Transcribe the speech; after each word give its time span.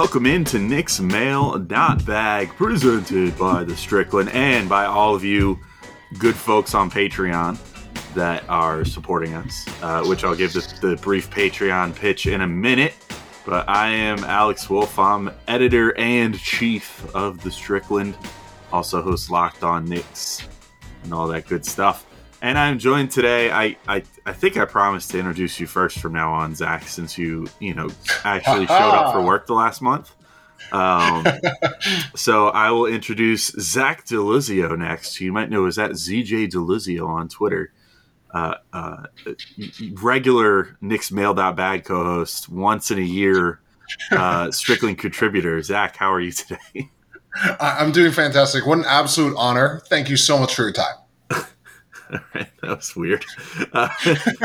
Welcome 0.00 0.24
into 0.24 0.58
Knicks 0.58 0.98
Mail 0.98 1.58
Dot 1.58 2.06
Bag, 2.06 2.48
presented 2.56 3.36
by 3.36 3.64
the 3.64 3.76
Strickland 3.76 4.30
and 4.30 4.66
by 4.66 4.86
all 4.86 5.14
of 5.14 5.22
you 5.22 5.58
good 6.16 6.34
folks 6.34 6.74
on 6.74 6.90
Patreon 6.90 7.58
that 8.14 8.42
are 8.48 8.82
supporting 8.86 9.34
us. 9.34 9.66
Uh, 9.82 10.02
which 10.04 10.24
I'll 10.24 10.34
give 10.34 10.54
the, 10.54 10.60
the 10.80 10.96
brief 11.02 11.28
Patreon 11.28 11.94
pitch 11.94 12.26
in 12.26 12.40
a 12.40 12.46
minute. 12.46 12.94
But 13.44 13.68
I 13.68 13.88
am 13.88 14.24
Alex 14.24 14.70
Wolf. 14.70 14.98
I'm 14.98 15.32
editor 15.48 15.94
and 15.98 16.38
chief 16.38 17.14
of 17.14 17.42
the 17.42 17.50
Strickland, 17.50 18.16
also 18.72 19.02
host 19.02 19.30
Locked 19.30 19.62
On 19.62 19.84
Knicks 19.84 20.48
and 21.04 21.12
all 21.12 21.28
that 21.28 21.46
good 21.46 21.66
stuff. 21.66 22.06
And 22.42 22.58
I'm 22.58 22.78
joined 22.78 23.10
today. 23.10 23.50
I, 23.50 23.76
I 23.86 24.02
I 24.24 24.32
think 24.32 24.56
I 24.56 24.64
promised 24.64 25.10
to 25.10 25.18
introduce 25.18 25.60
you 25.60 25.66
first 25.66 25.98
from 25.98 26.14
now 26.14 26.32
on, 26.32 26.54
Zach, 26.54 26.88
since 26.88 27.18
you 27.18 27.46
you 27.58 27.74
know 27.74 27.90
actually 28.24 28.66
showed 28.66 28.94
up 28.94 29.12
for 29.12 29.22
work 29.22 29.46
the 29.46 29.54
last 29.54 29.82
month. 29.82 30.14
Um, 30.72 31.26
so 32.14 32.48
I 32.48 32.70
will 32.70 32.86
introduce 32.86 33.48
Zach 33.48 34.06
Delizio 34.06 34.76
next. 34.78 35.20
You 35.20 35.32
might 35.32 35.50
know 35.50 35.66
is 35.66 35.76
that 35.76 35.92
ZJ 35.92 36.50
Delizio 36.50 37.06
on 37.06 37.28
Twitter. 37.28 37.72
Uh, 38.32 38.54
uh, 38.72 39.02
regular 39.94 40.76
Knicks 40.80 41.10
Mail.bag 41.10 41.84
co-host, 41.84 42.48
once 42.48 42.92
in 42.92 42.98
a 42.98 43.02
year, 43.02 43.60
uh, 44.12 44.50
Strickland 44.52 44.98
contributor. 44.98 45.60
Zach, 45.62 45.96
how 45.96 46.12
are 46.12 46.20
you 46.20 46.30
today? 46.30 46.90
I'm 47.58 47.90
doing 47.90 48.12
fantastic. 48.12 48.66
What 48.66 48.78
an 48.78 48.84
absolute 48.86 49.34
honor. 49.36 49.82
Thank 49.88 50.08
you 50.08 50.16
so 50.16 50.38
much 50.38 50.54
for 50.54 50.62
your 50.62 50.72
time. 50.72 50.94
Right, 52.34 52.48
that 52.62 52.76
was 52.76 52.96
weird. 52.96 53.24
Uh, 53.72 53.88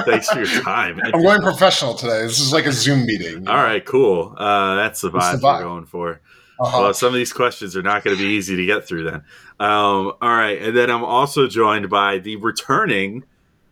thanks 0.05 0.29
for 0.29 0.39
your 0.43 0.61
time. 0.61 0.99
I'm 1.03 1.23
going 1.23 1.41
professional 1.41 1.95
today. 1.95 2.21
This 2.21 2.39
is 2.39 2.53
like 2.53 2.65
a 2.65 2.71
Zoom 2.71 3.05
meeting. 3.05 3.47
All 3.47 3.55
right, 3.55 3.83
cool. 3.83 4.35
Uh, 4.37 4.75
that's 4.75 5.01
the 5.01 5.09
vibe, 5.09 5.41
the 5.41 5.47
vibe. 5.47 5.59
we're 5.59 5.63
going 5.63 5.85
for. 5.85 6.21
Uh-huh. 6.59 6.81
Well, 6.81 6.93
some 6.93 7.07
of 7.07 7.15
these 7.15 7.33
questions 7.33 7.75
are 7.75 7.81
not 7.81 8.03
going 8.03 8.15
to 8.15 8.21
be 8.21 8.29
easy 8.29 8.55
to 8.55 8.65
get 8.65 8.87
through 8.87 9.05
then. 9.05 9.23
Um, 9.59 10.13
all 10.21 10.29
right, 10.29 10.61
and 10.61 10.75
then 10.77 10.89
I'm 10.89 11.03
also 11.03 11.47
joined 11.47 11.89
by 11.89 12.19
the 12.19 12.35
returning. 12.35 13.23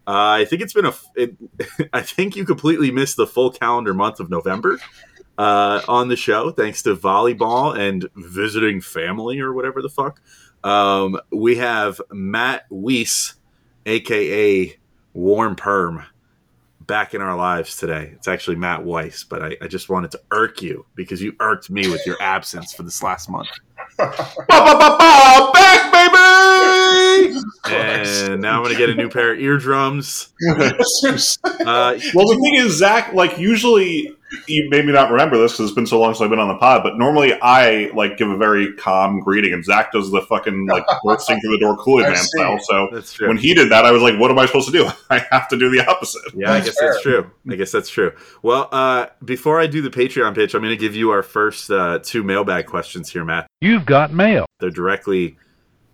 Uh, 0.08 0.42
I 0.42 0.46
think 0.46 0.62
it's 0.62 0.74
been 0.74 0.86
a. 0.86 0.94
It, 1.16 1.36
I 1.94 2.02
think 2.02 2.36
you 2.36 2.46
completely 2.46 2.90
missed 2.90 3.18
the 3.18 3.28
full 3.28 3.52
calendar 3.52 3.94
month 3.94 4.20
of 4.20 4.30
November 4.30 4.80
uh, 5.38 5.82
on 5.88 6.08
the 6.08 6.16
show, 6.16 6.52
thanks 6.52 6.82
to 6.84 6.96
volleyball 6.96 7.78
and 7.78 8.08
visiting 8.16 8.82
family 8.82 9.40
or 9.40 9.54
whatever 9.54 9.82
the 9.82 9.90
fuck. 9.90 10.22
Um, 10.64 11.20
we 11.32 11.58
have 11.58 12.02
Matt 12.12 12.66
Weiss, 12.70 13.36
aka 13.86 14.78
Warm 15.14 15.56
Perm, 15.56 16.04
back 16.88 17.14
in 17.14 17.22
our 17.22 17.36
lives 17.36 17.78
today. 17.78 18.12
It's 18.16 18.28
actually 18.28 18.56
Matt 18.56 18.84
Weiss, 18.84 19.24
but 19.24 19.42
I, 19.44 19.58
I 19.62 19.68
just 19.68 19.90
wanted 19.90 20.12
to 20.12 20.22
irk 20.32 20.62
you 20.62 20.86
because 20.96 21.22
you 21.22 21.36
irked 21.40 21.70
me 21.70 21.90
with 21.90 22.06
your 22.06 22.18
absence 22.22 22.74
for 22.74 22.84
this 22.84 23.02
last 23.04 23.30
month. 23.30 23.50
ba, 23.98 24.14
ba, 24.48 24.98
ba, 25.00 25.52
Back, 25.54 25.92
baby! 25.92 26.83
And 27.66 28.42
now 28.42 28.58
I'm 28.58 28.64
going 28.64 28.74
to 28.74 28.78
get 28.78 28.90
a 28.90 28.96
new 28.96 29.10
pair 29.10 29.34
of 29.34 29.40
eardrums. 29.40 30.30
Uh, 31.44 31.98
Well, 32.14 32.28
the 32.28 32.40
thing 32.44 32.56
is, 32.56 32.78
Zach, 32.78 33.14
like 33.14 33.38
usually 33.38 34.16
you 34.48 34.68
maybe 34.70 34.92
not 34.92 35.12
remember 35.12 35.38
this 35.38 35.54
because 35.54 35.68
it's 35.70 35.76
been 35.76 35.86
so 35.86 36.00
long 36.00 36.14
since 36.14 36.22
I've 36.22 36.30
been 36.30 36.40
on 36.40 36.48
the 36.48 36.56
pod, 36.58 36.84
but 36.84 36.98
normally 36.98 37.34
I 37.42 37.92
like 37.94 38.18
give 38.18 38.30
a 38.30 38.38
very 38.38 38.74
calm 38.74 39.20
greeting, 39.20 39.54
and 39.54 39.64
Zach 39.64 39.92
does 39.92 40.12
the 40.12 40.22
fucking 40.22 40.68
like 40.68 40.86
bursting 41.04 41.40
through 41.40 41.52
the 41.52 41.60
door 41.60 41.78
Kool-Aid 41.78 42.06
I 42.06 42.10
Man 42.10 42.18
style. 42.18 42.60
So 42.60 43.28
when 43.28 43.38
he 43.38 43.54
did 43.54 43.72
that, 43.72 43.86
I 43.86 43.92
was 43.92 44.02
like, 44.02 44.20
"What 44.20 44.32
am 44.32 44.40
I 44.40 44.46
supposed 44.46 44.68
to 44.68 44.74
do? 44.74 44.90
I 45.10 45.26
have 45.32 45.48
to 45.50 45.58
do 45.58 45.70
the 45.70 45.86
opposite." 45.88 46.22
Yeah, 46.34 46.52
I 46.52 46.60
That's 46.60 46.66
guess 46.66 46.80
that's 46.80 47.02
true. 47.02 47.32
I 47.50 47.56
guess 47.56 47.72
that's 47.72 47.90
true. 47.90 48.12
Well, 48.42 48.70
uh, 48.72 49.08
before 49.24 49.60
I 49.60 49.68
do 49.68 49.82
the 49.82 49.90
Patreon 49.92 50.36
pitch, 50.36 50.54
I'm 50.56 50.62
going 50.62 50.72
to 50.72 50.78
give 50.78 50.96
you 50.96 51.12
our 51.12 51.24
first 51.24 51.70
uh, 51.70 52.00
two 52.00 52.24
mailbag 52.24 52.66
questions 52.66 53.10
here, 53.12 53.24
Matt. 53.24 53.48
You've 53.62 53.86
got 53.86 54.12
mail. 54.12 54.46
They're 54.60 54.70
directly 54.70 55.38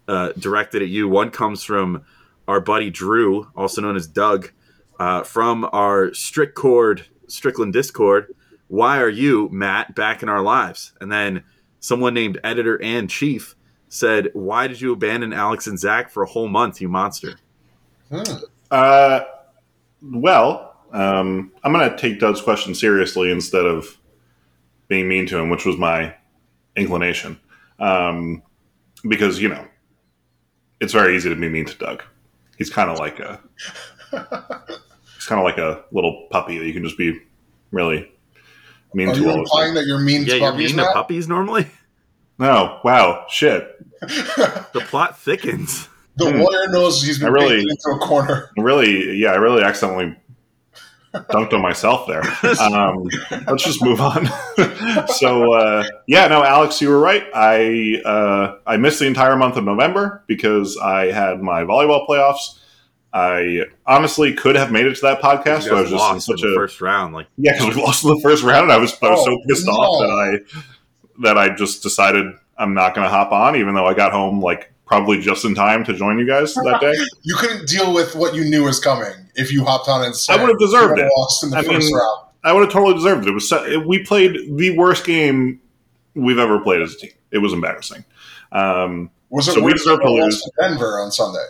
uh, 0.09 0.33
directed 0.39 0.81
at 0.81 0.89
you. 0.89 1.07
One 1.07 1.29
comes 1.29 1.63
from 1.63 2.03
our 2.47 2.59
buddy 2.59 2.89
Drew, 2.89 3.47
also 3.55 3.79
known 3.81 3.95
as 3.95 4.07
Doug, 4.07 4.51
uh, 4.99 5.23
from 5.23 5.69
our 5.71 6.13
Strict 6.15 6.57
Strickland 7.27 7.73
Discord. 7.73 8.33
Why 8.67 8.99
are 8.99 9.09
you, 9.09 9.49
Matt, 9.51 9.93
back 9.95 10.23
in 10.23 10.29
our 10.29 10.41
lives? 10.41 10.93
And 10.99 11.11
then 11.11 11.43
someone 11.79 12.15
named 12.15 12.39
Editor 12.43 12.81
and 12.81 13.07
Chief 13.07 13.55
said, 13.87 14.31
"Why 14.33 14.67
did 14.67 14.81
you 14.81 14.91
abandon 14.91 15.31
Alex 15.31 15.67
and 15.67 15.79
Zach 15.79 16.09
for 16.09 16.23
a 16.23 16.27
whole 16.27 16.47
month, 16.47 16.81
you 16.81 16.89
monster?" 16.89 17.35
Uh, 18.71 19.21
well, 20.01 20.75
um, 20.91 21.51
I'm 21.63 21.71
going 21.71 21.87
to 21.87 21.97
take 21.97 22.19
Doug's 22.19 22.41
question 22.41 22.73
seriously 22.73 23.31
instead 23.31 23.65
of 23.65 23.97
being 24.87 25.07
mean 25.07 25.27
to 25.27 25.37
him, 25.37 25.49
which 25.49 25.65
was 25.65 25.77
my 25.77 26.15
inclination. 26.75 27.39
Um, 27.79 28.41
because 29.07 29.39
you 29.39 29.49
know, 29.49 29.65
it's 30.81 30.93
very 30.93 31.15
easy 31.15 31.29
to 31.29 31.35
be 31.35 31.49
mean 31.49 31.65
to 31.65 31.77
Doug. 31.77 32.03
He's 32.57 32.69
kind 32.69 32.89
of 32.89 32.97
like 32.99 33.19
a 33.19 33.39
he's 34.11 35.25
kind 35.25 35.39
of 35.39 35.43
like 35.45 35.57
a 35.57 35.83
little 35.91 36.27
puppy 36.31 36.57
that 36.57 36.65
you 36.65 36.73
can 36.73 36.83
just 36.83 36.97
be 36.97 37.19
really 37.71 38.11
mean 38.93 39.09
Are 39.09 39.13
to 39.15 39.21
you 39.21 39.29
implying 39.31 39.67
time. 39.69 39.75
that 39.75 39.85
you're 39.85 39.99
mean 39.99 40.21
Yeah, 40.23 40.33
to 40.33 40.39
you're 40.39 40.51
puppies, 40.51 40.75
mean 40.75 40.85
to 40.85 40.91
puppies 40.93 41.27
normally. 41.27 41.67
No, 42.37 42.79
wow, 42.83 43.25
shit. 43.29 43.67
The 44.01 44.83
plot 44.87 45.19
thickens. 45.19 45.89
the 46.15 46.31
Hmm. 46.31 46.39
lawyer 46.39 46.67
knows 46.69 47.01
he's 47.03 47.19
been 47.19 47.27
I 47.29 47.31
really- 47.31 47.59
into 47.61 47.89
a 47.95 47.99
corner. 47.99 48.49
Really, 48.57 49.17
yeah, 49.17 49.29
I 49.31 49.35
really 49.35 49.61
accidentally 49.63 50.15
dunked 51.13 51.53
on 51.53 51.61
myself 51.61 52.07
there. 52.07 52.23
Um, 52.59 53.07
let's 53.47 53.63
just 53.63 53.83
move 53.83 53.99
on. 54.01 54.27
so, 55.07 55.53
uh, 55.53 55.83
yeah, 56.07 56.27
no, 56.27 56.43
Alex, 56.43 56.81
you 56.81 56.89
were 56.89 56.99
right. 56.99 57.23
I 57.33 58.01
uh, 58.05 58.57
I 58.65 58.77
missed 58.77 58.99
the 58.99 59.07
entire 59.07 59.35
month 59.35 59.55
of 59.57 59.63
November 59.63 60.23
because 60.27 60.77
I 60.77 61.11
had 61.11 61.41
my 61.41 61.63
volleyball 61.63 62.07
playoffs. 62.07 62.59
I 63.11 63.61
honestly 63.87 64.33
could 64.33 64.55
have 64.55 64.71
made 64.71 64.85
it 64.85 64.95
to 64.95 65.01
that 65.01 65.21
podcast, 65.21 65.63
You 65.65 65.71
but 65.71 65.77
I 65.77 65.81
was 65.81 65.89
just 65.89 65.93
in 65.93 65.97
lost 65.97 66.29
in 66.29 66.37
such 66.37 66.41
the 66.41 66.49
a 66.49 66.55
first 66.55 66.79
round. 66.81 67.13
Like, 67.13 67.27
yeah, 67.37 67.53
because 67.57 67.75
we 67.75 67.81
lost 67.81 68.03
in 68.03 68.11
the 68.11 68.19
first 68.21 68.43
round. 68.43 68.71
I 68.71 68.77
was 68.77 68.93
I 69.01 69.09
was 69.09 69.19
Oh, 69.21 69.25
so 69.25 69.37
pissed 69.47 69.65
no. 69.65 69.71
off 69.73 70.01
that 70.01 70.11
I 70.11 70.59
that 71.23 71.37
I 71.37 71.55
just 71.55 71.81
decided 71.81 72.27
I'm 72.57 72.73
not 72.73 72.93
going 72.93 73.05
to 73.05 73.09
hop 73.09 73.31
on, 73.31 73.55
even 73.55 73.73
though 73.73 73.85
I 73.85 73.93
got 73.93 74.11
home 74.11 74.41
like 74.41 74.71
probably 74.89 75.19
just 75.21 75.45
in 75.45 75.55
time 75.55 75.83
to 75.85 75.93
join 75.93 76.17
you 76.19 76.25
guys 76.27 76.53
that 76.55 76.79
day. 76.81 76.93
You 77.23 77.35
couldn't 77.37 77.67
deal 77.69 77.93
with 77.93 78.15
what 78.15 78.33
you 78.35 78.43
knew 78.43 78.63
was 78.63 78.79
coming 78.79 79.13
if 79.35 79.51
you 79.51 79.63
hopped 79.63 79.87
on 79.87 80.03
and 80.03 80.15
said 80.15 80.37
I 80.37 80.41
would 80.43 80.49
have 80.49 80.59
deserved 80.59 80.99
it. 80.99 81.09
lost 81.17 81.43
in 81.43 81.51
the 81.51 81.57
I 81.57 81.61
first 81.63 81.87
mean, 81.87 81.95
round. 81.95 82.25
I 82.43 82.51
would 82.53 82.63
have 82.63 82.71
totally 82.73 82.95
deserved 82.95 83.25
it. 83.25 83.29
It 83.29 83.33
was 83.33 83.47
so- 83.47 83.79
we 83.87 84.03
played 84.03 84.35
the 84.57 84.71
worst 84.77 85.05
game 85.05 85.61
we've 86.15 86.39
ever 86.39 86.59
played 86.59 86.81
as 86.81 86.95
a 86.95 86.97
team. 86.97 87.11
It 87.31 87.37
was 87.37 87.53
embarrassing. 87.53 88.03
Um, 88.51 89.11
Was 89.29 89.47
it 89.47 89.53
So 89.53 89.59
we 89.59 89.71
worse 89.71 89.83
deserve 89.83 89.99
than 89.99 90.07
to 90.07 90.13
lose. 90.25 90.41
to 90.41 90.51
Denver 90.59 90.99
on 91.01 91.11
Sunday? 91.11 91.45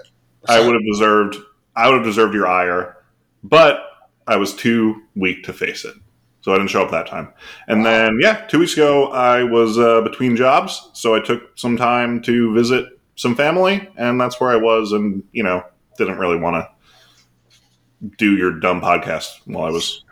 I 0.47 0.59
would 0.59 0.73
have 0.73 0.85
deserved. 0.91 1.37
I 1.75 1.87
would 1.87 1.95
have 1.95 2.03
deserved 2.05 2.33
your 2.33 2.47
ire, 2.47 2.97
but 3.43 3.81
I 4.27 4.35
was 4.35 4.53
too 4.53 5.01
weak 5.15 5.43
to 5.45 5.53
face 5.53 5.85
it, 5.85 5.95
so 6.41 6.51
I 6.53 6.57
didn't 6.57 6.71
show 6.71 6.83
up 6.83 6.91
that 6.91 7.07
time. 7.07 7.29
And 7.69 7.85
then, 7.85 8.17
yeah, 8.21 8.45
two 8.47 8.59
weeks 8.59 8.73
ago, 8.73 9.07
I 9.11 9.43
was 9.43 9.77
uh, 9.79 10.01
between 10.01 10.35
jobs, 10.35 10.89
so 10.93 11.15
I 11.15 11.21
took 11.21 11.57
some 11.57 11.77
time 11.77 12.21
to 12.23 12.53
visit 12.53 12.98
some 13.19 13.35
family, 13.35 13.85
and 13.97 14.19
that's 14.19 14.39
where 14.39 14.49
I 14.49 14.55
was, 14.55 14.93
and 14.93 15.23
you 15.33 15.43
know, 15.43 15.61
didn't 15.97 16.19
really 16.19 16.37
want 16.37 16.55
to 16.55 18.09
do 18.17 18.37
your 18.37 18.57
dumb 18.61 18.79
podcast 18.79 19.41
while 19.43 19.65
I 19.65 19.71
was 19.71 20.05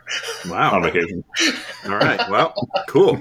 on 0.52 0.82
vacation. 0.82 1.24
All 1.86 1.96
right. 1.96 2.20
Well, 2.28 2.52
cool. 2.86 3.14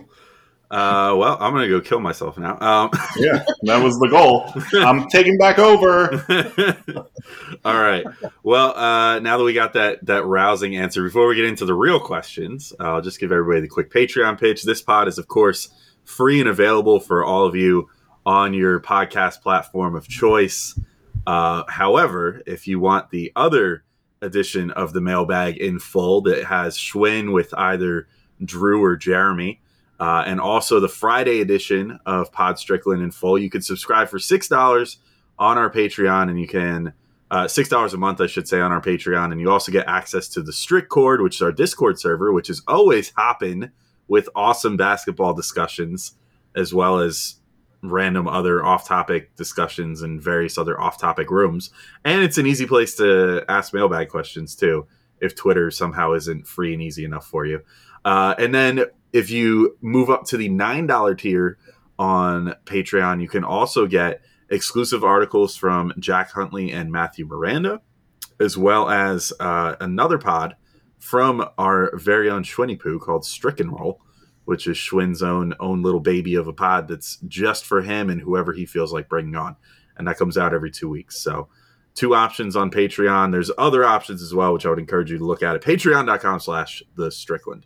Uh, 0.69 1.16
well, 1.18 1.38
I'm 1.39 1.54
gonna 1.54 1.69
go 1.69 1.80
kill 1.80 2.01
myself 2.01 2.38
now. 2.38 2.60
Um, 2.60 2.89
Yeah, 3.16 3.45
that 3.62 3.81
was 3.81 3.98
the 4.00 4.10
goal. 4.10 4.51
I'm 4.74 5.07
taking 5.07 5.38
back 5.38 5.57
over. 5.57 6.12
All 7.63 7.80
right. 7.81 8.06
Well, 8.44 8.78
uh, 8.78 9.19
now 9.19 9.38
that 9.38 9.44
we 9.45 9.54
got 9.54 9.72
that 9.74 10.06
that 10.06 10.25
rousing 10.25 10.75
answer, 10.75 11.01
before 11.01 11.30
we 11.30 11.36
get 11.36 11.45
into 11.45 11.63
the 11.63 11.74
real 11.74 12.01
questions, 12.01 12.74
I'll 12.78 13.01
just 13.01 13.22
give 13.22 13.31
everybody 13.31 13.62
the 13.62 13.69
quick 13.69 13.89
Patreon 13.89 14.38
pitch. 14.38 14.63
This 14.63 14.81
pod 14.81 15.07
is, 15.07 15.18
of 15.18 15.30
course, 15.30 15.69
free 16.04 16.42
and 16.42 16.50
available 16.50 17.00
for 17.00 17.24
all 17.24 17.45
of 17.45 17.56
you 17.56 17.88
on 18.27 18.53
your 18.53 18.77
podcast 18.81 19.41
platform 19.41 19.95
of 19.95 20.06
choice. 20.06 20.77
Uh, 21.25 21.63
however, 21.69 22.41
if 22.45 22.68
you 22.68 22.77
want 22.77 23.09
the 23.09 23.31
other 23.38 23.85
edition 24.21 24.69
of 24.71 24.91
the 24.91 25.00
mailbag 25.00 25.56
in 25.57 25.79
full 25.79 26.21
that 26.21 26.44
has 26.44 26.77
Schwinn 26.77 27.33
with 27.33 27.53
either 27.53 28.09
Drew 28.44 28.83
or 28.83 28.97
Jeremy, 28.97 29.62
uh, 30.01 30.25
and 30.27 30.41
also 30.41 30.81
the 30.81 30.89
Friday 30.89 31.39
edition 31.39 32.00
of 32.06 32.29
Pod 32.33 32.59
Strickland 32.59 33.01
in 33.01 33.12
full, 33.12 33.39
you 33.39 33.50
can 33.50 33.62
subscribe 33.62 34.09
for 34.09 34.19
six 34.19 34.50
dollars 34.50 34.97
on 35.39 35.57
our 35.57 35.71
Patreon, 35.71 36.29
and 36.29 36.38
you 36.38 36.47
can 36.47 36.91
uh, 37.31 37.47
six 37.47 37.69
dollars 37.69 37.94
a 37.94 37.97
month, 37.97 38.19
I 38.19 38.27
should 38.27 38.47
say, 38.47 38.59
on 38.59 38.74
our 38.74 38.81
Patreon, 38.81 39.31
and 39.31 39.39
you 39.39 39.50
also 39.50 39.71
get 39.71 39.88
access 39.88 40.27
to 40.29 40.41
the 40.41 40.51
Strict 40.51 40.89
Cord, 40.89 41.21
which 41.21 41.35
is 41.35 41.41
our 41.41 41.53
Discord 41.53 41.97
server, 41.97 42.33
which 42.33 42.50
is 42.50 42.62
always 42.68 43.13
hopping 43.15 43.71
with 44.09 44.27
awesome 44.35 44.75
basketball 44.75 45.33
discussions, 45.33 46.15
as 46.56 46.74
well 46.74 47.00
as 47.00 47.37
random 47.83 48.27
other 48.27 48.65
off-topic 48.65 49.35
discussions 49.35 50.01
and 50.01 50.21
various 50.21 50.57
other 50.57 50.79
off-topic 50.79 51.29
rooms. 51.29 51.71
And 52.03 52.24
it's 52.24 52.38
an 52.38 52.47
easy 52.47 52.65
place 52.65 52.95
to 52.95 53.45
ask 53.47 53.74
mailbag 53.74 54.09
questions 54.09 54.56
too, 54.56 54.88
if 55.21 55.35
Twitter 55.35 55.71
somehow 55.71 56.13
isn't 56.13 56.47
free 56.47 56.74
and 56.74 56.81
easy 56.81 57.06
enough 57.06 57.27
for 57.27 57.45
you. 57.45 57.62
Uh, 58.03 58.35
and 58.38 58.53
then 58.53 58.85
if 59.13 59.29
you 59.29 59.77
move 59.81 60.09
up 60.09 60.25
to 60.25 60.38
the 60.38 60.50
nine 60.50 60.88
dollar 60.88 61.15
tier 61.15 61.57
on 62.00 62.56
Patreon, 62.65 63.21
you 63.21 63.27
can 63.27 63.44
also 63.44 63.88
get 63.88 64.21
exclusive 64.50 65.03
articles 65.03 65.56
from 65.56 65.94
Jack 66.00 66.31
Huntley 66.31 66.71
and 66.71 66.91
Matthew 66.91 67.25
Miranda, 67.25 67.81
as 68.39 68.57
well 68.57 68.89
as 68.89 69.33
uh, 69.39 69.75
another 69.79 70.18
pod 70.18 70.56
from 71.00 71.47
our 71.57 71.95
very 71.95 72.29
own 72.29 72.44
Schwinny 72.44 72.79
Poo 72.79 73.00
called 73.00 73.25
Stricken 73.25 73.71
Roll, 73.71 74.01
which 74.47 74.65
is 74.65 74.77
Schwinn's 74.77 75.21
own 75.21 75.53
own 75.59 75.81
little 75.81 75.99
baby 75.99 76.35
of 76.35 76.47
a 76.47 76.53
pod 76.53 76.88
that's 76.88 77.17
just 77.27 77.65
for 77.65 77.81
him 77.81 78.09
and 78.09 78.21
whoever 78.21 78.53
he 78.53 78.65
feels 78.65 78.94
like 78.94 79.09
bringing 79.09 79.35
on, 79.35 79.55
and 79.97 80.07
that 80.07 80.17
comes 80.17 80.38
out 80.38 80.53
every 80.53 80.71
two 80.71 80.89
weeks. 80.89 81.21
So. 81.21 81.49
Two 81.94 82.13
options 82.13 82.55
on 82.55 82.69
Patreon. 82.69 83.31
There's 83.31 83.49
other 83.57 83.83
options 83.83 84.21
as 84.21 84.31
well, 84.31 84.53
which 84.53 84.67
I 84.67 84.69
would 84.69 84.77
encourage 84.77 85.09
you 85.09 85.17
to 85.17 85.25
look 85.25 85.41
at 85.41 85.55
at 85.55 85.63
patreon.com 85.63 86.39
slash 86.39 86.83
the 86.95 87.09
Strickland. 87.09 87.65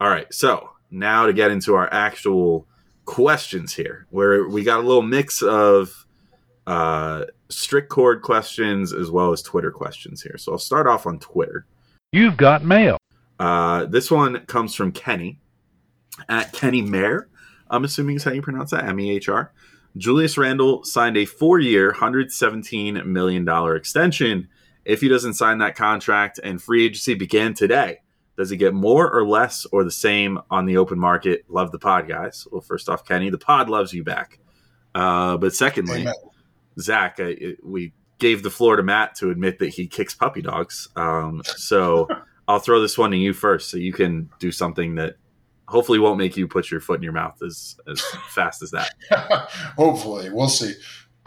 All 0.00 0.08
right, 0.08 0.32
so 0.32 0.70
now 0.88 1.26
to 1.26 1.32
get 1.32 1.50
into 1.50 1.74
our 1.74 1.92
actual 1.92 2.68
questions 3.06 3.74
here, 3.74 4.06
where 4.10 4.46
we 4.46 4.62
got 4.62 4.78
a 4.78 4.82
little 4.82 5.02
mix 5.02 5.42
of 5.42 6.06
uh, 6.66 7.24
strict 7.48 7.88
cord 7.88 8.22
questions 8.22 8.92
as 8.92 9.10
well 9.10 9.32
as 9.32 9.42
Twitter 9.42 9.72
questions 9.72 10.22
here. 10.22 10.36
So 10.38 10.52
I'll 10.52 10.58
start 10.58 10.86
off 10.86 11.06
on 11.06 11.18
Twitter. 11.18 11.66
You've 12.12 12.36
got 12.36 12.64
mail. 12.64 12.98
Uh, 13.38 13.86
this 13.86 14.10
one 14.10 14.46
comes 14.46 14.74
from 14.74 14.92
Kenny 14.92 15.40
at 16.28 16.52
Kenny 16.52 16.82
Mayer. 16.82 17.28
I'm 17.68 17.84
assuming 17.84 18.16
is 18.16 18.24
how 18.24 18.32
you 18.32 18.42
pronounce 18.42 18.70
that. 18.70 18.84
M 18.84 19.00
E 19.00 19.10
H 19.10 19.28
R. 19.28 19.52
Julius 19.96 20.36
Randle 20.36 20.84
signed 20.84 21.16
a 21.16 21.24
four-year, 21.24 21.92
$117 21.92 23.06
million 23.06 23.76
extension. 23.76 24.48
If 24.84 25.00
he 25.00 25.08
doesn't 25.08 25.34
sign 25.34 25.58
that 25.58 25.74
contract 25.74 26.38
and 26.42 26.62
free 26.62 26.84
agency 26.84 27.14
began 27.14 27.54
today, 27.54 28.00
does 28.36 28.50
he 28.50 28.56
get 28.56 28.74
more 28.74 29.10
or 29.10 29.26
less 29.26 29.66
or 29.72 29.84
the 29.84 29.90
same 29.90 30.38
on 30.50 30.66
the 30.66 30.76
open 30.76 30.98
market? 30.98 31.44
Love 31.48 31.72
the 31.72 31.78
pod, 31.78 32.06
guys. 32.06 32.46
Well, 32.52 32.60
first 32.60 32.88
off, 32.88 33.06
Kenny, 33.06 33.30
the 33.30 33.38
pod 33.38 33.70
loves 33.70 33.94
you 33.94 34.04
back. 34.04 34.38
Uh, 34.94 35.38
but 35.38 35.54
secondly, 35.54 36.02
Amen. 36.02 36.14
Zach, 36.78 37.16
I, 37.18 37.56
we 37.62 37.92
gave 38.18 38.42
the 38.42 38.50
floor 38.50 38.76
to 38.76 38.82
Matt 38.82 39.14
to 39.16 39.30
admit 39.30 39.58
that 39.58 39.68
he 39.70 39.86
kicks 39.86 40.14
puppy 40.14 40.42
dogs. 40.42 40.88
Um, 40.96 41.42
so 41.44 42.08
I'll 42.48 42.58
throw 42.58 42.80
this 42.80 42.98
one 42.98 43.10
to 43.10 43.16
you 43.16 43.32
first, 43.32 43.70
so 43.70 43.78
you 43.78 43.92
can 43.92 44.30
do 44.38 44.52
something 44.52 44.94
that 44.96 45.16
hopefully 45.66 45.98
won't 45.98 46.18
make 46.18 46.36
you 46.36 46.46
put 46.48 46.70
your 46.70 46.80
foot 46.80 46.96
in 46.96 47.02
your 47.02 47.12
mouth 47.12 47.40
as 47.42 47.76
as 47.90 48.00
fast 48.28 48.62
as 48.62 48.70
that. 48.70 48.94
Hopefully, 49.76 50.30
we'll 50.30 50.48
see. 50.48 50.74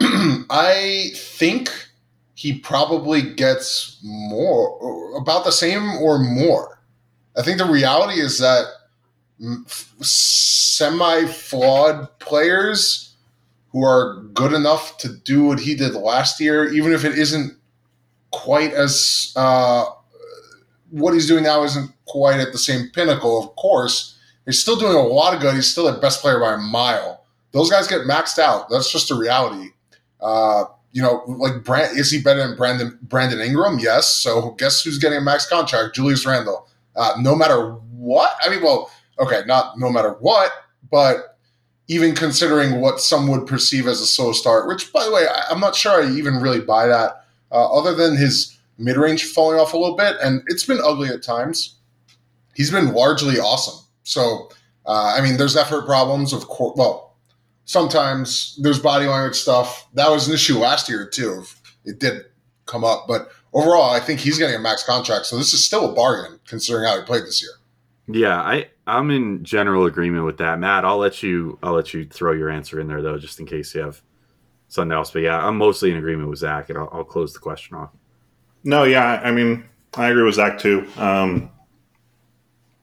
I 0.00 1.10
think 1.14 1.70
he 2.34 2.58
probably 2.58 3.20
gets 3.20 3.98
more, 4.02 5.14
about 5.18 5.44
the 5.44 5.52
same 5.52 5.96
or 5.96 6.18
more. 6.18 6.80
I 7.36 7.42
think 7.42 7.58
the 7.58 7.66
reality 7.66 8.18
is 8.18 8.38
that 8.38 8.64
semi 10.00 11.26
flawed 11.26 12.18
players 12.18 13.14
who 13.72 13.84
are 13.84 14.22
good 14.32 14.52
enough 14.52 14.96
to 14.98 15.08
do 15.08 15.44
what 15.44 15.60
he 15.60 15.74
did 15.74 15.94
last 15.94 16.40
year, 16.40 16.72
even 16.72 16.92
if 16.92 17.04
it 17.04 17.18
isn't 17.18 17.56
quite 18.30 18.72
as 18.72 19.32
uh, 19.36 19.84
what 20.90 21.14
he's 21.14 21.28
doing 21.28 21.44
now 21.44 21.62
isn't 21.62 21.92
quite 22.06 22.40
at 22.40 22.52
the 22.52 22.58
same 22.58 22.90
pinnacle, 22.92 23.38
of 23.38 23.54
course. 23.56 24.18
He's 24.50 24.60
still 24.60 24.76
doing 24.76 24.96
a 24.96 25.00
lot 25.00 25.32
of 25.32 25.40
good. 25.40 25.54
He's 25.54 25.70
still 25.70 25.92
the 25.92 26.00
best 26.00 26.20
player 26.20 26.40
by 26.40 26.54
a 26.54 26.58
mile. 26.58 27.24
Those 27.52 27.70
guys 27.70 27.86
get 27.86 28.00
maxed 28.00 28.38
out. 28.38 28.68
That's 28.68 28.90
just 28.90 29.10
a 29.10 29.14
reality. 29.14 29.70
Uh, 30.20 30.64
you 30.92 31.00
know, 31.00 31.22
like 31.26 31.62
Brand, 31.62 31.96
is 31.96 32.10
he 32.10 32.20
better 32.20 32.46
than 32.46 32.56
Brandon 32.56 32.98
Brandon 33.02 33.40
Ingram? 33.40 33.78
Yes. 33.78 34.14
So 34.16 34.52
guess 34.58 34.82
who's 34.82 34.98
getting 34.98 35.18
a 35.18 35.20
max 35.20 35.46
contract? 35.46 35.94
Julius 35.94 36.26
Randle. 36.26 36.68
Uh, 36.96 37.12
no 37.20 37.36
matter 37.36 37.74
what. 37.92 38.32
I 38.42 38.50
mean, 38.50 38.60
well, 38.62 38.90
okay, 39.20 39.42
not 39.46 39.78
no 39.78 39.90
matter 39.90 40.14
what, 40.14 40.50
but 40.90 41.38
even 41.86 42.14
considering 42.14 42.80
what 42.80 43.00
some 43.00 43.28
would 43.28 43.46
perceive 43.46 43.86
as 43.86 44.00
a 44.00 44.06
slow 44.06 44.32
start, 44.32 44.66
which, 44.66 44.92
by 44.92 45.04
the 45.04 45.12
way, 45.12 45.26
I, 45.28 45.44
I'm 45.50 45.60
not 45.60 45.76
sure 45.76 46.02
I 46.02 46.10
even 46.10 46.36
really 46.36 46.60
buy 46.60 46.86
that. 46.86 47.24
Uh, 47.52 47.72
other 47.72 47.94
than 47.94 48.16
his 48.16 48.58
mid 48.78 48.96
range 48.96 49.24
falling 49.24 49.60
off 49.60 49.74
a 49.74 49.76
little 49.76 49.96
bit, 49.96 50.16
and 50.22 50.42
it's 50.46 50.64
been 50.64 50.80
ugly 50.84 51.08
at 51.08 51.22
times. 51.22 51.76
He's 52.54 52.70
been 52.70 52.92
largely 52.92 53.38
awesome. 53.38 53.84
So, 54.10 54.50
uh, 54.86 55.14
I 55.16 55.20
mean, 55.20 55.36
there's 55.36 55.56
effort 55.56 55.86
problems, 55.86 56.32
of 56.32 56.48
course. 56.48 56.76
Well, 56.76 57.16
sometimes 57.64 58.58
there's 58.60 58.80
body 58.80 59.06
language 59.06 59.36
stuff. 59.36 59.86
That 59.94 60.10
was 60.10 60.26
an 60.26 60.34
issue 60.34 60.58
last 60.58 60.88
year 60.88 61.06
too. 61.06 61.44
It 61.84 62.00
did 62.00 62.24
come 62.66 62.82
up, 62.84 63.06
but 63.06 63.30
overall, 63.52 63.90
I 63.90 64.00
think 64.00 64.18
he's 64.18 64.36
getting 64.36 64.56
a 64.56 64.58
max 64.58 64.82
contract. 64.82 65.26
So 65.26 65.36
this 65.36 65.54
is 65.54 65.62
still 65.64 65.92
a 65.92 65.94
bargain 65.94 66.40
considering 66.46 66.88
how 66.88 66.98
he 66.98 67.04
played 67.04 67.22
this 67.22 67.40
year. 67.40 67.52
Yeah, 68.08 68.40
I 68.40 68.68
I'm 68.88 69.12
in 69.12 69.44
general 69.44 69.86
agreement 69.86 70.24
with 70.24 70.38
that, 70.38 70.58
Matt. 70.58 70.84
I'll 70.84 70.98
let 70.98 71.22
you 71.22 71.58
I'll 71.62 71.74
let 71.74 71.94
you 71.94 72.04
throw 72.06 72.32
your 72.32 72.50
answer 72.50 72.80
in 72.80 72.88
there 72.88 73.02
though, 73.02 73.16
just 73.18 73.38
in 73.38 73.46
case 73.46 73.72
you 73.76 73.82
have 73.82 74.02
something 74.66 74.92
else. 74.92 75.12
But 75.12 75.20
yeah, 75.20 75.38
I'm 75.38 75.56
mostly 75.56 75.92
in 75.92 75.96
agreement 75.96 76.28
with 76.28 76.40
Zach, 76.40 76.68
and 76.68 76.78
I'll, 76.78 76.88
I'll 76.92 77.04
close 77.04 77.32
the 77.32 77.38
question 77.38 77.76
off. 77.76 77.90
No, 78.64 78.82
yeah, 78.82 79.20
I 79.22 79.30
mean, 79.30 79.64
I 79.94 80.08
agree 80.08 80.24
with 80.24 80.34
Zach 80.34 80.58
too. 80.58 80.88
Um, 80.96 81.50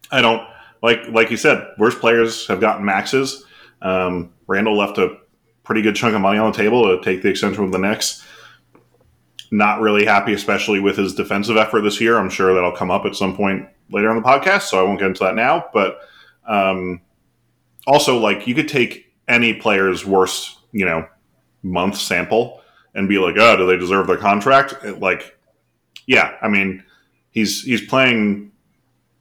I 0.09 0.21
don't 0.21 0.47
like 0.81 1.07
like 1.09 1.31
you 1.31 1.37
said. 1.37 1.67
Worst 1.77 1.99
players 1.99 2.47
have 2.47 2.61
gotten 2.61 2.85
maxes. 2.85 3.45
Um, 3.81 4.33
Randle 4.47 4.77
left 4.77 4.97
a 4.97 5.17
pretty 5.63 5.81
good 5.81 5.95
chunk 5.95 6.15
of 6.15 6.21
money 6.21 6.39
on 6.39 6.51
the 6.51 6.57
table 6.57 6.83
to 6.85 7.03
take 7.03 7.21
the 7.21 7.29
extension 7.29 7.63
with 7.63 7.71
the 7.71 7.79
Knicks. 7.79 8.25
Not 9.51 9.81
really 9.81 10.05
happy, 10.05 10.33
especially 10.33 10.79
with 10.79 10.97
his 10.97 11.13
defensive 11.15 11.57
effort 11.57 11.81
this 11.81 12.01
year. 12.01 12.17
I'm 12.17 12.29
sure 12.29 12.53
that'll 12.53 12.71
come 12.71 12.91
up 12.91 13.05
at 13.05 13.15
some 13.15 13.35
point 13.35 13.67
later 13.89 14.09
on 14.09 14.15
the 14.15 14.21
podcast, 14.21 14.63
so 14.63 14.79
I 14.79 14.83
won't 14.83 14.99
get 14.99 15.09
into 15.09 15.23
that 15.23 15.35
now. 15.35 15.65
But 15.73 15.99
um, 16.45 17.01
also, 17.85 18.17
like 18.17 18.47
you 18.47 18.55
could 18.55 18.67
take 18.67 19.13
any 19.27 19.53
player's 19.53 20.05
worst, 20.05 20.57
you 20.71 20.85
know, 20.85 21.07
month 21.63 21.97
sample 21.97 22.61
and 22.93 23.07
be 23.07 23.19
like, 23.19 23.35
oh, 23.37 23.57
do 23.57 23.67
they 23.67 23.77
deserve 23.77 24.07
their 24.07 24.17
contract? 24.17 24.75
It, 24.83 24.99
like, 24.99 25.37
yeah, 26.05 26.35
I 26.41 26.47
mean, 26.47 26.83
he's 27.31 27.63
he's 27.63 27.85
playing. 27.85 28.51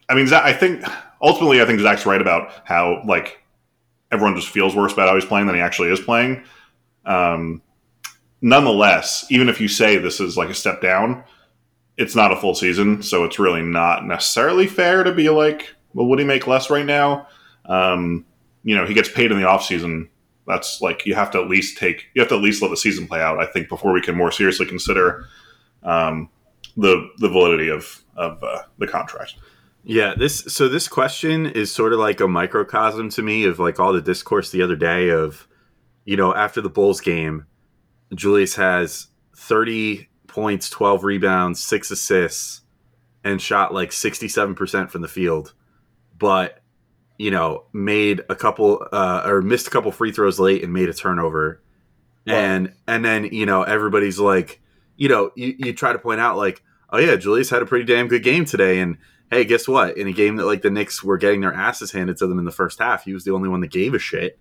I 0.08 0.14
mean, 0.14 0.32
I 0.32 0.52
think 0.52 0.84
ultimately, 1.20 1.60
I 1.60 1.64
think 1.66 1.80
Zach's 1.80 2.06
right 2.06 2.20
about 2.20 2.52
how 2.64 3.02
like 3.06 3.42
everyone 4.10 4.36
just 4.36 4.48
feels 4.48 4.74
worse 4.74 4.92
about 4.92 5.08
how 5.08 5.14
he's 5.14 5.24
playing 5.24 5.46
than 5.46 5.56
he 5.56 5.60
actually 5.60 5.90
is 5.90 6.00
playing. 6.00 6.42
Um, 7.04 7.62
nonetheless, 8.40 9.26
even 9.30 9.48
if 9.48 9.60
you 9.60 9.68
say 9.68 9.98
this 9.98 10.20
is 10.20 10.36
like 10.36 10.48
a 10.48 10.54
step 10.54 10.80
down, 10.80 11.24
it's 11.96 12.14
not 12.14 12.32
a 12.32 12.36
full 12.36 12.54
season, 12.54 13.02
so 13.02 13.24
it's 13.24 13.38
really 13.38 13.62
not 13.62 14.04
necessarily 14.06 14.66
fair 14.66 15.02
to 15.02 15.12
be 15.12 15.30
like 15.30 15.76
well, 15.96 16.06
would 16.08 16.18
he 16.18 16.26
make 16.26 16.46
less 16.46 16.68
right 16.68 16.84
now? 16.84 17.26
Um, 17.64 18.26
you 18.62 18.76
know, 18.76 18.84
he 18.84 18.92
gets 18.92 19.08
paid 19.08 19.32
in 19.32 19.40
the 19.40 19.46
offseason. 19.46 20.08
That's 20.46 20.80
like 20.82 21.06
you 21.06 21.14
have 21.14 21.30
to 21.32 21.40
at 21.40 21.48
least 21.48 21.78
take 21.78 22.06
you 22.14 22.20
have 22.20 22.28
to 22.28 22.36
at 22.36 22.42
least 22.42 22.62
let 22.62 22.70
the 22.70 22.76
season 22.76 23.08
play 23.08 23.20
out. 23.20 23.40
I 23.40 23.46
think 23.46 23.68
before 23.68 23.92
we 23.92 24.02
can 24.02 24.14
more 24.14 24.30
seriously 24.30 24.66
consider 24.66 25.26
um, 25.82 26.28
the 26.76 27.10
the 27.18 27.28
validity 27.28 27.70
of 27.70 28.04
of 28.14 28.42
uh, 28.44 28.62
the 28.78 28.86
contract. 28.86 29.34
Yeah, 29.88 30.14
this 30.18 30.40
so 30.48 30.68
this 30.68 30.88
question 30.88 31.46
is 31.46 31.72
sort 31.72 31.92
of 31.92 32.00
like 32.00 32.18
a 32.18 32.26
microcosm 32.26 33.08
to 33.10 33.22
me 33.22 33.44
of 33.44 33.60
like 33.60 33.78
all 33.78 33.92
the 33.92 34.00
discourse 34.00 34.50
the 34.50 34.60
other 34.60 34.74
day 34.74 35.10
of, 35.10 35.46
you 36.04 36.16
know, 36.16 36.34
after 36.34 36.60
the 36.60 36.68
Bulls 36.68 37.00
game, 37.00 37.46
Julius 38.12 38.56
has 38.56 39.06
30 39.36 40.08
points, 40.26 40.68
12 40.70 41.04
rebounds, 41.04 41.62
six 41.62 41.92
assists, 41.92 42.62
and 43.22 43.40
shot 43.40 43.72
like 43.72 43.90
67% 43.90 44.90
from 44.90 45.02
the 45.02 45.08
field. 45.08 45.54
But, 46.18 46.62
you 47.16 47.30
know, 47.30 47.66
made 47.72 48.22
a 48.28 48.34
couple 48.34 48.84
uh, 48.90 49.22
or 49.24 49.40
missed 49.40 49.68
a 49.68 49.70
couple 49.70 49.92
free 49.92 50.10
throws 50.10 50.40
late 50.40 50.64
and 50.64 50.72
made 50.72 50.88
a 50.88 50.94
turnover. 50.94 51.62
And 52.26 52.72
and 52.88 53.04
then, 53.04 53.26
you 53.26 53.46
know, 53.46 53.62
everybody's 53.62 54.18
like, 54.18 54.60
you 54.96 55.08
know, 55.08 55.30
you, 55.36 55.54
you 55.58 55.72
try 55.72 55.92
to 55.92 55.98
point 56.00 56.20
out 56.20 56.36
like, 56.36 56.64
oh 56.90 56.98
yeah, 56.98 57.14
Julius 57.14 57.50
had 57.50 57.62
a 57.62 57.66
pretty 57.66 57.84
damn 57.84 58.08
good 58.08 58.24
game 58.24 58.44
today. 58.44 58.80
And 58.80 58.98
hey, 59.30 59.44
guess 59.44 59.66
what? 59.66 59.96
In 59.96 60.06
a 60.06 60.12
game 60.12 60.36
that 60.36 60.46
like 60.46 60.62
the 60.62 60.70
Knicks 60.70 61.02
were 61.02 61.18
getting 61.18 61.40
their 61.40 61.52
asses 61.52 61.92
handed 61.92 62.16
to 62.18 62.26
them 62.26 62.38
in 62.38 62.44
the 62.44 62.52
first 62.52 62.78
half, 62.78 63.04
he 63.04 63.12
was 63.12 63.24
the 63.24 63.32
only 63.32 63.48
one 63.48 63.60
that 63.60 63.70
gave 63.70 63.94
a 63.94 63.98
shit. 63.98 64.38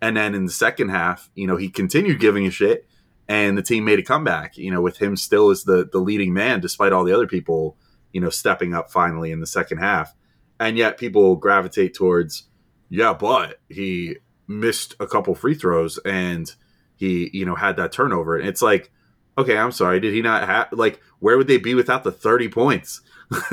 And 0.00 0.16
then 0.16 0.34
in 0.34 0.44
the 0.44 0.52
second 0.52 0.90
half, 0.90 1.30
you 1.34 1.46
know, 1.46 1.56
he 1.56 1.68
continued 1.68 2.20
giving 2.20 2.46
a 2.46 2.50
shit 2.50 2.86
and 3.28 3.56
the 3.56 3.62
team 3.62 3.84
made 3.84 3.98
a 3.98 4.02
comeback, 4.04 4.56
you 4.56 4.70
know, 4.70 4.80
with 4.80 4.98
him 4.98 5.16
still 5.16 5.50
as 5.50 5.64
the 5.64 5.88
the 5.90 5.98
leading 5.98 6.32
man 6.32 6.60
despite 6.60 6.92
all 6.92 7.04
the 7.04 7.14
other 7.14 7.26
people, 7.26 7.76
you 8.12 8.20
know, 8.20 8.30
stepping 8.30 8.74
up 8.74 8.90
finally 8.90 9.32
in 9.32 9.40
the 9.40 9.46
second 9.46 9.78
half. 9.78 10.14
And 10.58 10.76
yet 10.76 10.98
people 10.98 11.36
gravitate 11.36 11.94
towards, 11.94 12.44
yeah, 12.88 13.12
but 13.12 13.60
he 13.68 14.16
missed 14.46 14.94
a 15.00 15.06
couple 15.06 15.34
free 15.34 15.54
throws 15.54 15.98
and 16.04 16.54
he, 16.94 17.30
you 17.32 17.44
know, 17.44 17.54
had 17.54 17.76
that 17.76 17.92
turnover. 17.92 18.38
And 18.38 18.48
it's 18.48 18.62
like, 18.62 18.90
okay, 19.36 19.58
I'm 19.58 19.72
sorry, 19.72 20.00
did 20.00 20.14
he 20.14 20.22
not 20.22 20.46
have 20.46 20.68
like 20.72 21.00
where 21.18 21.36
would 21.36 21.48
they 21.48 21.58
be 21.58 21.74
without 21.74 22.04
the 22.04 22.12
30 22.12 22.48
points? 22.48 23.00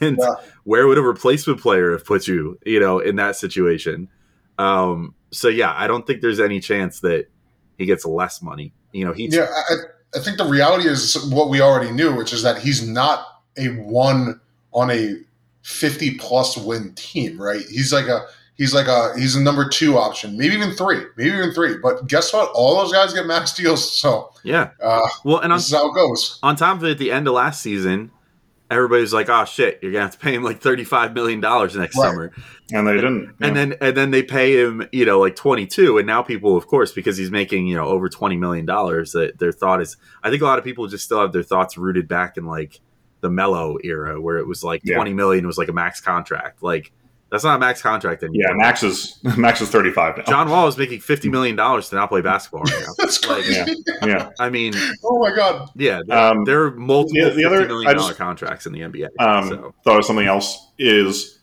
and 0.00 0.18
Yeah. 0.20 0.28
where 0.64 0.86
would 0.86 0.98
a 0.98 1.02
replacement 1.02 1.60
player 1.60 1.92
have 1.92 2.04
put 2.04 2.26
you, 2.26 2.58
you 2.64 2.80
know, 2.80 2.98
in 2.98 3.16
that 3.16 3.36
situation? 3.36 4.08
Um, 4.58 5.14
so 5.30 5.48
yeah, 5.48 5.72
I 5.76 5.86
don't 5.86 6.06
think 6.06 6.20
there's 6.20 6.40
any 6.40 6.60
chance 6.60 7.00
that 7.00 7.26
he 7.78 7.86
gets 7.86 8.04
less 8.04 8.42
money. 8.42 8.72
You 8.92 9.06
know, 9.06 9.12
he 9.12 9.28
Yeah, 9.28 9.46
I, 9.70 10.18
I 10.18 10.22
think 10.22 10.38
the 10.38 10.44
reality 10.46 10.88
is 10.88 11.16
what 11.30 11.48
we 11.48 11.60
already 11.60 11.90
knew, 11.90 12.14
which 12.14 12.32
is 12.32 12.42
that 12.42 12.60
he's 12.60 12.86
not 12.86 13.26
a 13.56 13.68
one 13.68 14.40
on 14.72 14.90
a 14.90 15.16
fifty 15.62 16.16
plus 16.18 16.56
win 16.56 16.92
team, 16.94 17.40
right? 17.40 17.62
He's 17.70 17.92
like 17.92 18.06
a 18.08 18.26
he's 18.56 18.74
like 18.74 18.86
a 18.88 19.12
he's 19.18 19.34
a 19.36 19.40
number 19.40 19.68
two 19.68 19.96
option, 19.96 20.36
maybe 20.36 20.54
even 20.54 20.72
three, 20.74 21.02
maybe 21.16 21.30
even 21.30 21.52
three. 21.52 21.76
But 21.82 22.06
guess 22.08 22.32
what? 22.32 22.50
All 22.54 22.76
those 22.82 22.92
guys 22.92 23.14
get 23.14 23.26
max 23.26 23.54
deals, 23.54 23.98
so 23.98 24.30
yeah. 24.44 24.70
uh, 24.82 25.00
Well, 25.24 25.38
and 25.38 25.52
on, 25.52 25.58
this 25.58 25.66
is 25.68 25.72
how 25.74 25.90
it 25.90 25.94
goes. 25.94 26.38
on 26.42 26.56
top 26.56 26.76
of 26.78 26.84
it, 26.84 26.90
at 26.92 26.98
the 26.98 27.10
end 27.12 27.26
of 27.26 27.34
last 27.34 27.62
season, 27.62 28.10
everybody's 28.72 29.12
like, 29.12 29.28
"Oh 29.28 29.44
shit, 29.44 29.78
you're 29.82 29.92
gonna 29.92 30.04
have 30.04 30.12
to 30.12 30.18
pay 30.18 30.34
him 30.34 30.42
like 30.42 30.60
thirty 30.60 30.84
five 30.84 31.14
million 31.14 31.40
dollars 31.40 31.76
next 31.76 31.96
Right. 31.96 32.08
summer," 32.10 32.32
And 32.72 32.86
they 32.86 32.94
didn't. 32.94 33.34
and 33.40 33.54
then 33.56 33.74
and 33.80 33.96
then 33.96 34.10
they 34.10 34.22
pay 34.22 34.60
him, 34.60 34.86
you 34.92 35.04
know, 35.04 35.20
like 35.20 35.36
twenty 35.36 35.66
two, 35.66 35.98
and 35.98 36.06
now 36.06 36.22
people, 36.22 36.56
of 36.56 36.66
course, 36.66 36.92
because 36.92 37.16
he's 37.16 37.30
making 37.30 37.66
you 37.66 37.74
know 37.76 37.86
over 37.86 38.08
twenty 38.08 38.36
million 38.36 38.64
dollars, 38.66 39.12
that 39.12 39.38
their 39.38 39.52
thought 39.52 39.80
is, 39.80 39.96
I 40.22 40.30
think 40.30 40.42
a 40.42 40.44
lot 40.46 40.58
of 40.58 40.64
people 40.64 40.86
just 40.86 41.04
still 41.04 41.20
have 41.20 41.32
their 41.32 41.42
thoughts 41.42 41.76
rooted 41.76 42.08
back 42.08 42.36
in 42.36 42.44
like 42.46 42.80
the 43.20 43.30
Melo 43.30 43.76
era, 43.84 44.20
where 44.20 44.38
it 44.38 44.46
was 44.46 44.64
like 44.64 44.80
Yeah. 44.84 44.96
twenty 44.96 45.12
million 45.14 45.46
was 45.46 45.58
like 45.58 45.68
a 45.68 45.72
max 45.72 46.00
contract, 46.00 46.62
like. 46.62 46.92
That's 47.32 47.42
not 47.44 47.56
a 47.56 47.58
max 47.58 47.80
contract 47.82 48.22
anymore. 48.22 48.42
yeah, 48.50 48.54
Max 48.54 48.82
is 48.84 49.18
Max 49.38 49.60
is 49.62 49.70
thirty 49.70 49.90
five 49.90 50.18
now. 50.18 50.24
John 50.24 50.48
Wall 50.50 50.68
is 50.68 50.76
making 50.76 51.00
fifty 51.00 51.28
million 51.30 51.56
dollars 51.56 51.88
to 51.88 51.96
not 51.96 52.08
play 52.10 52.20
basketball 52.20 52.62
right 52.62 52.80
now. 52.86 52.92
That's 52.98 53.24
Like, 53.26 53.42
crazy. 53.44 53.74
yeah. 54.06 54.28
I 54.38 54.50
mean, 54.50 54.74
Oh 55.02 55.18
my 55.18 55.34
god. 55.34 55.70
yeah, 55.74 56.00
there, 56.06 56.16
Um, 56.18 56.44
there 56.44 56.62
are 56.66 56.70
multiple 56.72 57.24
the- 57.30 57.34
the 57.34 57.44
other- 57.46 57.56
fifty 57.60 57.68
million 57.72 57.90
I 57.90 57.94
dollar 57.94 58.14
contracts 58.14 58.66
in 58.66 58.72
the 58.74 58.80
NBA. 58.80 59.08
um, 59.18 59.48
so 59.48 59.74
thought 59.82 59.98
of 59.98 60.04
something 60.04 60.26
else 60.26 60.72
is, 60.78 61.38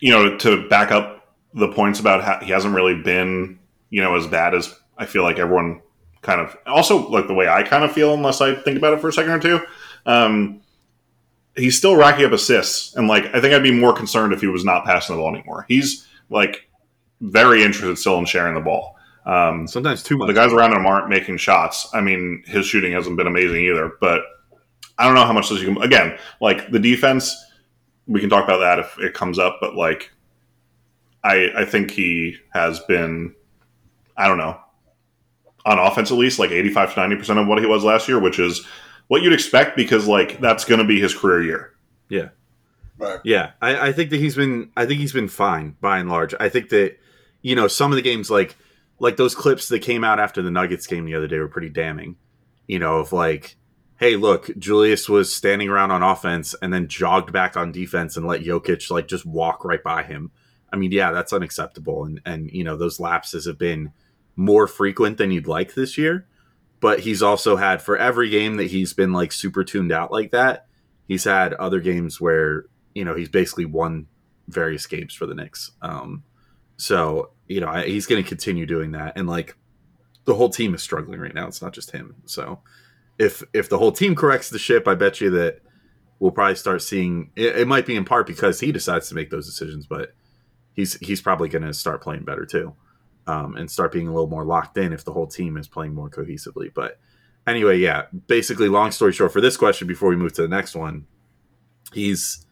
you 0.00 0.10
know, 0.12 0.38
to 0.38 0.68
back 0.68 0.90
up 0.90 1.34
the 1.54 1.68
points 1.68 2.00
about 2.00 2.24
how 2.24 2.38
he 2.40 2.50
hasn't 2.50 2.74
really 2.74 2.94
been, 3.02 3.58
you 3.90 4.00
know, 4.02 4.14
as 4.16 4.26
bad 4.26 4.54
as 4.54 4.74
I 4.96 5.06
feel 5.06 5.22
like 5.22 5.38
everyone 5.38 5.82
kind 6.22 6.40
of, 6.40 6.56
also 6.66 7.08
like 7.08 7.26
the 7.26 7.34
way 7.34 7.48
I 7.48 7.62
kind 7.62 7.84
of 7.84 7.92
feel, 7.92 8.14
unless 8.14 8.40
I 8.40 8.54
think 8.54 8.78
about 8.78 8.94
it 8.94 9.00
for 9.00 9.08
a 9.08 9.12
second 9.12 9.32
or 9.32 9.38
two. 9.40 9.60
Um, 10.06 10.61
he's 11.56 11.76
still 11.76 11.96
racking 11.96 12.24
up 12.24 12.32
assists, 12.32 12.94
and 12.96 13.08
like 13.08 13.26
I 13.34 13.40
think 13.40 13.54
I'd 13.54 13.62
be 13.62 13.72
more 13.72 13.92
concerned 13.92 14.32
if 14.32 14.40
he 14.40 14.46
was 14.46 14.64
not 14.64 14.84
passing 14.84 15.16
the 15.16 15.22
ball 15.22 15.34
anymore. 15.34 15.66
He's 15.68 16.06
like 16.30 16.68
very 17.20 17.62
interested 17.62 17.96
still 17.98 18.18
in 18.18 18.24
sharing 18.24 18.54
the 18.54 18.60
ball. 18.60 18.96
Um, 19.24 19.68
sometimes 19.68 20.02
too 20.02 20.16
much. 20.16 20.26
the 20.26 20.34
guys 20.34 20.52
around 20.52 20.72
him 20.72 20.84
aren't 20.84 21.08
making 21.08 21.36
shots. 21.36 21.88
I 21.94 22.00
mean, 22.00 22.42
his 22.46 22.66
shooting 22.66 22.92
hasn't 22.92 23.16
been 23.16 23.28
amazing 23.28 23.64
either, 23.64 23.92
but 24.00 24.22
I 24.98 25.04
don't 25.04 25.14
know 25.14 25.24
how 25.24 25.32
much 25.32 25.48
this 25.48 25.60
you 25.60 25.72
can. 25.72 25.82
Again, 25.82 26.18
like 26.40 26.70
the 26.70 26.78
defense, 26.78 27.34
we 28.06 28.20
can 28.20 28.30
talk 28.30 28.44
about 28.44 28.58
that 28.58 28.78
if 28.80 28.98
it 28.98 29.14
comes 29.14 29.38
up, 29.38 29.58
but 29.60 29.74
like, 29.74 30.10
I 31.22 31.50
I 31.56 31.64
think 31.64 31.90
he 31.92 32.36
has 32.52 32.80
been, 32.80 33.34
I 34.16 34.26
don't 34.26 34.38
know, 34.38 34.58
on 35.64 35.78
offense 35.78 36.10
at 36.10 36.18
least 36.18 36.38
like 36.38 36.50
eighty 36.50 36.70
five 36.70 36.92
to 36.92 37.00
ninety 37.00 37.16
percent 37.16 37.38
of 37.38 37.46
what 37.46 37.60
he 37.60 37.66
was 37.66 37.84
last 37.84 38.08
year, 38.08 38.18
which 38.18 38.40
is 38.40 38.66
what 39.12 39.22
you'd 39.22 39.34
expect 39.34 39.76
because 39.76 40.08
like 40.08 40.40
that's 40.40 40.64
going 40.64 40.78
to 40.78 40.86
be 40.86 40.98
his 40.98 41.14
career 41.14 41.42
year. 41.42 41.74
Yeah. 42.08 42.30
Right. 42.96 43.20
Yeah, 43.24 43.50
I, 43.60 43.88
I 43.88 43.92
think 43.92 44.08
that 44.08 44.16
he's 44.16 44.34
been. 44.34 44.70
I 44.74 44.86
think 44.86 45.00
he's 45.00 45.12
been 45.12 45.28
fine 45.28 45.76
by 45.82 45.98
and 45.98 46.08
large. 46.08 46.34
I 46.40 46.48
think 46.48 46.70
that 46.70 46.96
you 47.42 47.54
know 47.54 47.68
some 47.68 47.92
of 47.92 47.96
the 47.96 48.02
games 48.02 48.30
like 48.30 48.56
like 49.00 49.18
those 49.18 49.34
clips 49.34 49.68
that 49.68 49.80
came 49.80 50.02
out 50.02 50.18
after 50.18 50.40
the 50.40 50.50
Nuggets 50.50 50.86
game 50.86 51.04
the 51.04 51.14
other 51.14 51.26
day 51.26 51.38
were 51.38 51.48
pretty 51.48 51.68
damning. 51.68 52.16
You 52.66 52.78
know, 52.78 53.00
of 53.00 53.12
like, 53.12 53.56
hey, 53.98 54.16
look, 54.16 54.48
Julius 54.56 55.10
was 55.10 55.30
standing 55.30 55.68
around 55.68 55.90
on 55.90 56.02
offense 56.02 56.54
and 56.62 56.72
then 56.72 56.88
jogged 56.88 57.34
back 57.34 57.54
on 57.54 57.70
defense 57.70 58.16
and 58.16 58.26
let 58.26 58.40
Jokic 58.40 58.90
like 58.90 59.08
just 59.08 59.26
walk 59.26 59.62
right 59.62 59.82
by 59.82 60.04
him. 60.04 60.30
I 60.72 60.76
mean, 60.76 60.90
yeah, 60.90 61.12
that's 61.12 61.34
unacceptable, 61.34 62.06
and 62.06 62.22
and 62.24 62.50
you 62.50 62.64
know 62.64 62.78
those 62.78 62.98
lapses 62.98 63.44
have 63.44 63.58
been 63.58 63.92
more 64.36 64.66
frequent 64.66 65.18
than 65.18 65.30
you'd 65.30 65.46
like 65.46 65.74
this 65.74 65.98
year. 65.98 66.26
But 66.82 67.00
he's 67.00 67.22
also 67.22 67.56
had 67.56 67.80
for 67.80 67.96
every 67.96 68.28
game 68.28 68.56
that 68.56 68.70
he's 68.70 68.92
been 68.92 69.12
like 69.14 69.32
super 69.32 69.64
tuned 69.64 69.92
out 69.92 70.12
like 70.12 70.32
that. 70.32 70.66
He's 71.08 71.24
had 71.24 71.54
other 71.54 71.80
games 71.80 72.20
where 72.20 72.66
you 72.94 73.04
know 73.04 73.14
he's 73.14 73.30
basically 73.30 73.64
won 73.64 74.08
various 74.48 74.86
games 74.86 75.14
for 75.14 75.24
the 75.24 75.34
Knicks. 75.34 75.70
Um, 75.80 76.24
so 76.76 77.30
you 77.46 77.60
know 77.60 77.68
I, 77.68 77.86
he's 77.86 78.06
going 78.06 78.22
to 78.22 78.28
continue 78.28 78.66
doing 78.66 78.92
that, 78.92 79.14
and 79.16 79.26
like 79.26 79.56
the 80.24 80.34
whole 80.34 80.50
team 80.50 80.74
is 80.74 80.82
struggling 80.82 81.20
right 81.20 81.34
now. 81.34 81.46
It's 81.46 81.62
not 81.62 81.72
just 81.72 81.92
him. 81.92 82.16
So 82.26 82.60
if 83.18 83.42
if 83.52 83.68
the 83.68 83.78
whole 83.78 83.92
team 83.92 84.14
corrects 84.14 84.50
the 84.50 84.58
ship, 84.58 84.86
I 84.88 84.94
bet 84.94 85.20
you 85.20 85.30
that 85.30 85.60
we'll 86.18 86.32
probably 86.32 86.56
start 86.56 86.82
seeing. 86.82 87.30
It, 87.36 87.60
it 87.60 87.68
might 87.68 87.86
be 87.86 87.96
in 87.96 88.04
part 88.04 88.26
because 88.26 88.60
he 88.60 88.72
decides 88.72 89.08
to 89.08 89.14
make 89.14 89.30
those 89.30 89.46
decisions, 89.46 89.86
but 89.86 90.14
he's 90.74 90.94
he's 90.94 91.20
probably 91.20 91.48
going 91.48 91.64
to 91.64 91.74
start 91.74 92.02
playing 92.02 92.24
better 92.24 92.46
too, 92.46 92.74
um, 93.26 93.56
and 93.56 93.70
start 93.70 93.92
being 93.92 94.08
a 94.08 94.12
little 94.12 94.28
more 94.28 94.44
locked 94.44 94.76
in 94.76 94.92
if 94.92 95.04
the 95.04 95.12
whole 95.12 95.26
team 95.26 95.56
is 95.56 95.68
playing 95.68 95.94
more 95.94 96.10
cohesively. 96.10 96.72
But 96.72 96.98
anyway, 97.46 97.78
yeah. 97.78 98.06
Basically, 98.26 98.68
long 98.68 98.90
story 98.90 99.12
short, 99.12 99.32
for 99.32 99.40
this 99.40 99.56
question, 99.56 99.86
before 99.86 100.08
we 100.08 100.16
move 100.16 100.32
to 100.34 100.42
the 100.42 100.48
next 100.48 100.74
one, 100.74 101.06
he's 101.92 102.46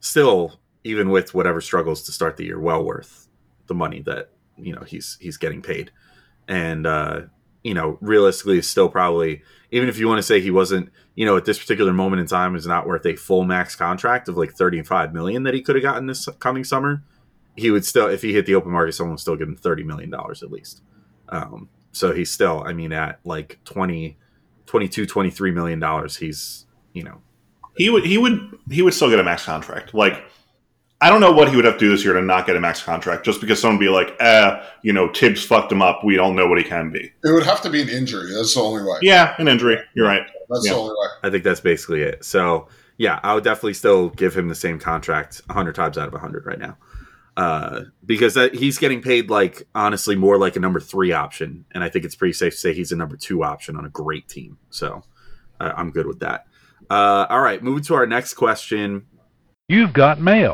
still 0.00 0.60
even 0.84 1.10
with 1.10 1.34
whatever 1.34 1.60
struggles 1.60 2.02
to 2.04 2.12
start 2.12 2.36
the 2.36 2.44
year, 2.44 2.58
well 2.58 2.82
worth 2.82 3.28
the 3.66 3.74
money 3.74 4.00
that 4.02 4.30
you 4.56 4.74
know 4.74 4.82
he's 4.82 5.16
he's 5.20 5.36
getting 5.36 5.62
paid, 5.62 5.90
and 6.48 6.86
uh, 6.86 7.22
you 7.62 7.74
know 7.74 7.98
realistically, 8.00 8.58
is 8.58 8.68
still 8.68 8.88
probably 8.88 9.42
even 9.70 9.88
if 9.88 9.98
you 9.98 10.08
want 10.08 10.18
to 10.18 10.22
say 10.22 10.40
he 10.40 10.50
wasn't, 10.50 10.90
you 11.14 11.24
know, 11.24 11.36
at 11.36 11.44
this 11.44 11.58
particular 11.58 11.92
moment 11.92 12.20
in 12.20 12.26
time 12.26 12.56
is 12.56 12.66
not 12.66 12.86
worth 12.86 13.06
a 13.06 13.14
full 13.16 13.44
max 13.44 13.76
contract 13.76 14.28
of 14.28 14.36
like 14.36 14.52
thirty 14.52 14.82
five 14.82 15.12
million 15.12 15.44
that 15.44 15.54
he 15.54 15.62
could 15.62 15.76
have 15.76 15.82
gotten 15.82 16.06
this 16.06 16.28
coming 16.38 16.64
summer. 16.64 17.02
He 17.56 17.70
would 17.70 17.84
still, 17.84 18.08
if 18.08 18.22
he 18.22 18.32
hit 18.32 18.46
the 18.46 18.54
open 18.54 18.72
market, 18.72 18.92
someone 18.92 19.12
would 19.12 19.20
still 19.20 19.36
give 19.36 19.48
him 19.48 19.56
thirty 19.56 19.82
million 19.82 20.10
dollars 20.10 20.42
at 20.42 20.50
least. 20.50 20.82
Um, 21.28 21.68
so 21.92 22.12
he's 22.12 22.30
still, 22.30 22.62
I 22.64 22.72
mean, 22.72 22.92
at 22.92 23.18
like 23.24 23.58
20, 23.64 24.16
22, 24.66 25.06
23 25.06 25.50
million 25.50 25.78
dollars, 25.80 26.16
he's 26.16 26.66
you 26.92 27.02
know 27.04 27.20
He 27.76 27.90
would 27.90 28.04
he 28.04 28.18
would 28.18 28.58
he 28.70 28.82
would 28.82 28.94
still 28.94 29.10
get 29.10 29.20
a 29.20 29.24
max 29.24 29.44
contract. 29.44 29.92
Like 29.94 30.24
I 31.02 31.08
don't 31.08 31.20
know 31.20 31.32
what 31.32 31.48
he 31.48 31.56
would 31.56 31.64
have 31.64 31.74
to 31.74 31.80
do 31.80 31.88
this 31.90 32.04
year 32.04 32.12
to 32.14 32.20
not 32.22 32.46
get 32.46 32.56
a 32.56 32.60
max 32.60 32.82
contract, 32.82 33.24
just 33.24 33.40
because 33.40 33.58
someone 33.60 33.78
would 33.78 33.84
be 33.84 33.88
like, 33.88 34.14
eh, 34.20 34.62
you 34.82 34.92
know, 34.92 35.10
Thibs 35.12 35.42
fucked 35.44 35.72
him 35.72 35.80
up. 35.80 36.04
We 36.04 36.14
don't 36.14 36.36
know 36.36 36.46
what 36.46 36.58
he 36.58 36.64
can 36.64 36.90
be. 36.90 37.00
It 37.24 37.32
would 37.32 37.44
have 37.44 37.62
to 37.62 37.70
be 37.70 37.80
an 37.80 37.88
injury. 37.88 38.32
That's 38.34 38.54
the 38.54 38.60
only 38.60 38.82
way. 38.82 38.98
Yeah, 39.00 39.34
an 39.38 39.48
injury. 39.48 39.78
You're 39.94 40.06
right. 40.06 40.26
That's 40.50 40.66
Yeah. 40.66 40.72
the 40.74 40.78
only 40.78 40.90
way. 40.92 41.08
I 41.22 41.30
think 41.30 41.42
that's 41.44 41.60
basically 41.60 42.02
it. 42.02 42.22
So 42.24 42.68
yeah, 42.98 43.18
I 43.22 43.32
would 43.34 43.44
definitely 43.44 43.74
still 43.74 44.10
give 44.10 44.36
him 44.36 44.48
the 44.48 44.54
same 44.54 44.78
contract 44.78 45.40
hundred 45.50 45.74
times 45.74 45.96
out 45.96 46.12
of 46.12 46.20
hundred 46.20 46.44
right 46.44 46.58
now, 46.58 46.76
uh, 47.40 47.84
because 48.04 48.34
that, 48.34 48.54
he's 48.54 48.76
getting 48.76 49.00
paid 49.00 49.30
like 49.30 49.66
honestly 49.74 50.14
more 50.14 50.36
like 50.36 50.56
a 50.56 50.60
number 50.60 50.78
three 50.78 51.12
option, 51.12 51.64
and 51.72 51.82
I 51.82 51.88
think 51.88 52.04
it's 52.04 52.14
pretty 52.14 52.34
safe 52.34 52.52
to 52.52 52.58
say 52.58 52.74
he's 52.74 52.92
a 52.92 52.96
number 52.96 53.16
two 53.16 53.42
option 53.42 53.76
on 53.76 53.86
a 53.86 53.88
great 53.88 54.28
team. 54.28 54.58
So 54.68 55.02
uh, 55.58 55.72
I'm 55.74 55.90
good 55.90 56.06
with 56.06 56.20
that. 56.20 56.44
Uh, 56.90 57.26
all 57.30 57.40
right, 57.40 57.62
moving 57.62 57.82
to 57.84 57.94
our 57.94 58.06
next 58.06 58.34
question. 58.34 59.06
You've 59.68 59.94
got 59.94 60.20
mail. 60.20 60.52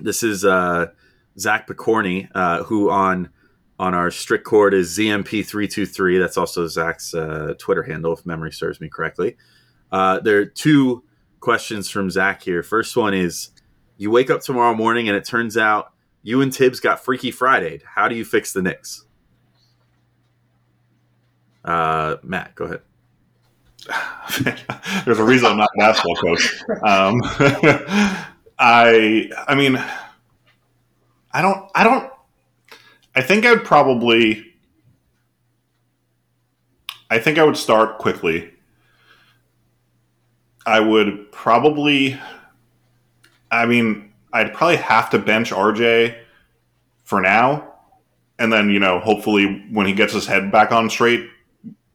This 0.00 0.22
is 0.22 0.44
uh, 0.44 0.92
Zach 1.40 1.66
Picorni, 1.66 2.28
uh, 2.36 2.62
who 2.62 2.88
on 2.88 3.30
on 3.80 3.94
our 3.94 4.08
strict 4.12 4.44
cord 4.44 4.74
is 4.74 4.96
ZMP323. 4.96 6.20
That's 6.20 6.36
also 6.36 6.68
Zach's 6.68 7.14
uh, 7.14 7.54
Twitter 7.58 7.82
handle, 7.82 8.12
if 8.12 8.24
memory 8.24 8.52
serves 8.52 8.80
me 8.80 8.88
correctly. 8.88 9.36
Uh, 9.90 10.20
there 10.20 10.38
are 10.38 10.46
two 10.46 11.02
questions 11.40 11.90
from 11.90 12.10
Zach 12.10 12.44
here. 12.44 12.62
First 12.62 12.96
one 12.96 13.12
is 13.12 13.50
You 13.96 14.12
wake 14.12 14.30
up 14.30 14.40
tomorrow 14.40 14.76
morning 14.76 15.08
and 15.08 15.16
it 15.16 15.24
turns 15.24 15.56
out 15.56 15.94
you 16.22 16.42
and 16.42 16.54
Thibs 16.54 16.80
got 16.80 17.04
Freaky 17.04 17.30
Friday. 17.30 17.80
How 17.84 18.08
do 18.08 18.14
you 18.14 18.24
fix 18.24 18.52
the 18.52 18.62
Knicks? 18.62 19.04
Uh, 21.64 22.16
Matt, 22.22 22.54
go 22.54 22.64
ahead. 22.64 22.80
There's 25.04 25.18
a 25.18 25.24
reason 25.24 25.46
I'm 25.46 25.56
not 25.58 25.70
a 25.76 25.78
basketball 25.78 26.16
coach. 26.16 26.62
Um, 26.82 27.20
I, 28.58 29.30
I 29.46 29.54
mean, 29.54 29.76
I 31.32 31.42
don't, 31.42 31.70
I 31.74 31.84
don't, 31.84 32.10
I 33.14 33.22
think 33.22 33.46
I'd 33.46 33.64
probably, 33.64 34.44
I 37.10 37.18
think 37.18 37.38
I 37.38 37.44
would 37.44 37.56
start 37.56 37.98
Quickley. 37.98 38.52
I 40.66 40.80
would 40.80 41.32
probably, 41.32 42.18
I 43.50 43.66
mean, 43.66 44.07
I'd 44.32 44.54
probably 44.54 44.76
have 44.76 45.10
to 45.10 45.18
bench 45.18 45.50
RJ 45.50 46.16
for 47.04 47.20
now. 47.20 47.74
And 48.38 48.52
then, 48.52 48.70
you 48.70 48.78
know, 48.78 49.00
hopefully 49.00 49.66
when 49.72 49.86
he 49.86 49.92
gets 49.92 50.12
his 50.12 50.26
head 50.26 50.52
back 50.52 50.70
on 50.70 50.90
straight, 50.90 51.26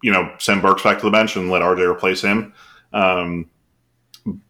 you 0.01 0.11
know, 0.11 0.33
send 0.39 0.61
Burks 0.61 0.83
back 0.83 0.99
to 0.99 1.05
the 1.05 1.11
bench 1.11 1.35
and 1.35 1.49
let 1.49 1.61
RJ 1.61 1.89
replace 1.89 2.21
him. 2.21 2.53
Um, 2.91 3.49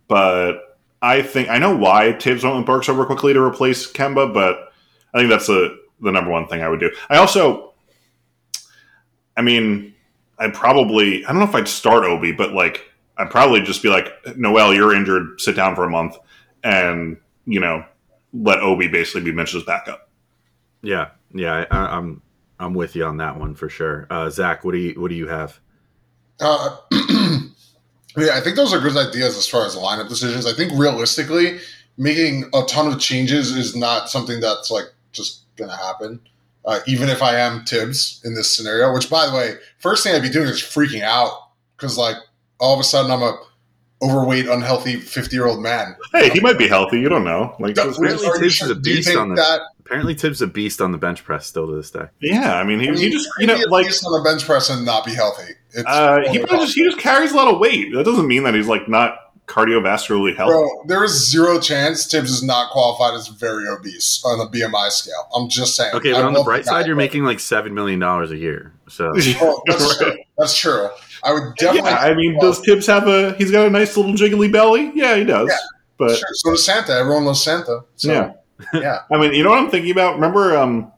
but 0.08 0.80
I 1.02 1.22
think 1.22 1.50
I 1.50 1.60
know 1.60 1.76
why 1.76 2.14
Thibs 2.14 2.44
went 2.44 2.56
with 2.56 2.66
Burks 2.66 2.90
over 2.90 3.06
Quickley 3.06 3.34
to 3.34 3.42
replace 3.42 3.92
Kemba, 3.92 4.34
but 4.34 4.72
I 5.14 5.20
think 5.20 5.30
that's 5.30 5.48
the 5.48 5.78
the 6.02 6.12
number 6.12 6.32
one 6.32 6.48
thing 6.48 6.62
I 6.62 6.70
would 6.70 6.80
do. 6.80 6.92
I 7.10 7.18
also, 7.18 7.74
I 9.38 9.42
mean, 9.42 9.94
I'd 10.40 10.54
probably 10.54 11.26
I 11.26 11.30
don't 11.30 11.40
know 11.40 11.48
if 11.48 11.56
I'd 11.56 11.68
start 11.68 12.04
Obi, 12.04 12.32
but 12.32 12.54
like 12.54 12.90
I'd 13.18 13.30
probably 13.30 13.62
just 13.62 13.84
be 13.84 13.90
like, 13.90 14.08
Noel, 14.36 14.74
you're 14.74 14.96
injured, 14.96 15.40
sit 15.40 15.56
down 15.56 15.76
for 15.76 15.84
a 15.84 15.90
month, 15.90 16.18
and 16.64 17.18
you 17.46 17.60
know, 17.60 17.86
let 18.34 18.60
Obi 18.60 18.88
basically 18.88 19.22
be 19.22 19.32
Mitch's 19.32 19.64
backup. 19.64 20.10
Yeah, 20.82 21.10
yeah, 21.34 21.66
I, 21.70 21.98
I'm 21.98 22.22
I'm 22.60 22.74
with 22.74 22.96
you 22.96 23.06
on 23.06 23.18
that 23.18 23.40
one 23.40 23.56
for 23.56 23.70
sure. 23.70 24.08
Uh, 24.10 24.30
Zach, 24.30 24.64
what 24.64 24.72
do 24.72 24.78
you 24.78 25.00
what 25.00 25.10
do 25.10 25.16
you 25.16 25.28
have? 25.28 25.60
Uh, 26.40 26.78
yeah, 28.18 28.36
I 28.36 28.42
think 28.42 28.56
those 28.56 28.74
are 28.74 28.80
good 28.80 28.98
ideas 28.98 29.38
as 29.38 29.48
far 29.48 29.66
as 29.66 29.76
lineup 29.76 30.10
decisions. 30.10 30.46
I 30.46 30.54
think 30.54 30.72
realistically, 30.74 31.60
making 31.98 32.50
a 32.54 32.64
ton 32.64 32.92
of 32.92 33.00
changes 33.00 33.52
is 33.52 33.76
not 33.76 34.10
something 34.10 34.40
that's 34.40 34.72
like 34.72 34.86
just 35.12 35.44
going 35.56 35.70
to 35.70 35.78
happen. 35.78 36.20
Uh, 36.66 36.80
even 36.88 37.10
if 37.10 37.22
I 37.22 37.38
am 37.38 37.66
Thibs 37.66 38.22
in 38.24 38.36
this 38.36 38.56
scenario, 38.56 38.94
which 38.94 39.10
by 39.10 39.28
the 39.28 39.36
way, 39.36 39.56
first 39.80 40.04
thing 40.04 40.16
I'd 40.16 40.22
be 40.22 40.30
doing 40.30 40.48
is 40.48 40.62
freaking 40.62 41.02
out 41.02 41.50
because 41.76 41.98
like 41.98 42.16
all 42.60 42.74
of 42.74 42.80
a 42.80 42.84
sudden 42.84 43.12
I'm 43.12 43.22
a 43.22 43.38
overweight, 44.04 44.48
unhealthy 44.48 44.98
fifty 45.00 45.36
year 45.36 45.46
old 45.48 45.62
man. 45.62 45.96
Hey, 46.12 46.30
he 46.30 46.40
might 46.40 46.58
be 46.58 46.68
healthy. 46.68 47.00
You 47.00 47.10
don't 47.10 47.24
know. 47.24 47.56
Like, 47.60 47.76
No, 47.76 47.90
Apparently, 47.90 48.28
Are 48.28 48.38
Thibs 48.40 48.62
is 48.62 48.70
a 48.70 48.76
beast 48.76 49.16
on 49.16 49.30
the. 49.30 49.36
that 49.36 49.62
Apparently, 49.86 50.14
Thibs 50.16 50.38
is 50.38 50.42
a 50.42 50.48
beast 50.48 50.82
on 50.82 50.92
the 50.92 50.98
bench 50.98 51.24
press 51.24 51.46
still 51.46 51.68
to 51.68 51.76
this 51.76 51.92
day. 51.92 52.06
yeah, 52.22 52.56
I 52.58 52.64
mean, 52.64 52.80
he, 52.80 52.88
I 52.88 52.92
mean, 52.92 53.00
he 53.00 53.10
just 53.10 53.30
you 53.40 53.48
know 53.48 53.56
be 53.58 53.64
a 53.64 53.68
like 53.68 53.86
beast 53.88 54.06
on 54.06 54.12
the 54.14 54.28
bench 54.30 54.46
press 54.46 54.70
and 54.70 54.86
not 54.86 55.06
be 55.06 55.14
healthy? 55.14 55.54
It's 55.72 55.84
uh, 55.88 56.20
he 56.32 56.40
probably 56.40 56.66
just 56.66 56.76
he 56.76 56.84
just 56.84 57.00
carries 57.00 57.32
a 57.32 57.36
lot 57.36 57.54
of 57.54 57.60
weight. 57.60 57.94
That 57.94 58.06
doesn't 58.06 58.28
mean 58.28 58.44
that 58.44 58.54
he's 58.54 58.68
like 58.68 58.88
not 58.88 59.18
cardiovascularly 59.48 60.36
healthy. 60.36 60.54
Bro, 60.54 60.84
there 60.88 61.04
is 61.04 61.30
zero 61.30 61.60
chance 61.60 62.06
Thibs 62.08 62.32
is 62.32 62.44
not 62.44 62.72
qualified 62.72 63.14
as 63.14 63.28
very 63.28 63.68
obese 63.68 64.24
on 64.26 64.38
the 64.40 64.46
BMI 64.48 64.90
scale. 64.90 65.28
I'm 65.36 65.50
just 65.50 65.76
saying. 65.76 65.94
Okay, 65.96 66.12
I 66.12 66.22
but 66.22 66.26
on 66.26 66.34
the 66.34 66.44
bright 66.44 66.66
guy, 66.66 66.72
side, 66.72 66.86
you're 66.88 66.96
but- 66.96 67.00
making 67.02 67.24
like 67.24 67.40
seven 67.40 67.74
million 67.74 68.00
dollars 68.00 68.32
a 68.32 68.38
year. 68.38 68.74
So 68.88 69.12
Well, 69.42 69.62
that's 69.68 69.98
true. 70.00 70.18
That's 70.38 70.58
true. 70.58 70.90
I 71.24 71.34
would 71.34 71.56
definitely. 71.58 71.90
yeah, 71.92 71.98
I 71.98 72.14
mean, 72.14 72.38
does 72.40 72.60
Thibs 72.60 72.86
have 72.88 73.08
a? 73.08 73.34
He's 73.34 73.52
got 73.52 73.66
a 73.66 73.70
nice 73.70 73.96
little 73.98 74.14
jiggly 74.14 74.52
belly. 74.52 74.92
Yeah, 74.94 75.16
he 75.16 75.24
does. 75.24 75.50
Yeah. 75.50 75.58
But 75.98 76.18
sure. 76.18 76.28
So 76.34 76.52
does 76.52 76.66
Santa. 76.66 76.94
Everyone 76.94 77.26
loves 77.26 77.44
Santa. 77.44 77.82
So, 77.96 78.12
Yeah. 78.12 78.34
yeah. 78.74 79.00
I 79.12 79.18
mean, 79.20 79.34
you 79.34 79.44
know 79.44 79.52
what 79.52 79.60
I'm 79.60 79.70
thinking 79.70 79.92
about? 79.92 80.16
Remember, 80.16 80.58
um, 80.58 80.92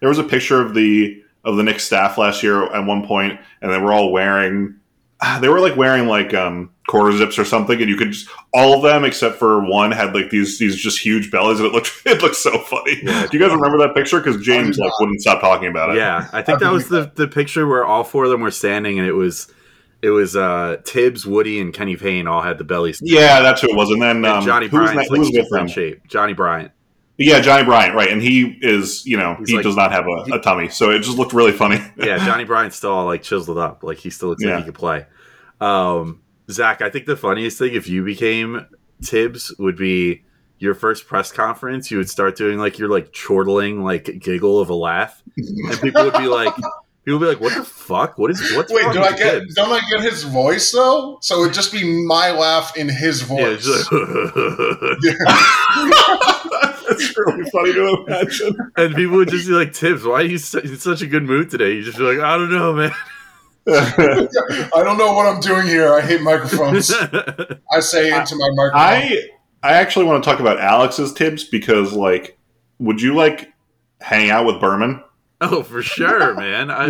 there 0.00 0.08
was 0.08 0.18
a 0.18 0.24
picture 0.24 0.60
of 0.60 0.74
the 0.74 1.22
of 1.44 1.56
the 1.56 1.62
Knicks 1.62 1.84
staff 1.84 2.16
last 2.18 2.42
year 2.42 2.64
at 2.72 2.86
one 2.86 3.06
point, 3.06 3.38
and 3.62 3.72
they 3.72 3.78
were 3.78 3.92
all 3.92 4.12
wearing. 4.12 4.76
ah, 5.20 5.38
They 5.40 5.48
were 5.48 5.60
like 5.60 5.76
wearing 5.76 6.06
like 6.08 6.32
um, 6.34 6.70
quarter 6.86 7.16
zips 7.16 7.38
or 7.38 7.44
something, 7.44 7.80
and 7.80 7.88
you 7.90 7.96
could 7.96 8.12
just 8.12 8.28
all 8.52 8.74
of 8.76 8.82
them 8.82 9.04
except 9.04 9.36
for 9.36 9.60
one 9.64 9.90
had 9.90 10.14
like 10.14 10.30
these 10.30 10.58
these 10.58 10.76
just 10.76 10.98
huge 10.98 11.30
bellies, 11.30 11.58
and 11.58 11.66
it 11.66 11.72
looked 11.72 11.90
it 12.06 12.22
looked 12.22 12.36
so 12.36 12.58
funny. 12.60 13.00
Yeah. 13.02 13.26
Do 13.26 13.36
you 13.38 13.42
guys 13.44 13.54
remember 13.54 13.78
that 13.78 13.94
picture? 13.94 14.20
Because 14.20 14.42
James 14.44 14.78
like 14.78 14.98
wouldn't 15.00 15.20
stop 15.20 15.40
talking 15.40 15.68
about 15.68 15.90
it. 15.90 15.96
yeah, 15.96 16.28
I 16.32 16.42
think 16.42 16.60
that 16.60 16.72
was 16.72 16.88
the 16.88 17.10
the 17.14 17.28
picture 17.28 17.66
where 17.66 17.84
all 17.84 18.04
four 18.04 18.24
of 18.24 18.30
them 18.30 18.40
were 18.42 18.50
standing, 18.50 18.98
and 18.98 19.06
it 19.08 19.12
was 19.14 19.50
it 20.04 20.10
was 20.10 20.36
uh 20.36 20.76
Thibs, 20.86 21.26
Woody, 21.26 21.60
and 21.60 21.72
Kenny 21.72 21.96
Payne 21.96 22.26
all 22.26 22.42
had 22.42 22.58
the 22.58 22.64
bellies. 22.64 23.00
yeah, 23.02 23.40
that's 23.40 23.60
who 23.62 23.68
it 23.70 23.76
was. 23.76 23.90
And 23.90 24.00
then 24.02 24.16
And 24.18 24.26
um, 24.26 24.44
Johnny 24.44 24.68
who 24.68 24.78
was, 24.78 24.92
Bryant's 24.92 25.10
was 25.10 25.30
with 25.32 25.50
them? 25.50 25.68
shape. 25.68 26.06
Johnny 26.08 26.32
Bryant. 26.34 26.72
Yeah, 27.16 27.40
Johnny 27.40 27.64
Bryant, 27.64 27.94
right? 27.94 28.10
And 28.10 28.20
he 28.20 28.58
is, 28.60 29.06
you 29.06 29.16
know, 29.16 29.36
He's 29.38 29.50
he 29.50 29.54
like- 29.56 29.62
does 29.64 29.76
not 29.76 29.92
have 29.92 30.04
a, 30.06 30.34
a 30.34 30.38
tummy, 30.40 30.68
so 30.68 30.90
it 30.90 30.98
just 31.00 31.16
looked 31.16 31.32
really 31.32 31.52
funny. 31.52 31.78
Yeah, 31.96 32.18
Johnny 32.26 32.44
Bryant's 32.44 32.76
still 32.76 32.90
all 32.92 33.06
like 33.06 33.22
chiseled 33.22 33.56
up, 33.58 33.82
like 33.84 33.98
he 33.98 34.10
still 34.10 34.30
looks 34.30 34.42
Yeah. 34.42 34.56
like 34.56 34.58
he 34.60 34.64
could 34.64 34.74
play. 34.74 35.06
Um, 35.60 36.20
Zach, 36.50 36.82
I 36.82 36.90
think 36.90 37.06
the 37.06 37.16
funniest 37.16 37.58
thing 37.58 37.72
if 37.74 37.88
you 37.88 38.04
became 38.04 38.66
Thibs 39.02 39.54
would 39.58 39.76
be 39.76 40.24
your 40.58 40.74
first 40.74 41.06
press 41.06 41.30
conference. 41.32 41.90
You 41.90 41.98
would 41.98 42.10
start 42.10 42.36
doing 42.36 42.58
like 42.58 42.78
your 42.78 42.88
like 42.88 43.12
chortling 43.12 43.82
like 43.82 44.18
giggle 44.18 44.58
of 44.60 44.68
a 44.70 44.74
laugh, 44.74 45.22
and 45.36 45.80
people 45.80 46.04
would 46.04 46.14
be 46.18 46.26
like, 46.26 46.52
people 47.04 47.18
would 47.20 47.24
be 47.26 47.28
like, 47.32 47.40
"What 47.40 47.54
the 47.54 47.64
fuck? 47.64 48.16
What 48.18 48.30
is 48.30 48.40
what's 48.56 48.72
Wait, 48.72 48.84
wrong 48.84 48.94
do 48.94 49.00
I 49.02 49.10
get? 49.12 49.40
Thibs?" 49.40 49.54
Don't 49.54 49.70
I 49.72 49.80
get 49.90 50.00
his 50.00 50.22
voice 50.24 50.70
though? 50.72 51.18
So 51.20 51.42
it'd 51.42 51.54
just 51.54 51.72
be 51.72 51.84
my 52.06 52.30
laugh 52.32 52.76
in 52.76 52.88
his 52.88 53.20
Yeah, 53.22 53.26
voice. 53.26 53.64
it's 53.66 53.92
like- 53.92 54.00
That's 56.88 57.16
really 57.16 57.50
funny 57.50 57.72
to 57.72 58.04
imagine. 58.06 58.56
and 58.76 58.94
people 58.94 59.16
would 59.16 59.28
just 59.28 59.46
be 59.48 59.54
like, 59.54 59.74
"Thibs, 59.74 60.04
why 60.04 60.20
are 60.20 60.22
you 60.22 60.38
su- 60.38 60.58
in 60.60 60.76
such 60.78 61.02
a 61.02 61.06
good 61.06 61.24
mood 61.24 61.50
today?" 61.50 61.72
You 61.72 61.82
just 61.82 61.98
be 61.98 62.04
like, 62.04 62.18
"I 62.20 62.36
don't 62.36 62.50
know, 62.52 62.72
man." 62.74 62.92
I 63.66 64.68
don't 64.82 64.98
know 64.98 65.12
what 65.14 65.26
I'm 65.26 65.40
doing 65.40 65.66
here. 65.66 65.92
I 65.94 66.02
hate 66.02 66.20
microphones. 66.20 66.92
I 67.72 67.80
say 67.80 68.14
into 68.14 68.36
my 68.36 68.48
microphone. 68.54 68.80
I 68.80 69.28
I 69.62 69.72
actually 69.72 70.04
want 70.04 70.22
to 70.22 70.30
talk 70.30 70.40
about 70.40 70.60
Alex's 70.60 71.12
Thibs 71.12 71.44
because, 71.44 71.92
like, 71.94 72.38
would 72.78 73.00
you 73.00 73.14
like 73.14 73.52
hang 74.00 74.28
out 74.30 74.44
with 74.46 74.60
Berman? 74.60 75.02
Oh, 75.40 75.62
for 75.62 75.82
sure, 75.82 76.34
man. 76.38 76.70
I, 76.70 76.84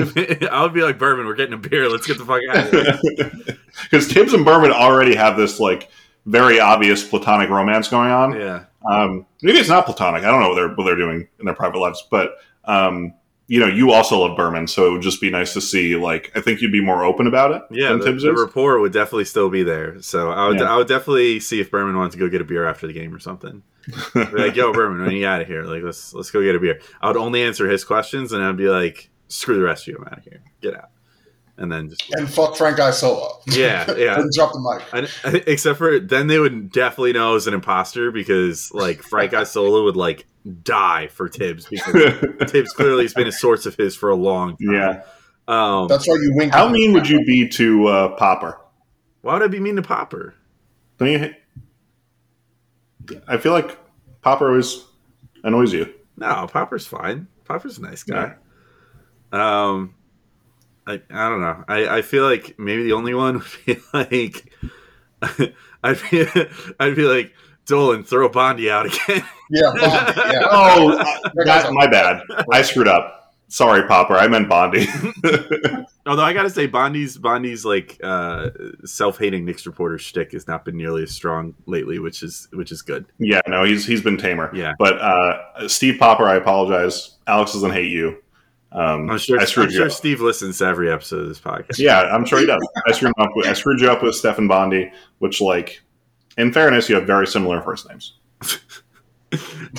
I 0.50 0.62
would 0.62 0.74
be 0.74 0.82
like, 0.82 0.98
"Berman, 0.98 1.26
we're 1.26 1.34
getting 1.34 1.54
a 1.54 1.58
beer. 1.58 1.88
Let's 1.88 2.06
get 2.06 2.18
the 2.18 2.24
fuck 2.24 2.40
out 2.50 2.66
of 2.66 3.00
here." 3.00 3.56
Because 3.90 4.06
Thibs 4.06 4.32
and 4.32 4.44
Berman 4.44 4.70
already 4.70 5.16
have 5.16 5.36
this 5.36 5.58
like 5.58 5.90
very 6.26 6.60
obvious 6.60 7.06
platonic 7.06 7.50
romance 7.50 7.88
going 7.88 8.10
on. 8.10 8.38
Yeah. 8.38 8.64
Um, 8.88 9.26
maybe 9.42 9.58
it's 9.58 9.68
not 9.68 9.84
platonic. 9.84 10.22
I 10.22 10.30
don't 10.30 10.40
know 10.40 10.50
what 10.50 10.54
they're 10.54 10.74
what 10.74 10.84
they're 10.84 10.96
doing 10.96 11.26
in 11.40 11.44
their 11.44 11.56
private 11.56 11.78
lives, 11.78 12.06
but 12.08 12.36
um, 12.66 13.14
you 13.46 13.60
know, 13.60 13.66
you 13.66 13.90
also 13.92 14.20
love 14.20 14.36
Berman, 14.36 14.66
so 14.68 14.86
it 14.86 14.90
would 14.92 15.02
just 15.02 15.20
be 15.20 15.28
nice 15.28 15.52
to 15.54 15.60
see. 15.60 15.96
Like, 15.96 16.30
I 16.34 16.40
think 16.40 16.60
you'd 16.62 16.72
be 16.72 16.80
more 16.80 17.04
open 17.04 17.26
about 17.26 17.50
it. 17.50 17.62
Yeah, 17.70 17.90
than 17.90 17.98
the, 17.98 18.04
Thibs 18.06 18.22
the 18.22 18.32
rapport 18.32 18.78
would 18.78 18.92
definitely 18.92 19.26
still 19.26 19.50
be 19.50 19.62
there. 19.62 20.00
So 20.00 20.30
I 20.30 20.48
would, 20.48 20.60
Yeah. 20.60 20.72
I 20.72 20.76
would 20.76 20.88
definitely 20.88 21.40
see 21.40 21.60
if 21.60 21.70
Berman 21.70 21.96
wanted 21.96 22.12
to 22.12 22.18
go 22.18 22.28
get 22.28 22.40
a 22.40 22.44
beer 22.44 22.66
after 22.66 22.86
the 22.86 22.92
game 22.92 23.14
or 23.14 23.18
something. 23.18 23.62
Be 24.14 24.24
like, 24.24 24.56
yo, 24.56 24.72
Berman, 24.72 25.00
when 25.00 25.10
are 25.10 25.12
you 25.12 25.26
out 25.26 25.40
of 25.40 25.46
here? 25.46 25.64
Like, 25.64 25.82
let's 25.82 26.14
let's 26.14 26.30
go 26.30 26.42
get 26.42 26.54
a 26.54 26.60
beer. 26.60 26.80
I 27.00 27.08
would 27.08 27.16
only 27.16 27.42
answer 27.42 27.68
his 27.68 27.84
questions, 27.84 28.32
and 28.32 28.42
I'd 28.42 28.56
be 28.56 28.68
like, 28.68 29.10
screw 29.28 29.56
the 29.56 29.62
rest 29.62 29.84
of 29.84 29.88
you, 29.88 29.98
I'm 29.98 30.06
out 30.06 30.18
of 30.18 30.24
here, 30.24 30.42
get 30.60 30.74
out, 30.74 30.90
and 31.56 31.70
then 31.70 31.88
just 31.90 32.02
and 32.12 32.28
fuck 32.28 32.56
Frank 32.56 32.78
Isola. 32.80 33.38
yeah, 33.46 33.94
yeah. 33.96 34.14
and 34.20 34.30
drop 34.32 34.52
the 34.52 34.82
mic. 34.92 35.10
I, 35.24 35.42
except 35.46 35.78
for 35.78 36.00
then 36.00 36.26
they 36.26 36.38
would 36.38 36.72
definitely 36.72 37.12
know 37.12 37.30
I 37.30 37.32
was 37.32 37.46
an 37.46 37.54
imposter 37.54 38.10
because 38.10 38.72
like 38.72 39.02
Frank 39.02 39.34
Isola 39.34 39.82
would 39.84 39.96
like 39.96 40.26
die 40.62 41.08
for 41.08 41.28
Thibs 41.28 41.66
because 41.66 41.92
Thibs 42.50 42.72
clearly 42.72 43.04
has 43.04 43.14
been 43.14 43.26
a 43.26 43.32
source 43.32 43.66
of 43.66 43.74
his 43.76 43.96
for 43.96 44.10
a 44.10 44.16
long 44.16 44.56
time. 44.56 44.74
yeah. 44.74 45.02
Um, 45.46 45.88
That's 45.88 46.08
why 46.08 46.14
you 46.14 46.32
wink. 46.34 46.54
How 46.54 46.68
mean 46.68 46.94
would 46.94 47.08
you 47.08 47.22
be 47.24 47.48
to 47.48 47.86
uh, 47.86 48.16
Popper? 48.16 48.58
why 49.20 49.34
would 49.34 49.42
I 49.42 49.48
be 49.48 49.60
mean 49.60 49.76
to 49.76 49.82
Popper? 49.82 50.34
Don't 50.98 51.08
you? 51.08 51.34
I 53.28 53.36
feel 53.38 53.52
like 53.52 53.78
Popper 54.22 54.48
always 54.48 54.84
annoys 55.42 55.72
you. 55.72 55.92
No, 56.16 56.46
Popper's 56.50 56.86
fine. 56.86 57.26
Popper's 57.44 57.78
a 57.78 57.82
nice 57.82 58.02
guy. 58.02 58.34
Um, 59.32 59.94
I 60.86 60.94
I 61.10 61.28
don't 61.28 61.40
know. 61.40 61.64
I, 61.68 61.98
I 61.98 62.02
feel 62.02 62.24
like 62.24 62.58
maybe 62.58 62.84
the 62.84 62.92
only 62.92 63.14
one 63.14 63.34
would 63.66 63.66
be 63.66 63.78
like 63.92 64.52
I'd 65.82 66.00
be 66.10 66.26
I'd 66.80 66.96
be 66.96 67.02
like 67.04 67.34
Dolan 67.66 68.04
throw 68.04 68.28
Bondy 68.28 68.70
out 68.70 68.86
again. 68.86 69.24
Yeah, 69.50 69.72
Bondy, 69.76 70.20
yeah. 70.32 70.42
Oh, 70.50 70.96
That 71.34 71.44
guy's 71.46 71.62
that, 71.62 71.70
a- 71.70 71.72
my 71.72 71.86
bad. 71.86 72.22
I 72.52 72.62
screwed 72.62 72.88
up. 72.88 73.23
Sorry, 73.48 73.86
Popper. 73.86 74.14
I 74.14 74.26
meant 74.26 74.48
Bondy. 74.48 74.86
Although 76.06 76.22
I 76.22 76.32
gotta 76.32 76.50
say, 76.50 76.66
Bondy's 76.66 77.16
Bondy's 77.16 77.64
like 77.64 78.00
uh, 78.02 78.50
self-hating 78.84 79.44
Knicks 79.44 79.66
reporter 79.66 79.98
shtick 79.98 80.32
has 80.32 80.46
not 80.46 80.64
been 80.64 80.76
nearly 80.76 81.02
as 81.02 81.10
strong 81.10 81.54
lately, 81.66 81.98
which 81.98 82.22
is 82.22 82.48
which 82.52 82.72
is 82.72 82.82
good. 82.82 83.06
yeah, 83.18 83.40
no, 83.46 83.64
he's 83.64 83.86
he's 83.86 84.02
been 84.02 84.16
tamer. 84.16 84.50
Yeah. 84.54 84.72
But 84.78 84.98
uh, 85.00 85.68
Steve 85.68 85.98
Popper, 85.98 86.24
I 86.24 86.36
apologize. 86.36 87.16
Alex 87.26 87.52
doesn't 87.52 87.72
hate 87.72 87.92
you. 87.92 88.18
Um, 88.74 89.08
I'm 89.08 89.18
sure. 89.18 89.40
I'm 89.40 89.46
sure. 89.46 89.88
Steve 89.88 90.20
listens 90.20 90.58
to 90.58 90.66
every 90.66 90.90
episode 90.90 91.20
of 91.20 91.28
this 91.28 91.40
podcast. 91.40 91.78
Yeah, 91.78 92.00
I'm 92.00 92.24
sure 92.24 92.40
he 92.40 92.46
does. 92.46 92.66
I 92.86 92.92
screwed, 92.92 93.12
up 93.18 93.30
with, 93.36 93.46
I 93.46 93.52
screwed 93.52 93.80
you 93.80 93.88
up 93.88 94.02
with 94.02 94.16
Stefan 94.16 94.48
Bondy, 94.48 94.90
which, 95.18 95.40
like, 95.40 95.80
in 96.36 96.52
fairness, 96.52 96.88
you 96.88 96.96
have 96.96 97.06
very 97.06 97.26
similar 97.28 97.62
first 97.62 97.88
names. 97.88 98.18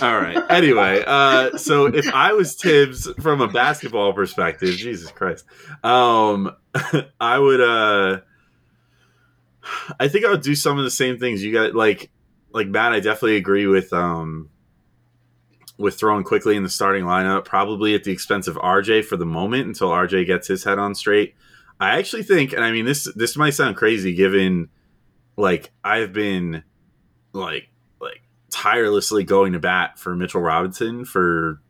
All 0.01 0.19
right. 0.19 0.37
Anyway, 0.49 1.03
uh, 1.05 1.57
so 1.57 1.85
if 1.85 2.07
I 2.13 2.33
was 2.33 2.55
Thibs 2.55 3.09
from 3.21 3.41
a 3.41 3.47
basketball 3.47 4.13
perspective, 4.13 4.75
Jesus 4.75 5.11
Christ, 5.11 5.45
um, 5.83 6.55
I 7.19 7.39
would. 7.39 7.61
Uh, 7.61 8.21
I 9.99 10.07
think 10.07 10.25
I 10.25 10.29
would 10.29 10.41
do 10.41 10.55
some 10.55 10.77
of 10.77 10.83
the 10.83 10.91
same 10.91 11.17
things 11.17 11.43
you 11.43 11.53
got. 11.53 11.73
Like, 11.75 12.11
like 12.51 12.67
Matt, 12.67 12.93
I 12.93 12.99
definitely 12.99 13.37
agree 13.37 13.67
with 13.67 13.91
um, 13.93 14.49
with 15.77 15.95
throwing 15.95 16.23
Quickley 16.23 16.55
in 16.55 16.63
the 16.63 16.69
starting 16.69 17.05
lineup, 17.05 17.45
probably 17.45 17.95
at 17.95 18.03
the 18.03 18.11
expense 18.11 18.47
of 18.47 18.55
RJ 18.55 19.05
for 19.05 19.17
the 19.17 19.25
moment 19.25 19.67
until 19.67 19.89
RJ 19.89 20.25
gets 20.27 20.47
his 20.47 20.63
head 20.63 20.79
on 20.79 20.95
straight. 20.95 21.35
I 21.79 21.97
actually 21.97 22.23
think, 22.23 22.53
and 22.53 22.63
I 22.63 22.71
mean 22.71 22.85
this 22.85 23.11
this 23.15 23.35
might 23.35 23.51
sound 23.51 23.75
crazy 23.75 24.13
given 24.13 24.69
like 25.37 25.71
I've 25.83 26.13
been 26.13 26.63
like 27.33 27.69
like 27.73 27.74
tirelessly 28.55 29.23
going 29.23 29.53
to 29.53 29.59
bat 29.59 29.99
for 29.99 30.15
Mitchell 30.15 30.41
Robinson 30.41 31.05
for 31.05 31.61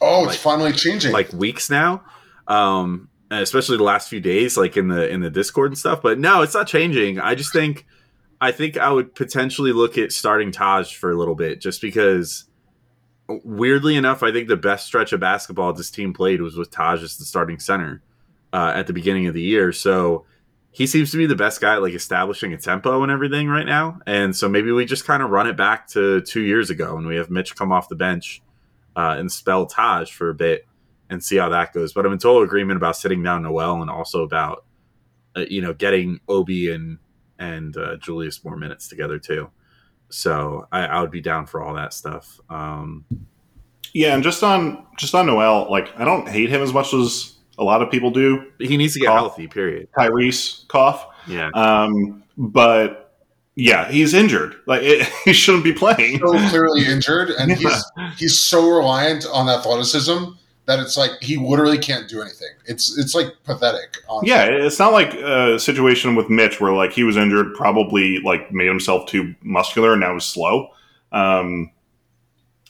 Oh, 0.00 0.26
it's 0.26 0.36
finally 0.36 0.72
changing. 0.72 1.12
like 1.12 1.32
weeks 1.32 1.70
now. 1.70 2.02
Um 2.48 3.08
and 3.30 3.40
especially 3.40 3.76
the 3.76 3.84
last 3.84 4.08
few 4.08 4.20
days 4.20 4.56
like 4.56 4.76
in 4.76 4.88
the 4.88 5.08
in 5.08 5.20
the 5.20 5.30
Discord 5.30 5.70
and 5.70 5.78
stuff, 5.78 6.02
but 6.02 6.18
no, 6.18 6.42
it's 6.42 6.54
not 6.54 6.66
changing. 6.66 7.18
I 7.20 7.34
just 7.34 7.52
think 7.52 7.86
I 8.40 8.52
think 8.52 8.76
I 8.76 8.90
would 8.90 9.14
potentially 9.14 9.72
look 9.72 9.96
at 9.96 10.12
starting 10.12 10.50
Taj 10.52 10.94
for 10.94 11.10
a 11.10 11.16
little 11.16 11.34
bit 11.36 11.60
just 11.60 11.80
because 11.80 12.44
weirdly 13.28 13.96
enough, 13.96 14.22
I 14.22 14.32
think 14.32 14.48
the 14.48 14.56
best 14.56 14.86
stretch 14.86 15.12
of 15.12 15.20
basketball 15.20 15.72
this 15.72 15.90
team 15.90 16.12
played 16.12 16.42
was 16.42 16.56
with 16.56 16.70
Taj 16.70 17.02
as 17.02 17.16
the 17.16 17.24
starting 17.24 17.58
center 17.58 18.02
uh, 18.52 18.72
at 18.74 18.86
the 18.86 18.92
beginning 18.92 19.26
of 19.26 19.34
the 19.34 19.40
year. 19.42 19.72
So 19.72 20.26
he 20.74 20.88
seems 20.88 21.12
to 21.12 21.16
be 21.16 21.24
the 21.24 21.36
best 21.36 21.60
guy 21.60 21.76
at 21.76 21.82
like 21.82 21.94
establishing 21.94 22.52
a 22.52 22.58
tempo 22.58 23.04
and 23.04 23.12
everything 23.12 23.48
right 23.48 23.64
now. 23.64 24.00
And 24.08 24.34
so 24.34 24.48
maybe 24.48 24.72
we 24.72 24.84
just 24.84 25.06
kind 25.06 25.22
of 25.22 25.30
run 25.30 25.46
it 25.46 25.56
back 25.56 25.86
to 25.90 26.20
two 26.22 26.40
years 26.40 26.68
ago 26.68 26.96
and 26.96 27.06
we 27.06 27.14
have 27.14 27.30
Mitch 27.30 27.54
come 27.54 27.70
off 27.70 27.88
the 27.88 27.94
bench 27.94 28.42
uh, 28.96 29.14
and 29.16 29.30
spell 29.30 29.66
Taj 29.66 30.10
for 30.10 30.30
a 30.30 30.34
bit 30.34 30.66
and 31.08 31.22
see 31.22 31.36
how 31.36 31.48
that 31.50 31.72
goes. 31.72 31.92
But 31.92 32.04
I'm 32.04 32.12
in 32.12 32.18
total 32.18 32.42
agreement 32.42 32.76
about 32.76 32.96
sitting 32.96 33.22
down 33.22 33.44
Noel 33.44 33.82
and 33.82 33.90
also 33.90 34.24
about 34.24 34.64
uh, 35.36 35.44
you 35.48 35.62
know 35.62 35.72
getting 35.72 36.18
Obi 36.28 36.72
and 36.72 36.98
and 37.38 37.76
uh, 37.76 37.96
Julius 37.98 38.44
more 38.44 38.56
minutes 38.56 38.88
together 38.88 39.20
too. 39.20 39.50
So 40.08 40.66
I, 40.72 40.86
I 40.86 41.00
would 41.00 41.12
be 41.12 41.20
down 41.20 41.46
for 41.46 41.62
all 41.62 41.74
that 41.74 41.92
stuff. 41.92 42.40
Um, 42.50 43.04
Yeah, 43.92 44.14
and 44.14 44.24
just 44.24 44.42
on 44.42 44.86
just 44.98 45.14
on 45.14 45.26
Noel, 45.26 45.70
like, 45.70 45.88
I 46.00 46.04
don't 46.04 46.28
hate 46.28 46.50
him 46.50 46.62
as 46.62 46.72
much 46.72 46.92
as 46.92 47.33
a 47.58 47.64
lot 47.64 47.82
of 47.82 47.90
people 47.90 48.10
do. 48.10 48.44
he 48.58 48.76
needs 48.76 48.94
to 48.94 49.00
get 49.00 49.10
Oh. 49.10 49.14
healthy. 49.14 49.46
Period. 49.46 49.88
Tyrese 49.96 50.66
cough. 50.68 51.06
Yeah. 51.26 51.50
Um, 51.54 52.22
but 52.36 53.12
yeah, 53.56 53.88
he's 53.90 54.12
injured. 54.14 54.56
Like, 54.66 54.82
it, 54.82 55.06
he 55.24 55.32
shouldn't 55.32 55.64
be 55.64 55.72
playing. 55.72 56.12
He's 56.12 56.20
so 56.20 56.48
clearly 56.48 56.86
injured, 56.86 57.30
and 57.30 57.52
he's 57.56 57.84
he's 58.18 58.38
so 58.38 58.68
reliant 58.68 59.24
on 59.32 59.48
athleticism 59.48 60.32
that 60.66 60.78
it's 60.80 60.96
like 60.96 61.10
he 61.20 61.36
literally 61.36 61.76
can't 61.78 62.08
do 62.08 62.20
anything. 62.22 62.48
It's 62.66 62.96
it's 62.98 63.14
like 63.14 63.26
pathetic. 63.44 63.98
Honestly. 64.08 64.30
Yeah, 64.30 64.46
it's 64.46 64.78
not 64.78 64.92
like 64.92 65.12
a 65.14 65.58
situation 65.58 66.16
with 66.16 66.30
Mitch 66.30 66.58
where 66.60 66.72
like 66.72 66.92
he 66.92 67.04
was 67.04 67.16
injured, 67.16 67.54
probably 67.54 68.18
like 68.20 68.50
made 68.50 68.66
himself 68.68 69.06
too 69.06 69.34
muscular 69.42 69.92
and 69.92 70.00
now 70.00 70.16
is 70.16 70.24
slow. 70.24 70.70
Um, 71.12 71.70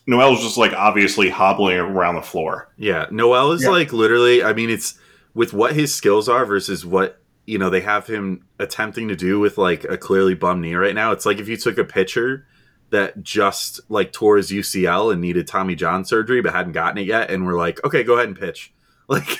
Noel's 0.06 0.42
just 0.42 0.56
like 0.58 0.72
obviously 0.72 1.30
hobbling 1.30 1.78
around 1.78 2.16
the 2.16 2.22
floor. 2.22 2.70
Yeah, 2.76 3.06
Noel 3.10 3.52
is 3.52 3.62
Yeah. 3.64 3.70
like 3.70 3.92
literally. 3.92 4.42
I 4.44 4.52
mean, 4.52 4.70
it's 4.70 4.98
with 5.34 5.52
what 5.52 5.74
his 5.74 5.94
skills 5.94 6.28
are 6.28 6.44
versus 6.44 6.84
what 6.84 7.20
you 7.46 7.58
know 7.58 7.70
they 7.70 7.80
have 7.80 8.06
him 8.06 8.44
attempting 8.58 9.08
to 9.08 9.16
do 9.16 9.38
with 9.40 9.58
like 9.58 9.84
a 9.84 9.96
clearly 9.98 10.34
bum 10.34 10.60
knee 10.60 10.74
right 10.74 10.94
now. 10.94 11.12
It's 11.12 11.26
like 11.26 11.38
if 11.38 11.48
you 11.48 11.56
took 11.56 11.78
a 11.78 11.84
pitcher 11.84 12.46
that 12.90 13.22
just 13.22 13.80
like 13.88 14.12
tore 14.12 14.36
his 14.36 14.50
UCL 14.50 15.10
and 15.12 15.20
needed 15.20 15.46
Tommy 15.46 15.74
John 15.74 16.04
surgery 16.04 16.40
but 16.42 16.52
hadn't 16.52 16.72
gotten 16.72 16.98
it 16.98 17.06
yet, 17.06 17.30
and 17.30 17.44
we're 17.46 17.56
like, 17.58 17.82
okay, 17.84 18.02
go 18.04 18.14
ahead 18.14 18.28
and 18.28 18.38
pitch. 18.38 18.72
Like, 19.08 19.38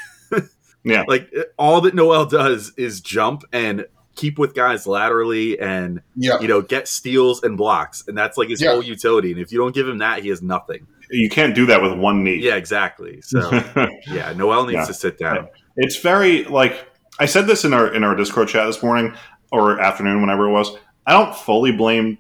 Yeah. 0.83 1.05
like 1.09 1.33
all 1.57 1.81
that 1.83 1.95
Noel 1.95 2.27
does 2.27 2.73
is 2.77 3.01
jump 3.01 3.45
and 3.53 3.87
keep 4.15 4.39
with 4.39 4.55
guys 4.55 4.87
laterally 4.87 5.59
and 5.59 6.01
yeah. 6.17 6.41
you 6.41 6.49
know 6.49 6.61
get 6.63 6.89
steals 6.89 7.43
and 7.43 7.57
blocks, 7.57 8.05
and 8.09 8.17
that's 8.17 8.37
like 8.39 8.49
his 8.49 8.61
Yeah. 8.61 8.71
whole 8.73 8.83
utility. 8.85 9.33
And 9.33 9.41
if 9.41 9.53
you 9.53 9.59
don't 9.59 9.75
give 9.75 9.89
him 9.89 9.99
that, 9.99 10.23
he 10.23 10.29
has 10.29 10.43
nothing. 10.43 10.87
You 11.11 11.29
can't 11.29 11.55
do 11.55 11.67
that 11.67 11.83
with 11.83 11.93
one 11.93 12.25
knee. 12.25 12.37
Yeah, 12.37 12.57
exactly. 12.57 13.21
So 13.23 13.51
yeah, 14.07 14.33
Noel 14.37 14.65
needs 14.67 14.75
Yeah. 14.75 14.85
to 14.87 14.95
sit 14.95 15.19
down. 15.19 15.49
it's 15.77 15.99
very 15.99 16.45
like 16.45 16.87
I 17.19 17.27
said 17.27 17.47
this 17.47 17.65
in 17.65 17.73
our 17.75 17.93
in 17.93 18.03
our 18.05 18.15
Discord 18.17 18.49
chat 18.49 18.67
this 18.67 18.83
morning 18.83 19.15
or 19.53 19.79
afternoon, 19.81 20.21
whenever 20.21 20.47
it 20.49 20.53
was. 20.53 20.77
I 21.07 21.13
don't 21.13 21.35
fully 21.37 21.71
blame 21.73 22.19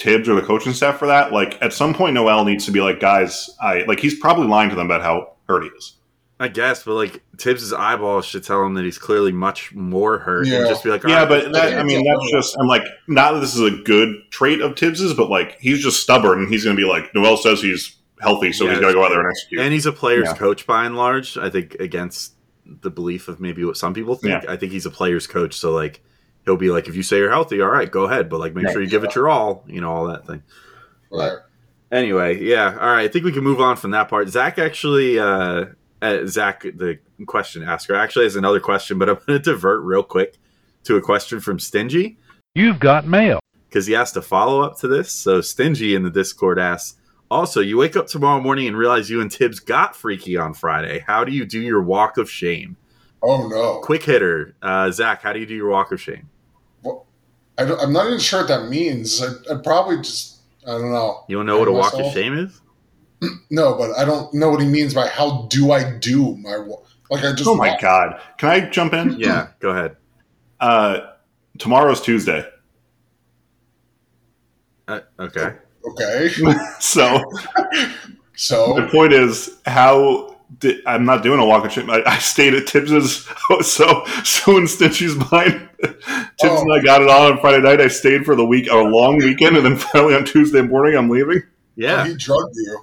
Thibs 0.00 0.28
or 0.28 0.34
the 0.34 0.42
coaching 0.42 0.72
staff 0.72 0.98
for 0.98 1.06
that. 1.06 1.32
Like 1.32 1.60
at 1.62 1.72
some 1.72 1.94
point, 1.94 2.14
Noel 2.14 2.44
needs 2.44 2.64
to 2.66 2.72
be 2.72 2.80
like, 2.80 2.98
guys, 2.98 3.48
I 3.60 3.84
like 3.86 4.00
he's 4.00 4.18
probably 4.18 4.46
lying 4.48 4.70
to 4.70 4.76
them 4.76 4.86
about 4.86 5.02
how 5.02 5.34
hurt 5.48 5.62
he 5.64 5.68
is. 5.70 5.92
I 6.44 6.48
guess, 6.48 6.84
but 6.84 6.94
like 6.94 7.22
Thibs's 7.38 7.72
eyeballs 7.72 8.24
should 8.26 8.44
tell 8.44 8.64
him 8.64 8.74
that 8.74 8.84
he's 8.84 8.98
clearly 8.98 9.32
much 9.32 9.74
more 9.74 10.18
hurt, 10.18 10.44
and 10.46 10.52
Yeah. 10.52 10.68
just 10.68 10.84
be 10.84 10.90
like, 10.90 11.02
Yeah, 11.02 11.22
"All 11.22 11.26
right, 11.26 11.28
but 11.44 11.52
that, 11.52 11.78
I 11.78 11.82
mean, 11.82 12.04
that's 12.06 12.30
just 12.30 12.56
I'm 12.60 12.66
like 12.68 12.84
not 13.08 13.32
that 13.32 13.40
this 13.40 13.54
is 13.54 13.60
a 13.62 13.70
good 13.82 14.14
trait 14.30 14.60
of 14.60 14.76
Thibs's, 14.78 15.14
but 15.14 15.30
like 15.30 15.58
he's 15.60 15.82
just 15.82 16.00
stubborn 16.00 16.40
and 16.40 16.48
he's 16.48 16.62
going 16.64 16.76
to 16.76 16.80
be 16.82 16.88
like 16.88 17.14
Noel 17.14 17.36
says 17.36 17.60
he's 17.62 17.96
healthy, 18.20 18.52
so 18.52 18.64
Yeah, 18.64 18.72
he's 18.72 18.80
got 18.80 18.88
to 18.88 18.94
go 18.94 19.04
out 19.04 19.08
there 19.10 19.20
and 19.20 19.28
execute. 19.30 19.60
and 19.60 19.72
he's 19.72 19.86
a 19.86 19.92
player's 19.92 20.28
Yeah. 20.28 20.36
coach 20.36 20.66
by 20.66 20.84
and 20.86 20.96
large. 20.96 21.36
I 21.36 21.50
think 21.50 21.74
against 21.80 22.34
the 22.82 22.90
belief 22.90 23.28
of 23.28 23.40
maybe 23.40 23.64
what 23.64 23.76
some 23.76 23.92
people 23.94 24.14
think. 24.14 24.48
I 24.48 24.56
think 24.56 24.72
he's 24.72 24.86
a 24.86 24.90
player's 24.90 25.26
coach, 25.26 25.54
so 25.54 25.72
like 25.72 26.00
he'll 26.44 26.56
be 26.56 26.70
like, 26.70 26.88
if 26.88 26.94
you 26.96 27.02
say 27.02 27.16
you're 27.18 27.30
healthy, 27.30 27.60
all 27.60 27.68
right, 27.70 27.90
go 27.90 28.04
ahead, 28.04 28.28
but 28.28 28.38
like 28.38 28.54
make 28.54 28.66
Yeah. 28.66 28.72
sure 28.72 28.82
you 28.82 28.88
give 28.88 29.02
it 29.04 29.14
your 29.14 29.28
all, 29.28 29.64
you 29.66 29.80
know, 29.80 29.90
all 29.90 30.06
that 30.08 30.26
thing. 30.26 30.42
Right. 31.10 31.32
Anyway, 31.92 32.42
yeah, 32.42 32.76
all 32.80 32.88
right. 32.88 33.02
I 33.04 33.08
think 33.08 33.24
we 33.24 33.30
can 33.32 33.44
move 33.44 33.60
on 33.60 33.76
from 33.76 33.92
that 33.92 34.08
part. 34.08 34.28
Zach 34.28 34.58
actually, 34.58 35.18
uh, 35.18 35.66
uh, 36.04 36.26
Zach, 36.26 36.62
the 36.62 36.98
question 37.26 37.62
asker, 37.62 37.94
actually 37.94 38.24
has 38.24 38.36
another 38.36 38.60
question, 38.60 38.98
but 38.98 39.08
I'm 39.08 39.16
going 39.26 39.38
to 39.40 39.50
divert 39.50 39.82
real 39.82 40.02
quick 40.02 40.38
to 40.84 40.96
a 40.96 41.00
question 41.00 41.40
from 41.40 41.58
Stingy. 41.58 42.18
You've 42.54 42.78
got 42.78 43.06
mail. 43.06 43.40
because 43.74 43.86
he 43.86 43.96
asked 43.96 44.16
a 44.16 44.22
follow 44.22 44.60
up 44.60 44.78
to 44.78 44.86
this. 44.86 45.10
So 45.10 45.40
Stingy 45.40 45.96
in 45.96 46.04
the 46.04 46.10
Discord 46.10 46.60
asks, 46.60 46.96
also, 47.28 47.60
you 47.60 47.76
wake 47.76 47.96
up 47.96 48.06
tomorrow 48.06 48.40
morning 48.40 48.68
and 48.68 48.76
realize 48.76 49.10
you 49.10 49.20
and 49.20 49.32
Thibs 49.32 49.58
got 49.58 49.96
freaky 49.96 50.36
on 50.36 50.54
Friday. 50.54 51.00
How 51.04 51.24
do 51.24 51.32
you 51.32 51.44
do 51.44 51.58
your 51.58 51.82
walk 51.82 52.16
of 52.16 52.30
shame? 52.30 52.76
Oh 53.20 53.48
no. 53.48 53.80
Quick 53.80 54.04
hitter, 54.04 54.54
uh, 54.62 54.92
Zach. 54.92 55.22
How 55.22 55.32
do 55.32 55.40
you 55.40 55.46
do 55.46 55.54
your 55.56 55.70
walk 55.70 55.90
of 55.90 56.00
shame? 56.00 56.28
I 57.58 57.64
don't, 57.64 57.80
I'm 57.80 57.92
not 57.92 58.06
even 58.06 58.20
sure 58.20 58.40
what 58.42 58.48
that 58.48 58.68
means. 58.68 59.20
I, 59.20 59.32
I'd 59.50 59.64
probably 59.64 59.96
just 59.96 60.38
I 60.64 60.72
don't 60.72 60.92
know. 60.92 61.24
You 61.26 61.38
don't 61.38 61.46
know 61.46 61.58
what 61.58 61.66
a 61.66 61.72
walk 61.72 61.94
of 61.94 62.12
shame 62.12 62.38
is? 62.38 62.60
No, 63.50 63.74
but 63.76 63.96
I 63.98 64.04
don't 64.04 64.32
know 64.34 64.50
what 64.50 64.60
he 64.60 64.66
means 64.68 64.94
by 64.94 65.06
how 65.08 65.46
do 65.50 65.72
I 65.72 65.98
do 65.98 66.36
my 66.36 66.58
wa- 66.58 66.78
like 67.10 67.24
I 67.24 67.32
just 67.32 67.46
oh 67.48 67.54
my 67.54 67.68
walk. 67.70 67.80
god! 67.80 68.20
Can 68.38 68.48
I 68.48 68.60
jump 68.70 68.92
in? 68.94 69.18
Yeah, 69.18 69.48
go 69.60 69.70
ahead. 69.70 69.96
Uh, 70.60 71.12
tomorrow's 71.58 72.00
Tuesday, 72.00 72.46
Uh, 74.88 75.00
okay. 75.18 75.54
Okay, 75.90 76.30
so 76.80 77.22
so 78.36 78.74
the 78.74 78.88
point 78.90 79.12
is 79.12 79.58
how 79.66 80.36
di- 80.60 80.80
I'm 80.86 81.04
not 81.04 81.22
doing 81.22 81.40
a 81.40 81.44
walk 81.46 81.64
of 81.66 81.72
shame. 81.72 81.90
I, 81.90 82.02
I 82.06 82.18
stayed 82.18 82.54
at 82.54 82.68
Thibs's, 82.68 83.28
so 83.66 84.04
so 84.24 84.56
in 84.56 84.66
Stingy's 84.66 85.16
mind, 85.30 85.68
Thibs 85.82 85.96
Oh. 86.42 86.62
and 86.62 86.72
I 86.72 86.80
got 86.82 87.02
it 87.02 87.08
on 87.08 87.32
on 87.32 87.40
Friday 87.40 87.60
night. 87.62 87.80
I 87.80 87.88
stayed 87.88 88.24
for 88.24 88.34
the 88.34 88.44
week, 88.46 88.70
a 88.70 88.76
long 88.76 89.18
weekend, 89.18 89.56
and 89.56 89.64
then 89.66 89.76
finally 89.76 90.14
on 90.14 90.24
Tuesday 90.24 90.62
morning, 90.62 90.96
I'm 90.96 91.08
leaving. 91.10 91.42
Yeah. 91.76 92.06
he 92.06 92.14
drugged 92.14 92.56
you. 92.56 92.80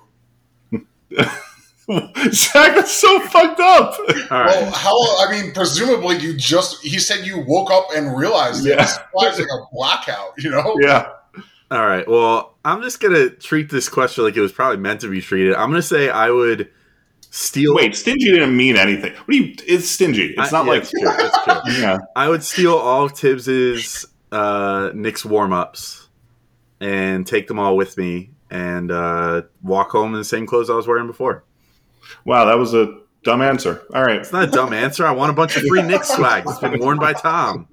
Zach, 2.31 2.75
that's 2.75 2.91
so 2.91 3.19
fucked 3.21 3.59
up. 3.59 3.95
All 4.31 4.39
right. 4.39 4.61
Well, 4.61 4.71
how? 4.71 5.27
I 5.27 5.31
mean, 5.31 5.51
presumably 5.53 6.17
you 6.19 6.37
just 6.37 6.81
he 6.83 6.99
said 6.99 7.25
you 7.25 7.43
woke 7.45 7.71
up 7.71 7.87
and 7.95 8.15
realized 8.17 8.65
it. 8.65 8.69
Yeah. 8.71 8.75
This 8.77 8.97
implies 8.97 9.39
like 9.39 9.47
a 9.47 9.65
blackout, 9.73 10.33
you 10.37 10.51
know? 10.51 10.77
yeah, 10.79 11.09
All 11.69 11.85
right. 11.85 12.07
Well, 12.07 12.55
I'm 12.63 12.81
just 12.81 12.99
gonna 12.99 13.29
treat 13.29 13.69
this 13.69 13.89
question 13.89 14.23
like 14.23 14.37
it 14.37 14.41
was 14.41 14.51
probably 14.51 14.77
meant 14.77 15.01
to 15.01 15.09
be 15.09 15.21
treated. 15.21 15.55
I'm 15.55 15.69
gonna 15.69 15.81
say 15.81 16.09
I 16.09 16.29
would 16.29 16.69
steal. 17.31 17.73
wait, 17.75 17.95
stingy 17.95 18.31
didn't 18.31 18.55
mean 18.55 18.77
anything. 18.77 19.13
What 19.13 19.27
do 19.27 19.37
you? 19.37 19.55
It's 19.67 19.89
stingy. 19.89 20.35
It's 20.37 20.53
I- 20.53 20.57
not 20.57 20.65
yeah, 20.65 20.71
like 20.71 20.81
it's 20.83 20.91
true, 20.91 21.01
it's 21.09 21.43
true. 21.43 21.61
yeah. 21.81 21.97
I 22.15 22.29
would 22.29 22.43
steal 22.43 22.75
all 22.75 23.05
of 23.05 23.13
Thibs's 23.17 24.05
uh, 24.31 24.91
Knicks 24.93 25.25
warm 25.25 25.51
ups 25.51 26.07
and 26.79 27.27
take 27.27 27.47
them 27.47 27.59
all 27.59 27.75
with 27.75 27.97
me 27.97 28.29
and 28.51 28.91
uh, 28.91 29.41
walk 29.63 29.89
home 29.89 30.13
in 30.13 30.19
the 30.19 30.23
same 30.25 30.45
clothes 30.45 30.69
I 30.69 30.75
was 30.75 30.85
wearing 30.87 31.07
before. 31.07 31.43
Wow, 32.25 32.45
that 32.45 32.57
was 32.59 32.73
a 32.75 33.01
Dumb 33.23 33.41
answer. 33.41 33.83
All 33.93 34.03
right. 34.03 34.17
It's 34.19 34.31
not 34.31 34.47
a 34.47 34.51
dumb 34.51 34.73
answer. 34.73 35.05
I 35.05 35.11
want 35.11 35.29
a 35.29 35.33
bunch 35.33 35.55
of 35.55 35.63
free 35.63 35.83
Knicks 35.83 36.09
swag. 36.15 36.43
It's 36.47 36.59
been 36.59 36.79
worn 36.79 36.97
by 36.97 37.13
Tom. 37.13 37.67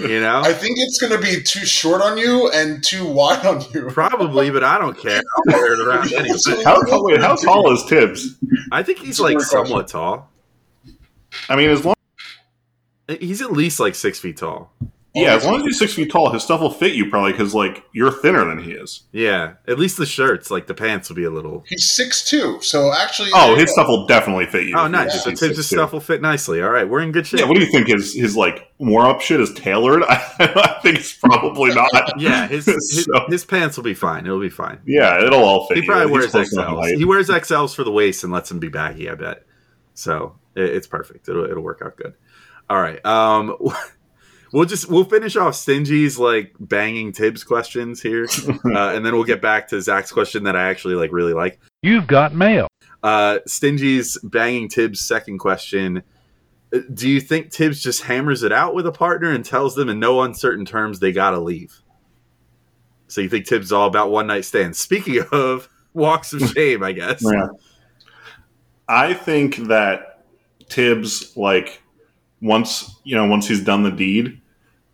You 0.00 0.20
know, 0.20 0.40
I 0.40 0.52
think 0.52 0.76
it's 0.78 0.98
going 1.00 1.12
to 1.12 1.20
be 1.24 1.40
too 1.42 1.64
short 1.64 2.02
on 2.02 2.18
you 2.18 2.50
and 2.52 2.82
too 2.82 3.06
wide 3.06 3.46
on 3.46 3.62
you. 3.72 3.90
probably, 3.90 4.50
but 4.50 4.64
I 4.64 4.78
don't 4.78 4.98
care. 4.98 5.20
I'll 5.36 5.54
wear 5.54 5.72
it 5.74 5.86
around 5.86 6.12
anyway. 6.12 6.64
How, 6.64 6.82
tall- 6.82 7.04
wait, 7.04 7.20
how 7.20 7.36
tall 7.36 7.70
is 7.72 7.84
Thibs? 7.84 8.34
I 8.72 8.82
think 8.82 8.98
he's 8.98 9.20
like 9.20 9.36
great 9.36 9.46
question. 9.46 9.66
somewhat 9.66 9.88
tall. 9.88 10.32
I 11.48 11.54
mean, 11.54 11.70
as 11.70 11.84
long 11.84 11.94
He's 13.20 13.42
at 13.42 13.52
least 13.52 13.78
like 13.78 13.94
six 13.94 14.18
feet 14.18 14.38
tall. 14.38 14.72
Yeah, 15.16 15.34
as 15.36 15.44
long 15.44 15.56
as 15.56 15.62
he's 15.62 15.78
six 15.78 15.94
feet 15.94 16.10
tall, 16.10 16.30
his 16.30 16.42
stuff 16.42 16.60
will 16.60 16.70
fit 16.72 16.94
you 16.94 17.08
probably 17.08 17.30
because 17.32 17.54
like 17.54 17.84
you're 17.92 18.10
thinner 18.10 18.44
than 18.44 18.58
he 18.58 18.72
is. 18.72 19.02
Yeah, 19.12 19.54
at 19.68 19.78
least 19.78 19.96
the 19.96 20.06
shirts, 20.06 20.50
like 20.50 20.66
the 20.66 20.74
pants, 20.74 21.08
will 21.08 21.14
be 21.14 21.22
a 21.22 21.30
little. 21.30 21.62
He's 21.68 21.92
six 21.92 22.28
two, 22.28 22.60
so 22.62 22.92
actually, 22.92 23.30
Oh, 23.32 23.54
his 23.54 23.70
stuff 23.72 23.86
will 23.86 24.06
definitely 24.06 24.46
fit 24.46 24.64
you. 24.66 24.74
Oh, 24.76 24.88
nice. 24.88 25.12
he's 25.12 25.22
So 25.22 25.30
six 25.30 25.40
Thibs' 25.40 25.56
two. 25.56 25.62
stuff 25.76 25.92
will 25.92 26.00
fit 26.00 26.20
nicely. 26.20 26.60
All 26.62 26.70
right, 26.70 26.88
we're 26.88 26.98
in 27.00 27.12
good 27.12 27.28
shape. 27.28 27.38
Yeah, 27.40 27.46
what 27.46 27.54
do 27.56 27.60
you 27.64 27.70
think? 27.70 27.86
His 27.86 28.12
his 28.12 28.36
like 28.36 28.68
warm 28.78 29.06
up 29.06 29.20
shit 29.20 29.40
is 29.40 29.54
tailored. 29.54 30.02
I, 30.08 30.80
think 30.82 30.98
it's 30.98 31.12
probably 31.12 31.72
not. 31.74 31.90
Yeah, 32.18 32.48
his 32.48 32.66
his, 32.66 33.04
So- 33.04 33.26
his 33.28 33.44
pants 33.44 33.76
will 33.76 33.84
be 33.84 33.94
fine. 33.94 34.26
It'll 34.26 34.40
be 34.40 34.48
fine. 34.50 34.80
Yeah, 34.84 35.24
it'll 35.24 35.44
all 35.44 35.66
fit. 35.68 35.76
He 35.76 35.86
probably 35.86 36.06
He's 36.06 36.12
wears 36.12 36.30
close 36.32 36.52
enough 36.52 36.70
XLs. 36.70 36.96
He 36.98 37.04
wears 37.04 37.28
XLs 37.28 37.74
for 37.76 37.84
the 37.84 37.92
waist 37.92 38.24
and 38.24 38.32
lets 38.32 38.50
him 38.50 38.58
be 38.58 38.68
baggy. 38.68 39.08
I 39.08 39.14
bet. 39.14 39.44
So 39.94 40.34
it, 40.56 40.64
it's 40.64 40.88
perfect. 40.88 41.28
It'll 41.28 41.44
it'll 41.44 41.62
work 41.62 41.82
out 41.84 41.96
good. 41.96 42.14
All 42.68 42.80
right. 42.80 43.04
Um, 43.06 43.56
we'll 44.54 44.64
just 44.64 44.88
we'll 44.88 45.04
finish 45.04 45.36
off 45.36 45.54
Stingy's 45.54 46.18
like 46.18 46.54
banging 46.58 47.12
Thibs 47.12 47.44
questions 47.44 48.00
here, 48.00 48.26
uh, 48.48 48.94
and 48.94 49.04
then 49.04 49.14
we'll 49.14 49.24
get 49.24 49.42
back 49.42 49.68
to 49.68 49.82
Zach's 49.82 50.12
question 50.12 50.44
that 50.44 50.56
I 50.56 50.70
actually 50.70 50.94
like 50.94 51.12
really 51.12 51.34
like. 51.34 51.60
You've 51.82 52.06
got 52.06 52.34
mail. 52.34 52.68
Uh, 53.02 53.40
Stingy's 53.46 54.16
banging 54.22 54.70
Thibs' 54.70 55.00
second 55.00 55.38
question. 55.38 56.02
uh, 56.72 56.78
Do 56.94 57.10
you 57.10 57.20
think 57.20 57.52
Thibs 57.52 57.82
just 57.82 58.02
hammers 58.04 58.42
it 58.42 58.52
out 58.52 58.74
with 58.74 58.86
a 58.86 58.92
partner 58.92 59.30
and 59.30 59.44
tells 59.44 59.74
them 59.74 59.90
in 59.90 59.98
no 59.98 60.22
uncertain 60.22 60.64
terms 60.64 61.00
they 61.00 61.12
gotta 61.12 61.40
leave? 61.40 61.82
So 63.08 63.20
you 63.20 63.28
think 63.28 63.46
Thibs 63.46 63.66
is 63.66 63.72
all 63.72 63.88
about 63.88 64.10
one 64.10 64.28
night 64.28 64.46
stands? 64.46 64.78
Speaking 64.78 65.22
of 65.32 65.68
walks 65.92 66.32
of 66.32 66.48
shame, 66.50 66.82
I 66.82 66.92
guess. 66.92 67.22
Yeah. 67.32 67.48
I 68.86 69.14
think 69.14 69.56
that 69.68 70.26
Thibs, 70.68 71.34
like, 71.38 71.82
once 72.42 73.00
you 73.02 73.16
know, 73.16 73.26
once 73.26 73.48
he's 73.48 73.64
done 73.64 73.82
the 73.82 73.90
deed. 73.90 74.40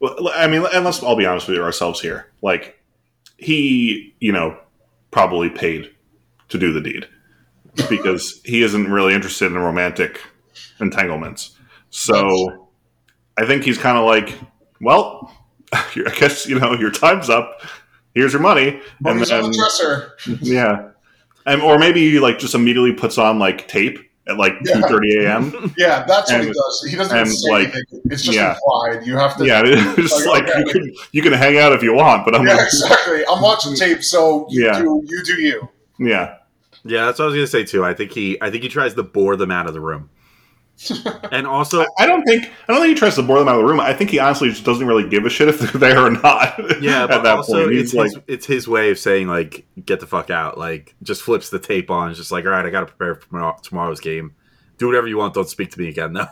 Well, 0.00 0.30
I 0.34 0.46
mean, 0.46 0.64
and 0.72 0.84
let's 0.84 1.02
all 1.02 1.16
be 1.16 1.26
honest 1.26 1.48
with 1.48 1.58
ourselves 1.58 2.00
here. 2.00 2.32
Like, 2.42 2.78
he, 3.36 4.14
you 4.18 4.32
know, 4.32 4.58
probably 5.10 5.50
paid 5.50 5.90
to 6.48 6.58
do 6.58 6.72
the 6.72 6.80
deed 6.80 7.06
because 7.88 8.40
he 8.44 8.62
isn't 8.62 8.90
really 8.90 9.14
interested 9.14 9.46
in 9.46 9.58
romantic 9.58 10.20
entanglements. 10.80 11.56
So, 11.90 12.68
I 13.38 13.46
think 13.46 13.64
he's 13.64 13.78
kind 13.78 13.96
of 13.96 14.04
like, 14.04 14.38
well, 14.80 15.32
I 15.72 16.14
guess 16.18 16.46
you 16.46 16.58
know 16.58 16.74
your 16.74 16.90
time's 16.90 17.30
up. 17.30 17.62
Here's 18.14 18.32
your 18.32 18.42
money, 18.42 18.80
Money's 19.00 19.30
on 19.30 19.50
the 19.50 19.56
dresser. 19.56 20.16
yeah, 20.42 20.90
and 21.46 21.62
or 21.62 21.78
maybe 21.78 22.10
he 22.10 22.18
like 22.18 22.38
just 22.38 22.54
immediately 22.54 22.92
puts 22.92 23.18
on 23.18 23.38
like 23.38 23.68
tape 23.68 23.98
at 24.30 24.36
like 24.38 24.54
Yeah. 24.64 24.74
two 24.76 24.82
thirty 24.82 25.16
a.m. 25.24 25.74
Yeah, 25.76 26.04
that's 26.06 26.30
what 26.32 26.40
he 26.44 26.46
does. 26.52 26.86
He 26.88 26.96
doesn't 26.96 27.26
say 27.26 27.50
like, 27.50 27.62
anything. 27.74 28.00
It's 28.06 28.22
just 28.22 28.36
yeah. 28.36 28.54
implied. 28.54 29.06
You 29.06 29.16
have 29.18 29.36
to. 29.36 29.46
yeah, 29.46 29.62
it's 29.66 30.26
Like, 30.26 30.44
like 30.46 30.56
okay. 30.56 30.58
you 30.60 30.66
can 30.72 30.94
you 31.12 31.22
can 31.22 31.32
hang 31.32 31.58
out 31.58 31.72
if 31.72 31.82
you 31.82 31.92
want, 31.94 32.24
but 32.24 32.34
I'm 32.34 32.46
Yeah, 32.46 32.54
like, 32.54 32.66
exactly. 32.66 33.22
I'm 33.30 33.42
watching 33.42 33.74
tape, 33.84 34.02
so 34.04 34.46
you 34.50 34.64
Yeah. 34.66 34.78
do 34.78 35.02
you 35.06 35.22
do 35.24 35.40
you. 35.42 35.68
yeah, 35.98 36.36
Yeah, 36.84 37.06
that's 37.06 37.18
what 37.18 37.24
I 37.24 37.28
was 37.28 37.34
gonna 37.34 37.46
say 37.46 37.64
too. 37.64 37.84
I 37.84 37.92
think 37.94 38.12
he, 38.12 38.38
I 38.40 38.50
think 38.50 38.62
he 38.62 38.68
tries 38.68 38.94
to 38.94 39.02
bore 39.02 39.36
them 39.36 39.50
out 39.50 39.66
of 39.66 39.74
the 39.74 39.80
room, 39.80 40.08
and 41.32 41.46
also, 41.46 41.84
I 41.98 42.06
don't 42.06 42.22
think 42.24 42.50
I 42.66 42.72
don't 42.72 42.82
think 42.82 42.94
he 42.94 42.98
tries 42.98 43.14
to 43.16 43.22
bore 43.22 43.38
them 43.38 43.48
out 43.48 43.56
of 43.56 43.66
the 43.66 43.70
room. 43.70 43.80
I 43.80 43.92
think 43.92 44.10
he 44.10 44.18
honestly 44.18 44.48
just 44.48 44.64
doesn't 44.64 44.86
really 44.86 45.08
give 45.08 45.26
a 45.26 45.30
shit 45.30 45.48
if 45.48 45.58
they're 45.58 45.68
there 45.94 46.06
or 46.06 46.10
not. 46.10 46.82
yeah, 46.82 47.04
at 47.04 47.10
but 47.10 47.22
that 47.22 47.36
also 47.36 47.64
point, 47.64 47.76
it's 47.76 47.92
like, 47.92 48.12
his, 48.12 48.20
it's 48.26 48.46
his 48.46 48.66
way 48.66 48.90
of 48.90 48.98
saying 48.98 49.28
like, 49.28 49.66
get 49.84 50.00
the 50.00 50.06
fuck 50.06 50.30
out. 50.30 50.56
Like, 50.58 50.94
just 51.02 51.22
flips 51.22 51.50
the 51.50 51.58
tape 51.58 51.90
on. 51.90 52.10
It's 52.10 52.18
just 52.18 52.32
like, 52.32 52.44
all 52.46 52.52
right, 52.52 52.64
I 52.64 52.70
got 52.70 52.80
to 52.80 52.86
prepare 52.86 53.14
for 53.16 53.56
tomorrow's 53.62 54.00
game. 54.00 54.34
Do 54.78 54.86
whatever 54.86 55.06
you 55.06 55.18
want. 55.18 55.34
Don't 55.34 55.48
speak 55.48 55.70
to 55.72 55.78
me 55.80 55.88
again, 55.88 56.14
though. 56.14 56.26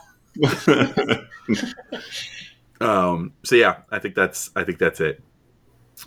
Um, 2.80 3.32
so 3.44 3.56
yeah, 3.56 3.78
I 3.90 3.98
think 3.98 4.14
that's 4.14 4.50
I 4.54 4.64
think 4.64 4.78
that's 4.78 5.00
it. 5.00 5.22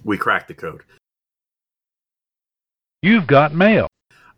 We 0.04 0.18
cracked 0.18 0.48
the 0.48 0.54
code. 0.54 0.84
You've 3.02 3.28
got 3.28 3.54
mail. 3.54 3.88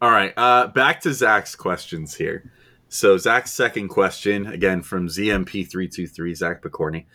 All 0.01 0.11
right, 0.11 0.33
uh, 0.35 0.67
back 0.67 1.01
to 1.01 1.13
Zach's 1.13 1.55
questions 1.55 2.15
here. 2.15 2.51
So 2.93 3.17
Zach's 3.17 3.51
second 3.51 3.87
question, 3.87 4.45
again 4.45 4.83
from 4.83 5.07
ZMP323, 5.07 6.37
Zach 6.37 6.61
Picorni. 6.61 7.05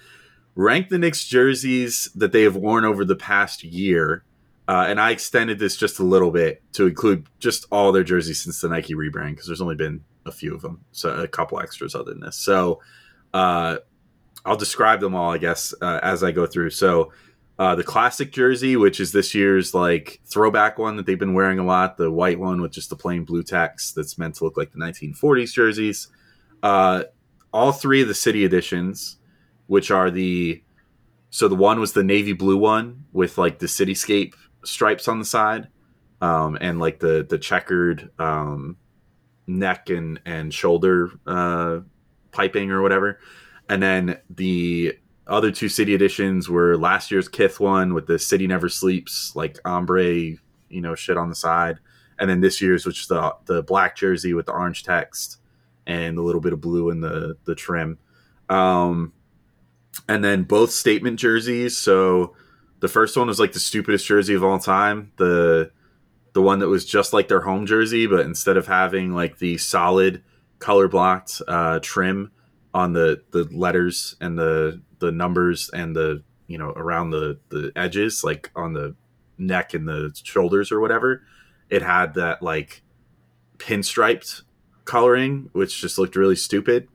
Rank 0.57 0.88
the 0.88 0.99
Knicks 0.99 1.25
jerseys 1.25 2.11
that 2.17 2.33
they 2.33 2.43
have 2.43 2.57
worn 2.57 2.85
over 2.85 3.05
the 3.05 3.14
past 3.14 3.62
year. 3.62 4.25
Uh, 4.67 4.87
and 4.88 5.01
I 5.01 5.12
extended 5.12 5.61
this 5.61 5.77
just 5.77 6.01
a 6.01 6.03
little 6.03 6.33
bit 6.33 6.64
to 6.73 6.88
include 6.88 7.29
just 7.38 7.67
all 7.71 7.93
their 7.93 8.03
jerseys 8.03 8.43
since 8.43 8.61
the 8.61 8.69
Nike 8.69 8.95
rebrand, 8.95 9.31
because 9.31 9.47
there's 9.47 9.61
only 9.61 9.77
been 9.77 10.03
a 10.27 10.33
few 10.33 10.53
of 10.53 10.62
them, 10.62 10.85
so 10.91 11.11
a 11.11 11.29
couple 11.29 11.61
extras 11.61 11.95
other 11.95 12.11
than 12.11 12.21
this. 12.23 12.35
So 12.37 12.81
uh, 13.33 13.77
I'll 14.45 14.57
describe 14.57 14.99
them 14.99 15.14
all, 15.14 15.33
I 15.33 15.38
guess, 15.38 15.73
uh, 15.81 16.01
as 16.03 16.25
I 16.25 16.33
go 16.33 16.45
through. 16.45 16.71
So 16.71 17.12
uh, 17.59 17.75
the 17.75 17.83
classic 17.83 18.31
jersey, 18.31 18.77
which 18.77 19.01
is 19.01 19.11
this 19.11 19.35
year's 19.35 19.75
like 19.75 20.21
throwback 20.25 20.79
one 20.79 20.97
that 20.97 21.07
they've 21.07 21.18
been 21.18 21.35
wearing 21.35 21.59
a 21.59 21.64
lot, 21.64 21.97
the 21.97 22.11
white 22.11 22.38
one 22.38 22.61
with 22.61 22.71
just 22.71 22.88
the 22.88 22.97
plain 22.97 23.25
blue 23.25 23.42
text 23.42 23.97
that's 23.97 24.16
meant 24.16 24.37
to 24.37 24.44
look 24.44 24.57
like 24.57 24.71
the 24.71 24.79
1940s 24.79 25.53
jerseys. 25.53 26.09
Uh, 26.62 27.05
all 27.53 27.73
three 27.73 28.01
of 28.01 28.09
the 28.09 28.14
city 28.14 28.44
editions, 28.44 29.16
which 29.66 29.90
are 29.90 30.11
the 30.11 30.62
so 31.31 31.49
the 31.49 31.57
one 31.57 31.81
was 31.81 31.92
the 31.92 32.05
navy 32.05 32.33
blue 32.33 32.57
one 32.57 33.05
with 33.12 33.37
like 33.37 33.59
the 33.59 33.66
cityscape 33.66 34.35
stripes 34.64 35.09
on 35.09 35.18
the 35.18 35.25
side, 35.25 35.68
um, 36.21 36.57
and 36.61 36.79
like 36.79 37.01
the 37.01 37.27
the 37.29 37.38
checkered 37.38 38.11
um, 38.21 38.77
neck 39.49 39.90
and 39.90 40.21
and 40.25 40.55
shoulder 40.55 41.11
uh, 41.27 41.81
piping 42.31 42.71
or 42.71 42.83
whatever, 42.83 43.18
and 43.68 43.83
then 43.83 44.18
the 44.31 44.97
other 45.29 45.51
two 45.51 45.69
city 45.69 45.95
editions 45.95 46.49
were 46.49 46.77
last 46.77 47.11
year's 47.11 47.29
Kith 47.29 47.61
one 47.61 47.95
with 47.95 48.07
the 48.07 48.19
City 48.19 48.47
Never 48.47 48.69
Sleeps, 48.69 49.37
like 49.37 49.59
ombre, 49.64 50.05
you 50.05 50.38
know, 50.71 50.95
shit 50.95 51.17
on 51.17 51.29
the 51.29 51.35
side, 51.35 51.79
and 52.19 52.29
then 52.29 52.41
this 52.41 52.61
year's, 52.61 52.87
which 52.87 53.03
is 53.03 53.07
the 53.09 53.35
the 53.45 53.62
black 53.62 53.97
jersey 53.97 54.35
with 54.35 54.47
the 54.47 54.53
orange 54.53 54.83
text 54.83 55.38
and 55.87 56.19
a 56.19 56.23
little 56.23 56.41
bit 56.41 56.53
of 56.53 56.61
blue 56.61 56.91
in 56.91 57.01
the 57.01 57.37
the 57.45 57.55
trim. 57.55 57.99
Um, 58.49 59.12
and 60.09 60.25
then 60.25 60.45
both 60.45 60.71
statement 60.71 61.19
jerseys. 61.19 61.77
So 61.77 62.35
the 62.81 62.88
first 62.88 63.17
one 63.17 63.27
was 63.27 63.41
like 63.41 63.53
the 63.53 63.61
stupidest 63.61 64.07
jersey 64.07 64.35
of 64.35 64.45
all 64.45 64.59
time. 64.59 65.12
The 65.17 65.71
the 66.33 66.43
one 66.43 66.61
that 66.61 66.69
was 66.69 66.85
just 66.85 67.12
like 67.12 67.29
their 67.29 67.41
home 67.41 67.67
jersey, 67.67 68.07
but 68.07 68.21
instead 68.21 68.57
of 68.57 68.67
having 68.67 69.12
like 69.14 69.38
the 69.38 69.59
solid 69.59 70.23
color 70.59 70.88
blocked 70.88 71.43
uh, 71.49 71.81
trim 71.83 72.31
on 72.79 72.93
the 72.93 73.21
the 73.33 73.43
letters 73.51 74.14
and 74.21 74.38
the 74.38 74.81
the 75.01 75.11
numbers 75.11 75.69
and 75.71 75.97
the 75.97 76.23
you 76.47 76.57
know 76.57 76.71
around 76.71 77.11
the 77.11 77.38
the 77.49 77.73
edges, 77.75 78.23
like 78.23 78.53
on 78.55 78.73
the 78.73 78.95
neck 79.37 79.75
and 79.75 79.88
the 79.88 80.12
shoulders 80.23 80.71
or 80.71 80.81
whatever, 80.81 81.23
it 81.71 81.83
had 81.83 82.14
that 82.14 82.41
like 82.41 82.83
pinstriped 83.59 84.43
coloring, 84.85 85.51
which 85.53 85.81
just 85.81 85.99
looked 85.99 86.14
really 86.14 86.37
stupid. 86.37 86.87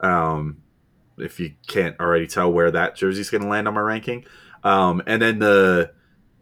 Um, 0.00 0.62
if 1.16 1.40
you 1.40 1.54
can't 1.66 1.98
already 1.98 2.26
tell 2.26 2.52
where 2.52 2.70
that 2.70 2.94
jersey's 2.96 3.30
going 3.30 3.42
to 3.42 3.48
land 3.48 3.66
on 3.66 3.74
my 3.74 3.80
ranking, 3.80 4.26
um, 4.62 5.02
and 5.06 5.22
then 5.22 5.38
the 5.38 5.92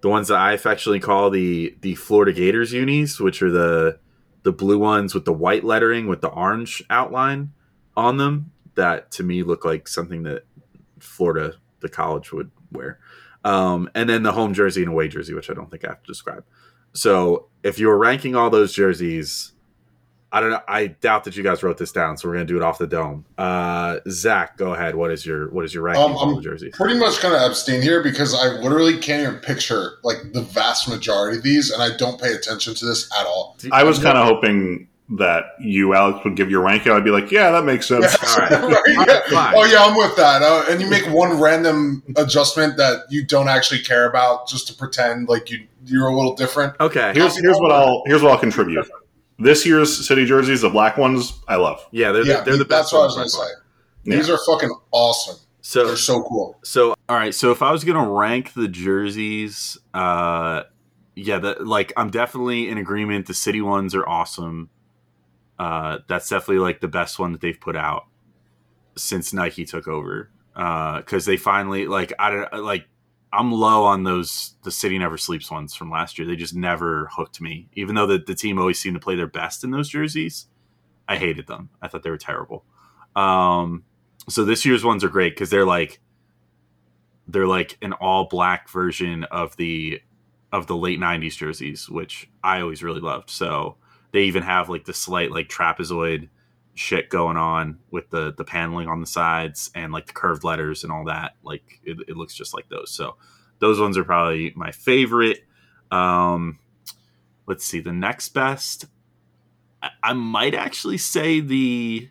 the 0.00 0.08
ones 0.08 0.28
that 0.28 0.38
I 0.38 0.52
affectionately 0.52 1.00
call 1.00 1.30
the 1.30 1.76
the 1.80 1.94
Florida 1.94 2.32
Gators 2.32 2.72
unis, 2.72 3.20
which 3.20 3.40
are 3.40 3.52
the 3.52 4.00
the 4.42 4.52
blue 4.52 4.80
ones 4.80 5.14
with 5.14 5.26
the 5.26 5.32
white 5.32 5.62
lettering 5.62 6.08
with 6.08 6.22
the 6.22 6.28
orange 6.28 6.82
outline 6.90 7.52
on 7.96 8.16
them, 8.16 8.50
that 8.74 9.10
to 9.12 9.22
me 9.22 9.42
looked 9.42 9.64
like 9.64 9.88
something 9.88 10.22
that 10.24 10.44
Florida 10.98 11.54
the 11.80 11.88
college 11.88 12.32
would 12.32 12.50
wear. 12.72 12.98
Um, 13.44 13.88
and 13.94 14.08
then 14.08 14.22
the 14.22 14.32
home 14.32 14.52
jersey 14.52 14.82
and 14.82 14.90
away 14.90 15.08
jersey, 15.08 15.32
which 15.34 15.50
I 15.50 15.54
don't 15.54 15.70
think 15.70 15.84
I 15.84 15.88
have 15.88 16.02
to 16.02 16.06
describe. 16.06 16.44
So 16.92 17.48
if 17.62 17.78
you 17.78 17.86
were 17.86 17.96
ranking 17.96 18.36
all 18.36 18.50
those 18.50 18.72
jerseys, 18.72 19.52
I 20.32 20.40
don't 20.40 20.50
know. 20.50 20.60
I 20.68 20.88
doubt 20.88 21.24
that 21.24 21.36
you 21.36 21.42
guys 21.42 21.62
wrote 21.62 21.78
this 21.78 21.90
down, 21.90 22.16
so 22.16 22.28
we're 22.28 22.34
gonna 22.34 22.44
do 22.44 22.56
it 22.56 22.62
off 22.62 22.78
the 22.78 22.86
dome. 22.86 23.24
Uh, 23.36 23.98
Zach, 24.08 24.56
go 24.56 24.74
ahead. 24.74 24.94
What 24.94 25.10
is 25.10 25.26
your 25.26 25.50
what 25.50 25.64
is 25.64 25.74
your 25.74 25.82
ranking 25.82 26.04
Um, 26.04 26.16
of 26.16 26.36
the 26.36 26.42
jerseys? 26.42 26.72
Pretty 26.76 26.98
much 26.98 27.20
going 27.20 27.34
to 27.34 27.44
abstain 27.44 27.82
here 27.82 28.00
because 28.00 28.32
I 28.32 28.60
literally 28.60 28.98
can't 28.98 29.22
even 29.22 29.40
picture 29.40 29.92
like 30.04 30.32
the 30.32 30.42
vast 30.42 30.88
majority 30.88 31.38
of 31.38 31.42
these, 31.42 31.70
and 31.70 31.82
I 31.82 31.96
don't 31.96 32.20
pay 32.20 32.32
attention 32.32 32.74
to 32.76 32.84
this 32.84 33.10
at 33.18 33.26
all. 33.26 33.56
I 33.72 33.82
was 33.82 33.98
kind 33.98 34.16
of 34.16 34.24
hoping 34.24 34.86
that 35.10 35.54
you, 35.58 35.94
Alex, 35.94 36.22
would 36.24 36.36
give 36.36 36.50
your 36.50 36.62
ranking. 36.62 36.92
I'd 36.92 37.04
be 37.04 37.10
like, 37.10 37.30
yeah, 37.30 37.50
that 37.50 37.64
makes 37.64 37.86
sense. 37.86 38.16
All 38.22 38.36
right. 38.38 38.50
Right, 38.50 38.82
yeah. 39.30 39.52
Oh 39.54 39.64
yeah, 39.64 39.84
I'm 39.84 39.96
with 39.96 40.16
that. 40.16 40.42
Uh, 40.42 40.64
and 40.68 40.80
you 40.80 40.88
make 40.88 41.04
one 41.06 41.40
random 41.40 42.02
adjustment 42.16 42.76
that 42.76 43.04
you 43.10 43.26
don't 43.26 43.48
actually 43.48 43.82
care 43.82 44.08
about 44.08 44.46
just 44.48 44.68
to 44.68 44.74
pretend 44.74 45.28
like 45.28 45.50
you 45.50 45.66
you're 45.84 46.06
a 46.06 46.14
little 46.14 46.36
different. 46.36 46.74
Okay. 46.80 47.12
Here's 47.14 47.36
here's 47.36 47.58
what 47.58 47.72
I'll 47.72 48.02
here's 48.06 48.22
what 48.22 48.32
I'll 48.32 48.38
contribute. 48.38 48.88
this 49.38 49.66
year's 49.66 50.06
city 50.06 50.24
jerseys, 50.24 50.60
the 50.60 50.70
black 50.70 50.96
ones, 50.96 51.40
I 51.48 51.56
love. 51.56 51.84
Yeah, 51.90 52.12
they're, 52.12 52.24
yeah, 52.24 52.42
they're 52.42 52.56
the 52.56 52.64
best. 52.64 52.68
that's 52.68 52.92
best. 52.92 52.92
what 52.92 53.00
I 53.00 53.04
was 53.04 53.16
ones 53.16 53.34
gonna 53.34 53.48
say. 53.48 53.54
far. 53.54 54.16
These 54.16 54.30
are 54.30 54.38
fucking 54.46 54.74
awesome. 54.92 55.36
So 55.62 55.86
They're 55.86 55.96
so 55.96 56.22
cool. 56.22 56.58
So 56.64 56.94
all 57.08 57.16
right, 57.16 57.34
so 57.34 57.50
if 57.50 57.62
I 57.62 57.72
was 57.72 57.84
gonna 57.84 58.08
rank 58.08 58.54
the 58.54 58.68
jerseys, 58.68 59.76
uh 59.92 60.62
yeah, 61.16 61.38
the, 61.38 61.56
like 61.60 61.92
I'm 61.96 62.10
definitely 62.10 62.68
in 62.68 62.78
agreement. 62.78 63.26
The 63.26 63.34
city 63.34 63.60
ones 63.60 63.94
are 63.94 64.08
awesome. 64.08 64.70
Uh 65.60 65.98
that's 66.08 66.28
definitely 66.28 66.58
like 66.58 66.80
the 66.80 66.88
best 66.88 67.18
one 67.18 67.32
that 67.32 67.40
they've 67.42 67.60
put 67.60 67.76
out 67.76 68.06
since 68.96 69.32
Nike 69.32 69.66
took 69.66 69.86
over. 69.86 70.30
Uh 70.56 70.98
because 70.98 71.26
they 71.26 71.36
finally 71.36 71.86
like 71.86 72.12
I 72.18 72.30
don't 72.30 72.64
like 72.64 72.86
I'm 73.32 73.52
low 73.52 73.84
on 73.84 74.04
those 74.04 74.56
the 74.64 74.70
City 74.70 74.98
Never 74.98 75.18
Sleeps 75.18 75.50
ones 75.50 75.74
from 75.74 75.90
last 75.90 76.18
year. 76.18 76.26
They 76.26 76.36
just 76.36 76.54
never 76.54 77.08
hooked 77.12 77.40
me. 77.40 77.68
Even 77.74 77.94
though 77.94 78.06
the, 78.06 78.18
the 78.18 78.34
team 78.34 78.58
always 78.58 78.80
seemed 78.80 78.96
to 78.96 79.00
play 79.00 79.16
their 79.16 79.26
best 79.26 79.62
in 79.62 79.70
those 79.70 79.90
jerseys, 79.90 80.46
I 81.06 81.16
hated 81.16 81.46
them. 81.46 81.70
I 81.82 81.88
thought 81.88 82.02
they 82.02 82.10
were 82.10 82.16
terrible. 82.16 82.64
Um 83.14 83.84
so 84.28 84.44
this 84.44 84.64
year's 84.64 84.84
ones 84.84 85.04
are 85.04 85.08
great 85.08 85.34
because 85.34 85.50
they're 85.50 85.66
like 85.66 86.00
they're 87.28 87.46
like 87.46 87.76
an 87.82 87.92
all 87.92 88.26
black 88.28 88.68
version 88.70 89.24
of 89.24 89.56
the 89.56 90.00
of 90.52 90.66
the 90.66 90.76
late 90.76 90.98
90s 90.98 91.36
jerseys 91.36 91.88
which 91.88 92.28
i 92.42 92.60
always 92.60 92.82
really 92.82 93.00
loved 93.00 93.30
so 93.30 93.76
they 94.12 94.22
even 94.24 94.42
have 94.42 94.68
like 94.68 94.84
the 94.84 94.94
slight 94.94 95.30
like 95.30 95.48
trapezoid 95.48 96.28
shit 96.74 97.10
going 97.10 97.36
on 97.36 97.78
with 97.90 98.08
the 98.10 98.32
the 98.36 98.44
paneling 98.44 98.88
on 98.88 99.00
the 99.00 99.06
sides 99.06 99.70
and 99.74 99.92
like 99.92 100.06
the 100.06 100.12
curved 100.12 100.44
letters 100.44 100.82
and 100.84 100.92
all 100.92 101.04
that 101.04 101.32
like 101.42 101.80
it, 101.84 101.98
it 102.08 102.16
looks 102.16 102.34
just 102.34 102.54
like 102.54 102.68
those 102.68 102.90
so 102.90 103.16
those 103.58 103.80
ones 103.80 103.98
are 103.98 104.04
probably 104.04 104.52
my 104.56 104.70
favorite 104.70 105.40
um 105.90 106.58
let's 107.46 107.64
see 107.64 107.80
the 107.80 107.92
next 107.92 108.30
best 108.30 108.86
I, 109.82 109.90
I 110.02 110.12
might 110.12 110.54
actually 110.54 110.98
say 110.98 111.40
the 111.40 112.08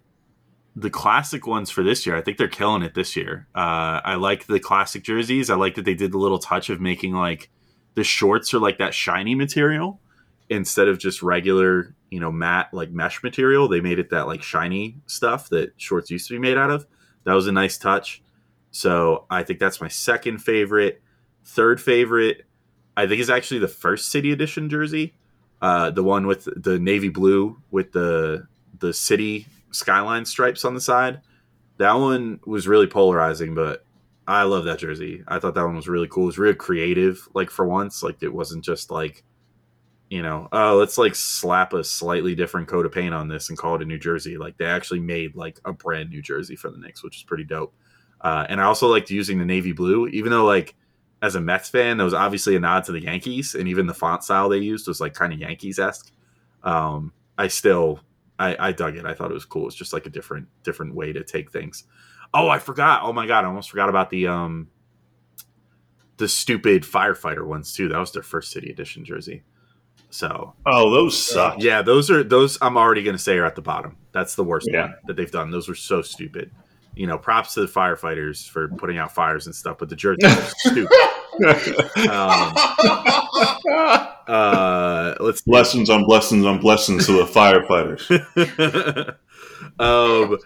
the 0.75 0.89
classic 0.89 1.45
ones 1.45 1.69
for 1.69 1.83
this 1.83 2.05
year. 2.05 2.15
I 2.15 2.21
think 2.21 2.37
they're 2.37 2.47
killing 2.47 2.83
it 2.83 2.93
this 2.93 3.15
year. 3.15 3.47
Uh, 3.53 3.99
I 4.03 4.15
like 4.15 4.45
the 4.45 4.59
classic 4.59 5.03
jerseys. 5.03 5.49
I 5.49 5.55
like 5.55 5.75
that 5.75 5.83
they 5.83 5.93
did 5.93 6.11
the 6.11 6.17
little 6.17 6.39
touch 6.39 6.69
of 6.69 6.79
making 6.79 7.13
like 7.13 7.49
the 7.95 8.03
shorts 8.03 8.53
are 8.53 8.59
like 8.59 8.77
that 8.77 8.93
shiny 8.93 9.35
material 9.35 9.99
instead 10.49 10.87
of 10.87 10.97
just 10.97 11.21
regular, 11.21 11.95
you 12.09 12.19
know, 12.19 12.31
matte 12.31 12.73
like 12.73 12.91
mesh 12.91 13.23
material. 13.23 13.67
They 13.67 13.81
made 13.81 13.99
it 13.99 14.09
that 14.09 14.27
like 14.27 14.41
shiny 14.41 14.97
stuff 15.05 15.49
that 15.49 15.73
shorts 15.77 16.09
used 16.09 16.27
to 16.27 16.33
be 16.33 16.39
made 16.39 16.57
out 16.57 16.71
of. 16.71 16.85
That 17.23 17.33
was 17.33 17.47
a 17.47 17.51
nice 17.51 17.77
touch. 17.77 18.21
So 18.71 19.25
I 19.29 19.43
think 19.43 19.59
that's 19.59 19.81
my 19.81 19.87
second 19.87 20.39
favorite. 20.39 21.01
Third 21.45 21.81
favorite, 21.81 22.45
I 22.95 23.07
think 23.07 23.21
is 23.21 23.29
actually 23.29 23.59
the 23.59 23.67
first 23.67 24.09
City 24.09 24.31
Edition 24.31 24.69
jersey, 24.69 25.13
uh, 25.61 25.91
the 25.91 26.03
one 26.03 26.27
with 26.27 26.47
the 26.55 26.79
navy 26.79 27.09
blue 27.09 27.61
with 27.71 27.91
the 27.91 28.47
the 28.79 28.93
city 28.93 29.47
skyline 29.71 30.25
stripes 30.25 30.65
on 30.65 30.73
the 30.73 30.81
side. 30.81 31.21
That 31.77 31.93
one 31.93 32.39
was 32.45 32.67
really 32.67 32.87
polarizing, 32.87 33.55
but 33.55 33.85
I 34.27 34.43
love 34.43 34.65
that 34.65 34.79
jersey. 34.79 35.23
I 35.27 35.39
thought 35.39 35.55
that 35.55 35.65
one 35.65 35.75
was 35.75 35.87
really 35.87 36.07
cool. 36.07 36.23
It 36.23 36.27
was 36.27 36.37
real 36.37 36.53
creative, 36.53 37.27
like 37.33 37.49
for 37.49 37.65
once. 37.65 38.03
Like 38.03 38.21
it 38.21 38.33
wasn't 38.33 38.63
just 38.63 38.91
like, 38.91 39.23
you 40.09 40.23
know, 40.23 40.47
oh, 40.51 40.77
let's 40.77 40.97
like 40.97 41.15
slap 41.15 41.73
a 41.73 41.83
slightly 41.83 42.33
different 42.33 42.67
coat 42.67 42.85
of 42.85 42.91
paint 42.91 43.13
on 43.13 43.27
this 43.27 43.49
and 43.49 43.57
call 43.57 43.75
it 43.75 43.81
a 43.81 43.85
New 43.85 43.99
Jersey. 43.99 44.37
Like 44.37 44.57
they 44.57 44.65
actually 44.65 44.99
made 44.99 45.35
like 45.35 45.59
a 45.65 45.73
brand 45.73 46.09
new 46.09 46.21
jersey 46.21 46.55
for 46.55 46.71
the 46.71 46.77
Knicks, 46.79 47.03
which 47.03 47.17
is 47.17 47.23
pretty 47.23 47.43
dope. 47.43 47.73
Uh, 48.21 48.45
and 48.49 48.59
I 48.59 48.63
also 48.65 48.87
liked 48.87 49.11
using 49.11 49.37
the 49.37 49.45
navy 49.45 49.71
blue, 49.71 50.07
even 50.07 50.31
though 50.31 50.45
like 50.45 50.75
as 51.21 51.35
a 51.35 51.41
Mets 51.41 51.69
fan, 51.69 51.97
that 51.97 52.03
was 52.03 52.13
obviously 52.13 52.55
a 52.55 52.59
nod 52.59 52.85
to 52.85 52.91
the 52.91 53.03
Yankees, 53.03 53.53
and 53.53 53.67
even 53.67 53.87
the 53.87 53.93
font 53.93 54.23
style 54.23 54.49
they 54.49 54.57
used 54.57 54.87
was 54.87 54.99
like 54.99 55.13
kind 55.13 55.31
of 55.31 55.39
Yankees 55.39 55.77
esque. 55.77 56.11
Um, 56.63 57.13
I 57.37 57.47
still 57.47 57.99
I, 58.39 58.55
I 58.59 58.71
dug 58.71 58.95
it. 58.95 59.05
I 59.05 59.13
thought 59.13 59.31
it 59.31 59.35
was 59.35 59.45
cool. 59.45 59.67
It's 59.67 59.75
just 59.75 59.93
like 59.93 60.05
a 60.05 60.09
different 60.09 60.47
different 60.63 60.95
way 60.95 61.13
to 61.13 61.23
take 61.23 61.51
things. 61.51 61.83
Oh, 62.33 62.47
I 62.47 62.59
forgot. 62.59 63.03
Oh 63.03 63.13
my 63.13 63.27
god, 63.27 63.43
I 63.43 63.47
almost 63.47 63.69
forgot 63.69 63.89
about 63.89 64.09
the 64.09 64.27
um 64.27 64.69
the 66.17 66.27
stupid 66.27 66.83
firefighter 66.83 67.45
ones 67.45 67.73
too. 67.73 67.89
That 67.89 67.99
was 67.99 68.11
their 68.11 68.23
first 68.23 68.51
city 68.51 68.71
edition 68.71 69.05
jersey. 69.05 69.43
So 70.09 70.53
Oh, 70.65 70.89
those 70.91 71.21
suck. 71.21 71.55
yeah, 71.59 71.81
those 71.81 72.09
are 72.09 72.23
those 72.23 72.57
I'm 72.61 72.77
already 72.77 73.03
gonna 73.03 73.17
say 73.19 73.37
are 73.37 73.45
at 73.45 73.55
the 73.55 73.61
bottom. 73.61 73.95
That's 74.11 74.35
the 74.35 74.43
worst 74.43 74.67
Yeah. 74.71 74.81
one 74.81 74.95
that 75.07 75.15
they've 75.15 75.29
done. 75.31 75.51
Those 75.51 75.67
were 75.69 75.75
so 75.75 76.01
stupid. 76.01 76.51
You 76.95 77.05
know, 77.07 77.17
props 77.17 77.53
to 77.53 77.61
the 77.61 77.67
firefighters 77.67 78.49
for 78.49 78.67
putting 78.69 78.97
out 78.97 79.13
fires 79.13 79.45
and 79.45 79.53
stuff, 79.55 79.77
but 79.77 79.87
the 79.89 79.95
jerseys 79.95 80.25
are 80.25 80.41
stupid. 80.57 80.97
Um, 82.09 82.53
uh, 84.27 85.15
let's 85.19 85.41
blessings 85.41 85.89
on 85.89 86.05
blessings 86.05 86.45
on 86.45 86.59
blessings 86.59 87.05
to 87.05 87.13
the 87.13 87.23
firefighters. 87.25 89.15
um, 89.79 90.37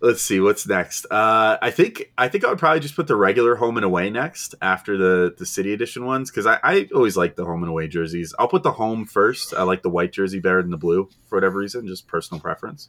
let's 0.00 0.22
see 0.22 0.40
what's 0.40 0.66
next. 0.66 1.06
Uh, 1.10 1.58
I 1.60 1.70
think 1.70 2.12
I 2.16 2.28
think 2.28 2.44
I 2.44 2.48
would 2.48 2.58
probably 2.58 2.80
just 2.80 2.96
put 2.96 3.06
the 3.06 3.16
regular 3.16 3.56
home 3.56 3.76
and 3.76 3.84
away 3.84 4.10
next 4.10 4.54
after 4.62 4.96
the 4.96 5.34
the 5.36 5.46
city 5.46 5.72
edition 5.72 6.04
ones 6.06 6.30
because 6.30 6.46
I, 6.46 6.58
I 6.62 6.88
always 6.94 7.16
like 7.16 7.36
the 7.36 7.44
home 7.44 7.62
and 7.62 7.70
away 7.70 7.88
jerseys. 7.88 8.34
I'll 8.38 8.48
put 8.48 8.62
the 8.62 8.72
home 8.72 9.06
first. 9.06 9.54
I 9.54 9.62
like 9.62 9.82
the 9.82 9.90
white 9.90 10.12
jersey 10.12 10.40
better 10.40 10.62
than 10.62 10.70
the 10.70 10.78
blue 10.78 11.08
for 11.28 11.36
whatever 11.36 11.58
reason, 11.58 11.86
just 11.86 12.06
personal 12.06 12.40
preference. 12.40 12.88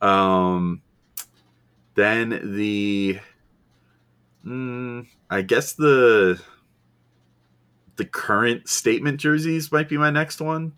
Um, 0.00 0.82
then 1.94 2.54
the, 2.56 3.20
mm, 4.44 5.06
I 5.30 5.42
guess 5.42 5.72
the 5.72 6.40
the 7.96 8.04
current 8.04 8.68
statement 8.68 9.20
jerseys 9.20 9.70
might 9.70 9.88
be 9.88 9.96
my 9.96 10.10
next 10.10 10.40
one. 10.40 10.72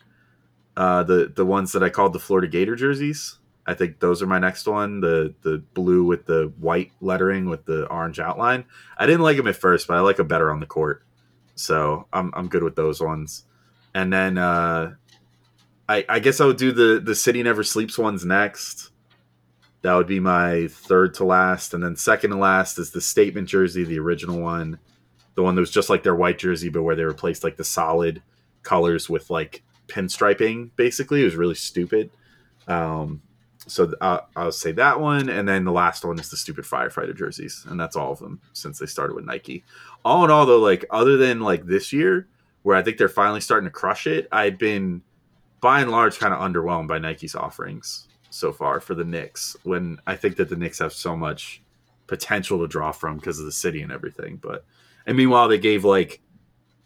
Uh, 0.76 1.02
the 1.02 1.32
the 1.34 1.46
ones 1.46 1.72
that 1.72 1.82
I 1.82 1.88
called 1.88 2.12
the 2.12 2.18
Florida 2.18 2.48
Gator 2.48 2.76
jerseys. 2.76 3.38
I 3.66 3.74
think 3.74 3.98
those 3.98 4.22
are 4.22 4.26
my 4.26 4.38
next 4.38 4.66
one. 4.66 5.00
The 5.00 5.35
the 5.42 5.59
blue 5.74 6.05
with 6.05 6.26
the 6.26 6.52
white 6.59 6.92
lettering 7.00 7.48
with 7.48 7.64
the 7.64 7.87
orange 7.87 8.20
outline. 8.20 8.64
I 8.96 9.07
didn't 9.07 9.22
like 9.22 9.37
them 9.37 9.48
at 9.48 9.57
first, 9.57 9.88
but 9.88 9.96
I 9.96 10.00
like 10.00 10.16
them 10.16 10.29
better 10.29 10.50
on 10.50 10.61
the 10.61 10.66
court. 10.66 11.02
So 11.57 12.07
I'm 12.12 12.31
I'm 12.35 12.48
good 12.48 12.62
with 12.62 12.76
those 12.76 13.00
ones. 13.00 13.44
And 13.94 14.12
then 14.12 14.38
uh, 14.38 14.94
I 15.88 16.05
I 16.09 16.18
guess 16.20 16.40
I 16.40 16.46
would 16.46 16.59
do 16.59 16.70
the 16.70 17.00
the 17.00 17.14
City 17.14 17.42
Never 17.42 17.64
Sleeps 17.64 17.98
ones 17.98 18.24
next. 18.24 18.90
That 19.83 19.94
would 19.94 20.07
be 20.07 20.20
my 20.20 20.68
third 20.68 21.14
to 21.14 21.24
last, 21.24 21.74
and 21.74 21.83
then 21.83 21.96
second 21.96 22.31
to 22.31 22.37
last 22.37 22.79
is 22.79 22.90
the 22.90 23.00
statement 23.00 23.48
jersey, 23.48 23.85
the 23.85 23.98
original 23.98 24.40
one, 24.40 24.79
the 25.35 25.42
one 25.42 25.55
that 25.55 25.61
was 25.61 25.70
just 25.70 25.90
like 25.90 26.02
their 26.02 26.14
white 26.14 26.38
jersey, 26.38 26.68
but 26.68 26.83
where 26.83 26.96
they 26.96 27.05
replaced 27.05 27.44
like 27.44 27.57
the 27.57 27.64
solid 27.64 28.22
colors 28.62 29.09
with 29.09 29.31
like 29.31 29.62
pinstriping. 29.87 30.70
Basically, 30.76 31.20
it 31.22 31.24
was 31.24 31.37
really 31.37 31.55
stupid. 31.55 32.11
Um, 32.66 33.22
so 33.66 33.92
uh, 34.00 34.20
I'll 34.37 34.52
say 34.52 34.72
that 34.72 35.00
one, 35.00 35.29
and 35.29 35.48
then 35.48 35.64
the 35.64 35.72
last 35.72 36.05
one 36.05 36.18
is 36.18 36.31
the 36.31 36.37
stupid 36.37 36.64
firefighter 36.64 37.16
jerseys, 37.16 37.64
and 37.68 37.79
that's 37.79 37.96
all 37.96 38.12
of 38.12 38.18
them 38.18 38.40
since 38.52 38.79
they 38.79 38.87
started 38.87 39.14
with 39.14 39.24
Nike. 39.24 39.64
All 40.05 40.24
in 40.24 40.31
all, 40.31 40.46
though, 40.46 40.61
like 40.61 40.85
other 40.90 41.16
than 41.16 41.40
like 41.40 41.66
this 41.66 41.92
year, 41.92 42.29
where 42.62 42.76
I 42.76 42.83
think 42.83 42.96
they're 42.96 43.09
finally 43.09 43.40
starting 43.40 43.66
to 43.66 43.72
crush 43.72 44.07
it, 44.07 44.29
I've 44.31 44.59
been 44.59 45.02
by 45.61 45.81
and 45.81 45.90
large 45.90 46.18
kind 46.18 46.33
of 46.33 46.40
underwhelmed 46.40 46.88
by 46.88 46.98
Nike's 46.98 47.35
offerings 47.35 48.09
so 48.31 48.52
far 48.52 48.81
for 48.81 48.94
the 48.94 49.05
Knicks. 49.05 49.57
When 49.64 49.98
I 50.07 50.14
think 50.14 50.37
that 50.37 50.48
the 50.48 50.57
Knicks 50.57 50.79
have 50.79 50.92
so 50.92 51.16
much 51.16 51.62
potential 52.07 52.61
to 52.61 52.68
draw 52.68 52.92
from 52.92 53.16
because 53.16 53.40
of 53.40 53.46
the 53.46 53.52
city 53.52 53.83
and 53.83 53.90
everything, 53.90 54.37
but 54.37 54.64
and 55.07 55.16
meanwhile 55.16 55.48
they 55.48 55.59
gave 55.59 55.85
like 55.85 56.20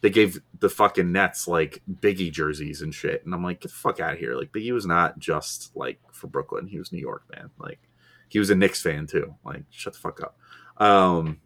they 0.00 0.10
gave 0.10 0.40
the 0.58 0.68
fucking 0.68 1.12
Nets 1.12 1.46
like 1.46 1.82
Biggie 1.90 2.32
jerseys 2.32 2.82
and 2.82 2.94
shit. 2.94 3.24
And 3.24 3.34
I'm 3.34 3.42
like, 3.42 3.60
get 3.60 3.70
the 3.70 3.76
fuck 3.76 4.00
out 4.00 4.14
of 4.14 4.18
here. 4.18 4.34
Like 4.34 4.52
Biggie 4.52 4.72
was 4.72 4.86
not 4.86 5.18
just 5.18 5.74
like 5.76 6.00
for 6.12 6.26
Brooklyn. 6.26 6.66
He 6.66 6.78
was 6.78 6.92
New 6.92 7.00
York, 7.00 7.24
man. 7.34 7.50
Like 7.58 7.80
he 8.28 8.38
was 8.38 8.50
a 8.50 8.54
Knicks 8.54 8.82
fan 8.82 9.06
too. 9.06 9.34
Like, 9.44 9.64
shut 9.70 9.92
the 9.92 9.98
fuck 9.98 10.20
up. 10.22 10.38
Um 10.84 11.40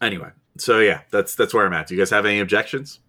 anyway, 0.00 0.30
so 0.58 0.80
yeah, 0.80 1.02
that's 1.10 1.34
that's 1.34 1.54
where 1.54 1.66
I'm 1.66 1.72
at. 1.72 1.86
Do 1.86 1.94
you 1.94 2.00
guys 2.00 2.10
have 2.10 2.26
any 2.26 2.40
objections? 2.40 3.00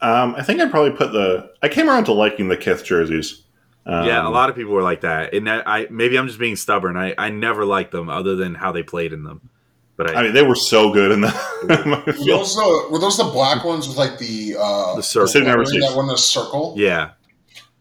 Um, 0.00 0.34
I 0.36 0.42
think 0.42 0.60
I'd 0.60 0.70
probably 0.70 0.92
put 0.92 1.12
the. 1.12 1.50
I 1.62 1.68
came 1.68 1.88
around 1.88 2.04
to 2.04 2.12
liking 2.12 2.48
the 2.48 2.56
Kith 2.56 2.84
jerseys. 2.84 3.44
Um, 3.84 4.06
yeah, 4.06 4.26
a 4.26 4.30
lot 4.30 4.50
of 4.50 4.54
people 4.54 4.72
were 4.72 4.82
like 4.82 5.00
that. 5.00 5.34
And 5.34 5.46
that, 5.46 5.66
I 5.66 5.86
maybe 5.90 6.18
I'm 6.18 6.26
just 6.26 6.38
being 6.38 6.56
stubborn. 6.56 6.96
I, 6.96 7.14
I 7.18 7.30
never 7.30 7.64
liked 7.64 7.90
them 7.90 8.08
other 8.08 8.36
than 8.36 8.54
how 8.54 8.70
they 8.70 8.82
played 8.82 9.12
in 9.12 9.24
them. 9.24 9.50
But 9.98 10.14
I, 10.16 10.20
I 10.20 10.22
mean, 10.22 10.32
they 10.32 10.42
were 10.42 10.54
so 10.54 10.90
good 10.92 11.10
in 11.10 11.20
the. 11.20 11.28
Were 11.68 12.12
those, 12.24 12.54
the, 12.54 12.86
were 12.90 12.98
those 12.98 13.16
the 13.18 13.24
black 13.24 13.64
ones 13.64 13.86
with 13.88 13.98
like 13.98 14.16
the 14.18 14.56
uh, 14.58 14.94
The 14.96 15.02
circle. 15.02 15.26
City 15.28 15.44
Never 15.44 15.58
lettering 15.58 15.80
Sleeps. 15.80 15.88
that 15.90 15.96
one 15.96 16.04
in 16.08 16.14
a 16.14 16.18
circle? 16.18 16.74
yeah, 16.78 17.10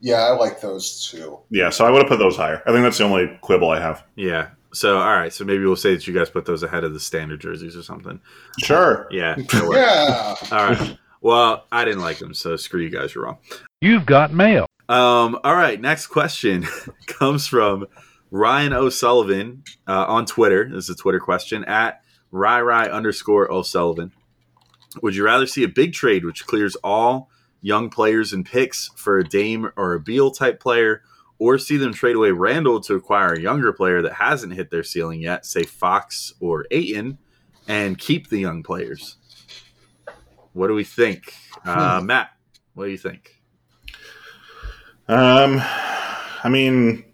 Yeah, 0.01 0.15
I 0.15 0.31
like 0.31 0.59
those 0.59 1.09
too. 1.09 1.39
yeah, 1.51 1.69
so 1.69 1.85
I 1.85 1.91
would 1.91 1.99
have 2.01 2.09
put 2.09 2.19
those 2.19 2.35
higher. 2.35 2.61
I 2.65 2.71
think 2.71 2.83
that's 2.83 2.97
the 2.97 3.03
only 3.05 3.37
quibble 3.41 3.69
I 3.69 3.79
have. 3.79 4.03
yeah. 4.15 4.49
So 4.73 4.97
all 4.97 5.15
right, 5.15 5.31
so 5.31 5.45
maybe 5.45 5.63
we'll 5.65 5.75
say 5.77 5.93
that 5.93 6.05
you 6.07 6.13
guys 6.13 6.29
put 6.29 6.45
those 6.45 6.61
ahead 6.61 6.83
of 6.83 6.93
the 6.93 6.99
standard 6.99 7.39
jerseys 7.39 7.75
or 7.77 7.83
something. 7.83 8.19
Sure. 8.59 9.07
Yeah. 9.11 9.35
Yeah. 9.53 10.35
All 10.51 10.67
right. 10.69 10.97
Well, 11.21 11.65
I 11.71 11.85
didn't 11.85 12.01
like 12.01 12.19
them, 12.19 12.33
so 12.33 12.55
screw 12.57 12.81
you 12.81 12.89
guys. 12.89 13.15
You're 13.15 13.23
wrong. 13.25 13.37
You've 13.81 14.05
got 14.05 14.33
mail. 14.33 14.65
Um, 14.89 15.39
all 15.43 15.55
right, 15.55 15.79
next 15.79 16.07
question 16.07 16.65
comes 17.07 17.47
from 17.47 17.85
Ryan 18.31 18.73
O'Sullivan 18.73 19.63
uh, 19.87 20.05
on 20.07 20.25
Twitter. 20.25 20.67
This 20.69 20.85
is 20.85 20.89
a 20.91 20.95
Twitter 20.95 21.19
question 21.19 21.63
at 21.65 22.01
Rai 22.37 22.89
underscore 22.89 23.51
O'Sullivan. 23.51 24.11
Would 25.01 25.15
you 25.15 25.23
rather 25.25 25.45
see 25.45 25.63
a 25.63 25.69
big 25.69 25.93
trade 25.93 26.25
which 26.25 26.45
clears 26.47 26.75
all 26.77 27.29
young 27.61 27.89
players 27.89 28.33
and 28.33 28.45
picks 28.45 28.89
for 28.95 29.17
a 29.17 29.23
Dame 29.23 29.71
or 29.75 29.93
a 29.93 29.99
Beal 29.99 30.31
type 30.31 30.59
player, 30.59 31.01
or 31.39 31.57
see 31.57 31.77
them 31.77 31.93
trade 31.93 32.15
away 32.15 32.31
Randle 32.31 32.79
to 32.81 32.95
acquire 32.95 33.33
a 33.33 33.39
younger 33.39 33.73
player 33.73 34.01
that 34.01 34.13
hasn't 34.13 34.53
hit 34.53 34.71
their 34.71 34.83
ceiling 34.83 35.21
yet, 35.21 35.45
say 35.45 35.63
Fox 35.63 36.33
or 36.39 36.65
Ayton, 36.71 37.17
and 37.67 37.97
keep 37.97 38.29
the 38.29 38.39
young 38.39 38.63
players. 38.63 39.17
What 40.53 40.67
do 40.67 40.73
we 40.73 40.83
think, 40.83 41.33
uh, 41.65 42.01
Matt? 42.03 42.31
What 42.73 42.85
do 42.85 42.91
you 42.91 42.97
think? 42.97 43.41
Um, 45.07 45.61
I 45.61 46.49
mean, 46.49 47.05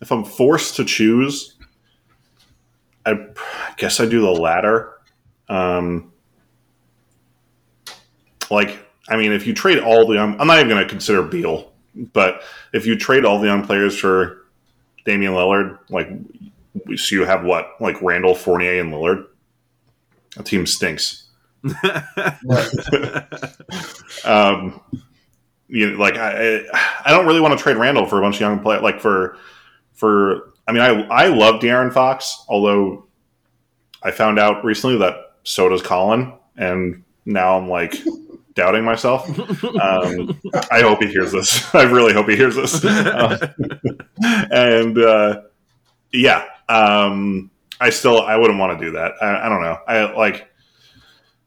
if 0.00 0.12
I'm 0.12 0.24
forced 0.24 0.76
to 0.76 0.84
choose, 0.84 1.53
I 3.06 3.26
guess 3.76 4.00
I 4.00 4.06
do 4.06 4.20
the 4.22 4.30
latter. 4.30 4.92
Um, 5.48 6.12
like, 8.50 8.78
I 9.08 9.16
mean, 9.16 9.32
if 9.32 9.46
you 9.46 9.54
trade 9.54 9.78
all 9.78 10.06
the 10.06 10.18
I'm 10.18 10.46
not 10.46 10.58
even 10.58 10.68
going 10.68 10.82
to 10.82 10.88
consider 10.88 11.22
Beal, 11.22 11.72
but 12.12 12.42
if 12.72 12.86
you 12.86 12.96
trade 12.96 13.24
all 13.24 13.38
the 13.38 13.46
young 13.46 13.64
players 13.64 13.98
for 13.98 14.46
Damian 15.04 15.34
Lillard, 15.34 15.78
like, 15.90 16.08
so 16.96 17.14
you 17.14 17.24
have 17.24 17.44
what, 17.44 17.70
like 17.80 18.00
Randle, 18.02 18.34
Fournier, 18.34 18.80
and 18.80 18.92
Lillard? 18.92 19.26
A 20.36 20.42
team 20.42 20.66
stinks. 20.66 21.28
Um, 24.24 24.80
you 25.68 25.90
know, 25.90 25.98
like 25.98 26.16
I, 26.16 26.64
I 27.04 27.10
don't 27.10 27.26
really 27.26 27.40
want 27.40 27.58
to 27.58 27.62
trade 27.62 27.76
Randle 27.76 28.06
for 28.06 28.18
a 28.18 28.22
bunch 28.22 28.36
of 28.36 28.40
young 28.40 28.60
players. 28.60 28.82
Like 28.82 29.00
for, 29.00 29.36
for 29.92 30.53
I 30.66 30.72
mean, 30.72 30.82
I 30.82 31.06
I 31.08 31.26
love 31.28 31.60
De'Aaron 31.60 31.92
Fox, 31.92 32.44
although 32.48 33.06
I 34.02 34.10
found 34.10 34.38
out 34.38 34.64
recently 34.64 34.98
that 34.98 35.16
so 35.42 35.68
does 35.68 35.82
Colin, 35.82 36.32
and 36.56 37.04
now 37.24 37.58
I'm 37.58 37.68
like 37.68 37.94
doubting 38.54 38.84
myself. 38.84 39.28
Um, 39.74 40.40
I 40.70 40.80
hope 40.80 41.02
he 41.02 41.08
hears 41.08 41.32
this. 41.32 41.74
I 41.74 41.82
really 41.82 42.12
hope 42.12 42.28
he 42.28 42.36
hears 42.36 42.54
this. 42.54 42.84
Um, 42.84 43.38
and 44.22 44.96
uh, 44.98 45.42
yeah, 46.12 46.44
um, 46.68 47.50
I 47.80 47.90
still 47.90 48.22
I 48.22 48.36
wouldn't 48.36 48.58
want 48.58 48.78
to 48.78 48.84
do 48.84 48.92
that. 48.92 49.12
I, 49.20 49.46
I 49.46 49.48
don't 49.48 49.62
know. 49.62 49.78
I 49.86 50.12
like. 50.14 50.48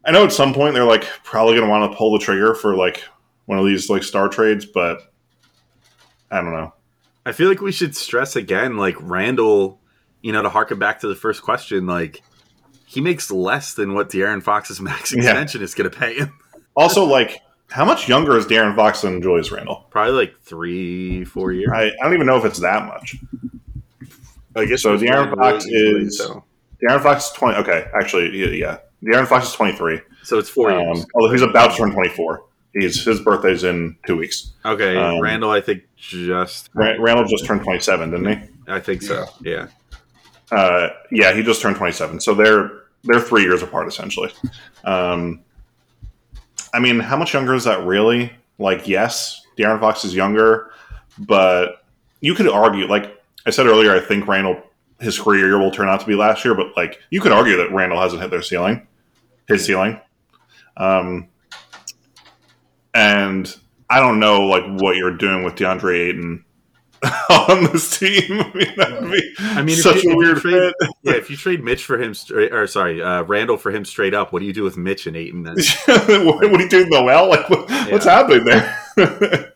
I 0.05 0.11
know 0.11 0.23
at 0.23 0.31
some 0.31 0.53
point 0.53 0.73
they're 0.73 0.83
like 0.83 1.03
probably 1.23 1.55
going 1.55 1.65
to 1.65 1.69
want 1.69 1.91
to 1.91 1.97
pull 1.97 2.13
the 2.13 2.23
trigger 2.23 2.53
for 2.53 2.75
like 2.75 3.03
one 3.45 3.57
of 3.57 3.65
these 3.65 3.89
like 3.89 4.03
star 4.03 4.29
trades, 4.29 4.65
but 4.65 5.01
I 6.29 6.41
don't 6.41 6.53
know. 6.53 6.73
I 7.27 7.31
feel 7.33 7.49
like 7.49 7.61
we 7.61 7.71
should 7.71 7.95
stress 7.95 8.35
again, 8.35 8.77
like 8.77 8.95
Randle, 9.01 9.79
you 10.21 10.31
know, 10.31 10.41
to 10.41 10.49
harken 10.49 10.79
back 10.79 11.01
to 11.01 11.07
the 11.07 11.15
first 11.15 11.41
question, 11.43 11.85
like 11.85 12.21
he 12.85 13.01
makes 13.01 13.29
less 13.29 13.73
than 13.73 13.93
what 13.93 14.09
De'Aaron 14.09 14.41
Fox's 14.41 14.79
max 14.81 15.11
Yeah. 15.11 15.19
extension 15.19 15.61
is 15.61 15.73
going 15.75 15.89
to 15.91 15.97
pay 15.97 16.15
him. 16.15 16.33
Also, 16.75 17.03
like, 17.05 17.39
how 17.71 17.83
much 17.83 18.07
younger 18.07 18.37
is 18.37 18.45
De'Aaron 18.45 18.75
Fox 18.75 19.01
than 19.01 19.19
Julius 19.19 19.51
Randle? 19.51 19.87
Probably 19.89 20.13
like 20.13 20.39
three, 20.41 21.25
four 21.25 21.51
years. 21.51 21.71
I, 21.73 21.85
I 21.85 21.91
don't 22.03 22.13
even 22.13 22.27
know 22.27 22.37
if 22.37 22.45
it's 22.45 22.59
that 22.59 22.85
much. 22.85 23.15
I 24.55 24.65
guess 24.65 24.83
So 24.83 24.93
it's 24.93 25.01
De'Aaron 25.01 25.31
really 25.35 25.51
Fox 25.53 25.65
is- 25.65 26.17
so. 26.19 26.43
De'Aaron 26.81 27.01
Fox 27.01 27.25
is 27.25 27.31
twenty. 27.31 27.57
Okay, 27.57 27.87
actually, 27.99 28.37
yeah, 28.37 28.47
yeah. 28.49 28.77
De'Aaron 29.03 29.25
Fox 29.27 29.47
is 29.47 29.53
twenty 29.53 29.75
three. 29.75 29.99
So 30.21 30.37
it's 30.37 30.49
four 30.49 30.69
years. 30.69 30.99
Um, 30.99 31.05
although 31.15 31.31
he's 31.31 31.41
about 31.41 31.71
to 31.71 31.77
turn 31.77 31.91
twenty 31.91 32.09
four. 32.09 32.43
He's 32.79 33.03
his 33.03 33.21
birthday's 33.21 33.63
in 33.63 33.97
two 34.05 34.17
weeks. 34.17 34.51
Okay, 34.65 34.95
um, 34.95 35.19
Randle, 35.21 35.49
I 35.49 35.61
think 35.61 35.83
just, 35.95 36.69
Ra- 36.73 36.95
Randle 36.99 37.25
just 37.25 37.45
turned 37.45 37.63
twenty 37.63 37.81
seven, 37.81 38.11
didn't 38.11 38.39
he? 38.39 38.49
I 38.67 38.79
think 38.79 39.01
so. 39.01 39.25
Yeah. 39.41 39.67
Uh, 40.51 40.89
yeah, 41.11 41.33
he 41.33 41.43
just 41.43 41.61
turned 41.61 41.75
27. 41.75 42.19
So 42.21 42.33
they're 42.33 42.71
they're 43.03 43.19
three 43.19 43.43
years 43.43 43.63
apart 43.63 43.87
essentially. 43.87 44.31
Um, 44.83 45.43
I 46.73 46.79
mean, 46.79 46.99
how 46.99 47.17
much 47.17 47.33
younger 47.33 47.53
is 47.53 47.63
that 47.65 47.85
really? 47.85 48.31
Like, 48.59 48.87
yes, 48.87 49.41
De'Aaron 49.57 49.79
Fox 49.79 50.03
is 50.03 50.15
younger, 50.15 50.71
but 51.19 51.83
you 52.21 52.33
could 52.33 52.47
argue, 52.47 52.87
like 52.87 53.21
I 53.45 53.49
said 53.49 53.65
earlier, 53.67 53.93
I 53.93 53.99
think 53.99 54.27
Randle 54.27 54.61
his 54.99 55.19
career 55.19 55.45
year 55.45 55.59
will 55.59 55.71
turn 55.71 55.87
out 55.87 55.99
to 55.99 56.05
be 56.07 56.15
last 56.15 56.43
year, 56.43 56.55
but 56.55 56.75
like 56.75 56.99
you 57.09 57.21
could 57.21 57.31
argue 57.31 57.57
that 57.57 57.71
Randle 57.71 57.99
hasn't 58.01 58.21
hit 58.21 58.31
their 58.31 58.41
ceiling, 58.41 58.87
his 59.47 59.65
ceiling. 59.65 59.99
Um, 60.75 61.27
and 62.97 63.55
I 63.89 63.99
don't 63.99 64.19
know 64.19 64.45
like 64.47 64.63
what 64.81 64.95
you're 64.97 65.15
doing 65.15 65.43
with 65.43 65.55
DeAndre 65.55 66.09
Ayton 66.09 66.43
on 67.29 67.63
this 67.65 67.97
team. 67.99 68.13
I 68.41 68.51
mean, 68.53 68.73
that 68.77 69.09
be 69.11 69.33
I 69.39 69.61
mean, 69.61 69.77
if 69.77 69.83
such 69.83 70.03
you- 70.03 70.11
a 70.13 70.17
weird 70.17 70.37
trade- 70.39 70.73
fit. 70.79 70.89
Yeah, 71.03 71.13
if 71.13 71.29
you 71.29 71.37
trade 71.37 71.63
Mitch 71.63 71.85
for 71.85 71.97
him, 72.01 72.13
straight, 72.13 72.51
or 72.53 72.67
sorry, 72.67 73.01
uh, 73.01 73.23
Randle 73.23 73.55
for 73.57 73.71
him 73.71 73.85
straight 73.85 74.13
up, 74.13 74.33
what 74.33 74.39
do 74.39 74.45
you 74.45 74.51
do 74.53 74.63
with 74.63 74.75
Mitch 74.75 75.07
and 75.07 75.15
Ayton 75.15 75.43
then? 75.43 75.55
what, 75.85 76.25
what 76.51 76.59
are 76.59 76.63
you 76.63 76.67
doing, 76.69 76.89
Noel? 76.89 77.29
Like, 77.29 77.49
what, 77.49 77.69
what's 77.91 78.03
happening 78.05 78.43
there? 78.43 78.77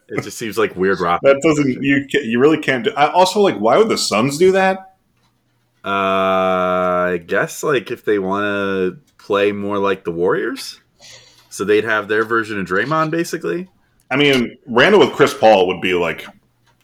It 0.07 0.23
just 0.23 0.37
seems 0.37 0.57
like 0.57 0.75
weird 0.75 0.99
rock. 1.01 1.21
doesn't 1.23 1.81
you? 1.83 2.05
You 2.13 2.39
really 2.39 2.57
can't 2.59 2.83
do. 2.85 2.91
I, 2.95 3.09
also, 3.11 3.41
like, 3.41 3.57
why 3.57 3.77
would 3.77 3.89
the 3.89 3.97
Suns 3.97 4.37
do 4.37 4.51
that? 4.53 4.95
Uh, 5.83 5.87
I 7.15 7.23
guess 7.25 7.63
like 7.63 7.89
if 7.91 8.05
they 8.05 8.19
want 8.19 8.43
to 8.43 8.99
play 9.17 9.51
more 9.51 9.79
like 9.79 10.03
the 10.03 10.11
Warriors, 10.11 10.79
so 11.51 11.63
they'd 11.63 11.83
have 11.83 12.07
their 12.07 12.23
version 12.25 12.59
of 12.59 12.65
Draymond 12.65 13.11
basically, 13.11 13.69
I 14.09 14.15
mean, 14.15 14.57
Randle 14.65 14.99
with 15.01 15.11
Chris 15.13 15.33
Paul 15.33 15.67
would 15.67 15.81
be 15.81 15.93
like 15.93 16.25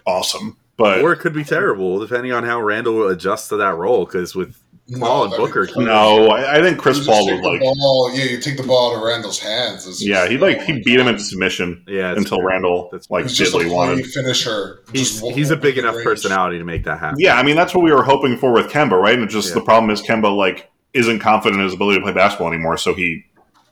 awesome, 0.05 0.57
but 0.78 1.01
or 1.01 1.11
it 1.13 1.18
could 1.20 1.34
be 1.34 1.43
terrible 1.43 1.99
depending 1.99 2.32
on 2.32 2.43
how 2.43 2.61
Randle 2.61 3.07
adjusts 3.07 3.47
to 3.49 3.57
that 3.57 3.76
role. 3.76 4.05
Because 4.05 4.36
with 4.36 4.55
Paul 4.99 5.24
and 5.26 5.34
that'd 5.34 5.45
be 5.45 5.51
Booker, 5.51 5.68
no, 5.84 6.28
I, 6.30 6.59
I 6.59 6.61
think 6.61 6.78
Chris 6.78 7.05
Paul 7.05 7.26
would 7.26 7.43
like. 7.43 7.59
ball, 7.59 8.11
yeah, 8.13 8.24
you 8.26 8.39
take 8.39 8.55
the 8.55 8.63
ball 8.63 8.91
out 8.93 8.97
of 8.97 9.03
Randle's 9.03 9.39
hands. 9.39 9.86
It's 9.86 10.01
Yeah, 10.01 10.20
just- 10.22 10.32
he 10.32 10.38
like 10.38 10.61
he 10.61 10.82
beat 10.84 10.99
him 10.99 11.07
into 11.07 11.20
submission 11.24 11.84
yeah, 11.88 12.11
until 12.15 12.38
fair. 12.38 12.47
Randle 12.47 12.84
That's- 12.91 13.09
like 13.09 13.24
He's 13.24 13.38
just 13.38 13.53
what 13.53 13.61
a 13.61 13.63
he 13.65 13.70
play 13.70 13.76
wanted. 13.78 14.05
finisher. 14.05 14.84
He's 14.93 15.20
Just 15.20 15.36
he's 15.36 15.51
a 15.51 15.57
big 15.57 15.78
enough 15.78 15.95
range. 15.95 16.05
personality 16.05 16.57
to 16.59 16.63
make 16.63 16.86
that 16.86 16.99
happen. 16.99 17.20
Yeah, 17.20 17.36
I 17.36 17.43
mean 17.43 17.55
that's 17.57 17.74
what 17.76 17.84
we 17.84 17.91
were 17.91 18.03
hoping 18.03 18.38
for 18.38 18.53
with 18.53 18.68
Kemba, 18.68 18.91
right? 19.01 19.20
And 19.20 19.30
just 19.30 19.49
Yeah. 19.49 19.55
the 19.55 19.61
problem 19.61 19.89
is 19.89 20.01
Kemba 20.01 20.34
like 20.36 20.70
isn't 20.93 21.20
confident 21.20 21.59
in 21.59 21.65
his 21.65 21.74
ability 21.74 21.99
to 21.99 22.03
play 22.03 22.13
basketball 22.13 22.47
anymore, 22.47 22.78
so 22.78 22.93
he 22.93 23.26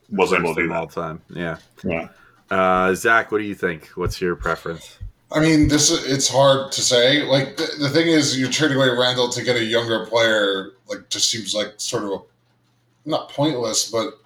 wasn't 0.09 0.39
able 0.41 0.49
First 0.49 0.57
to 0.57 0.63
do 0.63 0.67
thing 0.69 0.77
all 0.77 0.87
the 0.87 0.93
time. 0.93 1.21
Yeah. 1.29 1.57
Yeah. 1.83 2.07
Uh, 2.49 2.93
Zach, 2.93 3.31
what 3.31 3.39
do 3.39 3.43
you 3.43 3.55
think? 3.55 3.87
What's 3.95 4.21
your 4.21 4.35
preference? 4.35 4.99
I 5.31 5.39
mean, 5.39 5.67
this 5.67 5.91
it's 6.05 6.29
hard 6.29 6.71
to 6.71 6.81
say. 6.81 7.23
Like 7.23 7.57
the, 7.57 7.67
the 7.79 7.89
thing 7.89 8.07
is, 8.07 8.39
you're 8.39 8.51
trading 8.51 8.77
away 8.77 8.89
Randle 8.89 9.29
to 9.29 9.43
get 9.43 9.55
a 9.55 9.63
younger 9.63 10.05
player. 10.05 10.71
Like, 10.87 11.09
just 11.09 11.29
seems 11.29 11.53
like 11.55 11.73
sort 11.77 12.03
of 12.03 12.11
a 12.11 12.17
not 13.05 13.29
pointless, 13.29 13.89
but 13.91 14.19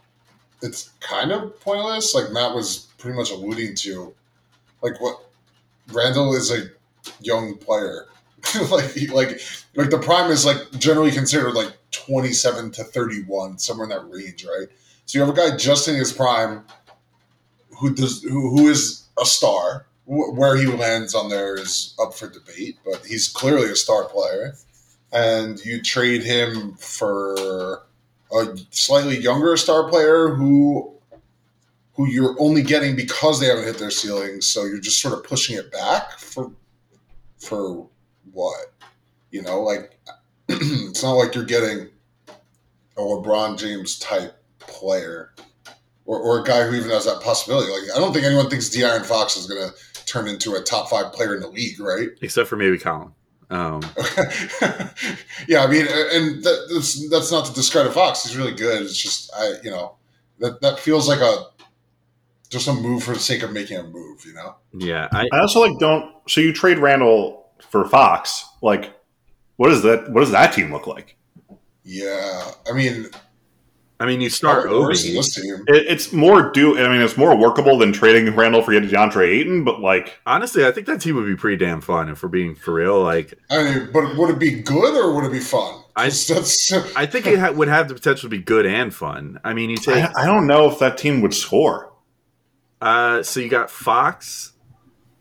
it's 0.61 0.89
kind 0.99 1.31
of 1.31 1.59
pointless. 1.61 2.13
Like 2.13 2.31
Matt 2.31 2.53
was 2.53 2.87
pretty 2.97 3.17
much 3.17 3.31
alluding 3.31 3.75
to, 3.75 4.13
like 4.81 4.99
what 4.99 5.23
Randle 5.91 6.35
is 6.35 6.51
a 6.51 6.65
young 7.21 7.55
player. 7.57 8.05
like, 8.69 8.91
he- 8.91 9.07
like, 9.07 9.41
like 9.75 9.89
the 9.89 9.99
prime 9.99 10.29
is 10.31 10.45
like 10.45 10.57
generally 10.77 11.11
considered 11.11 11.53
like 11.53 11.73
27 11.91 12.71
to 12.71 12.83
31, 12.83 13.57
somewhere 13.57 13.85
in 13.85 13.89
that 13.89 14.09
range, 14.09 14.45
right? 14.45 14.67
So 15.09 15.17
you 15.17 15.25
have 15.25 15.35
a 15.35 15.49
guy 15.49 15.57
just 15.57 15.87
in 15.87 15.95
his 15.95 16.13
prime 16.13 16.63
who 17.79 17.95
does 17.95 18.21
who, 18.21 18.55
who 18.55 18.67
is 18.67 19.07
a 19.19 19.25
star. 19.25 19.87
Where 20.05 20.55
he 20.55 20.67
lands 20.67 21.15
on 21.15 21.29
there 21.29 21.55
is 21.55 21.95
up 21.99 22.13
for 22.13 22.29
debate, 22.29 22.77
but 22.85 23.03
he's 23.03 23.27
clearly 23.27 23.71
a 23.71 23.75
star 23.75 24.05
player. 24.05 24.53
And 25.11 25.59
you 25.65 25.81
trade 25.81 26.21
him 26.21 26.75
for 26.75 27.81
a 28.31 28.55
slightly 28.69 29.17
younger 29.17 29.57
star 29.57 29.89
player 29.89 30.29
who 30.29 30.93
who 31.93 32.07
you're 32.07 32.35
only 32.39 32.61
getting 32.61 32.95
because 32.95 33.39
they 33.39 33.47
haven't 33.47 33.65
hit 33.65 33.79
their 33.79 33.89
ceiling, 33.89 34.41
so 34.41 34.65
you're 34.65 34.79
just 34.79 35.01
sort 35.01 35.15
of 35.15 35.23
pushing 35.23 35.57
it 35.57 35.71
back 35.71 36.19
for 36.19 36.51
for 37.39 37.87
what? 38.31 38.73
You 39.31 39.41
know, 39.41 39.61
like 39.61 39.99
it's 40.49 41.01
not 41.01 41.13
like 41.13 41.33
you're 41.33 41.45
getting 41.45 41.89
a 42.95 43.01
LeBron 43.01 43.57
James 43.57 43.97
type 43.97 44.38
player 44.69 45.33
or, 46.05 46.19
or 46.19 46.41
a 46.41 46.43
guy 46.43 46.63
who 46.63 46.75
even 46.75 46.89
has 46.91 47.05
that 47.05 47.21
possibility. 47.21 47.71
Like, 47.71 47.95
I 47.95 47.99
don't 47.99 48.13
think 48.13 48.25
anyone 48.25 48.49
thinks 48.49 48.69
De'Aaron 48.69 49.05
Fox 49.05 49.37
is 49.37 49.45
going 49.45 49.69
to 49.69 50.05
turn 50.05 50.27
into 50.27 50.55
a 50.55 50.61
top 50.61 50.89
five 50.89 51.13
player 51.13 51.35
in 51.35 51.41
the 51.41 51.47
league, 51.47 51.79
right? 51.79 52.09
Except 52.21 52.49
for 52.49 52.55
maybe 52.55 52.77
Colin. 52.77 53.11
Um, 53.51 53.81
yeah, 55.47 55.63
I 55.63 55.67
mean, 55.67 55.87
and 55.87 56.43
that, 56.43 56.69
that's 56.71 57.09
that's 57.09 57.31
not 57.31 57.45
to 57.45 57.53
discredit 57.53 57.93
Fox. 57.93 58.23
He's 58.23 58.37
really 58.37 58.53
good. 58.53 58.83
It's 58.83 58.95
just 58.95 59.31
I, 59.35 59.53
you 59.63 59.71
know, 59.71 59.95
that 60.37 60.61
that 60.61 60.79
feels 60.79 61.07
like 61.07 61.19
a 61.19 61.45
just 62.49 62.67
a 62.67 62.73
move 62.73 63.03
for 63.03 63.13
the 63.13 63.19
sake 63.19 63.41
of 63.41 63.51
making 63.51 63.77
a 63.77 63.83
move. 63.83 64.23
You 64.23 64.33
know, 64.33 64.55
yeah, 64.73 65.07
I, 65.11 65.27
I 65.33 65.39
also 65.39 65.61
like 65.61 65.79
don't. 65.79 66.13
So 66.27 66.41
you 66.41 66.53
trade 66.53 66.77
Randle 66.77 67.47
for 67.71 67.85
Fox. 67.85 68.47
Like, 68.61 68.93
what 69.55 69.71
is 69.71 69.81
that? 69.81 70.11
What 70.11 70.21
does 70.21 70.31
that 70.31 70.53
team 70.53 70.71
look 70.71 70.85
like? 70.85 71.17
yeah. 71.89 72.51
I 72.69 72.73
mean, 72.73 73.07
I 74.01 74.05
mean, 74.05 74.21
you 74.21 74.29
start 74.29 74.63
probably 74.63 74.79
worse 74.79 75.05
Obi. 75.05 75.49
It, 75.67 75.85
it's 75.87 76.13
more 76.13 76.51
do. 76.51 76.77
I 76.79 76.87
mean, 76.87 77.01
it's 77.01 77.17
more 77.17 77.35
workable 77.35 77.77
than 77.77 77.91
trading 77.91 78.33
Randle 78.33 78.61
for 78.61 78.71
DeAndre 78.71 79.27
Ayton. 79.27 79.65
But 79.65 79.81
like, 79.81 80.17
Honestly, 80.25 80.65
I 80.65 80.71
think 80.71 80.87
that 80.87 81.01
team 81.01 81.15
would 81.15 81.25
be 81.25 81.35
pretty 81.35 81.57
damn 81.57 81.81
fun 81.81 82.07
if 82.09 82.23
we're 82.23 82.29
being 82.29 82.55
for 82.55 82.73
real. 82.73 83.01
Like, 83.03 83.33
I 83.51 83.63
mean, 83.63 83.89
but 83.91 84.15
would 84.15 84.29
it 84.29 84.39
be 84.39 84.61
good 84.61 84.95
or 84.95 85.13
would 85.15 85.25
it 85.25 85.31
be 85.33 85.39
fun? 85.41 85.83
I- 85.97 86.05
that's 86.05 86.71
I 86.95 87.05
think 87.05 87.27
it 87.27 87.39
ha- 87.39 87.51
would 87.51 87.67
have 87.67 87.89
the 87.89 87.93
potential 87.93 88.29
to 88.29 88.29
be 88.29 88.41
good 88.41 88.65
and 88.65 88.93
fun. 88.93 89.39
I 89.43 89.53
mean, 89.53 89.69
you 89.69 89.75
take 89.77 89.95
I, 90.05 90.23
I 90.23 90.25
don't 90.25 90.47
know 90.47 90.71
if 90.71 90.79
that 90.79 90.97
team 90.97 91.19
would 91.21 91.33
score. 91.33 91.91
Uh, 92.81 93.21
so 93.21 93.41
you 93.41 93.49
got 93.49 93.69
Fox, 93.69 94.53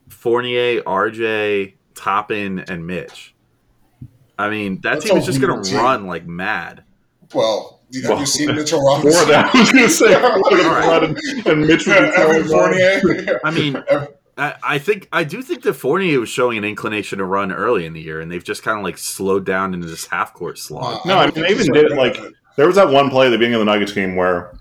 Fournier, 0.08 0.82
RJ, 0.82 1.74
Toppin, 1.96 2.60
and 2.60 2.86
Mitch. 2.86 3.34
I 4.38 4.50
mean, 4.50 4.76
that 4.82 5.00
That's 5.00 5.04
team 5.06 5.16
is 5.16 5.26
just 5.26 5.40
going 5.40 5.64
to 5.64 5.74
run 5.76 6.06
like 6.06 6.24
mad. 6.28 6.84
Well, 7.34 7.77
you- 7.90 8.02
have 8.02 8.10
Well, 8.10 8.20
you 8.20 8.26
seen 8.26 8.54
Mitchell 8.54 8.80
More 8.80 8.96
Robinson? 8.98 9.28
than 9.28 9.44
I 9.44 9.50
was 9.60 9.72
going 9.72 9.84
to 9.84 9.90
say, 9.90 10.20
more 10.20 10.50
than 10.56 10.66
Alright. 10.66 11.02
And, 11.04 11.46
and 11.46 11.60
Mitch 11.66 11.86
would 11.86 11.96
Evan. 11.96 12.48
Fournier. 12.48 13.40
I 13.44 13.50
mean, 13.50 13.82
I, 14.36 14.54
I 14.62 14.78
think 14.78 15.08
I 15.12 15.24
do 15.24 15.42
think 15.42 15.62
that 15.62 15.72
Fournier 15.74 16.20
was 16.20 16.28
showing 16.28 16.58
an 16.58 16.64
inclination 16.64 17.18
to 17.18 17.24
run 17.24 17.50
early 17.52 17.86
in 17.86 17.92
the 17.92 18.00
year, 18.00 18.20
and 18.20 18.30
they've 18.30 18.44
just 18.44 18.62
kind 18.62 18.78
of 18.78 18.84
like 18.84 18.98
slowed 18.98 19.44
down 19.44 19.74
into 19.74 19.86
this 19.88 20.06
half 20.06 20.32
court 20.34 20.58
slog. 20.58 21.04
No, 21.06 21.18
I 21.18 21.26
mean, 21.30 21.42
they 21.44 21.50
even 21.50 21.72
did 21.72 21.90
it, 21.90 21.96
like- 21.96 22.18
There 22.56 22.66
was 22.66 22.76
that 22.76 22.88
one 22.88 23.10
play 23.10 23.26
at 23.26 23.30
the 23.30 23.38
beginning 23.38 23.54
of 23.54 23.60
the 23.60 23.72
Nuggets 23.72 23.92
game 23.92 24.16
where 24.16 24.52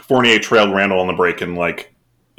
Fournier 0.00 0.38
trailed 0.38 0.74
Randle 0.74 1.00
on 1.00 1.06
the 1.06 1.12
break 1.12 1.40
and 1.40 1.56
like 1.56 1.91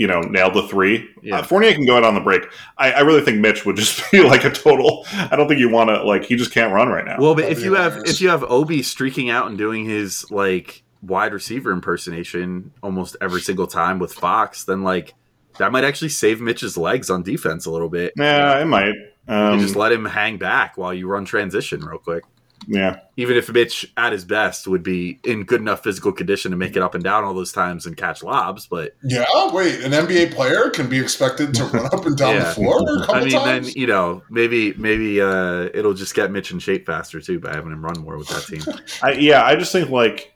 you 0.04 0.08
know 0.08 0.20
nailed 0.20 0.54
the 0.54 0.68
three. 0.68 1.10
Yeah. 1.22 1.38
Uh, 1.40 1.44
Fournier 1.44 1.74
can 1.74 1.86
go 1.86 1.96
out 1.96 2.04
on 2.04 2.14
the 2.14 2.20
break. 2.20 2.44
I, 2.78 2.92
I 2.92 3.00
really 3.00 3.22
think 3.22 3.40
Mitch 3.40 3.66
would 3.66 3.78
just 3.78 4.04
be 4.12 4.22
like 4.22 4.44
a 4.44 4.50
total. 4.50 5.06
I 5.14 5.38
don't 5.38 5.48
think 5.48 5.62
you 5.62 5.70
want 5.70 5.90
to 5.92 6.04
like 6.04 6.26
he 6.26 6.36
just 6.36 6.52
can't 6.52 6.74
run 6.74 6.90
right 6.90 7.06
now. 7.06 7.16
Well, 7.20 7.36
but 7.36 7.44
That'd 7.44 7.58
if 7.58 7.64
be 7.64 7.70
you 7.70 7.76
have 7.76 7.98
if 8.06 8.20
you 8.20 8.28
have 8.28 8.44
Obi 8.44 8.84
streaking 8.84 9.30
out 9.30 9.48
and 9.48 9.58
doing 9.58 9.86
his 9.86 10.30
like 10.30 10.84
wide 11.02 11.32
receiver 11.34 11.72
impersonation 11.72 12.72
almost 12.84 13.16
every 13.22 13.40
single 13.40 13.68
time 13.68 13.98
with 14.00 14.14
Fox, 14.14 14.66
then 14.66 14.84
like 14.84 15.14
that 15.58 15.72
might 15.72 15.86
actually 15.86 16.10
save 16.10 16.42
Mitch's 16.42 16.76
legs 16.78 17.10
on 17.10 17.24
defense 17.24 17.66
a 17.66 17.72
little 17.72 17.90
bit. 17.90 18.12
yeah, 18.18 18.60
it 18.60 18.66
might. 18.66 18.94
You 19.28 19.34
Um, 19.34 19.60
just 19.62 19.78
let 19.78 19.94
him 19.94 20.04
hang 20.04 20.38
back 20.38 20.78
while 20.78 20.94
you 20.94 21.08
run 21.08 21.24
transition 21.24 21.80
real 21.80 21.98
quick. 22.00 22.24
Yeah, 22.68 23.00
Even 23.18 23.38
if 23.38 23.52
Mitch 23.52 23.92
at 23.98 24.12
his 24.14 24.26
best 24.26 24.68
would 24.68 24.84
be 24.84 25.20
in 25.24 25.44
good 25.44 25.62
enough 25.62 25.84
physical 25.84 26.12
condition 26.12 26.52
to 26.52 26.58
make 26.58 26.76
it 26.76 26.82
up 26.82 26.96
and 26.96 27.04
down 27.04 27.24
all 27.24 27.34
those 27.34 27.52
times 27.52 27.86
and 27.86 27.96
catch 27.98 28.24
lobs, 28.24 28.66
but 28.68 28.96
Yeah, 29.04 29.26
wait, 29.52 29.82
an 29.82 29.92
NBA 29.92 30.34
player 30.34 30.70
can 30.70 30.88
be 30.90 31.00
expected 31.00 31.54
to 31.56 31.66
run 31.66 31.86
up 31.88 32.06
and 32.06 32.16
down 32.18 32.36
Yeah. 32.36 32.44
the 32.46 32.52
floor 32.56 32.80
I 33.10 33.22
mean, 33.24 33.32
times. 33.32 33.74
then 33.74 33.74
you 33.76 33.88
know, 33.88 34.22
maybe 34.30 34.74
maybe 34.74 35.22
uh, 35.22 35.70
it'll 35.74 35.94
just 35.94 36.16
get 36.16 36.32
Mitch 36.32 36.52
in 36.52 36.60
shape 36.60 36.86
faster 36.86 37.20
too 37.22 37.40
by 37.40 37.54
having 37.54 37.72
him 37.72 37.84
run 37.84 38.00
more 38.02 38.18
with 38.18 38.28
that 38.30 38.44
team. 38.46 38.62
I, 39.04 39.14
yeah. 39.14 39.44
I 39.44 39.56
just 39.56 39.72
think 39.72 39.90
like 39.90 40.34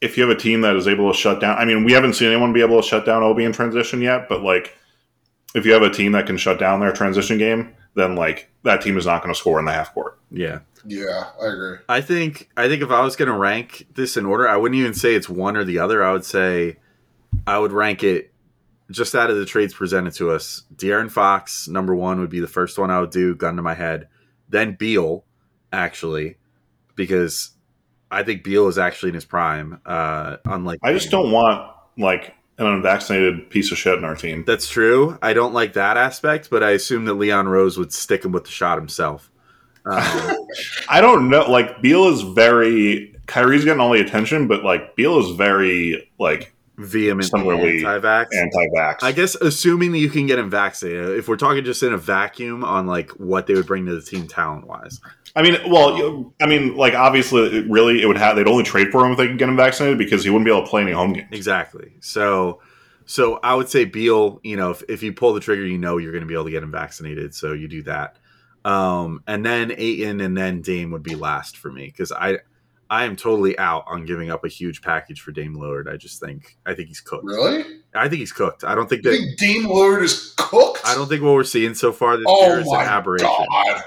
if 0.00 0.16
you 0.16 0.26
have 0.26 0.34
a 0.34 0.40
team 0.40 0.62
that 0.62 0.76
is 0.76 0.88
able 0.88 1.12
to 1.12 1.16
shut 1.18 1.40
down. 1.40 1.58
I 1.58 1.64
mean, 1.66 1.84
we 1.84 1.92
haven't 1.92 2.14
seen 2.14 2.28
anyone 2.28 2.52
be 2.54 2.62
able 2.62 2.80
to 2.80 2.86
shut 2.88 3.04
down 3.04 3.22
Obi 3.22 3.44
in 3.44 3.52
transition 3.52 4.00
yet, 4.00 4.28
but 4.28 4.42
like 4.42 4.74
if 5.54 5.66
you 5.66 5.72
have 5.72 5.82
a 5.82 5.90
team 5.90 6.12
that 6.12 6.26
can 6.26 6.36
shut 6.38 6.58
down 6.58 6.80
their 6.80 6.92
transition 6.92 7.36
game, 7.36 7.74
then 7.96 8.14
like 8.16 8.50
that 8.62 8.80
team 8.80 8.96
is 8.96 9.04
not 9.04 9.22
going 9.22 9.34
to 9.34 9.38
score 9.38 9.58
in 9.58 9.64
the 9.66 9.72
half 9.72 9.92
court. 9.92 10.18
Yeah. 10.30 10.60
Yeah, 10.84 11.30
I 11.40 11.46
agree. 11.46 11.78
I 11.88 12.00
think 12.00 12.50
I 12.56 12.68
think 12.68 12.82
if 12.82 12.90
I 12.90 13.02
was 13.02 13.16
going 13.16 13.30
to 13.30 13.36
rank 13.36 13.86
this 13.94 14.16
in 14.16 14.26
order, 14.26 14.48
I 14.48 14.56
wouldn't 14.56 14.78
even 14.78 14.94
say 14.94 15.14
it's 15.14 15.28
one 15.28 15.56
or 15.56 15.64
the 15.64 15.78
other. 15.78 16.04
I 16.04 16.12
would 16.12 16.24
say 16.24 16.76
I 17.46 17.58
would 17.58 17.72
rank 17.72 18.02
it 18.02 18.32
just 18.90 19.14
out 19.14 19.30
of 19.30 19.36
the 19.36 19.46
trades 19.46 19.74
presented 19.74 20.14
to 20.14 20.30
us. 20.30 20.64
De'Aaron 20.74 21.10
Fox, 21.10 21.68
number 21.68 21.94
one, 21.94 22.20
would 22.20 22.30
be 22.30 22.40
the 22.40 22.48
first 22.48 22.78
one 22.78 22.90
I 22.90 23.00
would 23.00 23.10
do, 23.10 23.34
gun 23.34 23.56
to 23.56 23.62
my 23.62 23.74
head. 23.74 24.08
Then 24.48 24.74
Beal, 24.74 25.24
actually, 25.72 26.36
because 26.96 27.52
I 28.10 28.24
think 28.24 28.42
Beal 28.42 28.66
is 28.68 28.78
actually 28.78 29.10
in 29.10 29.14
his 29.14 29.24
prime. 29.24 29.80
Uh, 29.86 30.38
unlike 30.44 30.80
I 30.82 30.92
just 30.92 31.10
don't 31.10 31.30
want 31.30 31.72
like 31.96 32.34
an 32.58 32.66
unvaccinated 32.66 33.48
piece 33.48 33.72
of 33.72 33.78
shit 33.78 33.96
in 33.96 34.04
our 34.04 34.16
team. 34.16 34.44
That's 34.46 34.68
true. 34.68 35.18
I 35.22 35.32
don't 35.32 35.54
like 35.54 35.74
that 35.74 35.96
aspect, 35.96 36.50
but 36.50 36.62
I 36.62 36.70
assume 36.70 37.06
that 37.06 37.14
Leon 37.14 37.48
Rose 37.48 37.78
would 37.78 37.92
stick 37.92 38.24
him 38.24 38.32
with 38.32 38.44
the 38.44 38.50
shot 38.50 38.76
himself. 38.76 39.30
Um, 39.86 40.46
I 40.88 41.00
don't 41.00 41.30
know. 41.30 41.50
Like 41.50 41.80
Beal 41.82 42.08
is 42.08 42.22
very. 42.22 43.16
Kyrie's 43.26 43.64
getting 43.64 43.80
all 43.80 43.92
the 43.92 44.00
attention, 44.00 44.48
but 44.48 44.64
like 44.64 44.96
Beal 44.96 45.18
is 45.20 45.36
very 45.36 46.10
like 46.18 46.52
vehemently 46.76 47.84
anti-vax. 47.84 48.26
anti-vax. 48.36 49.02
I 49.02 49.12
guess 49.12 49.34
assuming 49.36 49.92
that 49.92 49.98
you 49.98 50.10
can 50.10 50.26
get 50.26 50.38
him 50.38 50.50
vaccinated, 50.50 51.16
if 51.18 51.28
we're 51.28 51.36
talking 51.36 51.64
just 51.64 51.82
in 51.82 51.92
a 51.92 51.98
vacuum 51.98 52.64
on 52.64 52.86
like 52.86 53.10
what 53.12 53.46
they 53.46 53.54
would 53.54 53.66
bring 53.66 53.86
to 53.86 53.94
the 53.94 54.02
team 54.02 54.26
talent 54.26 54.66
wise, 54.66 55.00
I 55.36 55.42
mean, 55.42 55.58
well, 55.70 56.32
I 56.40 56.46
mean, 56.46 56.76
like 56.76 56.94
obviously, 56.94 57.42
it 57.58 57.70
really, 57.70 58.02
it 58.02 58.06
would 58.06 58.18
have. 58.18 58.36
They'd 58.36 58.48
only 58.48 58.64
trade 58.64 58.90
for 58.90 59.04
him 59.04 59.12
if 59.12 59.18
they 59.18 59.28
could 59.28 59.38
get 59.38 59.48
him 59.48 59.56
vaccinated 59.56 59.98
because 59.98 60.24
he 60.24 60.30
wouldn't 60.30 60.44
be 60.46 60.50
able 60.50 60.64
to 60.64 60.68
play 60.68 60.82
any 60.82 60.92
home 60.92 61.12
games. 61.12 61.28
exactly. 61.30 61.92
So, 62.00 62.60
so 63.06 63.38
I 63.42 63.54
would 63.54 63.68
say 63.68 63.84
Beal. 63.84 64.40
You 64.42 64.56
know, 64.56 64.70
if, 64.70 64.82
if 64.88 65.02
you 65.02 65.12
pull 65.12 65.32
the 65.32 65.40
trigger, 65.40 65.64
you 65.64 65.78
know 65.78 65.98
you're 65.98 66.12
going 66.12 66.22
to 66.22 66.26
be 66.28 66.34
able 66.34 66.44
to 66.46 66.50
get 66.50 66.62
him 66.62 66.72
vaccinated, 66.72 67.34
so 67.34 67.52
you 67.52 67.68
do 67.68 67.82
that. 67.84 68.16
Um, 68.64 69.22
and 69.26 69.44
then 69.44 69.72
Ayton 69.76 70.20
and 70.20 70.36
then 70.36 70.60
Dame 70.60 70.90
would 70.90 71.02
be 71.02 71.14
last 71.14 71.56
for 71.56 71.70
me 71.72 71.86
because 71.86 72.12
I, 72.12 72.38
I 72.90 73.04
am 73.04 73.16
totally 73.16 73.58
out 73.58 73.84
on 73.86 74.04
giving 74.04 74.30
up 74.30 74.44
a 74.44 74.48
huge 74.48 74.82
package 74.82 75.20
for 75.22 75.32
Dame 75.32 75.56
Lillard. 75.56 75.90
I 75.90 75.96
just 75.96 76.20
think 76.20 76.56
I 76.66 76.74
think 76.74 76.88
he's 76.88 77.00
cooked. 77.00 77.24
Really? 77.24 77.64
I 77.94 78.08
think 78.08 78.18
he's 78.20 78.32
cooked. 78.32 78.64
I 78.64 78.74
don't 78.74 78.88
think 78.88 79.04
You 79.04 79.12
that. 79.12 79.16
think 79.16 79.38
Dame 79.38 79.64
Lillard 79.64 80.02
is 80.02 80.34
cooked? 80.36 80.80
I 80.84 80.94
don't 80.94 81.08
think 81.08 81.22
what 81.22 81.32
we're 81.34 81.44
seeing 81.44 81.74
so 81.74 81.92
far 81.92 82.16
this 82.16 82.26
year 82.26 82.56
Oh 82.56 82.58
is 82.58 82.66
my 82.66 82.82
an 82.82 82.88
aberration. 82.90 83.26
god! 83.28 83.82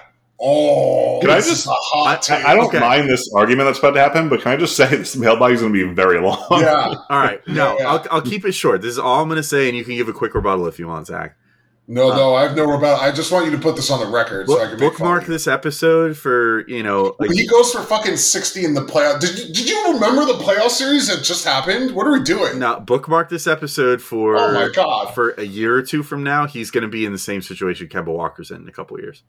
Oh, 0.46 1.20
Can 1.22 1.30
I 1.30 1.36
just- 1.36 1.52
is 1.52 1.68
a 1.68 1.70
hot. 1.72 2.30
I, 2.32 2.52
I 2.52 2.56
don't 2.56 2.66
Okay. 2.66 2.80
mind 2.80 3.08
this 3.10 3.32
argument 3.34 3.68
that's 3.70 3.80
about 3.80 3.92
to 3.92 4.00
happen, 4.02 4.28
but 4.30 4.42
can 4.42 4.52
I 4.54 4.58
just 4.58 4.76
say 4.78 4.88
this 4.88 5.16
mailbag 5.16 5.52
is 5.54 5.62
going 5.62 5.72
to 5.74 5.88
be 5.88 5.94
very 5.94 6.20
long? 6.20 6.46
Yeah. 6.52 6.94
All 7.10 7.20
right, 7.20 7.40
no, 7.48 7.74
Yeah, 7.78 7.84
yeah. 7.84 7.90
I'll, 7.92 8.08
I'll 8.12 8.22
keep 8.22 8.44
it 8.44 8.52
short. 8.54 8.82
This 8.82 8.90
is 8.92 9.00
all 9.00 9.22
I'm 9.22 9.30
going 9.30 9.38
to 9.38 9.44
say, 9.44 9.70
and 9.70 9.78
you 9.78 9.86
can 9.86 9.96
give 9.96 10.10
a 10.10 10.14
quick 10.14 10.34
rebuttal 10.34 10.68
if 10.68 10.80
you 10.80 10.88
want, 10.88 11.08
Zach. 11.08 11.38
No, 11.86 12.12
Uh, 12.12 12.16
no, 12.16 12.36
I 12.36 12.44
have 12.44 12.56
no 12.56 12.64
rebuttal. 12.64 12.96
I 13.02 13.12
just 13.12 13.30
want 13.32 13.46
you 13.46 13.52
to 13.52 13.58
put 13.58 13.76
this 13.76 13.92
on 13.92 14.00
the 14.00 14.06
record 14.06 14.48
so 14.48 14.62
I 14.62 14.68
can 14.68 14.80
Book, 14.80 14.94
bookmark 14.94 15.26
this 15.26 15.48
episode 15.48 16.16
for 16.16 16.66
you 16.70 16.82
know. 16.82 17.14
Like, 17.20 17.32
he 17.32 17.46
goes 17.46 17.74
for 17.74 17.82
fucking 17.82 18.16
sixty 18.16 18.64
in 18.64 18.74
the 18.74 18.86
playoff. 18.86 19.20
Did 19.20 19.38
you, 19.38 19.54
did 19.54 19.70
you 19.70 19.94
remember 19.94 20.24
the 20.26 20.36
playoff 20.36 20.70
series 20.70 21.08
that 21.10 21.24
just 21.24 21.44
happened? 21.44 21.92
What 21.92 22.08
are 22.08 22.14
we 22.14 22.24
doing? 22.24 22.58
now, 22.58 22.80
bookmark 22.80 23.28
this 23.28 23.48
episode 23.48 24.02
for 24.02 24.38
Oh 24.38 24.54
my 24.54 24.70
god! 24.74 25.14
for 25.14 25.32
a 25.32 25.44
year 25.44 25.76
or 25.76 25.82
two 25.82 26.04
from 26.04 26.24
now. 26.24 26.48
He's 26.48 26.72
going 26.72 26.84
to 26.84 26.88
be 26.88 27.06
in 27.06 27.12
the 27.12 27.18
same 27.18 27.42
situation 27.42 27.88
Kemba 27.88 28.08
Walker's 28.08 28.50
in 28.50 28.62
in 28.62 28.68
a 28.70 28.72
couple 28.72 28.98
years. 29.02 29.24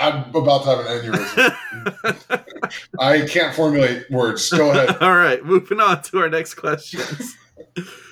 I'm 0.00 0.34
about 0.34 0.62
to 0.64 0.68
have 0.68 0.78
an 0.80 1.12
aneurysm. 1.12 2.44
I 3.00 3.26
can't 3.26 3.54
formulate 3.54 4.10
words. 4.10 4.48
Go 4.50 4.70
ahead. 4.70 4.96
all 5.00 5.14
right, 5.14 5.44
moving 5.44 5.80
on 5.80 6.02
to 6.02 6.18
our 6.18 6.28
next 6.28 6.54
questions. 6.54 7.36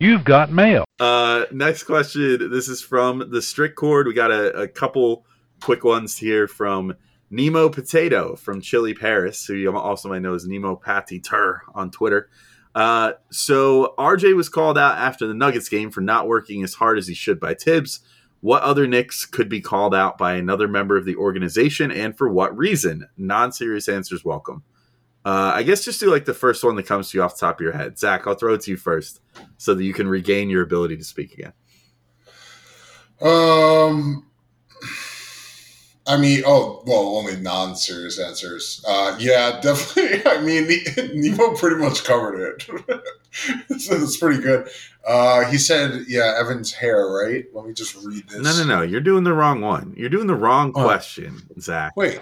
You've 0.00 0.24
got 0.24 0.50
mail. 0.50 0.86
Uh, 0.98 1.44
next 1.52 1.84
question. 1.84 2.50
This 2.50 2.68
is 2.68 2.80
from 2.80 3.30
the 3.30 3.42
Strict 3.42 3.76
Cord. 3.76 4.06
We 4.06 4.14
got 4.14 4.30
a, 4.30 4.62
a 4.62 4.66
couple 4.66 5.26
quick 5.60 5.84
ones 5.84 6.16
here 6.16 6.48
from 6.48 6.94
Nemo 7.28 7.68
Potato 7.68 8.34
from 8.34 8.62
Chili 8.62 8.94
Paris, 8.94 9.44
who 9.44 9.52
you 9.52 9.76
also 9.76 10.08
might 10.08 10.22
know 10.22 10.34
as 10.34 10.46
Nemo 10.46 10.74
Patty 10.74 11.20
Tur 11.20 11.60
on 11.74 11.90
Twitter. 11.90 12.30
Uh, 12.74 13.12
so 13.30 13.94
RJ 13.98 14.34
was 14.34 14.48
called 14.48 14.78
out 14.78 14.96
after 14.96 15.26
the 15.26 15.34
Nuggets 15.34 15.68
game 15.68 15.90
for 15.90 16.00
not 16.00 16.26
working 16.26 16.62
as 16.62 16.72
hard 16.72 16.96
as 16.96 17.06
he 17.06 17.14
should 17.14 17.38
by 17.38 17.52
Thibs. 17.52 18.00
What 18.40 18.62
other 18.62 18.86
Knicks 18.86 19.26
could 19.26 19.50
be 19.50 19.60
called 19.60 19.94
out 19.94 20.16
by 20.16 20.32
another 20.32 20.66
member 20.66 20.96
of 20.96 21.04
the 21.04 21.16
organization, 21.16 21.90
and 21.90 22.16
for 22.16 22.26
what 22.26 22.56
reason? 22.56 23.06
Non-serious 23.18 23.86
answers 23.86 24.24
welcome. 24.24 24.62
Uh, 25.24 25.52
I 25.54 25.62
guess 25.62 25.84
just 25.84 26.00
do 26.00 26.10
like 26.10 26.24
the 26.24 26.34
first 26.34 26.64
one 26.64 26.76
that 26.76 26.86
comes 26.86 27.10
to 27.10 27.18
you 27.18 27.22
off 27.22 27.34
the 27.38 27.46
top 27.46 27.56
of 27.56 27.60
your 27.64 27.72
head. 27.72 27.98
Zach, 27.98 28.26
I'll 28.26 28.34
throw 28.34 28.54
it 28.54 28.62
to 28.62 28.70
you 28.70 28.76
first 28.76 29.20
so 29.58 29.74
that 29.74 29.84
you 29.84 29.92
can 29.92 30.08
regain 30.08 30.48
your 30.48 30.62
ability 30.62 30.96
to 30.96 31.04
speak 31.04 31.34
again. 31.34 31.52
Um, 33.20 34.26
I 36.06 36.16
mean, 36.16 36.42
oh 36.46 36.82
well, 36.86 37.16
only 37.16 37.36
non-serious 37.36 38.18
answers. 38.18 38.82
Uh, 38.88 39.14
yeah, 39.18 39.60
definitely. 39.62 40.22
I 40.30 40.40
mean, 40.40 40.66
Ne- 40.66 41.10
Nemo 41.14 41.54
pretty 41.54 41.76
much 41.76 42.04
covered 42.04 42.40
it, 42.40 42.66
so 43.78 43.94
that's 43.98 44.16
pretty 44.16 44.42
good. 44.42 44.68
Uh, 45.06 45.44
he 45.46 45.56
said, 45.56 46.04
"Yeah, 46.08 46.36
Evan's 46.38 46.72
hair, 46.72 47.06
right?" 47.06 47.44
Let 47.54 47.64
me 47.66 47.72
just 47.72 47.94
read 48.04 48.28
this. 48.28 48.42
No, 48.42 48.52
no, 48.64 48.76
no. 48.78 48.82
You're 48.82 49.00
doing 49.00 49.24
the 49.24 49.32
wrong 49.32 49.60
one. 49.62 49.94
You're 49.96 50.10
doing 50.10 50.26
the 50.26 50.34
wrong 50.34 50.72
Oh. 50.74 50.84
question, 50.84 51.40
Zach. 51.58 51.92
Wait, 51.96 52.20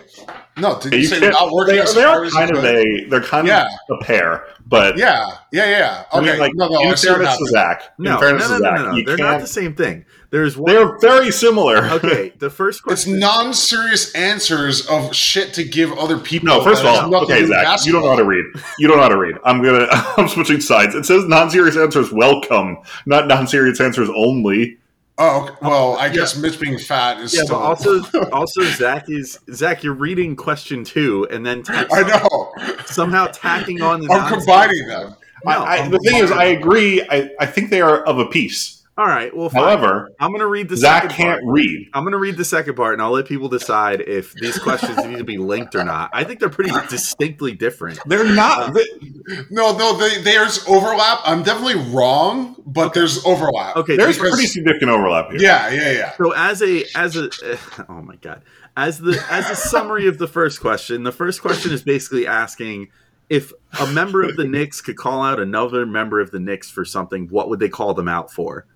no. 0.57 0.79
Did 0.81 0.93
you, 0.93 0.99
You 1.01 1.07
say 1.07 1.19
can't- 1.19 1.33
not 1.33 1.51
working 1.51 1.75
they, 1.75 1.81
as 1.81 1.95
they 1.95 2.05
are 2.05 2.29
kind 2.31 2.57
of 2.57 2.65
a 2.65 3.05
they're 3.07 3.21
kind 3.21 3.49
Yeah. 3.49 3.67
of 3.91 3.99
a 4.01 4.05
pair, 4.05 4.45
but 4.65 4.97
Yeah, 4.97 5.27
yeah, 5.51 5.65
yeah. 5.69 6.05
I 6.13 6.19
Okay, 6.19 6.31
mean, 6.31 6.39
like 6.39 6.53
no, 6.55 6.69
no. 6.69 6.81
In 6.91 6.97
fairness 6.97 7.37
to. 7.39 7.47
Zach, 7.47 7.83
No, 7.99 8.15
in 8.15 8.21
fairness 8.21 8.49
no, 8.49 8.59
no, 8.59 8.59
to 8.59 8.63
no, 8.63 8.71
Zach, 8.77 8.79
no, 8.87 8.91
no. 8.93 8.97
you 8.97 9.05
They're 9.05 9.17
not 9.17 9.31
can't. 9.31 9.41
the 9.43 9.49
same 9.49 9.75
thing. 9.75 10.05
There's 10.31 10.57
one. 10.59 10.73
They're 10.73 10.99
very 10.99 11.31
similar. 11.33 11.79
okay, 11.95 12.33
the 12.39 12.51
first 12.51 12.83
question. 12.83 13.15
It's 13.15 13.21
non-serious 13.21 14.13
answers 14.15 14.87
of 14.87 15.17
shit 15.17 15.55
to 15.55 15.65
give 15.65 15.91
other 15.95 16.19
people. 16.19 16.47
No, 16.49 16.63
first 16.63 16.83
of 16.83 16.87
all, 16.87 17.13
okay, 17.25 17.37
do 17.37 17.49
with 17.49 17.51
Zach, 17.51 17.87
you 17.87 17.93
don't 17.93 18.03
know 18.05 18.11
how 18.11 18.17
to 18.17 18.25
read. 18.25 18.45
You 18.79 18.87
don't 18.89 18.99
know 18.99 19.03
how 19.05 19.09
to 19.09 19.17
read. 19.17 19.37
I'm 19.45 19.63
gonna. 19.65 19.87
I'm 20.19 20.29
switching 20.29 20.61
sides. 20.61 20.95
It 20.99 21.07
says 21.07 21.25
non-serious 21.25 21.77
answers 21.77 22.13
welcome, 22.13 22.79
not 23.07 23.27
non-serious 23.29 23.81
answers 23.81 24.09
only. 24.15 24.79
Oh, 25.21 25.43
okay. 25.43 25.55
well, 25.63 25.97
I 25.97 26.09
guess 26.11 26.37
Mitch 26.37 26.61
being 26.61 26.79
fat 26.79 27.19
is 27.19 27.35
yeah, 27.35 27.43
still. 27.43 27.59
but 27.59 27.65
also, 27.65 28.31
also 28.33 28.63
Zach 28.63 29.07
is 29.09 29.39
Zach. 29.53 29.83
You're 29.83 29.95
reading 29.95 30.37
question 30.37 30.85
two 30.85 31.27
and 31.31 31.45
then 31.45 31.65
I 31.69 32.03
know. 32.03 32.53
somehow 32.87 33.27
tacking 33.27 33.83
on 33.83 34.01
the. 34.01 34.13
I'm 34.13 34.33
combining 34.33 34.87
them. 34.87 35.17
No, 35.45 35.53
I, 35.65 35.85
I, 35.85 35.89
the 35.89 35.99
thing 35.99 36.23
is. 36.23 36.31
I 36.31 36.45
agree. 36.45 37.03
I, 37.11 37.31
I 37.41 37.47
think 37.47 37.71
they 37.71 37.81
are 37.81 38.03
of 38.05 38.19
a 38.19 38.27
piece. 38.27 38.78
All 38.99 39.07
right. 39.07 39.35
Well, 39.35 39.49
fine. 39.49 39.63
However, 39.63 40.11
I'm 40.19 40.31
going 40.33 40.41
to 40.41 40.47
read 40.49 40.69
the 40.69 40.77
Zach 40.77 41.03
second 41.05 41.17
can't 41.17 41.41
part. 41.43 41.53
read. 41.55 41.89
I'm 41.95 42.03
going 42.03 42.13
to 42.13 42.19
read 42.19 42.37
the 42.37 42.45
second 42.45 42.75
part, 42.75 42.95
and 42.95 43.01
I'll 43.01 43.13
let 43.13 43.27
people 43.27 43.49
decide 43.49 44.01
if 44.01 44.35
these 44.35 44.59
questions 44.59 44.97
need 45.07 45.19
to 45.19 45.25
be 45.25 45.39
linked 45.39 45.77
or 45.77 45.85
not. 45.85 46.11
I 46.13 46.25
think 46.25 46.41
they're 46.41 46.49
pretty 46.51 46.73
distinctly 46.91 47.53
different. 47.55 48.01
They're 48.07 48.25
not. 48.35 48.63
Um, 48.71 48.75
they- 48.75 49.45
No, 49.51 49.77
no, 49.77 49.97
they, 49.97 50.21
there's 50.23 50.67
overlap. 50.67 51.21
I'm 51.25 51.45
definitely 51.45 51.81
wrong, 51.95 52.61
but 52.67 52.93
there's 52.93 53.25
overlap. 53.25 53.77
Okay. 53.77 53.97
there's 53.97 54.17
because- 54.17 54.33
pretty 54.33 54.49
significant 54.49 54.91
overlap 54.91 55.31
here. 55.31 55.41
Yeah, 55.41 55.71
yeah, 55.71 55.93
yeah. 55.93 56.17
So 56.17 56.33
as 56.33 56.61
a 56.61 56.85
as 56.97 57.17
a 57.17 57.31
oh 57.89 58.03
my 58.03 58.17
god 58.17 58.43
as 58.77 58.99
the 58.99 59.23
as 59.31 59.49
a 59.51 59.57
summary 59.57 60.07
of 60.09 60.19
the 60.19 60.27
first 60.29 60.61
question, 60.61 61.03
the 61.05 61.13
first 61.13 61.41
question 61.41 61.73
is 61.73 61.83
basically 61.83 62.27
asking 62.27 62.89
if 63.29 63.53
a 63.81 63.87
member 63.89 64.23
of 64.23 64.37
the 64.37 64.45
Knicks 64.45 64.81
could 64.81 64.97
call 64.97 65.23
out 65.23 65.39
another 65.39 65.85
member 65.85 66.21
of 66.21 66.31
the 66.31 66.39
Knicks 66.41 66.71
for 66.71 66.85
something, 66.85 67.29
what 67.29 67.49
would 67.49 67.61
they 67.61 67.69
call 67.69 67.93
them 67.95 68.09
out 68.09 68.33
for? 68.33 68.67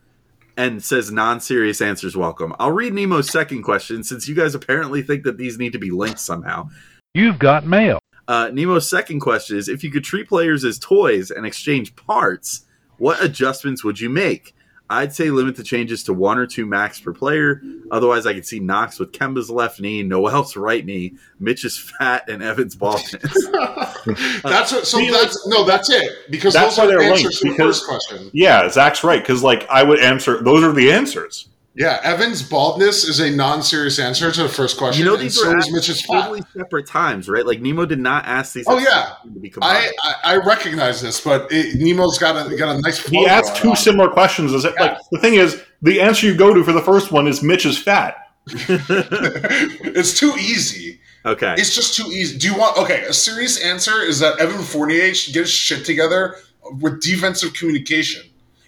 And 0.57 0.84
says 0.84 1.11
non-serious 1.11 1.80
answers 1.80 2.16
welcome. 2.16 2.55
I'll 2.59 2.72
read 2.72 2.92
Nemo's 2.92 3.30
second 3.30 3.62
question 3.62 4.05
since 4.05 4.28
you 4.28 4.34
guys 4.34 4.55
apparently 4.55 5.03
think 5.03 5.24
that 5.24 5.38
these 5.38 5.59
need 5.59 5.72
to 5.72 5.78
be 5.78 5.90
linked 5.90 6.20
somehow. 6.20 6.68
You've 7.14 7.38
got 7.38 7.66
mail. 7.66 7.98
Uh, 8.28 8.50
Nemo's 8.53 8.88
second 8.88 9.20
question 9.20 9.57
is 9.57 9.68
if 9.68 9.82
you 9.82 9.90
could 9.90 10.05
treat 10.05 10.28
players 10.28 10.64
as 10.64 10.78
toys 10.78 11.30
and 11.30 11.46
exchange 11.46 11.96
parts, 11.96 12.66
what 12.98 13.22
adjustments 13.22 13.82
would 13.82 13.98
you 13.98 14.09
make? 14.09 14.55
I'd 14.91 15.14
say 15.14 15.30
limit 15.30 15.57
the 15.57 15.62
changes 15.62 16.03
to 16.05 16.12
one 16.12 16.37
or 16.39 16.47
two 16.47 16.66
max 16.66 17.01
per 17.01 17.12
player. 17.14 17.62
Otherwise, 17.91 18.26
I 18.26 18.35
could 18.35 18.47
see 18.47 18.61
Knox 18.61 18.99
with 18.99 19.12
Kemba's 19.12 19.49
left 19.49 19.80
knee, 19.80 20.03
Noel's 20.03 20.55
right 20.57 20.85
knee, 20.85 21.14
Mitch's 21.41 21.78
fat, 21.78 22.28
and 22.28 22.43
Evan's 22.43 22.74
baldness. 22.76 23.22
Uh, 24.05 24.51
that's 24.51 24.72
what, 24.72 24.85
so. 24.85 24.99
See, 24.99 25.11
That's 25.11 25.47
no. 25.47 25.64
That's 25.64 25.89
it 25.89 26.11
because 26.28 26.53
That's 26.55 26.74
those 26.74 26.85
are 26.85 26.89
they're 26.89 27.03
answers 27.03 27.22
linked, 27.24 27.37
to 27.39 27.45
the 27.45 27.51
because- 27.53 27.78
first 27.80 27.87
question. 28.09 28.30
Yeah, 28.33 28.68
Zach's 28.68 29.05
right 29.05 29.22
because 29.22 29.45
like 29.45 29.64
I 29.70 29.85
would 29.85 30.01
answer. 30.01 30.43
Those 30.43 30.64
are 30.64 30.72
the 30.72 30.91
answers. 30.91 31.47
Yeah, 31.74 32.00
Evan's 32.02 32.42
baldness 32.42 33.04
is 33.04 33.20
a 33.20 33.30
non-serious 33.30 33.98
answer 33.98 34.30
to 34.30 34.42
the 34.42 34.48
first 34.48 34.76
question. 34.76 35.04
you 35.04 35.10
know, 35.10 35.16
these 35.16 35.40
so 35.40 35.50
are 35.50 35.56
is 35.58 35.72
Mitch's 35.72 36.04
fat. 36.04 36.22
totally 36.22 36.42
separate 36.54 36.86
times, 36.86 37.30
right? 37.30 37.46
Like 37.46 37.62
Nemo 37.62 37.86
did 37.86 37.98
not 37.98 38.26
ask 38.26 38.52
these. 38.52 38.66
Oh, 38.68 38.78
yeah. 38.78 38.84
the 38.84 38.88
same 38.90 39.06
time 39.14 39.34
to 39.34 39.40
be. 39.40 39.52
I, 39.62 39.90
I 40.02 40.14
I 40.24 40.36
recognize 40.36 41.00
this, 41.00 41.20
but 41.20 41.50
it, 41.50 41.76
Nemo's 41.80 42.18
got 42.18 42.50
a 42.50 42.54
got 42.56 42.76
a 42.76 42.80
nice. 42.80 42.98
He 43.02 43.16
flow 43.16 43.26
asked 43.26 43.56
two 43.56 43.70
on. 43.70 43.76
similar 43.76 44.10
questions. 44.10 44.52
Is 44.52 44.66
it 44.66 44.74
like 44.78 44.98
the 45.12 45.18
thing 45.18 45.34
is 45.34 45.62
the 45.80 46.00
answer 46.00 46.26
you 46.26 46.34
go 46.34 46.52
to 46.52 46.62
for 46.62 46.72
the 46.72 46.82
first 46.82 47.10
one 47.10 47.26
is 47.26 47.42
Mitch 47.42 47.64
is 47.64 47.78
fat. 47.78 48.16
it's 48.46 50.18
too 50.18 50.34
easy. 50.38 51.00
okay. 51.24 51.54
It's 51.56 51.74
just 51.74 51.96
too 51.96 52.08
easy. 52.08 52.36
Do 52.36 52.48
you 52.48 52.58
want? 52.58 52.76
Okay, 52.76 53.04
a 53.04 53.14
serious 53.14 53.62
answer 53.62 54.02
is 54.02 54.18
that 54.18 54.38
Evan 54.40 54.62
Fournier 54.62 55.14
should 55.14 55.32
get 55.32 55.40
his 55.40 55.50
shit 55.50 55.86
together 55.86 56.36
with 56.80 57.00
defensive 57.00 57.54
communication, 57.54 58.22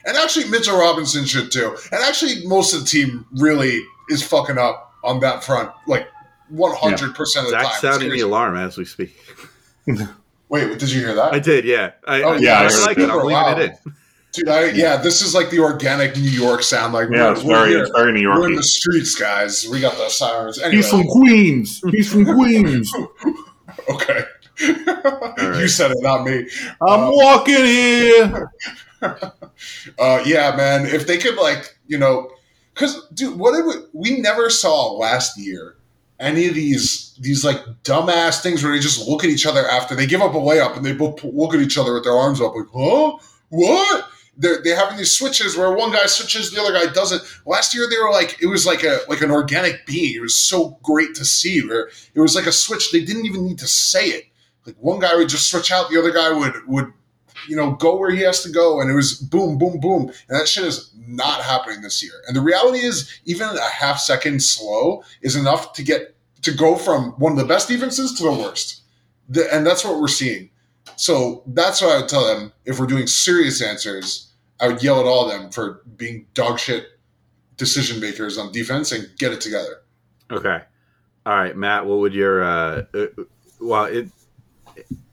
and 0.06 0.16
actually 0.16 0.48
Mitchell 0.48 0.78
Robinson 0.78 1.24
should 1.24 1.50
too. 1.52 1.76
And 1.92 2.02
actually, 2.04 2.44
most 2.46 2.74
of 2.74 2.80
the 2.80 2.86
team 2.86 3.26
really 3.36 3.80
is 4.10 4.22
fucking 4.22 4.58
up 4.58 4.92
on 5.02 5.20
that 5.20 5.44
front, 5.44 5.70
like 5.86 6.08
one 6.48 6.74
hundred 6.76 7.14
percent 7.14 7.46
of 7.46 7.52
the 7.52 7.58
Zach's 7.60 7.66
time. 7.66 7.72
It's 7.74 7.80
sounding 7.80 8.08
the 8.08 8.12
crazy. 8.12 8.22
alarm 8.24 8.56
as 8.56 8.76
we 8.76 8.84
speak. 8.84 9.16
Wait, 10.48 10.78
did 10.78 10.90
you 10.90 11.00
hear 11.00 11.14
that? 11.14 11.32
I 11.34 11.38
did, 11.38 11.64
yeah. 11.64 11.92
I, 12.06 12.22
Oh, 12.22 12.32
yeah, 12.34 12.60
I 12.60 12.64
I 12.64 12.68
heard 12.70 12.86
like 12.86 12.98
it. 12.98 13.02
it. 13.04 13.10
I'm 13.10 13.16
leaving 13.18 13.32
Wow. 13.32 13.58
it 13.58 13.70
in. 13.86 13.92
Dude, 14.32 14.48
I, 14.48 14.64
yeah, 14.70 14.96
this 14.96 15.22
is 15.22 15.32
like 15.34 15.50
the 15.50 15.60
organic 15.60 16.16
New 16.16 16.22
York 16.22 16.62
sound. 16.64 16.92
Like, 16.92 17.08
Yeah, 17.08 17.26
we're, 17.28 17.32
it's 17.34 17.42
very 17.42 17.68
here. 17.70 17.82
it's 17.82 17.90
very 17.96 18.12
New 18.12 18.20
York. 18.20 18.38
We're 18.40 18.48
in 18.50 18.56
the 18.56 18.62
streets, 18.64 19.14
guys. 19.14 19.66
We 19.70 19.80
got 19.80 19.96
the 19.96 20.08
sirens. 20.08 20.58
Anyway, 20.58 20.76
He's 20.76 20.90
from 20.90 21.04
Queens. 21.04 21.80
He's 21.90 22.12
from 22.12 22.24
Queens. 22.24 22.92
okay. 23.90 24.24
right. 24.68 25.56
You 25.60 25.68
said 25.68 25.92
it, 25.92 25.98
not 26.00 26.24
me. 26.24 26.48
I'm 26.82 27.00
Uh, 27.04 27.10
walking 27.12 27.54
here. 27.64 28.50
Uh, 29.98 30.22
yeah, 30.26 30.54
man. 30.56 30.86
If 30.86 31.06
they 31.06 31.16
could, 31.16 31.36
like, 31.36 31.78
you 31.86 31.98
know, 31.98 32.30
because, 32.74 33.06
dude, 33.10 33.38
what 33.38 33.52
did 33.54 33.64
we, 33.64 33.74
we 33.92 34.20
never 34.20 34.50
saw 34.50 34.92
last 34.92 35.38
year 35.38 35.76
any 36.20 36.48
of 36.48 36.54
these 36.54 37.14
these 37.20 37.44
like 37.44 37.58
dumbass 37.82 38.42
things 38.42 38.62
where 38.62 38.72
they 38.72 38.80
just 38.80 39.06
look 39.08 39.24
at 39.24 39.30
each 39.30 39.46
other 39.46 39.68
after 39.68 39.94
they 39.94 40.06
give 40.06 40.20
up 40.20 40.34
a 40.34 40.38
layup 40.38 40.76
and 40.76 40.84
they 40.84 40.92
both 40.92 41.22
look 41.24 41.54
at 41.54 41.60
each 41.60 41.78
other 41.78 41.94
with 41.94 42.04
their 42.04 42.16
arms 42.16 42.40
up, 42.40 42.54
like, 42.54 42.66
huh, 42.74 43.16
what? 43.50 44.08
They're, 44.36 44.60
they're 44.64 44.76
having 44.76 44.96
these 44.96 45.16
switches 45.16 45.56
where 45.56 45.70
one 45.72 45.92
guy 45.92 46.06
switches, 46.06 46.50
the 46.50 46.60
other 46.60 46.72
guy 46.72 46.92
doesn't. 46.92 47.22
Last 47.46 47.72
year 47.72 47.86
they 47.88 47.98
were 47.98 48.10
like 48.10 48.42
it 48.42 48.46
was 48.46 48.66
like 48.66 48.82
a 48.82 48.98
like 49.08 49.20
an 49.20 49.30
organic 49.30 49.86
being. 49.86 50.16
It 50.16 50.22
was 50.22 50.34
so 50.34 50.78
great 50.82 51.14
to 51.14 51.24
see. 51.24 51.64
Where 51.64 51.90
it 52.14 52.20
was 52.20 52.34
like 52.34 52.46
a 52.46 52.52
switch. 52.52 52.90
They 52.90 53.04
didn't 53.04 53.26
even 53.26 53.46
need 53.46 53.58
to 53.58 53.68
say 53.68 54.06
it. 54.06 54.24
Like 54.66 54.76
one 54.80 54.98
guy 54.98 55.14
would 55.14 55.28
just 55.28 55.50
switch 55.50 55.70
out, 55.70 55.90
the 55.90 55.98
other 55.98 56.10
guy 56.10 56.32
would 56.32 56.54
would 56.66 56.92
you 57.48 57.56
know, 57.56 57.72
go 57.72 57.96
where 57.96 58.10
he 58.10 58.20
has 58.22 58.42
to 58.42 58.50
go. 58.50 58.80
And 58.80 58.90
it 58.90 58.94
was 58.94 59.14
boom, 59.14 59.58
boom, 59.58 59.80
boom. 59.80 60.12
And 60.28 60.40
that 60.40 60.48
shit 60.48 60.64
is 60.64 60.90
not 60.96 61.42
happening 61.42 61.82
this 61.82 62.02
year. 62.02 62.22
And 62.26 62.36
the 62.36 62.40
reality 62.40 62.78
is, 62.78 63.20
even 63.24 63.48
a 63.48 63.70
half 63.70 63.98
second 63.98 64.42
slow 64.42 65.02
is 65.22 65.36
enough 65.36 65.72
to 65.74 65.82
get 65.82 66.16
to 66.42 66.52
go 66.52 66.76
from 66.76 67.12
one 67.12 67.32
of 67.32 67.38
the 67.38 67.44
best 67.44 67.68
defenses 67.68 68.14
to 68.14 68.24
the 68.24 68.32
worst. 68.32 68.82
The, 69.28 69.52
and 69.54 69.66
that's 69.66 69.84
what 69.84 70.00
we're 70.00 70.08
seeing. 70.08 70.50
So 70.96 71.42
that's 71.46 71.80
what 71.80 71.92
I 71.92 72.00
would 72.00 72.08
tell 72.08 72.26
them. 72.26 72.52
If 72.64 72.78
we're 72.78 72.86
doing 72.86 73.06
serious 73.06 73.62
answers, 73.62 74.32
I 74.60 74.68
would 74.68 74.82
yell 74.82 75.00
at 75.00 75.06
all 75.06 75.28
of 75.28 75.32
them 75.32 75.50
for 75.50 75.82
being 75.96 76.26
dog 76.34 76.58
shit 76.58 76.86
decision 77.56 78.00
makers 78.00 78.36
on 78.38 78.52
defense 78.52 78.92
and 78.92 79.08
get 79.18 79.32
it 79.32 79.40
together. 79.40 79.82
Okay. 80.30 80.60
All 81.26 81.34
right, 81.34 81.56
Matt. 81.56 81.86
What 81.86 81.98
would 82.00 82.14
your 82.14 82.44
uh, 82.44 82.84
uh 82.94 83.06
well 83.60 83.84
it 83.86 84.08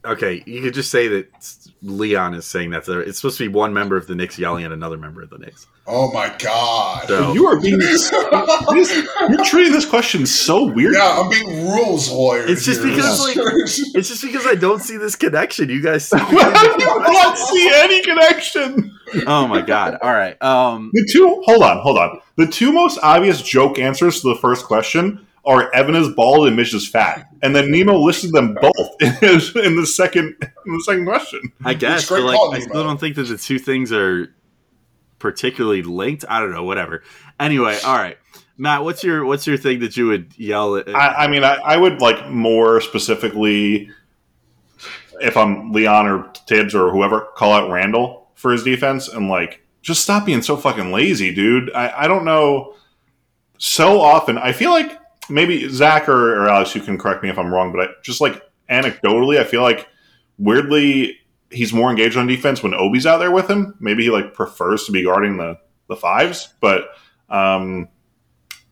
okay, 0.04 0.42
you 0.46 0.62
could 0.62 0.74
just 0.74 0.90
say 0.90 1.08
that 1.08 1.68
Leon 1.82 2.34
is 2.34 2.46
saying 2.46 2.70
that 2.70 2.88
it's 2.88 3.18
supposed 3.18 3.38
to 3.38 3.44
be 3.48 3.52
one 3.52 3.72
member 3.72 3.96
of 3.96 4.06
the 4.06 4.14
Knicks 4.14 4.38
yelling 4.38 4.64
at 4.64 4.72
another 4.72 4.96
member 4.96 5.22
of 5.22 5.30
the 5.30 5.38
Knicks. 5.38 5.66
Oh 5.86 6.12
my 6.12 6.32
god. 6.38 7.08
So 7.08 7.32
You 7.32 7.46
are 7.46 7.60
being. 7.60 7.78
this- 7.78 8.12
you're 8.12 9.44
treating 9.44 9.72
this 9.72 9.84
question 9.84 10.26
so 10.26 10.64
weird. 10.72 10.94
yeah, 10.94 11.20
I'm 11.20 11.28
being 11.30 11.68
rules 11.70 12.10
lawyer. 12.10 12.44
It's 12.46 12.64
just 12.64 12.80
here. 12.82 12.90
because, 12.94 13.20
like- 13.20 13.36
it's 13.36 14.08
just 14.08 14.22
because 14.22 14.46
I 14.46 14.54
don't 14.54 14.80
see 14.80 14.96
this 14.96 15.16
connection. 15.16 15.68
You 15.68 15.82
guys 15.82 16.08
see 16.08 16.16
I 16.20 16.74
do 16.78 17.12
not 17.12 17.36
see 17.38 17.70
any 17.74 18.02
connection. 18.02 18.96
Oh 19.26 19.46
my 19.48 19.60
god. 19.62 19.98
All 20.02 20.12
right. 20.12 20.40
Um 20.42 20.90
The 20.92 21.08
two, 21.12 21.42
hold 21.46 21.62
on, 21.62 21.78
hold 21.78 21.98
on. 21.98 22.20
The 22.36 22.46
two 22.46 22.72
most 22.72 22.98
obvious 23.02 23.42
joke 23.42 23.78
answers 23.78 24.22
to 24.22 24.28
the 24.28 24.36
first 24.40 24.66
question 24.66 25.26
are 25.44 25.74
Evan 25.74 25.96
is 25.96 26.08
bald 26.10 26.46
and 26.46 26.56
Mitch 26.56 26.74
is 26.74 26.88
fat, 26.88 27.28
and 27.42 27.54
then 27.54 27.70
Nemo 27.70 27.98
listed 27.98 28.32
them 28.32 28.54
both 28.54 28.90
in, 29.00 29.12
his, 29.14 29.54
in 29.56 29.76
the 29.76 29.86
second 29.86 30.36
in 30.66 30.72
the 30.72 30.82
second 30.84 31.06
question. 31.06 31.40
I 31.64 31.74
guess, 31.74 32.08
but 32.08 32.22
like 32.22 32.38
I 32.52 32.60
still 32.60 32.84
don't 32.84 33.00
think 33.00 33.16
that 33.16 33.24
the 33.24 33.38
two 33.38 33.58
things 33.58 33.92
are 33.92 34.32
particularly 35.18 35.82
linked. 35.82 36.24
I 36.28 36.40
don't 36.40 36.52
know, 36.52 36.64
whatever. 36.64 37.02
Anyway, 37.40 37.78
all 37.84 37.96
right. 37.96 38.18
Matt, 38.56 38.84
what's 38.84 39.02
your 39.02 39.24
what's 39.24 39.46
your 39.46 39.56
thing 39.56 39.80
that 39.80 39.96
you 39.96 40.06
would 40.06 40.38
yell 40.38 40.76
at? 40.76 40.88
I, 40.88 41.24
I 41.24 41.26
mean, 41.26 41.42
I, 41.42 41.54
I 41.54 41.76
would 41.76 42.00
like 42.00 42.28
more 42.28 42.80
specifically 42.80 43.90
if 45.20 45.36
I'm 45.36 45.72
Leon 45.72 46.06
or 46.06 46.32
Thibs 46.46 46.74
or 46.74 46.90
whoever, 46.90 47.28
call 47.36 47.52
out 47.52 47.70
Randle 47.70 48.28
for 48.34 48.52
his 48.52 48.62
defense 48.62 49.08
and 49.08 49.28
like 49.28 49.64
just 49.80 50.02
stop 50.02 50.26
being 50.26 50.42
so 50.42 50.56
fucking 50.56 50.92
lazy, 50.92 51.34
dude. 51.34 51.72
I, 51.72 52.04
I 52.04 52.08
don't 52.08 52.24
know. 52.24 52.74
So 53.58 54.00
often, 54.00 54.38
I 54.38 54.52
feel 54.52 54.70
like 54.70 54.98
maybe 55.28 55.68
Zach 55.68 56.08
or, 56.08 56.42
or 56.42 56.48
Alex, 56.48 56.74
you 56.74 56.80
can 56.80 56.98
correct 56.98 57.22
me 57.22 57.28
if 57.28 57.38
I'm 57.38 57.52
wrong, 57.52 57.72
but 57.72 57.88
I, 57.88 57.92
just 58.02 58.20
like 58.20 58.42
anecdotally, 58.70 59.38
I 59.38 59.44
feel 59.44 59.62
like 59.62 59.88
weirdly 60.38 61.18
he's 61.50 61.72
more 61.72 61.90
engaged 61.90 62.16
on 62.16 62.26
defense 62.26 62.62
when 62.62 62.74
Obi's 62.74 63.06
out 63.06 63.18
there 63.18 63.30
with 63.30 63.48
him. 63.48 63.74
Maybe 63.80 64.04
he 64.04 64.10
like 64.10 64.34
prefers 64.34 64.84
to 64.84 64.92
be 64.92 65.04
guarding 65.04 65.36
the 65.36 65.58
the 65.88 65.96
fives, 65.96 66.54
but 66.60 66.84
um, 67.28 67.88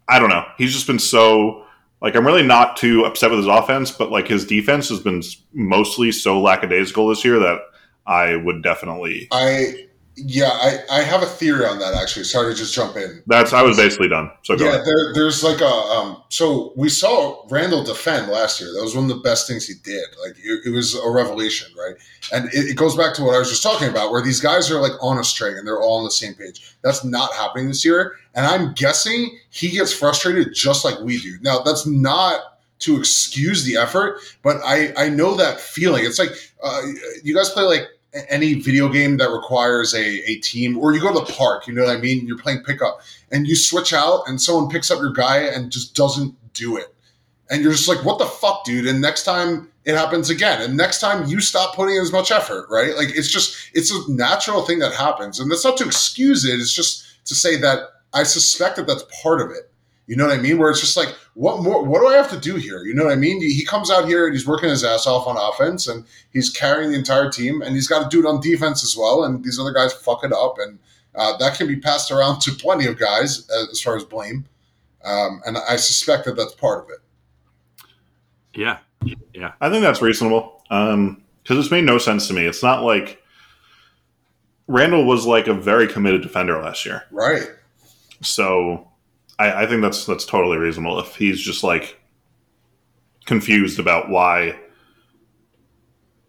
I 0.08 0.18
don't 0.18 0.30
know. 0.30 0.44
He's 0.58 0.72
just 0.72 0.86
been 0.86 0.98
so 0.98 1.66
like 2.00 2.16
I'm 2.16 2.26
really 2.26 2.42
not 2.42 2.76
too 2.76 3.04
upset 3.04 3.30
with 3.30 3.40
his 3.40 3.48
offense, 3.48 3.90
but 3.90 4.10
like 4.10 4.28
his 4.28 4.46
defense 4.46 4.88
has 4.88 5.00
been 5.00 5.22
mostly 5.52 6.12
so 6.12 6.40
lackadaisical 6.40 7.08
this 7.08 7.24
year 7.24 7.38
that 7.38 7.60
I 8.06 8.36
would 8.36 8.62
definitely. 8.62 9.28
I 9.30 9.88
yeah, 10.24 10.50
I, 10.52 10.78
I 10.90 11.02
have 11.02 11.22
a 11.22 11.26
theory 11.26 11.64
on 11.64 11.78
that 11.78 11.94
actually. 11.94 12.24
Sorry 12.24 12.52
to 12.52 12.58
just 12.58 12.74
jump 12.74 12.96
in. 12.96 13.22
That's 13.26 13.52
I 13.52 13.62
was 13.62 13.76
basically 13.76 14.08
done. 14.08 14.30
So 14.42 14.56
go 14.56 14.64
Yeah, 14.64 14.70
ahead. 14.72 14.84
there, 14.84 15.14
there's 15.14 15.42
like 15.42 15.60
a 15.60 15.66
um. 15.66 16.22
So 16.28 16.72
we 16.76 16.88
saw 16.88 17.44
Randle 17.50 17.84
defend 17.84 18.30
last 18.30 18.60
year. 18.60 18.72
That 18.72 18.82
was 18.82 18.94
one 18.94 19.04
of 19.04 19.16
the 19.16 19.22
best 19.22 19.46
things 19.48 19.66
he 19.66 19.74
did. 19.82 20.04
Like 20.24 20.36
it, 20.38 20.66
it 20.66 20.70
was 20.70 20.94
a 20.94 21.10
revelation, 21.10 21.72
right? 21.78 21.94
And 22.32 22.46
it, 22.54 22.70
it 22.70 22.76
goes 22.76 22.96
back 22.96 23.14
to 23.14 23.22
what 23.24 23.34
I 23.34 23.38
was 23.38 23.50
just 23.50 23.62
talking 23.62 23.88
about, 23.88 24.10
where 24.10 24.22
these 24.22 24.40
guys 24.40 24.70
are 24.70 24.80
like 24.80 24.92
on 25.02 25.18
a 25.18 25.24
string 25.24 25.56
and 25.58 25.66
they're 25.66 25.80
all 25.80 25.98
on 25.98 26.04
the 26.04 26.10
same 26.10 26.34
page. 26.34 26.76
That's 26.82 27.04
not 27.04 27.32
happening 27.34 27.68
this 27.68 27.84
year, 27.84 28.16
and 28.34 28.46
I'm 28.46 28.72
guessing 28.74 29.38
he 29.50 29.70
gets 29.70 29.92
frustrated 29.92 30.54
just 30.54 30.84
like 30.84 30.98
we 31.00 31.20
do. 31.20 31.38
Now, 31.42 31.60
that's 31.60 31.86
not 31.86 32.58
to 32.80 32.98
excuse 32.98 33.64
the 33.64 33.76
effort, 33.76 34.20
but 34.42 34.56
I 34.64 34.92
I 34.96 35.08
know 35.10 35.34
that 35.36 35.60
feeling. 35.60 36.04
It's 36.04 36.18
like 36.18 36.30
uh, 36.62 36.80
you 37.22 37.34
guys 37.34 37.50
play 37.50 37.64
like 37.64 37.88
any 38.28 38.54
video 38.54 38.88
game 38.88 39.16
that 39.18 39.30
requires 39.30 39.94
a, 39.94 40.30
a 40.30 40.36
team 40.36 40.76
or 40.78 40.92
you 40.92 41.00
go 41.00 41.12
to 41.12 41.20
the 41.20 41.32
park 41.32 41.66
you 41.66 41.72
know 41.74 41.84
what 41.84 41.96
i 41.96 42.00
mean? 42.00 42.26
You're 42.26 42.38
playing 42.38 42.64
pickup 42.64 43.00
and 43.30 43.46
you 43.46 43.54
switch 43.54 43.92
out 43.92 44.24
and 44.26 44.40
someone 44.40 44.68
picks 44.68 44.90
up 44.90 44.98
your 44.98 45.12
guy 45.12 45.38
and 45.38 45.70
just 45.70 45.94
doesn't 45.94 46.34
do 46.52 46.76
it. 46.76 46.94
And 47.50 47.62
you're 47.62 47.72
just 47.72 47.88
like 47.88 48.04
what 48.04 48.18
the 48.18 48.26
fuck 48.26 48.64
dude? 48.64 48.86
And 48.86 49.00
next 49.00 49.24
time 49.24 49.70
it 49.84 49.94
happens 49.94 50.28
again 50.28 50.60
and 50.60 50.76
next 50.76 51.00
time 51.00 51.28
you 51.28 51.40
stop 51.40 51.74
putting 51.74 51.96
in 51.96 52.02
as 52.02 52.12
much 52.12 52.30
effort 52.30 52.66
right? 52.68 52.96
Like 52.96 53.10
it's 53.10 53.30
just 53.30 53.56
it's 53.74 53.92
a 53.92 54.10
natural 54.10 54.62
thing 54.62 54.80
that 54.80 54.92
happens 54.92 55.38
and 55.38 55.50
that's 55.50 55.64
not 55.64 55.76
to 55.78 55.86
excuse 55.86 56.44
it 56.44 56.58
it's 56.58 56.74
just 56.74 57.26
to 57.26 57.34
say 57.34 57.56
that 57.58 57.80
I 58.12 58.24
suspect 58.24 58.76
that 58.76 58.86
that's 58.86 59.04
part 59.22 59.40
of 59.40 59.50
it. 59.50 59.69
You 60.10 60.16
know 60.16 60.26
what 60.26 60.36
I 60.36 60.42
mean? 60.42 60.58
Where 60.58 60.72
it's 60.72 60.80
just 60.80 60.96
like, 60.96 61.14
what 61.34 61.62
more? 61.62 61.84
What 61.84 62.00
do 62.00 62.08
I 62.08 62.16
have 62.16 62.28
to 62.30 62.40
do 62.40 62.56
here? 62.56 62.82
You 62.82 62.94
know 62.94 63.04
what 63.04 63.12
I 63.12 63.16
mean? 63.16 63.40
He 63.40 63.64
comes 63.64 63.92
out 63.92 64.08
here 64.08 64.26
and 64.26 64.34
he's 64.34 64.44
working 64.44 64.68
his 64.68 64.82
ass 64.82 65.06
off 65.06 65.28
on 65.28 65.36
offense, 65.36 65.86
and 65.86 66.04
he's 66.32 66.50
carrying 66.50 66.90
the 66.90 66.98
entire 66.98 67.30
team, 67.30 67.62
and 67.62 67.76
he's 67.76 67.86
got 67.86 68.02
to 68.02 68.08
do 68.08 68.26
it 68.26 68.28
on 68.28 68.40
defense 68.40 68.82
as 68.82 68.96
well. 68.98 69.22
And 69.22 69.44
these 69.44 69.60
other 69.60 69.72
guys 69.72 69.92
fuck 69.92 70.24
it 70.24 70.32
up, 70.32 70.56
and 70.58 70.80
uh, 71.14 71.36
that 71.38 71.56
can 71.56 71.68
be 71.68 71.76
passed 71.76 72.10
around 72.10 72.40
to 72.40 72.50
plenty 72.50 72.86
of 72.86 72.98
guys 72.98 73.48
uh, 73.50 73.70
as 73.70 73.80
far 73.80 73.94
as 73.96 74.02
blame. 74.02 74.46
Um, 75.04 75.42
and 75.46 75.56
I 75.56 75.76
suspect 75.76 76.24
that 76.24 76.34
that's 76.36 76.54
part 76.54 76.82
of 76.84 76.90
it. 76.90 76.98
Yeah, 78.52 78.78
yeah, 79.32 79.52
I 79.60 79.70
think 79.70 79.82
that's 79.82 80.02
reasonable 80.02 80.64
because 80.64 81.56
it's 81.56 81.70
made 81.70 81.84
no 81.84 81.98
sense 81.98 82.26
to 82.26 82.34
me. 82.34 82.46
It's 82.46 82.64
not 82.64 82.82
like 82.82 83.22
Randle 84.66 85.04
was 85.04 85.24
like 85.24 85.46
a 85.46 85.54
very 85.54 85.86
committed 85.86 86.22
defender 86.22 86.60
last 86.60 86.84
year, 86.84 87.04
Right. 87.12 87.46
so 88.22 88.88
I, 89.40 89.62
I 89.62 89.66
think 89.66 89.82
that's 89.82 90.04
that's 90.06 90.24
totally 90.26 90.58
reasonable. 90.58 91.00
If 91.00 91.16
he's 91.16 91.40
just 91.40 91.64
like 91.64 91.98
confused 93.26 93.78
about 93.78 94.08
why 94.10 94.58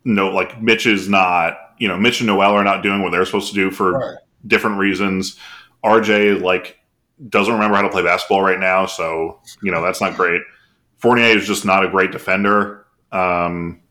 no, 0.04 0.30
like 0.30 0.62
Mitch 0.62 0.88
is 0.88 1.08
not, 1.08 1.58
you 1.78 1.88
know, 1.88 1.98
Mitch 1.98 2.22
and 2.22 2.28
Noel 2.28 2.52
are 2.54 2.64
not 2.64 2.82
doing 2.82 3.02
what 3.04 3.12
they're 3.12 3.26
supposed 3.26 3.50
to 3.50 3.56
do 3.56 3.70
for 3.70 3.92
Right. 3.94 4.16
different 4.48 4.78
reasons. 4.78 5.38
RJ 5.84 6.42
like 6.42 6.78
doesn't 7.30 7.54
remember 7.54 7.76
how 7.76 7.84
to 7.84 7.90
play 7.90 8.02
basketball 8.04 8.42
right 8.42 8.60
now, 8.60 8.86
so 8.86 9.40
you 9.62 9.72
know 9.72 9.82
that's 9.84 10.02
not 10.02 10.16
great. 10.16 10.42
Fournier 10.98 11.38
is 11.38 11.46
just 11.48 11.66
not 11.66 11.86
a 11.86 11.90
great 11.90 12.12
defender. 12.12 12.86
Um, 13.12 13.82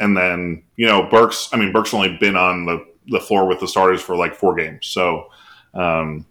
and 0.00 0.16
then 0.16 0.62
you 0.76 0.86
know 0.86 1.08
Burks. 1.08 1.48
I 1.52 1.56
mean 1.56 1.72
Burks 1.72 1.94
only 1.94 2.16
been 2.18 2.36
on 2.36 2.66
the 2.66 2.84
the 3.08 3.20
floor 3.20 3.48
with 3.48 3.58
the 3.60 3.66
starters 3.68 4.00
for 4.02 4.16
like 4.16 4.34
four 4.34 4.54
games. 4.54 4.86
So, 4.86 5.30
um, 5.74 6.26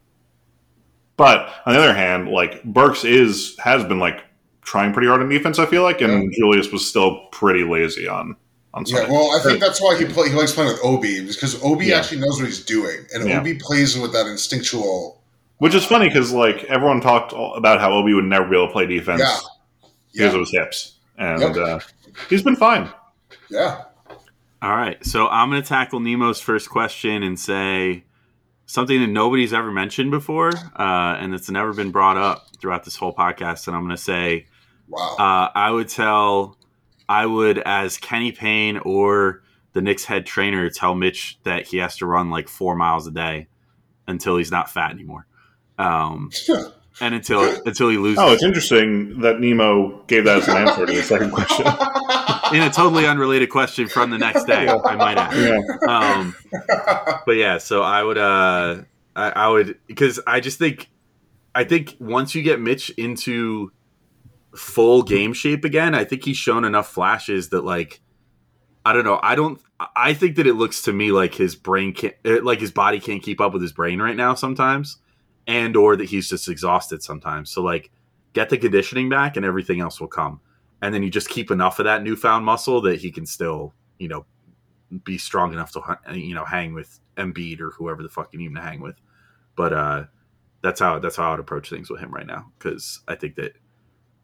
but 1.20 1.50
on 1.68 1.74
the 1.74 1.80
other 1.80 1.94
hand, 1.94 2.30
like 2.30 2.64
Burks 2.64 3.04
is 3.04 3.56
has 3.60 3.84
been 3.84 4.00
like 4.00 4.24
trying 4.64 4.94
pretty 4.94 5.08
hard 5.08 5.22
on 5.22 5.30
defense. 5.30 5.60
I 5.60 5.66
feel 5.68 5.84
like, 5.84 6.02
and 6.02 6.32
Julius 6.34 6.72
was 6.72 6.88
still 6.88 7.28
pretty 7.32 7.64
lazy 7.64 8.08
on 8.08 8.36
on 8.74 8.84
Yeah, 8.88 8.98
Sunday. 9.00 9.12
well, 9.12 9.38
I 9.40 9.44
think 9.44 9.60
that's 9.60 9.82
why 9.82 9.98
he 9.98 10.06
play, 10.06 10.30
he 10.30 10.36
likes 10.36 10.52
playing 10.54 10.72
with 10.72 10.80
Obi 10.84 11.26
because 11.28 11.62
Obi 11.64 11.88
Yeah. 11.88 11.98
actually 11.98 12.22
knows 12.22 12.38
what 12.40 12.46
he's 12.46 12.64
doing, 12.64 13.06
and 13.14 13.28
Yeah. 13.28 13.40
Obi 13.40 13.56
plays 13.56 13.98
with 13.98 14.14
that 14.14 14.26
instinctual. 14.28 15.22
Which 15.58 15.76
is 15.76 15.84
funny 15.86 16.08
because 16.08 16.32
like 16.32 16.64
everyone 16.66 17.02
talked 17.02 17.34
about 17.34 17.80
how 17.82 17.92
Obi 17.92 18.14
would 18.14 18.26
never 18.26 18.48
be 18.48 18.56
able 18.56 18.68
to 18.68 18.72
play 18.74 18.86
defense 18.86 19.20
Yeah, 19.22 19.40
because 20.14 20.34
of 20.36 20.40
his 20.42 20.52
hips, 20.52 20.94
and 21.18 21.42
Yep. 21.42 21.58
uh, 21.58 21.80
he's 22.30 22.44
been 22.44 22.56
fine. 22.56 22.90
yeah. 23.50 23.82
All 24.62 24.76
right, 24.76 25.04
so 25.06 25.28
I'm 25.30 25.50
going 25.50 25.62
to 25.62 25.68
tackle 25.68 26.00
Nemo's 26.02 26.42
first 26.42 26.70
question 26.70 27.24
and 27.24 27.40
say 27.40 28.04
something 28.70 29.00
that 29.02 29.08
nobody's 29.08 29.52
ever 29.52 29.72
mentioned 29.72 30.12
before, 30.12 30.50
uh, 30.78 31.18
and 31.20 31.34
that's 31.34 31.50
never 31.50 31.74
been 31.74 31.90
brought 31.90 32.18
up 32.18 32.46
throughout 32.62 32.84
this 32.84 32.96
whole 32.96 33.12
podcast. 33.16 33.68
And 33.68 33.76
I'm 33.76 33.82
going 33.84 33.96
to 33.96 34.02
say, 34.02 34.46
Wow. 34.88 35.16
uh, 35.18 35.50
I 35.58 35.72
would 35.72 35.90
tell, 35.90 36.56
I 37.08 37.26
would, 37.26 37.58
as 37.58 37.98
Kenny 37.98 38.32
Payne 38.32 38.78
or 38.78 39.42
the 39.74 39.82
Knicks 39.82 40.06
head 40.06 40.28
trainer, 40.28 40.70
tell 40.70 40.94
Mitch 40.94 41.40
that 41.46 41.66
he 41.66 41.78
has 41.78 41.98
to 41.98 42.06
run 42.06 42.30
like 42.30 42.48
four 42.48 42.76
miles 42.76 43.08
a 43.08 43.12
day 43.12 43.48
until 44.08 44.38
he's 44.38 44.52
not 44.52 44.70
fat 44.70 44.92
anymore, 44.92 45.26
um, 45.80 46.30
and 47.02 47.16
until 47.16 47.42
until 47.66 47.90
he 47.90 47.98
loses. 47.98 48.20
Oh, 48.20 48.32
it's 48.34 48.44
interesting 48.44 49.22
that 49.22 49.40
Nemo 49.40 50.04
gave 50.04 50.26
that 50.26 50.38
as 50.44 50.48
an 50.48 50.58
answer 50.58 50.86
to 50.86 50.94
the 50.94 51.02
second 51.02 51.32
question. 51.32 51.66
in 52.54 52.62
a 52.62 52.70
totally 52.70 53.06
unrelated 53.06 53.50
question 53.50 53.88
from 53.88 54.10
the 54.10 54.18
next 54.18 54.46
day, 54.46 54.68
I 54.68 54.96
might 54.96 55.18
add. 55.18 55.34
Yeah. 55.36 55.62
um, 55.88 56.36
but 57.26 57.34
yeah, 57.34 57.58
so 57.58 57.82
I 57.82 58.04
would, 58.04 58.18
uh, 58.18 58.84
I, 59.16 59.30
I 59.30 59.48
would, 59.50 59.78
because 59.88 60.20
I 60.26 60.40
just 60.40 60.60
think, 60.60 60.90
I 61.54 61.64
think 61.64 61.96
once 62.00 62.36
you 62.36 62.42
get 62.42 62.60
Mitch 62.60 62.90
into 62.92 63.72
full 64.56 65.04
game 65.04 65.34
shape 65.34 65.66
again, 65.66 65.96
I 65.96 66.04
think 66.04 66.26
he's 66.26 66.38
shown 66.38 66.66
enough 66.66 66.90
flashes 66.90 67.50
that 67.50 67.64
like, 67.64 68.02
I 68.86 68.94
don't 68.94 69.06
know, 69.06 69.20
I 69.22 69.36
don't, 69.36 69.62
I 69.96 70.14
think 70.14 70.36
that 70.38 70.48
it 70.48 70.56
looks 70.56 70.82
to 70.84 70.94
me 70.94 71.12
like 71.12 71.34
his 71.34 71.56
brain 71.56 71.94
can't, 71.94 72.16
uh, 72.26 72.44
like 72.44 72.60
his 72.60 72.72
body 72.72 73.00
can't 73.00 73.24
keep 73.24 73.40
up 73.40 73.54
with 73.54 73.62
his 73.62 73.74
brain 73.74 74.02
right 74.02 74.16
now 74.16 74.34
sometimes, 74.36 74.98
and 75.48 75.76
or 75.76 75.96
that 75.96 76.10
he's 76.10 76.30
just 76.30 76.48
exhausted 76.48 77.02
sometimes. 77.02 77.50
So 77.50 77.62
like, 77.62 77.92
get 78.34 78.50
the 78.50 78.58
conditioning 78.60 79.10
back, 79.10 79.38
and 79.38 79.46
everything 79.46 79.80
else 79.80 80.00
will 80.00 80.08
come. 80.08 80.40
And 80.82 80.94
then 80.94 81.04
you 81.04 81.10
just 81.10 81.30
keep 81.30 81.52
enough 81.52 81.80
of 81.80 81.86
that 81.86 82.04
newfound 82.04 82.46
muscle 82.46 82.82
that 82.82 83.00
he 83.00 83.12
can 83.12 83.26
still, 83.26 83.74
you 83.98 84.08
know, 84.08 84.26
be 85.04 85.18
strong 85.18 85.54
enough 85.54 85.72
to 85.74 86.00
you 86.14 86.34
know 86.34 86.46
hang 86.46 86.74
with 86.74 87.00
Embiid 87.18 87.60
or 87.60 87.72
whoever 87.72 88.02
the 88.02 88.10
fuck 88.10 88.30
you 88.34 88.40
need 88.40 88.54
to 88.56 88.62
hang 88.62 88.82
with. 88.82 88.96
But 89.56 89.74
uh, 89.74 90.04
that's 90.62 90.80
how 90.80 91.00
that's 91.00 91.16
how 91.16 91.28
I 91.28 91.32
would 91.32 91.40
approach 91.40 91.70
things 91.70 91.90
with 91.90 92.00
him 92.00 92.12
right 92.12 92.26
now 92.26 92.52
because 92.58 93.02
I 93.08 93.16
think 93.16 93.36
that 93.36 93.54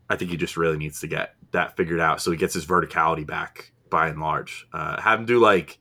I 0.10 0.16
think 0.16 0.32
he 0.32 0.38
just 0.38 0.58
really 0.58 0.78
needs 0.78 0.99
to 1.01 1.08
get 1.08 1.36
that 1.51 1.78
figured 1.78 1.99
out 1.99 2.22
so 2.22 2.32
he 2.32 2.38
gets 2.38 2.53
his 2.53 2.66
verticality 2.66 3.26
back 3.26 3.72
by 3.89 4.08
and 4.08 4.20
large. 4.20 4.68
Uh, 4.74 4.99
have 5.01 5.20
him 5.20 5.26
do 5.26 5.39
like 5.39 5.78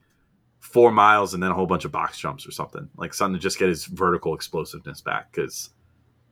four 0.60 0.90
miles 0.90 1.34
and 1.34 1.42
then 1.42 1.50
a 1.50 1.54
whole 1.54 1.66
bunch 1.66 1.84
of 1.84 1.92
box 1.92 2.18
jumps 2.18 2.46
or 2.46 2.50
something 2.50 2.88
like 2.96 3.12
something 3.12 3.38
to 3.38 3.42
just 3.42 3.58
get 3.58 3.68
his 3.68 3.84
vertical 3.84 4.34
explosiveness 4.34 5.02
back 5.02 5.30
because 5.30 5.70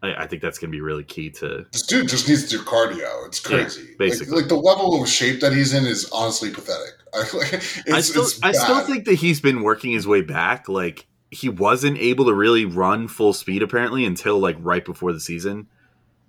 I, 0.02 0.24
I 0.24 0.26
think 0.26 0.42
that's 0.42 0.58
going 0.58 0.70
to 0.70 0.76
be 0.76 0.80
really 0.80 1.04
key 1.04 1.30
to 1.30 1.66
this 1.72 1.82
dude 1.82 2.08
just 2.08 2.28
needs 2.28 2.44
to 2.44 2.58
do 2.58 2.64
cardio. 2.64 3.26
It's 3.26 3.40
crazy. 3.40 3.82
Like- 3.82 3.98
basically. 3.98 4.36
like, 4.40 4.48
the 4.48 4.56
level 4.56 5.00
of 5.00 5.08
shape 5.08 5.40
that 5.40 5.52
he's 5.52 5.72
in 5.72 5.84
is 5.84 6.10
honestly 6.12 6.50
pathetic. 6.50 6.94
I, 7.14 7.18
like, 7.18 7.62
still, 8.02 8.22
it's 8.22 8.42
I 8.42 8.52
still 8.52 8.80
think 8.80 9.04
that 9.04 9.14
he's 9.14 9.40
been 9.40 9.62
working 9.62 9.92
his 9.92 10.06
way 10.06 10.22
back. 10.22 10.68
Like 10.68 11.06
he 11.30 11.48
wasn't 11.48 11.98
able 11.98 12.24
to 12.26 12.34
really 12.34 12.64
run 12.64 13.08
full 13.08 13.32
speed 13.32 13.62
apparently 13.62 14.04
until 14.04 14.38
like 14.38 14.56
right 14.60 14.84
before 14.84 15.12
the 15.12 15.20
season. 15.20 15.68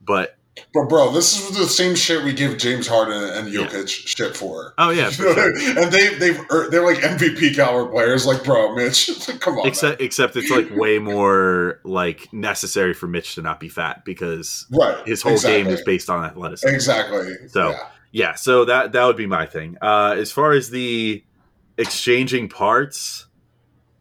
But 0.02 0.38
But 0.74 0.88
bro, 0.88 1.12
this 1.12 1.40
is 1.40 1.58
the 1.58 1.66
same 1.66 1.96
shit 1.96 2.24
we 2.24 2.32
give 2.34 2.58
James 2.58 2.86
Harden 2.88 3.24
and 3.24 3.52
Yeah. 3.52 3.62
Jokic 3.62 3.88
shit 3.88 4.36
for. 4.38 4.74
oh 4.78 4.92
yeah, 4.92 5.10
for 5.10 5.24
know 5.24 5.30
what 5.30 5.40
I 5.40 5.42
sure. 5.60 5.80
and 5.84 5.92
they 5.92 6.10
they've 6.16 6.40
they're 6.70 6.86
like 6.86 6.98
MVP 6.98 7.56
caliber 7.56 7.92
players. 7.92 8.26
Like, 8.26 8.44
bro, 8.44 8.76
Mitch, 8.76 9.10
come 9.40 9.58
on. 9.60 9.68
except 9.68 10.02
except 10.02 10.36
it's 10.36 10.52
like 10.52 10.70
way 10.76 11.00
more 11.00 11.80
like 11.84 12.32
necessary 12.32 12.94
for 12.94 13.08
Mitch 13.08 13.36
to 13.36 13.42
not 13.42 13.60
be 13.60 13.70
fat 13.70 14.06
because 14.06 14.68
right, 14.72 15.06
his 15.08 15.22
whole 15.24 15.34
exactly. 15.34 15.64
game 15.64 15.72
is 15.74 15.82
based 15.82 16.10
on 16.10 16.24
athleticism. 16.24 16.74
exactly. 16.74 17.48
So- 17.50 17.72
yeah. 17.72 17.78
Yeah, 18.16 18.36
so 18.36 18.66
that 18.66 18.92
that 18.92 19.06
would 19.06 19.18
be 19.18 19.26
my 19.26 19.48
thing. 19.48 19.76
Uh, 19.82 20.14
as 20.16 20.32
far 20.32 20.52
as 20.52 20.70
the 20.70 21.24
exchanging 21.80 22.48
parts, 22.48 23.26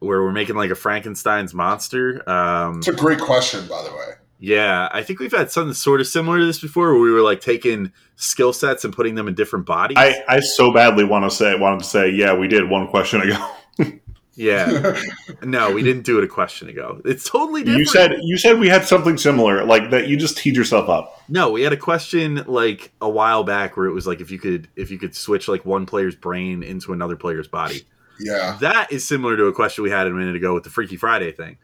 where 0.00 0.22
we're 0.22 0.32
making 0.32 0.54
like 0.56 0.70
a 0.70 0.74
Frankenstein's 0.74 1.54
monster. 1.54 2.28
Um, 2.28 2.78
it's 2.78 2.88
a 2.88 2.92
great 2.92 3.20
question, 3.20 3.66
by 3.66 3.82
the 3.82 3.90
way. 3.90 4.14
Yeah, 4.44 4.88
I 4.90 5.04
think 5.04 5.20
we've 5.20 5.30
had 5.30 5.52
something 5.52 5.72
sort 5.72 6.00
of 6.00 6.08
similar 6.08 6.40
to 6.40 6.44
this 6.44 6.58
before, 6.58 6.92
where 6.92 7.00
we 7.00 7.12
were 7.12 7.20
like 7.20 7.40
taking 7.40 7.92
skill 8.16 8.52
sets 8.52 8.84
and 8.84 8.92
putting 8.92 9.14
them 9.14 9.28
in 9.28 9.34
different 9.34 9.66
bodies. 9.66 9.96
I, 9.96 10.16
I 10.28 10.40
so 10.40 10.72
badly 10.72 11.04
want 11.04 11.24
to 11.24 11.30
say 11.30 11.56
wanted 11.56 11.78
to 11.78 11.84
say 11.84 12.10
yeah 12.10 12.34
we 12.34 12.48
did 12.48 12.68
one 12.68 12.88
question 12.88 13.20
ago. 13.20 13.50
yeah, 14.34 15.00
no, 15.44 15.70
we 15.70 15.84
didn't 15.84 16.02
do 16.02 16.18
it 16.18 16.24
a 16.24 16.26
question 16.26 16.68
ago. 16.68 17.00
It's 17.04 17.30
totally 17.30 17.60
different. 17.60 17.78
You 17.78 17.86
said 17.86 18.16
you 18.20 18.36
said 18.36 18.58
we 18.58 18.68
had 18.68 18.84
something 18.84 19.16
similar 19.16 19.64
like 19.64 19.90
that. 19.90 20.08
You 20.08 20.16
just 20.16 20.36
teed 20.38 20.56
yourself 20.56 20.88
up. 20.88 21.22
no. 21.28 21.52
We 21.52 21.62
had 21.62 21.72
a 21.72 21.76
question 21.76 22.42
like 22.48 22.92
a 23.00 23.08
while 23.08 23.44
back 23.44 23.76
where 23.76 23.86
it 23.86 23.92
was 23.92 24.08
like 24.08 24.20
if 24.20 24.32
you 24.32 24.40
could 24.40 24.66
if 24.74 24.90
you 24.90 24.98
could 24.98 25.14
switch 25.14 25.46
like 25.46 25.64
one 25.64 25.86
player's 25.86 26.16
brain 26.16 26.64
into 26.64 26.92
another 26.92 27.14
player's 27.14 27.46
body. 27.46 27.82
yeah, 28.18 28.58
That 28.60 28.90
is 28.90 29.06
similar 29.06 29.36
to 29.36 29.44
a 29.44 29.52
question 29.52 29.84
we 29.84 29.90
had 29.90 30.08
a 30.08 30.10
minute 30.10 30.34
ago 30.34 30.52
with 30.52 30.64
the 30.64 30.70
Freaky 30.70 30.96
Friday 30.96 31.30
thing. 31.30 31.58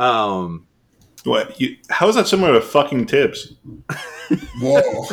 Um, 0.00 0.66
What? 1.24 1.60
You, 1.60 1.76
how 1.90 2.08
is 2.08 2.14
that 2.16 2.28
similar 2.28 2.52
to 2.54 2.60
fucking 2.60 3.06
Thibs? 3.06 3.54
whoa. 4.60 5.06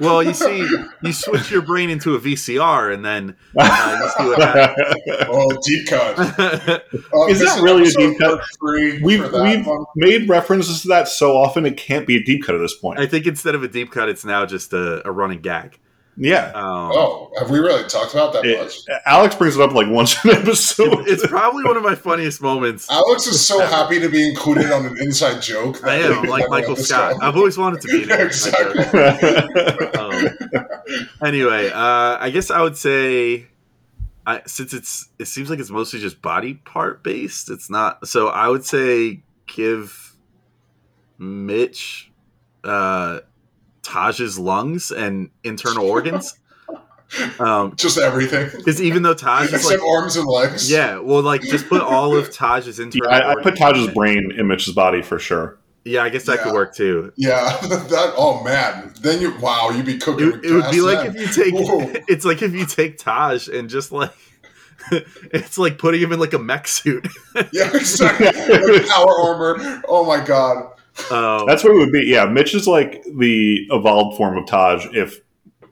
well, 0.00 0.22
you 0.22 0.34
see, 0.34 0.66
you 1.02 1.12
switch 1.12 1.50
your 1.50 1.62
brain 1.62 1.90
into 1.90 2.14
a 2.14 2.20
VCR, 2.20 2.92
and 2.92 3.04
then 3.04 3.36
uh, 3.56 3.98
you 4.02 4.08
see 4.10 4.28
what 4.28 4.42
happens. 4.42 4.94
Oh, 5.30 5.56
deep 5.64 5.88
cut. 5.88 6.18
Uh, 6.18 6.78
Is 7.28 7.38
that 7.40 7.56
this 7.56 7.60
really 7.60 7.88
a 7.88 7.90
deep 7.90 8.18
cut? 8.18 8.42
We've 8.62 9.32
we've 9.32 9.66
one. 9.66 9.84
made 9.94 10.28
references 10.28 10.82
to 10.82 10.88
that 10.88 11.06
so 11.08 11.36
often 11.36 11.66
it 11.66 11.76
can't 11.76 12.06
be 12.06 12.16
a 12.16 12.22
deep 12.22 12.44
cut 12.44 12.54
at 12.54 12.58
this 12.58 12.74
point. 12.76 12.98
I 12.98 13.06
think 13.06 13.26
instead 13.26 13.54
of 13.54 13.62
a 13.62 13.68
deep 13.68 13.90
cut, 13.90 14.08
it's 14.08 14.24
now 14.24 14.46
just 14.46 14.72
a, 14.72 15.06
a 15.06 15.12
running 15.12 15.40
gag. 15.40 15.78
Yeah. 16.18 16.50
Um, 16.54 16.90
Oh, 16.92 17.30
have 17.38 17.48
we 17.50 17.58
really 17.58 17.84
talked 17.88 18.12
about 18.12 18.32
that 18.34 18.44
It- 18.44 18.58
much? 18.58 18.74
Alex 19.06 19.34
brings 19.36 19.56
it 19.56 19.62
up 19.62 19.72
like 19.72 19.86
once 19.88 20.22
an 20.24 20.30
episode. 20.32 21.08
it's 21.08 21.26
probably 21.26 21.64
one 21.64 21.76
of 21.76 21.82
my 21.82 21.94
funniest 21.94 22.42
moments. 22.42 22.90
Alex 22.90 23.26
is 23.26 23.40
so 23.44 23.60
happy 23.64 24.00
to 24.00 24.08
be 24.08 24.28
included 24.28 24.70
on 24.72 24.84
an 24.86 24.96
inside 25.00 25.40
joke. 25.40 25.82
I 25.84 25.96
am 25.96 26.24
like 26.24 26.48
Michael 26.50 26.76
Scott. 26.76 27.16
I've 27.22 27.36
always 27.36 27.56
wanted 27.56 27.80
to 27.82 27.88
be 27.88 28.04
there. 28.04 28.26
exactly. 28.26 28.82
Um, 29.98 30.28
anyway, 31.24 31.68
uh, 31.70 32.18
I 32.20 32.30
guess 32.32 32.50
I 32.50 32.62
would 32.62 32.76
say, 32.76 33.46
I, 34.26 34.42
since 34.46 34.74
it's 34.74 35.08
it 35.18 35.26
seems 35.26 35.48
like 35.50 35.58
it's 35.58 35.70
mostly 35.70 36.00
just 36.00 36.20
body 36.20 36.54
part 36.54 37.02
based. 37.02 37.50
It's 37.50 37.70
not. 37.70 38.06
So 38.08 38.28
I 38.28 38.48
would 38.48 38.64
say 38.64 39.22
give 39.46 40.16
Mitch 41.18 42.10
uh, 42.64 43.20
Taj's 43.88 44.38
lungs 44.38 44.90
and 44.90 45.30
internal 45.44 45.86
organs. 45.90 46.38
Um, 47.40 47.74
Just 47.74 47.96
everything. 47.96 48.50
because 48.54 48.82
even 48.82 49.02
though 49.02 49.14
Taj 49.14 49.46
is 49.46 49.54
Except 49.54 49.80
like, 49.80 49.90
arms 49.90 50.16
and 50.16 50.26
legs. 50.26 50.70
yeah, 50.70 50.98
well, 50.98 51.22
like 51.22 51.40
just 51.40 51.66
put 51.66 51.80
all 51.80 52.14
of 52.14 52.30
Taj's 52.30 52.78
internal. 52.78 53.10
I, 53.10 53.30
I 53.32 53.42
put 53.42 53.56
Taj's 53.56 53.86
in. 53.88 53.94
brain 53.94 54.30
in 54.36 54.46
Mitch's 54.46 54.74
body 54.74 55.00
for 55.00 55.18
sure. 55.18 55.58
Yeah, 55.86 56.02
I 56.02 56.10
guess 56.10 56.24
that 56.24 56.36
Yeah. 56.36 56.42
could 56.44 56.52
work 56.52 56.74
too. 56.74 57.10
Yeah, 57.16 57.56
that. 57.62 58.12
Oh 58.18 58.44
man, 58.44 58.92
then 59.00 59.22
you. 59.22 59.34
Wow, 59.38 59.70
you'd 59.70 59.86
be 59.86 59.96
cooking. 59.96 60.32
It, 60.32 60.44
it 60.44 60.52
would 60.52 60.70
be 60.70 60.82
like 60.82 60.98
then. 61.06 61.16
if 61.16 61.34
you 61.38 61.44
take 61.44 61.54
Whoa. 61.54 61.80
it's 62.08 62.26
like 62.26 62.42
if 62.42 62.52
you 62.52 62.66
take 62.66 62.98
Taj 62.98 63.48
and 63.48 63.70
just 63.70 63.90
like 63.90 64.12
it's 65.32 65.56
like 65.56 65.78
putting 65.78 66.02
him 66.02 66.12
in 66.12 66.20
like 66.20 66.34
a 66.34 66.38
mech 66.38 66.68
suit. 66.68 67.08
Yeah, 67.54 67.74
exactly. 67.74 68.26
Like 68.26 68.86
power 68.86 69.18
armor. 69.18 69.82
Oh 69.88 70.04
my 70.06 70.22
god. 70.22 70.72
Um, 71.10 71.46
That's 71.46 71.62
what 71.64 71.72
it 71.72 71.78
would 71.78 71.92
be. 71.92 72.02
Yeah, 72.06 72.26
Mitch 72.26 72.54
is 72.54 72.66
like 72.66 73.02
the 73.04 73.66
evolved 73.70 74.16
form 74.16 74.36
of 74.36 74.46
Taj 74.46 74.86
if, 74.92 75.20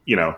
you 0.05 0.15
know, 0.15 0.35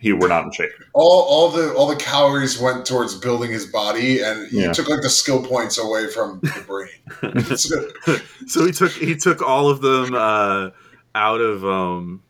he 0.00 0.12
were 0.12 0.28
not 0.28 0.44
in 0.44 0.52
shape. 0.52 0.70
All, 0.94 1.22
all 1.22 1.48
the 1.50 1.74
all 1.74 1.88
the 1.88 1.96
calories 1.96 2.60
went 2.60 2.86
towards 2.86 3.16
building 3.16 3.50
his 3.50 3.66
body, 3.66 4.20
and 4.20 4.50
you 4.52 4.62
Yeah. 4.62 4.72
took 4.72 4.88
like 4.88 5.02
the 5.02 5.10
skill 5.10 5.42
points 5.44 5.76
away 5.78 6.06
from 6.08 6.38
the 6.40 6.64
brain. 6.66 8.14
So 8.46 8.64
he 8.64 8.72
took 8.72 8.92
he 8.92 9.16
took 9.16 9.42
all 9.42 9.68
of 9.68 9.80
them 9.80 10.14
uh, 10.14 10.70
out 11.14 11.40
of 11.40 11.64
um, 11.64 12.22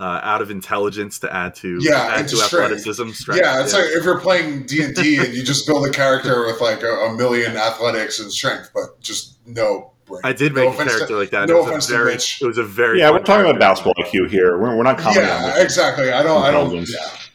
uh, 0.00 0.20
out 0.22 0.42
of 0.42 0.50
intelligence 0.50 1.20
to 1.20 1.32
add 1.32 1.54
to 1.56 1.78
Yeah, 1.80 2.00
add 2.16 2.26
to 2.28 2.36
strength. 2.36 2.64
athleticism. 2.72 3.10
Strength. 3.10 3.42
yeah, 3.42 3.62
it's 3.62 3.72
like 3.72 3.84
if 3.86 4.04
you're 4.04 4.20
playing 4.20 4.66
D 4.66 4.82
and 4.82 4.94
D 4.94 5.18
and 5.18 5.32
you 5.32 5.42
just 5.44 5.66
build 5.66 5.86
a 5.86 5.90
character 5.90 6.44
with 6.46 6.60
like 6.60 6.82
a, 6.82 6.90
a 6.90 7.16
million 7.16 7.56
athletics 7.56 8.18
and 8.18 8.30
strength, 8.32 8.70
but 8.74 9.00
just 9.00 9.38
no 9.46 9.92
brain. 10.06 10.20
I 10.24 10.32
did 10.32 10.54
No 10.54 10.60
make 10.62 10.70
a 10.70 10.72
offense 10.74 10.90
to- 10.92 10.96
character 10.98 11.16
like 11.18 11.30
that. 11.30 11.48
no 11.48 11.56
it 11.56 11.58
was 11.60 11.66
offense 11.68 11.84
a 11.86 11.88
to 11.92 11.96
very 11.98 12.12
Mitch. 12.12 12.42
it 12.42 12.46
was 12.46 12.58
a 12.58 12.62
very 12.64 12.98
Yeah, 12.98 13.10
we're 13.10 13.20
talking 13.20 13.46
about 13.48 13.58
basketball 13.60 13.94
IQ 14.04 14.28
here. 14.30 14.58
We're, 14.58 14.76
we're 14.76 14.82
not 14.82 14.98
commenting 14.98 15.30
on 15.30 15.42
Yeah, 15.42 15.54
this. 15.54 15.64
exactly. 15.64 16.12
I 16.12 16.22
don't. 16.22 16.42
I 16.42 16.50
don't. 16.50 16.74
Yeah, 16.74 16.84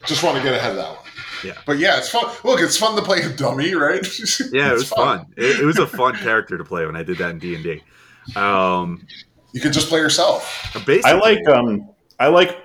just 0.06 0.24
want 0.24 0.38
to 0.38 0.44
get 0.44 0.54
ahead 0.54 0.72
of 0.72 0.78
that 0.78 0.90
one. 0.90 0.98
Yeah. 1.44 1.54
but 1.66 1.78
yeah, 1.78 1.98
it's 1.98 2.10
fun. 2.10 2.26
Look, 2.44 2.60
it's 2.60 2.76
fun 2.76 2.96
to 2.98 3.02
play 3.02 3.22
a 3.22 3.30
dummy, 3.30 3.74
right? 3.74 4.02
Yeah, 4.52 4.72
it 4.72 4.74
It's 4.74 4.82
was 4.84 4.90
fun. 4.90 5.26
It, 5.38 5.62
it 5.62 5.66
was 5.66 5.78
a 5.78 5.88
fun 5.88 6.16
character 6.16 6.58
to 6.58 6.64
play 6.66 6.86
when 6.86 6.96
I 6.98 7.04
did 7.04 7.18
that 7.20 7.30
in 7.32 7.40
D 7.40 7.56
and 7.56 7.64
D. 7.64 7.82
Um, 8.36 9.06
You 9.54 9.62
can 9.62 9.72
just 9.72 9.88
play 9.90 10.00
yourself. 10.00 10.70
basically, 10.86 11.12
I 11.12 11.14
like 11.14 11.48
um 11.48 11.90
I 12.20 12.28
like 12.28 12.58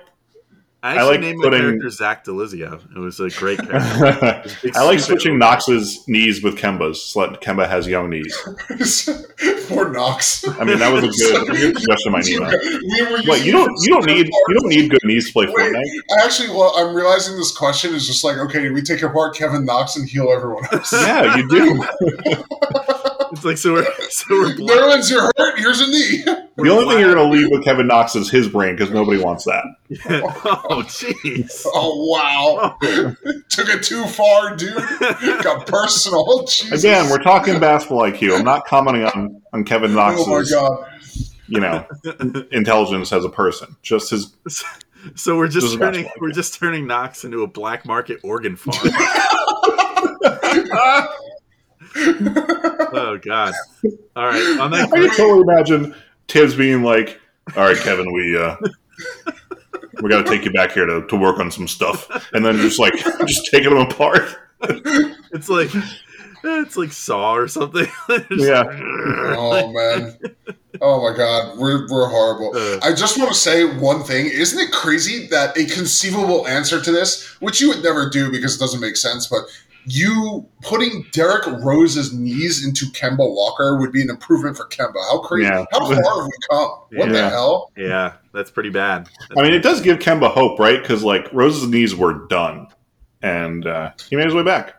I 0.85 0.97
I 0.99 1.03
like 1.03 1.19
named 1.19 1.41
putting- 1.41 1.59
my 1.59 1.65
character 1.65 1.89
Zach 1.89 2.23
Delizio. 2.25 2.79
It 2.95 2.99
was 2.99 3.19
a 3.19 3.29
great 3.29 3.57
character. 3.67 4.43
I 4.75 4.83
like 4.85 4.99
switching 4.99 5.39
Knox's 5.39 6.07
knees 6.07 6.43
with 6.43 6.57
Kemba's 6.57 7.01
so 7.01 7.21
that 7.27 7.41
Kemba 7.41 7.67
has 7.67 7.87
young 7.87 8.09
knees. 8.11 8.37
Poor 9.67 9.89
Knox. 9.91 10.47
I 10.47 10.63
mean 10.63 10.77
that 10.79 10.93
was 10.93 11.03
a 11.03 11.07
good, 11.07 11.49
a 11.49 11.51
good 11.51 11.77
suggestion 11.79 12.11
by 12.11 12.21
Nemo. 12.21 12.49
We 12.49 13.01
were 13.27 13.37
you 13.37 13.51
don't 13.51 13.71
you 13.81 13.89
don't 13.89 14.05
need 14.05 14.27
for 14.27 14.51
you 14.53 14.59
don't 14.59 14.69
need 14.69 14.91
good 14.91 15.03
knees 15.03 15.27
to 15.27 15.33
play 15.33 15.47
Wait. 15.47 15.55
Fortnite. 15.55 16.19
I 16.21 16.25
actually, 16.25 16.49
well, 16.49 16.73
I'm 16.77 16.95
realizing 16.95 17.35
this 17.35 17.51
question 17.55 17.95
is 17.95 18.05
just 18.05 18.23
like, 18.23 18.37
okay, 18.37 18.69
we 18.69 18.81
take 18.83 19.01
apart 19.01 19.35
Kevin 19.35 19.65
Knox 19.65 19.95
and 19.95 20.07
heal 20.07 20.29
everyone 20.31 20.65
else? 20.71 20.93
Yeah, 20.93 21.35
you 21.35 21.49
do. 21.49 21.83
It's 23.31 23.43
like 23.43 23.57
so 23.57 23.73
we're 23.73 23.85
so 24.09 24.25
we're 24.29 24.55
black. 24.55 24.77
Nerlens, 24.79 25.09
you're 25.09 25.23
hurt. 25.35 25.57
Here's 25.57 25.81
a 25.81 25.87
knee. 25.87 26.23
The 26.57 26.69
only 26.69 26.85
thing 26.85 26.99
you're 27.01 27.13
going 27.13 27.29
to 27.31 27.37
leave 27.37 27.49
with 27.51 27.65
Kevin 27.65 27.87
Knox 27.87 28.15
is 28.15 28.29
his 28.31 28.47
brain 28.47 28.75
because 28.75 28.89
nobody 28.89 29.21
wants 29.21 29.43
that. 29.43 29.65
oh 30.05 30.83
jeez. 30.87 31.65
Oh 31.73 32.07
wow, 32.09 32.77
took 33.49 33.67
it 33.69 33.83
too 33.83 34.05
far, 34.05 34.55
dude. 34.55 34.75
Got 35.43 35.67
personal. 35.67 36.45
Jesus. 36.45 36.83
Again, 36.83 37.09
we're 37.09 37.21
talking 37.21 37.59
basketball 37.59 38.03
IQ. 38.03 38.37
I'm 38.37 38.45
not 38.45 38.65
commenting 38.65 39.03
on, 39.03 39.41
on 39.51 39.65
Kevin 39.65 39.91
Oh 39.97 40.25
my 40.27 40.43
god. 40.49 40.87
you 41.47 41.59
know 41.59 41.85
intelligence 42.51 43.11
as 43.11 43.25
a 43.25 43.29
person. 43.29 43.75
Just 43.81 44.11
his 44.11 44.33
So 45.15 45.35
we're 45.37 45.47
just 45.47 45.65
This 45.65 45.73
is 45.73 45.77
turning 45.79 46.09
we're 46.19 46.31
just 46.31 46.53
turning 46.57 46.87
Knox 46.87 47.25
into 47.25 47.43
a 47.43 47.47
black 47.47 47.85
market 47.85 48.19
organ 48.23 48.55
farm. 48.55 48.77
oh 51.97 53.19
god. 53.21 53.53
All 54.15 54.25
right. 54.27 54.59
On 54.59 54.71
that 54.71 54.89
I 54.93 54.97
can 54.97 55.09
totally 55.15 55.41
imagine 55.41 55.95
Thibs 56.27 56.55
being 56.55 56.83
like, 56.83 57.19
"All 57.55 57.63
right, 57.63 57.77
Kevin, 57.77 58.11
we 58.11 58.37
uh, 58.37 58.55
we 60.01 60.09
got 60.09 60.23
to 60.25 60.29
take 60.29 60.45
you 60.45 60.51
back 60.51 60.71
here 60.71 60.85
to, 60.85 61.05
to 61.07 61.15
work 61.15 61.39
on 61.39 61.51
some 61.51 61.67
stuff," 61.67 62.09
and 62.33 62.43
then 62.45 62.57
just 62.57 62.79
like 62.79 62.93
just 63.27 63.45
taking 63.51 63.69
them 63.69 63.79
apart. 63.89 64.21
it's 65.31 65.49
like 65.49 65.69
it's 66.43 66.77
like 66.77 66.91
Saw 66.91 67.33
or 67.35 67.47
something. 67.47 67.87
Just- 68.09 68.29
Yeah. 68.31 68.63
Oh 69.37 69.71
man. 69.71 70.17
Oh 70.81 71.01
my 71.09 71.15
god, 71.15 71.57
we're 71.57 71.87
we're 71.89 72.07
horrible. 72.09 72.51
Uh. 72.55 72.79
I 72.83 72.93
just 72.93 73.17
want 73.17 73.29
to 73.31 73.35
say 73.37 73.65
one 73.77 74.03
thing. 74.03 74.25
Isn't 74.27 74.59
it 74.59 74.71
crazy 74.71 75.27
that 75.27 75.57
a 75.57 75.65
conceivable 75.65 76.45
answer 76.47 76.81
to 76.81 76.91
this, 76.91 77.25
which 77.41 77.61
you 77.61 77.69
would 77.69 77.81
never 77.83 78.09
do 78.09 78.29
because 78.31 78.55
it 78.55 78.59
doesn't 78.59 78.81
make 78.81 78.97
sense, 78.97 79.27
but 79.27 79.41
you 79.85 80.47
putting 80.61 81.05
Derrick 81.11 81.45
Rose's 81.63 82.13
knees 82.13 82.65
into 82.65 82.85
Kemba 82.87 83.19
Walker 83.19 83.77
would 83.79 83.91
be 83.91 84.01
an 84.01 84.09
improvement 84.09 84.57
for 84.57 84.65
Kemba. 84.67 84.95
How 85.09 85.19
crazy! 85.19 85.47
Yeah. 85.47 85.65
How 85.71 85.79
far 85.79 85.95
have 85.95 86.25
we 86.25 86.31
come? 86.49 86.69
What 86.93 87.09
the 87.11 87.29
hell? 87.29 87.71
Yeah, 87.77 88.13
that's 88.33 88.51
pretty 88.51 88.69
bad. 88.69 89.07
I 89.37 89.43
mean, 89.43 89.53
it 89.53 89.61
does 89.63 89.81
give 89.81 89.99
Kemba 89.99 90.29
hope, 90.31 90.59
right? 90.59 90.81
Because 90.81 91.03
like 91.03 91.31
Rose's 91.33 91.67
knees 91.69 91.95
were 91.95 92.27
done, 92.27 92.67
and 93.21 93.65
uh, 93.67 93.91
he 94.09 94.15
made 94.15 94.25
his 94.25 94.33
way 94.35 94.43
back. 94.43 94.75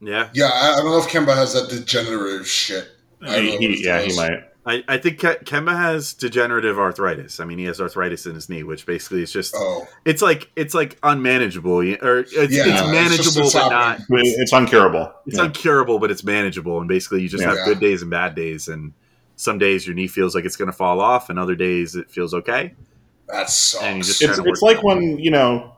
Yeah. 0.00 0.28
Yeah, 0.34 0.50
I, 0.52 0.72
I 0.74 0.76
don't 0.82 0.90
know 0.90 0.98
if 0.98 1.08
Kemba 1.08 1.34
has 1.34 1.54
that 1.54 1.68
degenerative 1.70 2.46
shit. 2.48 2.88
I 3.24 3.38
He- 3.40 3.56
he- 3.58 3.66
it 3.66 3.84
yeah, 3.84 4.00
he 4.02 4.16
might. 4.16 4.51
I, 4.64 4.84
I 4.86 4.96
think 4.98 5.18
Ke- 5.18 5.42
Kemba 5.44 5.76
has 5.76 6.14
degenerative 6.14 6.78
arthritis. 6.78 7.40
I 7.40 7.44
mean, 7.44 7.58
he 7.58 7.64
has 7.64 7.80
arthritis 7.80 8.26
in 8.26 8.36
his 8.36 8.48
knee, 8.48 8.62
which 8.62 8.86
basically 8.86 9.22
is 9.22 9.32
just 9.32 9.54
Oh, 9.56 9.86
it's 10.04 10.22
like 10.22 10.50
it's 10.54 10.72
like 10.72 10.98
unmanageable, 11.02 11.72
or 11.72 12.18
it's, 12.20 12.32
Yeah, 12.32 12.42
it's 12.42 12.56
it's 12.56 12.66
just- 12.66 12.92
manageable 12.92 13.46
it's 13.46 13.54
but 13.54 13.68
not 13.70 13.98
happening. 13.98 14.06
I 14.10 14.22
mean, 14.22 14.34
It's 14.38 14.52
uncurable. 14.52 15.12
it's 15.26 15.36
Yeah. 15.38 15.46
uncurable, 15.48 16.00
but 16.00 16.10
it's 16.12 16.22
manageable. 16.22 16.78
And 16.78 16.88
basically, 16.88 17.22
you 17.22 17.28
just 17.28 17.42
Yeah. 17.42 17.56
have 17.56 17.64
good 17.66 17.80
days 17.80 18.02
and 18.02 18.10
bad 18.10 18.36
days. 18.36 18.68
And 18.68 18.92
some 19.34 19.58
days 19.58 19.84
your 19.84 19.96
knee 19.96 20.06
feels 20.06 20.34
like 20.34 20.44
it's 20.44 20.54
going 20.56 20.70
to 20.70 20.76
fall 20.76 21.00
off, 21.00 21.28
and 21.28 21.38
other 21.40 21.56
days 21.56 21.96
it 21.96 22.08
feels 22.10 22.32
okay. 22.34 22.74
that 23.28 23.48
sucks. 23.50 23.82
And 23.82 23.96
you 23.96 24.02
just- 24.04 24.20
it's 24.22 24.32
trying 24.34 24.44
to 24.44 24.50
it's 24.50 24.62
work 24.62 24.74
like 24.76 24.84
when 24.84 25.18
you 25.18 25.30
know 25.32 25.72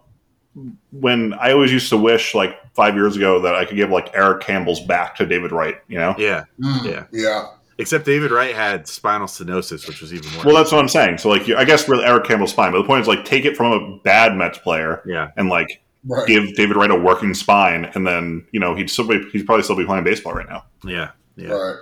when 0.91 1.33
I 1.35 1.53
always 1.53 1.73
used 1.73 1.89
to 1.91 1.97
wish 1.97 2.35
like 2.35 2.57
five 2.75 2.95
years 2.95 3.17
ago 3.17 3.41
that 3.41 3.55
I 3.55 3.65
could 3.65 3.77
give 3.77 3.91
like 3.91 4.11
Eric 4.15 4.41
Campbell's 4.43 4.81
back 4.81 5.17
to 5.17 5.27
David 5.27 5.53
Wright. 5.53 5.77
You 5.89 5.99
know. 5.99 6.15
Yeah, 6.19 6.45
Mm, 6.61 6.85
yeah. 6.85 7.05
yeah. 7.13 7.47
Except 7.79 8.05
David 8.05 8.31
Wright 8.31 8.55
had 8.55 8.87
spinal 8.89 9.27
stenosis, 9.27 9.87
which 9.89 10.01
was 10.01 10.13
even 10.13 10.33
worse. 10.35 10.45
Well, 10.45 10.55
that's 10.57 10.73
what 10.73 10.79
I'm 10.81 10.89
saying. 10.89 11.19
So 11.19 11.29
like, 11.29 11.49
I 11.51 11.65
guess 11.65 11.89
really 11.89 12.05
Eric 12.05 12.25
Campbell's 12.25 12.53
fine, 12.53 12.73
but 12.73 12.79
the 12.79 12.85
point 12.87 13.03
is 13.03 13.09
like 13.09 13.25
take 13.25 13.45
it 13.45 13.57
from 13.57 13.73
a 13.73 13.99
bad 14.05 14.37
Mets 14.37 14.59
player 14.59 15.03
yeah, 15.07 15.31
and 15.37 15.49
like 15.49 15.81
Right. 16.07 16.27
give 16.27 16.55
David 16.55 16.77
Wright 16.77 16.91
a 16.91 16.95
working 16.95 17.33
spine, 17.33 17.87
and 17.95 18.07
then 18.07 18.47
you 18.53 18.61
know 18.61 18.75
he'd 18.75 18.91
still 18.91 19.09
be, 19.09 19.23
he'd 19.33 19.47
probably 19.47 19.63
still 19.63 19.77
be 19.77 19.87
playing 19.87 20.05
baseball 20.05 20.35
right 20.35 20.47
now. 20.47 20.65
yeah, 20.85 21.13
yeah. 21.35 21.49
Right. 21.49 21.77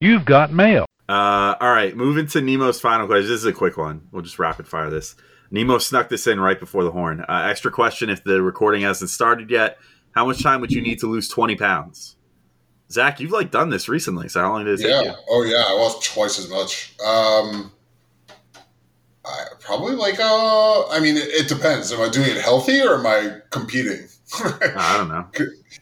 You've 0.00 0.26
got 0.26 0.52
mail. 0.52 0.84
Uh, 1.08 1.54
all 1.60 1.72
right, 1.72 1.96
moving 1.96 2.26
to 2.26 2.42
Nemo's 2.42 2.78
final 2.78 3.06
question. 3.06 3.26
This 3.30 3.40
is 3.40 3.46
a 3.46 3.54
quick 3.54 3.78
one. 3.78 4.02
We'll 4.12 4.20
just 4.20 4.38
rapid 4.38 4.68
fire 4.68 4.90
this. 4.90 5.16
Nemo 5.50 5.78
snuck 5.78 6.10
this 6.10 6.26
in 6.26 6.40
right 6.40 6.60
before 6.60 6.84
the 6.84 6.90
horn. 6.90 7.22
Uh, 7.26 7.46
extra 7.48 7.70
question: 7.70 8.10
If 8.10 8.22
the 8.22 8.42
recording 8.42 8.82
hasn't 8.82 9.08
started 9.08 9.50
yet, 9.50 9.78
how 10.12 10.26
much 10.26 10.42
time 10.42 10.60
would 10.60 10.70
you 10.72 10.82
need 10.82 10.98
to 11.00 11.06
lose 11.06 11.28
twenty 11.28 11.56
pounds? 11.56 12.16
Zach, 12.94 13.18
you've 13.18 13.32
like 13.32 13.50
done 13.50 13.70
this 13.70 13.88
recently, 13.88 14.28
so 14.28 14.40
how 14.40 14.52
long 14.52 14.64
did 14.64 14.78
it 14.78 14.82
take 14.82 15.04
Yeah. 15.04 15.16
Oh 15.28 15.42
yeah, 15.42 15.64
I 15.66 15.72
lost 15.72 16.04
twice 16.04 16.38
as 16.38 16.48
much. 16.48 16.94
Um, 17.04 17.72
I 19.24 19.46
probably 19.58 19.96
like 19.96 20.20
uh, 20.20 20.88
I 20.88 21.00
mean, 21.00 21.16
it, 21.16 21.26
it 21.28 21.48
depends. 21.48 21.90
Am 21.90 22.00
I 22.00 22.08
doing 22.08 22.30
it 22.30 22.40
healthy 22.40 22.80
or 22.80 22.94
am 22.94 23.06
I 23.06 23.40
competing? 23.50 24.06
I 24.44 24.94
don't 24.96 25.08
know. 25.08 25.26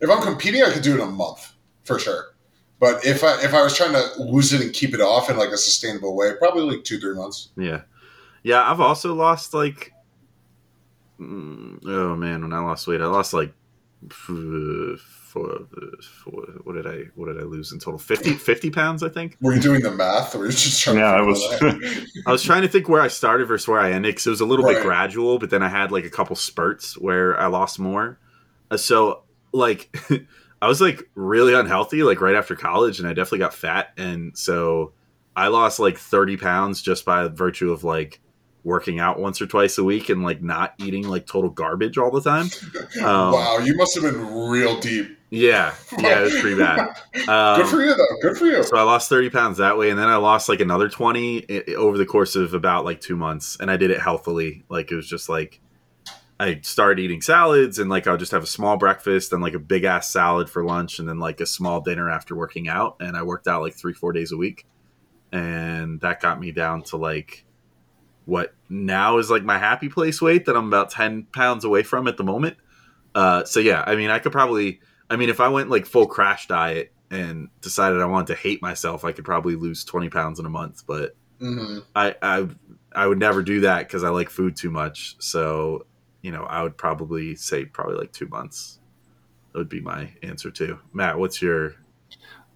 if 0.00 0.10
I'm 0.10 0.22
competing, 0.22 0.62
I 0.62 0.72
could 0.72 0.82
do 0.82 0.92
it 0.92 1.02
in 1.02 1.08
a 1.08 1.10
month 1.10 1.52
for 1.84 1.98
sure. 1.98 2.34
But 2.80 3.04
if 3.04 3.22
I 3.22 3.42
if 3.42 3.52
I 3.52 3.62
was 3.62 3.76
trying 3.76 3.92
to 3.92 4.22
lose 4.22 4.54
it 4.54 4.62
and 4.62 4.72
keep 4.72 4.94
it 4.94 5.02
off 5.02 5.28
in 5.28 5.36
like 5.36 5.50
a 5.50 5.58
sustainable 5.58 6.16
way, 6.16 6.32
probably 6.38 6.62
like 6.62 6.84
two 6.84 6.98
three 6.98 7.14
months. 7.14 7.50
Yeah, 7.58 7.82
yeah. 8.42 8.70
I've 8.70 8.80
also 8.80 9.12
lost 9.12 9.52
like, 9.52 9.92
mm, 11.20 11.78
oh 11.84 12.16
man, 12.16 12.40
when 12.40 12.54
I 12.54 12.60
lost 12.60 12.86
weight, 12.86 13.02
I 13.02 13.06
lost 13.06 13.34
like, 13.34 13.52
four, 15.32 15.60
four, 16.22 16.42
what 16.64 16.74
did 16.74 16.86
I 16.86 17.04
what 17.14 17.26
did 17.26 17.38
I 17.38 17.44
lose 17.44 17.72
in 17.72 17.78
total? 17.78 17.98
50, 17.98 18.34
50 18.34 18.70
pounds, 18.70 19.02
I 19.02 19.08
think. 19.08 19.38
Were 19.40 19.54
you 19.54 19.60
doing 19.60 19.80
the 19.80 19.90
math, 19.90 20.34
or 20.34 20.40
were 20.40 20.46
you 20.46 20.52
just 20.52 20.82
trying? 20.82 20.98
Yeah, 20.98 21.12
to 21.12 21.18
I 21.18 21.22
was. 21.22 21.42
I 22.26 22.32
was 22.32 22.42
trying 22.42 22.62
to 22.62 22.68
think 22.68 22.88
where 22.88 23.00
I 23.00 23.08
started 23.08 23.46
versus 23.46 23.66
where 23.66 23.80
I 23.80 23.92
ended 23.92 24.14
because 24.14 24.26
it 24.26 24.30
was 24.30 24.42
a 24.42 24.46
little 24.46 24.66
bit 24.66 24.82
gradual, 24.82 25.38
but 25.38 25.48
then 25.48 25.62
I 25.62 25.68
had 25.68 25.90
like 25.90 26.04
a 26.04 26.10
couple 26.10 26.36
spurts 26.36 26.98
where 26.98 27.38
I 27.40 27.46
lost 27.46 27.78
more. 27.78 28.18
Uh, 28.70 28.76
So 28.76 29.22
like 29.52 29.96
I 30.62 30.68
was 30.68 30.80
like 30.80 31.02
really 31.14 31.54
unhealthy 31.54 32.02
like 32.02 32.20
right 32.20 32.36
after 32.36 32.54
college, 32.54 32.98
and 32.98 33.08
I 33.08 33.14
definitely 33.14 33.38
got 33.38 33.54
fat, 33.54 33.92
and 33.96 34.36
so 34.36 34.92
I 35.34 35.48
lost 35.48 35.80
like 35.80 35.96
thirty 35.96 36.36
pounds 36.36 36.82
just 36.82 37.06
by 37.06 37.26
virtue 37.28 37.72
of 37.72 37.84
like 37.84 38.20
working 38.64 39.00
out 39.00 39.18
once 39.18 39.42
or 39.42 39.46
twice 39.46 39.76
a 39.78 39.84
week 39.84 40.08
and 40.08 40.22
like 40.22 40.40
not 40.42 40.74
eating 40.78 41.08
like 41.08 41.26
total 41.26 41.50
garbage 41.50 41.98
all 41.98 42.10
the 42.10 42.20
time. 42.20 42.48
Um, 43.02 43.32
wow, 43.32 43.58
you 43.58 43.74
must 43.74 43.94
have 43.94 44.04
been 44.04 44.48
real 44.48 44.78
deep. 44.78 45.18
Yeah, 45.34 45.74
yeah, 45.98 46.20
it 46.20 46.24
was 46.24 46.38
pretty 46.40 46.58
bad. 46.58 46.90
Um, 47.26 47.56
Good 47.62 47.68
for 47.70 47.80
you, 47.82 47.94
though. 47.94 48.16
Good 48.20 48.36
for 48.36 48.44
you. 48.44 48.62
so 48.64 48.76
I 48.76 48.82
lost 48.82 49.08
30 49.08 49.30
pounds 49.30 49.56
that 49.58 49.78
way, 49.78 49.88
and 49.88 49.98
then 49.98 50.08
I 50.08 50.16
lost 50.16 50.46
like 50.50 50.60
another 50.60 50.90
20 50.90 51.46
i- 51.48 51.64
i- 51.68 51.74
over 51.74 51.96
the 51.96 52.04
course 52.04 52.36
of 52.36 52.52
about 52.52 52.84
like 52.84 53.00
two 53.00 53.16
months, 53.16 53.56
and 53.58 53.70
I 53.70 53.78
did 53.78 53.90
it 53.90 53.98
healthily. 53.98 54.62
Like 54.68 54.92
it 54.92 54.94
was 54.94 55.08
just 55.08 55.30
like 55.30 55.60
I 56.38 56.60
started 56.62 57.00
eating 57.02 57.22
salads, 57.22 57.78
and 57.78 57.88
like 57.88 58.06
I'll 58.06 58.18
just 58.18 58.32
have 58.32 58.42
a 58.42 58.46
small 58.46 58.76
breakfast 58.76 59.32
and 59.32 59.42
like 59.42 59.54
a 59.54 59.58
big 59.58 59.84
ass 59.84 60.10
salad 60.10 60.50
for 60.50 60.62
lunch, 60.64 60.98
and 60.98 61.08
then 61.08 61.18
like 61.18 61.40
a 61.40 61.46
small 61.46 61.80
dinner 61.80 62.10
after 62.10 62.34
working 62.36 62.68
out, 62.68 62.96
and 63.00 63.16
I 63.16 63.22
worked 63.22 63.48
out 63.48 63.62
like 63.62 63.74
three 63.74 63.94
four 63.94 64.12
days 64.12 64.32
a 64.32 64.36
week. 64.36 64.66
and 65.32 65.98
that 66.02 66.20
got 66.20 66.38
me 66.38 66.52
down 66.52 66.82
to 66.82 66.98
like 66.98 67.46
what 68.26 68.54
now 68.68 69.16
is 69.16 69.30
like 69.30 69.42
my 69.44 69.56
happy 69.56 69.88
place 69.88 70.20
weight 70.20 70.44
that 70.44 70.54
I'm 70.56 70.66
about 70.66 70.90
10 70.90 71.24
pounds 71.32 71.64
away 71.64 71.82
from 71.84 72.06
at 72.06 72.18
the 72.18 72.22
moment. 72.22 72.58
Uh, 73.14 73.44
so 73.44 73.58
yeah, 73.58 73.82
I 73.86 73.96
mean, 73.96 74.10
I 74.10 74.18
could 74.18 74.30
probably, 74.32 74.80
I 75.12 75.16
mean, 75.16 75.28
if 75.28 75.40
I 75.40 75.48
went 75.48 75.68
like 75.70 75.84
full 75.86 76.06
crash 76.06 76.46
diet 76.48 76.92
and 77.10 77.48
decided 77.60 78.00
I 78.00 78.06
wanted 78.06 78.28
to 78.28 78.34
hate 78.40 78.62
myself, 78.62 79.04
I 79.04 79.12
could 79.12 79.24
probably 79.24 79.54
lose 79.56 79.84
20 79.84 80.08
pounds 80.08 80.40
in 80.40 80.46
a 80.46 80.50
month, 80.50 80.84
but 80.86 81.14
hmm 81.38 81.80
I, 81.94 82.14
I, 82.22 82.48
I 82.94 83.06
would 83.06 83.18
never 83.18 83.42
do 83.42 83.60
that 83.60 83.86
because 83.86 84.04
I 84.04 84.08
like 84.08 84.30
food 84.30 84.56
too 84.56 84.70
much. 84.70 85.16
So, 85.18 85.86
you 86.22 86.30
know, 86.30 86.44
I 86.44 86.62
would 86.62 86.76
probably 86.76 87.34
say 87.34 87.64
probably 87.64 87.96
like 87.96 88.12
two 88.12 88.28
months. 88.28 88.78
That 89.52 89.58
would 89.58 89.68
be 89.68 89.80
my 89.80 90.10
answer 90.22 90.50
too. 90.50 90.78
Matt, 90.92 91.18
what's 91.18 91.42
your, 91.42 91.74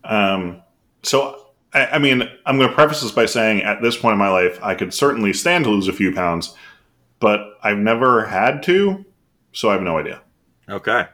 Um, 0.04 0.62
so, 1.02 1.48
I, 1.74 1.86
I 1.86 1.98
mean, 1.98 2.22
I'm 2.46 2.56
going 2.56 2.68
to 2.70 2.74
preface 2.74 3.02
this 3.02 3.12
by 3.12 3.26
saying 3.26 3.62
at 3.62 3.82
this 3.82 3.96
point 3.96 4.14
in 4.14 4.18
my 4.18 4.30
life, 4.30 4.58
I 4.62 4.74
could 4.74 4.94
certainly 4.94 5.32
stand 5.32 5.64
to 5.64 5.70
lose 5.70 5.88
a 5.88 5.92
few 5.92 6.14
pounds, 6.14 6.54
but 7.20 7.40
I've 7.62 7.78
never 7.78 8.24
had 8.26 8.62
to, 8.64 9.04
so 9.52 9.68
I 9.68 9.72
have 9.72 9.82
no 9.82 9.98
idea. 9.98 10.22
okay. 10.70 11.06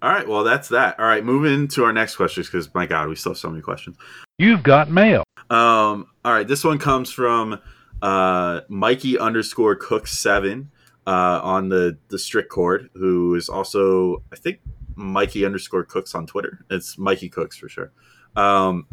All 0.00 0.10
right. 0.10 0.28
Well, 0.28 0.44
that's 0.44 0.68
that. 0.68 0.98
All 0.98 1.06
right. 1.06 1.24
Moving 1.24 1.68
to 1.68 1.84
our 1.84 1.92
next 1.92 2.16
questions 2.16 2.46
because 2.46 2.72
my 2.74 2.86
God, 2.86 3.08
we 3.08 3.16
still 3.16 3.32
have 3.32 3.38
so 3.38 3.50
many 3.50 3.62
questions. 3.62 3.96
You've 4.38 4.62
got 4.62 4.90
mail. 4.90 5.24
Um, 5.50 6.06
all 6.24 6.32
right, 6.32 6.46
this 6.46 6.62
one 6.62 6.78
comes 6.78 7.10
from 7.10 7.58
uh, 8.02 8.60
Mikey 8.68 9.18
underscore 9.18 9.74
Cook 9.74 10.06
seven 10.06 10.70
uh, 11.06 11.40
on 11.42 11.68
the 11.68 11.98
the 12.08 12.18
strict 12.18 12.50
cord, 12.50 12.90
who 12.94 13.34
is 13.34 13.48
also 13.48 14.22
I 14.32 14.36
think 14.36 14.60
Mikey 14.94 15.44
underscore 15.44 15.84
Cooks 15.84 16.14
on 16.14 16.26
Twitter. 16.26 16.64
It's 16.70 16.98
Mikey 16.98 17.28
Cooks 17.30 17.56
for 17.56 17.68
sure. 17.68 17.92
Um, 18.36 18.86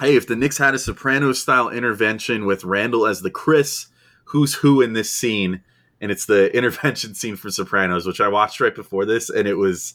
hey, 0.00 0.16
if 0.16 0.26
the 0.26 0.36
Knicks 0.36 0.58
had 0.58 0.74
a 0.74 0.78
Sopranos 0.78 1.40
style 1.40 1.68
intervention 1.68 2.46
with 2.46 2.64
Randle 2.64 3.06
as 3.06 3.20
the 3.20 3.30
Chris, 3.30 3.88
who's 4.24 4.54
who 4.54 4.80
in 4.80 4.94
this 4.94 5.10
scene? 5.10 5.62
And 6.00 6.10
it's 6.10 6.26
the 6.26 6.54
intervention 6.56 7.14
scene 7.14 7.36
from 7.36 7.50
Sopranos, 7.50 8.06
which 8.06 8.20
I 8.20 8.28
watched 8.28 8.60
right 8.60 8.74
before 8.74 9.04
this, 9.04 9.28
and 9.30 9.46
it 9.46 9.54
was, 9.54 9.94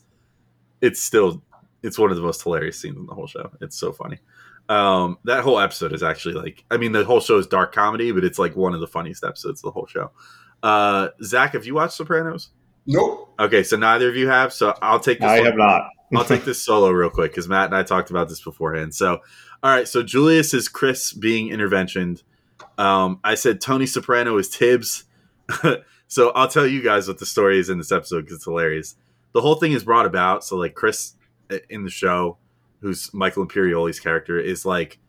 it's 0.81 1.01
still, 1.01 1.41
it's 1.83 1.97
one 1.97 2.09
of 2.11 2.17
the 2.17 2.23
most 2.23 2.41
hilarious 2.43 2.79
scenes 2.79 2.97
in 2.97 3.05
the 3.05 3.13
whole 3.13 3.27
show. 3.27 3.51
It's 3.61 3.77
so 3.77 3.91
funny 3.91 4.19
um 4.69 5.17
that 5.23 5.43
whole 5.43 5.59
episode 5.59 5.91
is 5.93 6.03
actually 6.03 6.35
like 6.35 6.63
i 6.69 6.77
mean 6.77 6.91
the 6.91 7.03
whole 7.03 7.19
show 7.19 7.39
is 7.39 7.47
dark 7.47 7.73
comedy 7.73 8.11
but 8.11 8.23
it's 8.23 8.37
like 8.37 8.55
one 8.55 8.75
of 8.75 8.79
the 8.79 8.85
funniest 8.85 9.23
episodes 9.23 9.61
of 9.61 9.63
the 9.63 9.71
whole 9.71 9.87
show 9.87 10.11
uh 10.61 11.07
zach 11.23 11.53
have 11.53 11.65
you 11.65 11.73
watched 11.73 11.95
sopranos 11.95 12.51
Nope. 12.85 13.33
okay 13.39 13.63
so 13.63 13.77
neither 13.77 14.07
of 14.09 14.15
you 14.15 14.27
have 14.29 14.53
so 14.53 14.75
i'll 14.83 14.99
take 14.99 15.19
this 15.19 15.27
I 15.27 15.37
one- 15.39 15.45
have 15.47 15.55
not. 15.55 15.89
I'll 16.15 16.25
take 16.25 16.43
this 16.43 16.61
solo 16.63 16.89
real 16.89 17.09
quick 17.11 17.31
because 17.31 17.47
Matt 17.47 17.65
and 17.65 17.75
I 17.75 17.83
talked 17.83 18.09
about 18.09 18.29
this 18.29 18.41
beforehand. 18.41 18.95
So, 18.95 19.19
all 19.61 19.71
right. 19.71 19.87
So 19.87 20.01
Julius 20.01 20.55
is 20.55 20.67
Chris 20.67 21.13
being 21.13 21.49
interventioned. 21.49 22.23
Um, 22.79 23.19
I 23.23 23.35
said 23.35 23.61
Tony 23.61 23.85
Soprano 23.85 24.35
is 24.39 24.47
Thibs. 24.47 25.03
so 26.07 26.31
I'll 26.31 26.47
tell 26.47 26.65
you 26.65 26.81
guys 26.81 27.07
what 27.07 27.19
the 27.19 27.27
story 27.27 27.59
is 27.59 27.69
in 27.69 27.77
this 27.77 27.91
episode 27.91 28.21
because 28.21 28.37
it's 28.37 28.45
hilarious. 28.45 28.95
The 29.33 29.41
whole 29.41 29.55
thing 29.55 29.71
is 29.71 29.83
brought 29.83 30.05
about. 30.05 30.43
So 30.43 30.57
like 30.57 30.73
Chris 30.73 31.13
uh, 31.51 31.57
in 31.69 31.83
the 31.83 31.89
show, 31.89 32.37
who's 32.81 33.13
Michael 33.13 33.45
Imperioli's 33.45 33.99
character, 33.99 34.39
is 34.39 34.65
like 34.65 34.99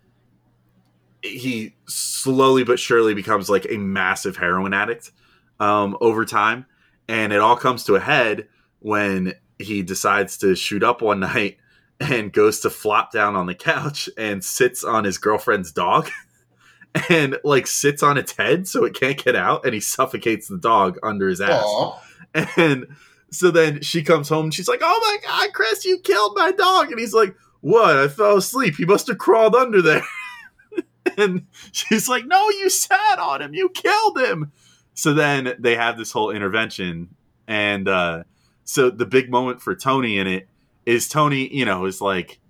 he 1.22 1.74
slowly 1.86 2.64
but 2.64 2.78
surely 2.78 3.14
becomes 3.14 3.50
like 3.50 3.66
a 3.68 3.76
massive 3.76 4.36
heroin 4.36 4.72
addict 4.72 5.12
um, 5.58 5.96
over 6.00 6.24
time, 6.24 6.66
and 7.08 7.32
it 7.32 7.40
all 7.40 7.56
comes 7.56 7.84
to 7.84 7.94
a 7.94 8.00
head 8.00 8.48
when 8.80 9.34
he 9.58 9.82
decides 9.82 10.38
to 10.38 10.54
shoot 10.54 10.82
up 10.82 11.02
one 11.02 11.20
night 11.20 11.58
and 12.00 12.32
goes 12.32 12.60
to 12.60 12.70
flop 12.70 13.12
down 13.12 13.36
on 13.36 13.46
the 13.46 13.54
couch 13.54 14.08
and 14.16 14.42
sits 14.44 14.82
on 14.82 15.04
his 15.04 15.18
girlfriend's 15.18 15.70
dog 15.70 16.08
and 17.10 17.38
like 17.44 17.66
sits 17.66 18.02
on 18.02 18.16
its 18.16 18.36
head 18.36 18.66
so 18.66 18.84
it 18.84 18.94
can't 18.94 19.22
get 19.22 19.36
out 19.36 19.64
and 19.64 19.74
he 19.74 19.80
suffocates 19.80 20.48
the 20.48 20.58
dog 20.58 20.98
under 21.02 21.28
his 21.28 21.40
ass. 21.40 21.62
Aw. 21.64 22.02
And 22.56 22.86
so 23.30 23.50
then 23.50 23.82
she 23.82 24.02
comes 24.02 24.28
home 24.28 24.46
and 24.46 24.54
she's 24.54 24.68
like, 24.68 24.80
Oh 24.82 25.00
my 25.02 25.28
God, 25.28 25.52
Chris, 25.52 25.84
you 25.84 25.98
killed 25.98 26.32
my 26.36 26.52
dog. 26.52 26.90
And 26.90 26.98
he's 26.98 27.14
like, 27.14 27.34
What? 27.60 27.96
I 27.96 28.08
fell 28.08 28.36
asleep. 28.36 28.76
He 28.76 28.84
must 28.84 29.06
have 29.06 29.18
crawled 29.18 29.54
under 29.54 29.80
there. 29.80 30.02
and 31.16 31.46
she's 31.72 32.08
like, 32.08 32.26
No, 32.26 32.50
you 32.50 32.68
sat 32.68 33.18
on 33.18 33.42
him. 33.42 33.54
You 33.54 33.68
killed 33.68 34.18
him. 34.18 34.52
So 34.94 35.14
then 35.14 35.54
they 35.58 35.76
have 35.76 35.96
this 35.96 36.12
whole 36.12 36.30
intervention. 36.30 37.14
And 37.46 37.88
uh, 37.88 38.24
so 38.64 38.90
the 38.90 39.06
big 39.06 39.30
moment 39.30 39.62
for 39.62 39.74
Tony 39.74 40.18
in 40.18 40.26
it 40.26 40.48
is 40.84 41.08
Tony, 41.08 41.54
you 41.54 41.64
know, 41.64 41.84
is 41.84 42.00
like, 42.00 42.40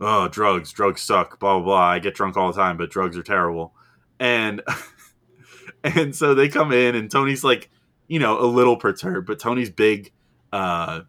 Oh, 0.00 0.28
drugs, 0.28 0.72
drugs 0.72 1.02
suck, 1.02 1.38
blah, 1.38 1.56
blah, 1.56 1.64
blah. 1.64 1.80
I 1.80 1.98
get 1.98 2.14
drunk 2.14 2.36
all 2.36 2.52
the 2.52 2.60
time, 2.60 2.76
but 2.76 2.90
drugs 2.90 3.16
are 3.16 3.22
terrible. 3.22 3.74
And 4.20 4.62
and 5.84 6.14
so 6.14 6.34
they 6.34 6.48
come 6.48 6.72
in 6.72 6.94
and 6.94 7.10
Tony's 7.10 7.42
like, 7.42 7.70
you 8.12 8.18
know, 8.18 8.38
a 8.38 8.44
little 8.44 8.76
perturbed, 8.76 9.26
but 9.26 9.38
Tony's 9.38 9.70
big 9.70 10.12
uh 10.52 11.00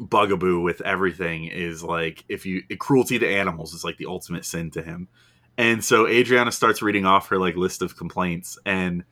bugaboo 0.00 0.60
with 0.60 0.80
everything 0.80 1.44
is 1.44 1.82
like 1.82 2.24
if 2.26 2.46
you 2.46 2.62
cruelty 2.78 3.18
to 3.18 3.28
animals 3.28 3.74
is 3.74 3.84
like 3.84 3.98
the 3.98 4.06
ultimate 4.06 4.46
sin 4.46 4.70
to 4.70 4.82
him. 4.82 5.08
And 5.58 5.84
so 5.84 6.06
Adriana 6.06 6.52
starts 6.52 6.80
reading 6.80 7.04
off 7.04 7.28
her 7.28 7.38
like 7.38 7.54
list 7.54 7.82
of 7.82 7.98
complaints 7.98 8.58
and 8.64 9.04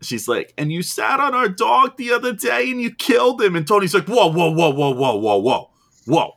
she's 0.00 0.28
like, 0.28 0.54
and 0.56 0.72
you 0.72 0.82
sat 0.82 1.20
on 1.20 1.34
our 1.34 1.50
dog 1.50 1.98
the 1.98 2.12
other 2.12 2.32
day 2.32 2.70
and 2.70 2.80
you 2.80 2.90
killed 2.90 3.42
him. 3.42 3.54
And 3.54 3.68
Tony's 3.68 3.92
like, 3.92 4.08
whoa, 4.08 4.32
whoa, 4.32 4.50
whoa, 4.50 4.70
whoa, 4.70 4.94
whoa, 4.94 5.16
whoa, 5.16 5.36
whoa, 5.36 5.70
whoa. 6.06 6.32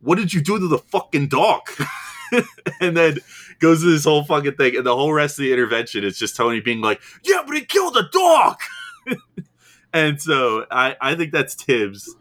What 0.00 0.18
did 0.18 0.34
you 0.34 0.40
do 0.40 0.58
to 0.58 0.66
the 0.66 0.78
fucking 0.78 1.28
dog? 1.28 1.62
and 2.80 2.96
then 2.96 3.18
goes 3.60 3.82
to 3.82 3.90
this 3.92 4.04
whole 4.04 4.24
fucking 4.24 4.54
thing. 4.54 4.76
And 4.76 4.86
the 4.86 4.96
whole 4.96 5.12
rest 5.12 5.38
of 5.38 5.44
the 5.44 5.52
intervention 5.52 6.02
is 6.02 6.18
just 6.18 6.34
Tony 6.34 6.60
being 6.60 6.80
like, 6.80 7.00
yeah, 7.22 7.42
but 7.46 7.54
he 7.54 7.64
killed 7.64 7.96
a 7.96 8.08
dog. 8.10 8.56
and 9.92 10.20
so 10.20 10.66
I, 10.70 10.96
I 11.00 11.14
think 11.14 11.32
that's 11.32 11.54
Thibs 11.54 12.14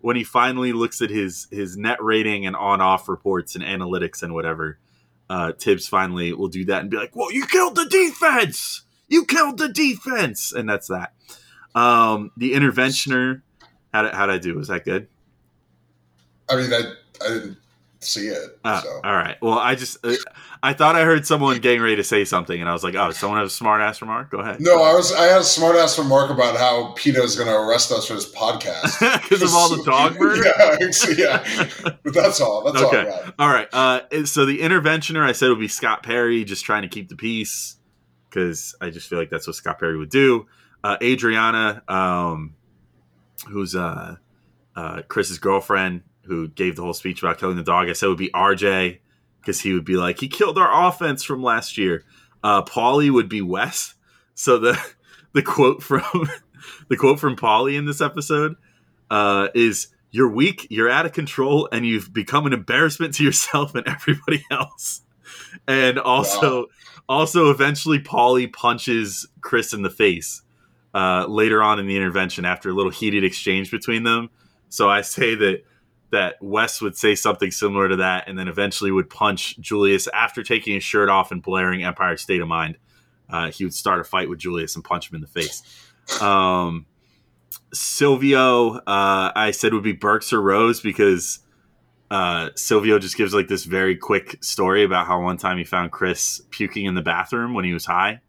when 0.00 0.16
he 0.16 0.24
finally 0.24 0.72
looks 0.72 1.00
at 1.00 1.10
his 1.10 1.46
his 1.50 1.76
net 1.76 2.02
rating 2.02 2.46
and 2.46 2.56
on 2.56 2.80
off 2.80 3.08
reports 3.08 3.54
and 3.54 3.64
analytics 3.64 4.22
and 4.22 4.34
whatever. 4.34 4.78
Uh, 5.30 5.52
Thibs 5.52 5.88
finally 5.88 6.32
will 6.32 6.48
do 6.48 6.64
that 6.66 6.82
and 6.82 6.90
be 6.90 6.96
like, 6.96 7.16
"Well, 7.16 7.32
you 7.32 7.46
killed 7.46 7.76
the 7.76 7.86
defense. 7.86 8.82
You 9.08 9.24
killed 9.24 9.58
the 9.58 9.68
defense," 9.68 10.52
and 10.52 10.68
that's 10.68 10.88
that. 10.88 11.14
Um, 11.74 12.32
the 12.36 12.52
interventioner. 12.52 13.42
How 13.94 14.02
did, 14.02 14.14
how 14.14 14.26
did 14.26 14.34
I 14.34 14.38
do? 14.38 14.54
Was 14.56 14.68
that 14.68 14.84
good? 14.84 15.08
I 16.48 16.56
mean, 16.56 16.72
I, 16.72 16.92
I 17.24 17.28
didn't 17.28 17.56
see 18.02 18.28
it. 18.28 18.58
Uh, 18.64 18.80
so. 18.82 19.00
All 19.04 19.14
right. 19.14 19.36
Well, 19.40 19.58
I 19.58 19.74
just 19.74 20.04
uh, 20.04 20.14
I 20.62 20.72
thought 20.72 20.94
I 20.96 21.04
heard 21.04 21.26
someone 21.26 21.58
getting 21.60 21.80
ready 21.82 21.96
to 21.96 22.04
say 22.04 22.24
something, 22.24 22.60
and 22.60 22.68
I 22.68 22.72
was 22.72 22.84
like, 22.84 22.94
"Oh, 22.94 23.10
someone 23.10 23.38
has 23.40 23.52
a 23.52 23.54
smart 23.54 23.80
ass 23.80 24.00
remark." 24.00 24.30
Go 24.30 24.38
ahead. 24.38 24.60
No, 24.60 24.82
I 24.82 24.92
was. 24.94 25.12
I 25.12 25.24
had 25.24 25.40
a 25.40 25.44
smart 25.44 25.76
ass 25.76 25.98
remark 25.98 26.30
about 26.30 26.56
how 26.56 26.92
PETA 26.96 27.22
is 27.22 27.36
going 27.36 27.48
to 27.48 27.54
arrest 27.54 27.90
us 27.92 28.06
for 28.06 28.14
this 28.14 28.30
podcast 28.32 29.00
because 29.22 29.42
of 29.42 29.50
all 29.54 29.68
the 29.74 29.82
dog 29.84 30.16
murder. 30.20 30.44
yeah, 30.44 30.76
yeah. 31.16 31.90
But 32.02 32.14
that's 32.14 32.40
all. 32.40 32.62
That's 32.64 32.82
all 32.82 32.88
Okay. 32.88 33.04
got. 33.04 33.34
All 33.38 33.48
right. 33.48 33.68
Uh, 33.72 34.24
so 34.24 34.44
the 34.46 34.60
interventioner, 34.60 35.26
I 35.26 35.32
said, 35.32 35.48
would 35.48 35.58
be 35.60 35.68
Scott 35.68 36.02
Perry, 36.02 36.44
just 36.44 36.64
trying 36.64 36.82
to 36.82 36.88
keep 36.88 37.08
the 37.08 37.16
peace 37.16 37.76
because 38.28 38.74
I 38.80 38.90
just 38.90 39.08
feel 39.08 39.18
like 39.18 39.30
that's 39.30 39.46
what 39.46 39.56
Scott 39.56 39.78
Perry 39.78 39.96
would 39.98 40.10
do. 40.10 40.46
Uh, 40.84 40.96
Adriana, 41.02 41.82
um, 41.86 42.54
who's 43.48 43.74
uh, 43.76 44.16
uh, 44.74 45.02
Chris's 45.08 45.38
girlfriend, 45.38 46.02
who 46.24 46.48
gave 46.48 46.76
the 46.76 46.82
whole 46.82 46.94
speech 46.94 47.22
about 47.22 47.38
killing 47.38 47.56
the 47.56 47.62
dog, 47.62 47.88
I 47.88 47.92
said 47.92 48.06
it 48.06 48.10
would 48.10 48.18
be 48.18 48.30
RJ 48.30 48.98
because 49.40 49.60
he 49.60 49.72
would 49.72 49.84
be 49.84 49.96
like, 49.96 50.20
he 50.20 50.28
killed 50.28 50.58
our 50.58 50.88
offense 50.88 51.22
from 51.22 51.42
last 51.42 51.76
year. 51.76 52.04
Uh, 52.42 52.62
Paulie 52.62 53.10
would 53.10 53.28
be 53.28 53.42
Wes. 53.42 53.94
So 54.34 54.58
the 54.58 54.80
the 55.32 55.42
quote 55.42 55.82
from 55.82 56.02
the 56.88 56.96
quote 56.96 57.20
from 57.20 57.36
Paulie 57.36 57.76
in 57.76 57.86
this 57.86 58.00
episode 58.00 58.56
uh, 59.10 59.48
is 59.54 59.88
you're 60.10 60.30
weak, 60.30 60.66
you're 60.70 60.90
out 60.90 61.06
of 61.06 61.12
control, 61.12 61.68
and 61.72 61.86
you've 61.86 62.12
become 62.12 62.46
an 62.46 62.52
embarrassment 62.52 63.14
to 63.14 63.24
yourself 63.24 63.74
and 63.74 63.86
everybody 63.88 64.44
else. 64.50 65.02
And 65.66 65.98
also, 65.98 66.66
also, 67.08 67.50
eventually, 67.50 67.98
Paulie 67.98 68.52
punches 68.52 69.26
Chris 69.40 69.72
in 69.72 69.82
the 69.82 69.90
face 69.90 70.42
uh, 70.94 71.26
later 71.28 71.62
on 71.62 71.78
in 71.78 71.86
the 71.86 71.96
intervention 71.96 72.44
after 72.44 72.70
a 72.70 72.74
little 72.74 72.90
heated 72.90 73.24
exchange 73.24 73.70
between 73.70 74.02
them. 74.02 74.30
So 74.68 74.90
I 74.90 75.00
say 75.00 75.34
that 75.34 75.64
that 76.12 76.36
Wes 76.42 76.80
would 76.82 76.96
say 76.96 77.14
something 77.14 77.50
similar 77.50 77.88
to 77.88 77.96
that, 77.96 78.28
and 78.28 78.38
then 78.38 78.46
eventually 78.46 78.90
would 78.90 79.10
punch 79.10 79.58
Julius 79.58 80.06
after 80.08 80.42
taking 80.42 80.74
his 80.74 80.84
shirt 80.84 81.08
off 81.08 81.32
and 81.32 81.42
blaring 81.42 81.82
Empire 81.82 82.16
State 82.18 82.42
of 82.42 82.48
Mind. 82.48 82.76
Uh, 83.28 83.50
he 83.50 83.64
would 83.64 83.74
start 83.74 83.98
a 83.98 84.04
fight 84.04 84.28
with 84.28 84.38
Julius 84.38 84.76
and 84.76 84.84
punch 84.84 85.10
him 85.10 85.16
in 85.16 85.22
the 85.22 85.26
face. 85.26 85.62
Um, 86.20 86.84
Silvio, 87.72 88.74
uh, 88.74 89.32
I 89.34 89.52
said 89.52 89.72
would 89.72 89.82
be 89.82 89.92
Burks 89.92 90.34
or 90.34 90.42
Rose 90.42 90.82
because 90.82 91.38
uh, 92.10 92.50
Silvio 92.56 92.98
just 92.98 93.16
gives 93.16 93.32
like 93.32 93.48
this 93.48 93.64
very 93.64 93.96
quick 93.96 94.36
story 94.44 94.84
about 94.84 95.06
how 95.06 95.22
one 95.22 95.38
time 95.38 95.56
he 95.56 95.64
found 95.64 95.92
Chris 95.92 96.42
puking 96.50 96.84
in 96.84 96.94
the 96.94 97.00
bathroom 97.00 97.54
when 97.54 97.64
he 97.64 97.72
was 97.72 97.86
high, 97.86 98.20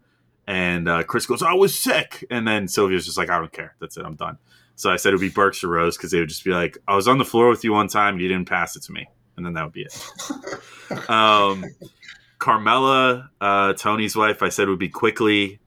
and 0.47 0.87
uh, 0.87 1.03
Chris 1.03 1.25
goes, 1.25 1.43
"I 1.43 1.51
was 1.51 1.77
sick," 1.77 2.25
and 2.31 2.47
then 2.47 2.69
Silvio's 2.69 3.03
just 3.03 3.17
like, 3.17 3.29
"I 3.29 3.39
don't 3.39 3.51
care. 3.51 3.75
That's 3.81 3.97
it. 3.97 4.05
I'm 4.05 4.15
done." 4.15 4.37
So 4.75 4.91
I 4.91 4.95
said 4.95 5.09
it 5.09 5.15
would 5.15 5.21
be 5.21 5.29
Burks 5.29 5.63
or 5.63 5.69
Rose 5.69 5.97
because 5.97 6.11
they 6.11 6.19
would 6.19 6.29
just 6.29 6.43
be 6.43 6.51
like, 6.51 6.77
"I 6.87 6.95
was 6.95 7.07
on 7.07 7.17
the 7.17 7.25
floor 7.25 7.49
with 7.49 7.63
you 7.63 7.73
one 7.73 7.87
time, 7.87 8.15
and 8.15 8.21
you 8.21 8.27
didn't 8.27 8.49
pass 8.49 8.75
it 8.75 8.83
to 8.83 8.91
me," 8.91 9.07
and 9.37 9.45
then 9.45 9.53
that 9.53 9.63
would 9.63 9.73
be 9.73 9.83
it. 9.83 11.09
um, 11.09 11.65
Carmela, 12.39 13.29
uh, 13.39 13.73
Tony's 13.73 14.15
wife, 14.15 14.43
I 14.43 14.49
said 14.49 14.67
would 14.67 14.79
be 14.79 14.89
Quickley 14.89 15.59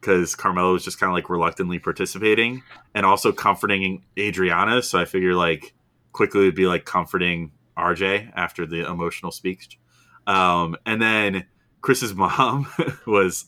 because 0.00 0.34
Carmela 0.34 0.72
was 0.72 0.84
just 0.84 0.98
kind 0.98 1.10
of 1.10 1.14
like 1.14 1.30
reluctantly 1.30 1.78
participating 1.78 2.62
and 2.94 3.06
also 3.06 3.32
comforting 3.32 4.04
Adriana. 4.18 4.82
So 4.82 4.98
I 4.98 5.04
figure 5.04 5.34
like 5.34 5.74
Quickley 6.12 6.44
would 6.44 6.54
be 6.54 6.66
like 6.66 6.84
comforting 6.84 7.52
RJ 7.76 8.32
after 8.34 8.66
the 8.66 8.88
emotional 8.88 9.30
speech. 9.30 9.78
Um, 10.26 10.76
and 10.84 11.00
then 11.00 11.46
Chris's 11.80 12.14
mom 12.16 12.66
was, 13.06 13.46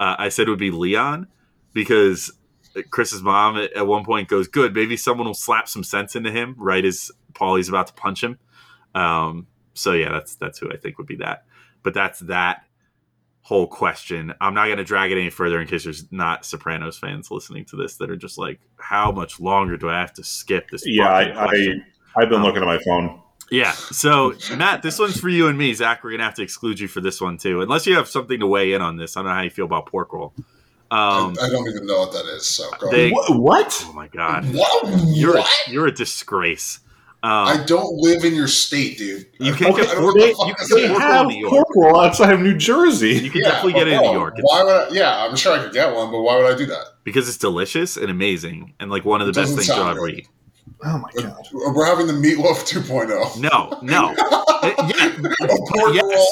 uh, 0.00 0.16
I 0.18 0.28
said 0.28 0.48
would 0.48 0.58
be 0.58 0.70
Leon 0.70 1.28
because 1.72 2.32
Chris's 2.90 3.22
mom 3.22 3.56
at, 3.56 3.72
at 3.72 3.86
one 3.86 4.04
point 4.04 4.28
goes, 4.28 4.48
"Good, 4.48 4.74
maybe 4.74 4.96
someone 4.96 5.26
will 5.26 5.34
slap 5.34 5.68
some 5.68 5.84
sense 5.84 6.16
into 6.16 6.30
him." 6.30 6.54
Right 6.58 6.84
as 6.84 7.10
Paulie's 7.34 7.68
about 7.68 7.88
to 7.88 7.92
punch 7.94 8.22
him. 8.22 8.38
Um, 8.94 9.46
so 9.74 9.92
yeah, 9.92 10.10
that's 10.10 10.36
that's 10.36 10.58
who 10.58 10.70
I 10.70 10.76
think 10.76 10.98
would 10.98 11.06
be 11.06 11.16
that. 11.16 11.44
But 11.82 11.94
that's 11.94 12.20
that 12.20 12.64
whole 13.40 13.66
question. 13.66 14.32
I'm 14.40 14.54
not 14.54 14.66
going 14.66 14.78
to 14.78 14.84
drag 14.84 15.10
it 15.10 15.18
any 15.18 15.30
further 15.30 15.60
in 15.60 15.66
case 15.66 15.84
there's 15.84 16.10
not 16.12 16.44
Sopranos 16.44 16.96
fans 16.96 17.30
listening 17.30 17.64
to 17.66 17.76
this 17.76 17.96
that 17.96 18.08
are 18.08 18.16
just 18.16 18.38
like, 18.38 18.60
how 18.78 19.10
much 19.10 19.40
longer 19.40 19.76
do 19.76 19.88
I 19.88 19.98
have 19.98 20.12
to 20.14 20.24
skip 20.24 20.70
this? 20.70 20.84
Yeah, 20.86 21.12
I, 21.12 21.30
question?" 21.30 21.84
I 22.16 22.22
I've 22.22 22.28
been 22.28 22.40
Um, 22.40 22.44
looking 22.44 22.62
at 22.62 22.66
my 22.66 22.78
phone. 22.78 23.20
Yeah. 23.50 23.72
So, 23.72 24.34
Matt, 24.56 24.82
this 24.82 24.98
one's 24.98 25.18
for 25.18 25.28
you 25.28 25.48
and 25.48 25.58
me. 25.58 25.74
Zach, 25.74 26.02
we're 26.02 26.10
going 26.10 26.20
to 26.20 26.24
have 26.24 26.34
to 26.34 26.42
exclude 26.42 26.80
you 26.80 26.88
for 26.88 27.00
this 27.00 27.20
one, 27.20 27.36
too. 27.36 27.60
Unless 27.60 27.86
you 27.86 27.96
have 27.96 28.08
something 28.08 28.40
to 28.40 28.46
weigh 28.46 28.72
in 28.72 28.80
on 28.80 28.96
this. 28.96 29.16
I 29.16 29.20
don't 29.20 29.28
know 29.28 29.34
how 29.34 29.42
you 29.42 29.50
feel 29.50 29.66
about 29.66 29.86
pork 29.86 30.12
roll. 30.12 30.32
Um, 30.92 31.34
I, 31.40 31.46
I 31.46 31.48
don't 31.48 31.66
even 31.68 31.86
know 31.86 32.00
what 32.00 32.12
that 32.12 32.26
is. 32.26 32.46
So 32.46 32.68
go 32.78 32.90
they- 32.90 33.10
What? 33.10 33.36
what? 33.38 33.84
oh, 33.88 33.92
my 33.94 34.08
God. 34.08 34.44
What? 34.54 35.00
You're, 35.08 35.38
a, 35.38 35.44
you're 35.68 35.86
a 35.86 35.92
disgrace. 35.92 36.80
I 37.24 37.52
Um, 37.60 37.66
don't 37.66 37.94
live 37.98 38.24
in 38.24 38.34
your 38.34 38.48
state, 38.48 38.98
dude. 38.98 39.26
You 39.38 39.54
can't 39.54 39.74
I 39.74 39.80
get 39.80 39.96
pork- 39.96 40.16
know 40.16 40.20
they- 40.20 40.28
you 40.30 40.54
can 40.54 40.66
get 40.68 40.88
pork 40.90 40.90
roll 40.90 40.98
have 41.00 41.22
in 41.22 41.28
New 41.28 41.38
York. 41.38 41.52
pork 41.52 41.66
roll 41.76 42.00
outside 42.00 42.32
of 42.32 42.40
New 42.40 42.56
Jersey. 42.58 43.10
you 43.14 43.30
can 43.30 43.40
Yeah, 43.42 43.48
definitely 43.50 43.72
get 43.74 43.88
it 43.88 43.92
in 43.94 44.00
New 44.02 44.12
York. 44.12 44.34
It's- 44.38 44.44
Why 44.44 44.64
would 44.64 44.72
I? 44.72 44.88
Yeah, 44.92 45.24
I'm 45.24 45.36
sure 45.36 45.56
I 45.58 45.62
could 45.62 45.72
get 45.72 45.94
one, 45.94 46.10
but 46.10 46.20
why 46.20 46.36
would 46.36 46.52
I 46.52 46.56
do 46.58 46.66
that? 46.66 46.84
because 47.04 47.28
it's 47.28 47.38
delicious 47.38 47.96
and 47.96 48.10
amazing 48.10 48.74
and 48.78 48.88
like 48.90 49.04
one 49.04 49.20
of 49.20 49.26
the 49.26 49.30
It 49.40 49.42
best 49.44 49.54
things 49.56 49.66
you'll 49.68 49.78
ever 49.88 50.00
good. 50.06 50.18
eat. 50.18 50.28
Oh 50.84 50.98
my 50.98 51.22
god! 51.22 51.36
We're 51.52 51.84
having 51.86 52.06
the 52.08 52.12
meatloaf 52.12 52.64
2.0. 52.66 53.38
No, 53.40 53.78
no. 53.82 54.14
Yeah, 54.62 55.92
Yes. 55.92 56.28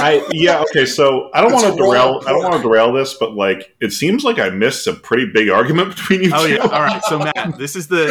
I 0.00 0.26
yeah 0.32 0.60
okay. 0.62 0.84
So 0.84 1.30
I 1.32 1.40
don't 1.40 1.52
want 1.52 1.64
to 1.64 1.70
raw 1.70 1.76
derail. 1.92 2.22
I 2.26 2.30
don't 2.32 2.42
want 2.42 2.54
to 2.56 2.62
derail 2.62 2.92
this, 2.92 3.14
but 3.14 3.34
like 3.34 3.74
it 3.80 3.92
seems 3.92 4.24
like 4.24 4.38
I 4.40 4.50
missed 4.50 4.86
a 4.88 4.94
pretty 4.94 5.30
big 5.32 5.48
argument 5.48 5.90
between 5.96 6.22
you 6.24 6.30
Oh 6.34 6.46
two. 6.46 6.54
yeah. 6.54 6.60
All 6.62 6.82
right. 6.82 7.02
So 7.04 7.18
Matt, 7.20 7.56
this 7.58 7.76
is 7.76 7.86
the 7.88 8.06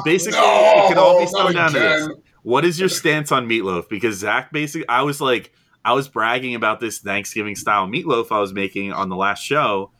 basically 0.04 0.38
No, 0.38 0.44
it 0.84 0.88
can 0.88 0.98
all 0.98 1.18
be 1.18 1.24
not 1.24 1.30
summed 1.32 1.54
down 1.54 1.72
to 1.72 1.78
this. 1.80 2.08
What 2.42 2.64
is 2.64 2.78
your 2.78 2.88
stance 2.88 3.32
on 3.32 3.48
meatloaf? 3.48 3.88
Because 3.88 4.16
Zach 4.18 4.52
basically, 4.52 4.88
I 4.88 5.02
was 5.02 5.20
like, 5.20 5.52
I 5.84 5.92
was 5.94 6.08
bragging 6.08 6.54
about 6.54 6.78
this 6.80 6.98
Thanksgiving 6.98 7.56
style 7.56 7.86
meatloaf 7.88 8.28
I 8.30 8.38
was 8.40 8.52
making 8.52 8.92
on 8.92 9.08
the 9.08 9.16
last 9.16 9.42
show. 9.42 9.90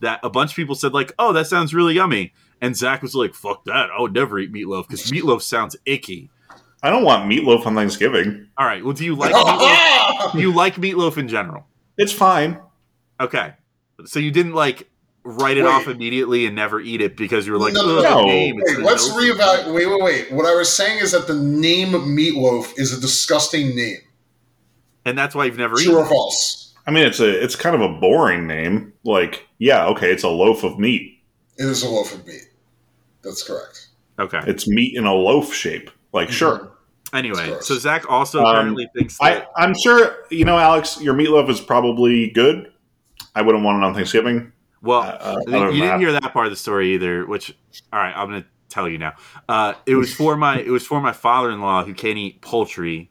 That 0.00 0.20
a 0.22 0.30
bunch 0.30 0.52
of 0.52 0.56
people 0.56 0.74
said 0.74 0.92
like, 0.92 1.12
"Oh, 1.18 1.32
that 1.32 1.46
sounds 1.46 1.72
really 1.74 1.94
yummy," 1.94 2.32
and 2.60 2.76
Zach 2.76 3.02
was 3.02 3.14
like, 3.14 3.34
"Fuck 3.34 3.64
that! 3.64 3.90
I 3.96 4.00
would 4.00 4.12
never 4.12 4.38
eat 4.38 4.52
meatloaf 4.52 4.88
because 4.88 5.10
meatloaf 5.10 5.42
sounds 5.42 5.76
icky." 5.86 6.30
I 6.82 6.90
don't 6.90 7.02
want 7.04 7.28
meatloaf 7.30 7.66
on 7.66 7.74
Thanksgiving. 7.74 8.46
All 8.56 8.64
right. 8.66 8.84
Well, 8.84 8.94
do 8.94 9.04
you 9.04 9.14
like 9.16 9.32
meatloaf? 9.32 10.32
do 10.32 10.40
you 10.40 10.52
like 10.54 10.76
meatloaf 10.76 11.18
in 11.18 11.26
general? 11.28 11.66
It's 11.96 12.12
fine. 12.12 12.58
Okay. 13.20 13.54
So 14.04 14.20
you 14.20 14.30
didn't 14.30 14.52
like 14.54 14.88
write 15.24 15.58
it 15.58 15.64
Wait. 15.64 15.70
off 15.70 15.88
immediately 15.88 16.46
and 16.46 16.54
never 16.54 16.80
eat 16.80 17.00
it 17.00 17.16
because 17.16 17.46
you 17.46 17.52
were 17.52 17.58
like, 17.58 17.74
No, 17.74 17.84
no, 17.84 18.02
the 18.02 18.24
name, 18.26 18.60
Wait, 18.64 18.78
let's 18.78 19.08
nose." 19.08 19.16
reevaluate. 19.20 19.74
Wait, 19.74 19.86
wait, 19.86 20.02
wait. 20.02 20.32
What 20.32 20.46
I 20.46 20.54
was 20.54 20.72
saying 20.72 21.00
is 21.00 21.10
that 21.12 21.26
the 21.26 21.34
name 21.34 21.94
of 21.94 22.02
meatloaf 22.02 22.72
is 22.78 22.96
a 22.96 23.00
disgusting 23.00 23.74
name. 23.74 23.98
and 25.04 25.18
that's 25.18 25.34
why 25.34 25.46
you've 25.46 25.58
never 25.58 25.74
eaten. 25.80 25.86
True 25.92 26.00
eaten. 26.00 26.06
or 26.06 26.08
false? 26.08 26.74
I 26.86 26.92
mean, 26.92 27.04
it's 27.04 27.18
a 27.20 27.42
it's 27.44 27.56
kind 27.56 27.74
of 27.74 27.82
a 27.82 27.88
boring 28.00 28.46
name. 28.46 28.92
Like, 29.04 29.46
yeah, 29.58 29.86
okay, 29.88 30.12
it's 30.12 30.22
a 30.22 30.28
loaf 30.28 30.62
of 30.64 30.78
meat. 30.78 31.18
It 31.58 31.66
is 31.66 31.82
a 31.82 31.88
loaf 31.88 32.14
of 32.14 32.24
meat. 32.24 32.42
That's 33.22 33.42
correct. 33.42 33.88
Okay. 34.18 34.40
It's 34.46 34.66
meat 34.68 34.96
in 34.96 35.04
a 35.06 35.14
loaf 35.14 35.52
shape. 35.52 35.90
Like, 36.12 36.30
sure. 36.30 36.72
Anyway, 37.12 37.56
so 37.60 37.74
Zach 37.76 38.10
also 38.10 38.40
Um, 38.40 38.46
apparently 38.46 38.88
thinks 38.96 39.16
that 39.18 39.48
I 39.56 39.62
I'm 39.64 39.74
sure 39.74 40.16
you 40.30 40.44
know, 40.44 40.58
Alex. 40.58 41.00
Your 41.00 41.14
meatloaf 41.14 41.48
is 41.48 41.60
probably 41.60 42.30
good. 42.30 42.70
I 43.34 43.42
wouldn't 43.42 43.64
want 43.64 43.82
it 43.82 43.86
on 43.86 43.94
Thanksgiving. 43.94 44.52
well, 44.82 45.00
Uh, 45.00 45.04
uh, 45.04 45.08
I 45.10 45.30
other 45.30 45.34
think 45.36 45.46
than 45.46 45.62
you 45.62 45.70
didn't 45.72 45.86
that- 45.88 46.00
hear 46.00 46.12
that 46.12 46.32
part 46.32 46.46
of 46.46 46.52
the 46.52 46.56
story 46.56 46.94
either. 46.94 47.24
Which, 47.26 47.54
all 47.92 47.98
right, 48.00 48.12
I'm 48.14 48.28
going 48.28 48.42
to 48.42 48.48
tell 48.68 48.88
you 48.88 48.98
now. 48.98 49.14
Uh, 49.48 49.72
it 49.86 49.94
was 49.94 50.12
for 50.14 50.36
my 50.36 50.58
it 50.60 50.70
was 50.70 50.86
for 50.86 51.00
my 51.00 51.12
father-in-law 51.12 51.84
who 51.84 51.94
can't 51.94 52.18
eat 52.18 52.42
poultry 52.42 53.10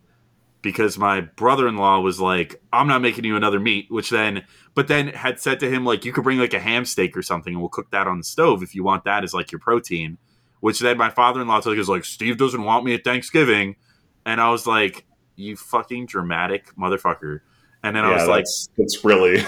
because 0.61 0.97
my 0.99 1.21
brother-in-law 1.21 1.99
was 2.01 2.19
like, 2.19 2.61
"I'm 2.71 2.87
not 2.87 3.01
making 3.01 3.23
you 3.25 3.35
another 3.35 3.59
meat," 3.59 3.87
which 3.89 4.09
then, 4.11 4.43
but 4.77 4.87
then 4.87 5.07
had 5.07 5.39
said 5.39 5.59
to 5.61 5.67
him 5.67 5.85
like, 5.85 6.05
"You 6.05 6.13
could 6.13 6.23
bring 6.23 6.37
like 6.37 6.53
a 6.53 6.59
ham 6.59 6.85
steak 6.85 7.17
or 7.17 7.23
something, 7.23 7.51
and 7.53 7.59
we'll 7.59 7.67
cook 7.67 7.89
that 7.89 8.05
on 8.05 8.19
the 8.19 8.23
stove 8.23 8.61
if 8.61 8.75
you 8.75 8.83
want 8.83 9.05
that 9.05 9.23
as 9.23 9.33
like 9.33 9.51
your 9.51 9.57
protein." 9.57 10.19
Which 10.59 10.79
then 10.81 10.99
my 10.99 11.09
father-in-law 11.09 11.61
told 11.61 11.79
was 11.79 11.89
like, 11.89 12.05
"Steve 12.05 12.37
doesn't 12.37 12.61
want 12.61 12.85
me 12.85 12.93
at 12.93 13.03
Thanksgiving," 13.03 13.75
and 14.23 14.39
I 14.39 14.51
was 14.51 14.67
like, 14.67 15.07
"You 15.35 15.55
fucking 15.55 16.05
dramatic 16.05 16.75
motherfucker." 16.75 17.39
And 17.81 17.95
then 17.95 18.05
I 18.05 18.11
yeah, 18.11 18.17
was 18.17 18.27
like, 18.27 18.45
that's 18.77 19.03
really. 19.03 19.43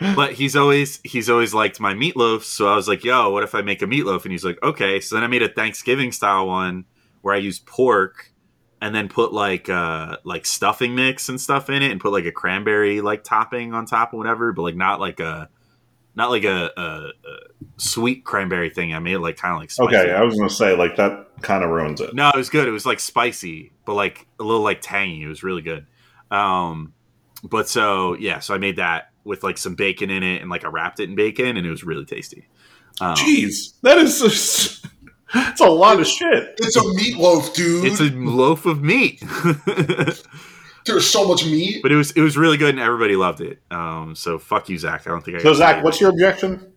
but 0.14 0.34
he's 0.34 0.54
always 0.54 1.00
he's 1.02 1.28
always 1.28 1.52
liked 1.52 1.80
my 1.80 1.94
meatloaf 1.94 2.42
so 2.42 2.68
i 2.68 2.74
was 2.74 2.86
like 2.86 3.02
yo 3.04 3.30
what 3.30 3.44
if 3.44 3.54
i 3.54 3.62
make 3.62 3.82
a 3.82 3.86
meatloaf 3.86 4.24
and 4.24 4.32
he's 4.32 4.44
like 4.44 4.62
okay 4.62 5.00
so 5.00 5.14
then 5.14 5.24
i 5.24 5.26
made 5.26 5.42
a 5.42 5.48
thanksgiving 5.48 6.12
style 6.12 6.46
one 6.46 6.84
where 7.22 7.34
i 7.34 7.38
used 7.38 7.64
pork 7.66 8.32
and 8.80 8.94
then 8.94 9.08
put 9.08 9.32
like 9.32 9.68
uh 9.68 10.16
like 10.24 10.46
stuffing 10.46 10.94
mix 10.94 11.28
and 11.28 11.40
stuff 11.40 11.68
in 11.68 11.82
it 11.82 11.90
and 11.90 12.00
put 12.00 12.12
like 12.12 12.24
a 12.24 12.32
cranberry 12.32 13.00
like 13.00 13.24
topping 13.24 13.74
on 13.74 13.86
top 13.86 14.14
or 14.14 14.18
whatever 14.18 14.52
but 14.52 14.62
like 14.62 14.76
not 14.76 15.00
like 15.00 15.20
a 15.20 15.48
not 16.14 16.30
like 16.30 16.44
a, 16.44 16.70
a, 16.76 16.80
a 16.80 17.38
sweet 17.76 18.24
cranberry 18.24 18.70
thing 18.70 18.94
i 18.94 18.98
made 18.98 19.14
it 19.14 19.20
like 19.20 19.36
kind 19.36 19.54
of 19.54 19.60
like 19.60 19.70
spicy. 19.70 19.96
okay, 19.96 20.12
I 20.12 20.22
was 20.22 20.36
gonna 20.36 20.50
say 20.50 20.76
like 20.76 20.96
that 20.96 21.28
kind 21.42 21.64
of 21.64 21.70
ruins 21.70 22.00
it. 22.00 22.14
No, 22.14 22.28
it 22.30 22.36
was 22.36 22.50
good. 22.50 22.68
It 22.68 22.72
was 22.72 22.86
like 22.86 23.00
spicy, 23.00 23.72
but 23.84 23.94
like 23.94 24.26
a 24.38 24.44
little 24.44 24.62
like 24.62 24.80
tangy. 24.80 25.22
It 25.22 25.28
was 25.28 25.42
really 25.42 25.62
good. 25.62 25.86
Um, 26.30 26.94
but 27.42 27.68
so 27.68 28.14
yeah, 28.14 28.40
so 28.40 28.54
I 28.54 28.58
made 28.58 28.76
that 28.76 29.10
with 29.24 29.42
like 29.42 29.58
some 29.58 29.74
bacon 29.74 30.10
in 30.10 30.22
it, 30.22 30.40
and 30.40 30.50
like 30.50 30.64
I 30.64 30.68
wrapped 30.68 31.00
it 31.00 31.08
in 31.08 31.14
bacon, 31.14 31.56
and 31.56 31.66
it 31.66 31.70
was 31.70 31.84
really 31.84 32.04
tasty. 32.04 32.46
Um, 33.00 33.14
Jeez, 33.14 33.80
that 33.82 33.98
is 33.98 34.20
just, 34.20 34.86
that's 35.34 35.60
a 35.60 35.68
lot 35.68 36.00
of 36.00 36.06
shit. 36.06 36.54
It's 36.58 36.76
a 36.76 36.80
meatloaf, 36.80 37.54
dude. 37.54 37.84
it's 37.84 38.00
a 38.00 38.10
loaf 38.10 38.66
of 38.66 38.82
meat, 38.82 39.22
There's 40.86 41.08
so 41.08 41.28
much 41.28 41.44
meat. 41.44 41.82
But 41.82 41.92
it 41.92 41.96
was 41.96 42.12
it 42.12 42.22
was 42.22 42.36
really 42.36 42.56
good, 42.56 42.70
and 42.70 42.80
everybody 42.80 43.14
loved 43.14 43.40
it. 43.42 43.60
Um, 43.70 44.14
so 44.14 44.38
fuck 44.38 44.68
you, 44.68 44.78
Zach. 44.78 45.06
I 45.06 45.10
don't 45.10 45.22
think 45.22 45.38
I. 45.38 45.42
So 45.42 45.52
Zach, 45.52 45.84
what's 45.84 46.00
your 46.00 46.10
objection? 46.10 46.72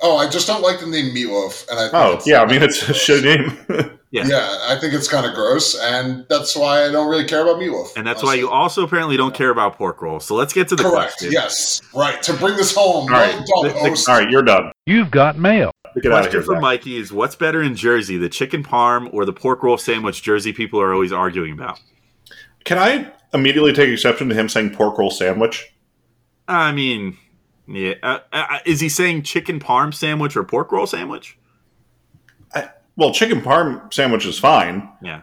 Oh, 0.00 0.16
I 0.16 0.28
just 0.28 0.46
don't 0.46 0.60
like 0.60 0.80
the 0.80 0.86
name 0.86 1.14
meatloaf. 1.14 1.68
And 1.70 1.78
I 1.78 1.88
Oh 1.92 2.20
yeah, 2.26 2.42
I 2.42 2.46
mean 2.46 2.62
it's 2.62 2.88
a 2.88 2.94
shit 2.94 3.24
name. 3.24 3.56
Yeah. 4.14 4.28
yeah, 4.28 4.58
I 4.68 4.78
think 4.78 4.94
it's 4.94 5.08
kind 5.08 5.26
of 5.26 5.34
gross, 5.34 5.76
and 5.76 6.24
that's 6.28 6.54
why 6.54 6.84
I 6.86 6.92
don't 6.92 7.08
really 7.10 7.24
care 7.24 7.42
about 7.42 7.56
meatloaf. 7.56 7.96
And 7.96 8.06
that's 8.06 8.22
why 8.22 8.34
you 8.34 8.48
also 8.48 8.84
apparently 8.84 9.16
don't 9.16 9.34
care 9.34 9.50
about 9.50 9.76
pork 9.76 10.00
rolls. 10.00 10.24
So 10.24 10.36
let's 10.36 10.52
get 10.52 10.68
to 10.68 10.76
the 10.76 10.84
correct. 10.84 11.16
question. 11.16 11.32
Yes, 11.32 11.82
right. 11.92 12.22
To 12.22 12.32
bring 12.34 12.56
this 12.56 12.72
home, 12.72 13.06
All 13.12 13.18
right. 13.18 13.34
The- 13.34 13.68
the- 13.72 14.04
All 14.08 14.16
right, 14.20 14.30
you're 14.30 14.44
done. 14.44 14.70
You've 14.86 15.10
got 15.10 15.36
mail. 15.36 15.72
Get 16.00 16.06
out 16.12 16.18
of 16.18 16.22
Question 16.26 16.32
here. 16.32 16.42
for 16.42 16.54
Zach. 16.54 16.62
Mikey 16.62 16.96
is: 16.96 17.12
What's 17.12 17.34
better 17.34 17.60
in 17.60 17.74
Jersey, 17.74 18.16
the 18.16 18.28
chicken 18.28 18.62
parm 18.62 19.12
or 19.12 19.24
the 19.24 19.32
pork 19.32 19.64
roll 19.64 19.76
sandwich? 19.78 20.22
Jersey 20.22 20.52
people 20.52 20.80
are 20.80 20.92
always 20.94 21.12
arguing 21.12 21.52
about. 21.52 21.80
Can 22.64 22.78
I 22.78 23.10
immediately 23.32 23.72
take 23.72 23.88
exception 23.88 24.28
to 24.28 24.34
him 24.36 24.48
saying 24.48 24.70
pork 24.76 24.96
roll 24.96 25.10
sandwich? 25.10 25.74
I 26.46 26.70
mean, 26.70 27.16
yeah. 27.66 27.94
Uh, 28.00 28.18
uh, 28.32 28.58
is 28.64 28.78
he 28.78 28.88
saying 28.88 29.22
chicken 29.22 29.58
parm 29.58 29.92
sandwich 29.92 30.36
or 30.36 30.44
pork 30.44 30.70
roll 30.70 30.86
sandwich? 30.86 31.36
Well, 32.96 33.12
chicken 33.12 33.40
parm 33.40 33.92
sandwich 33.92 34.24
is 34.26 34.38
fine 34.38 34.88
Yeah. 35.02 35.22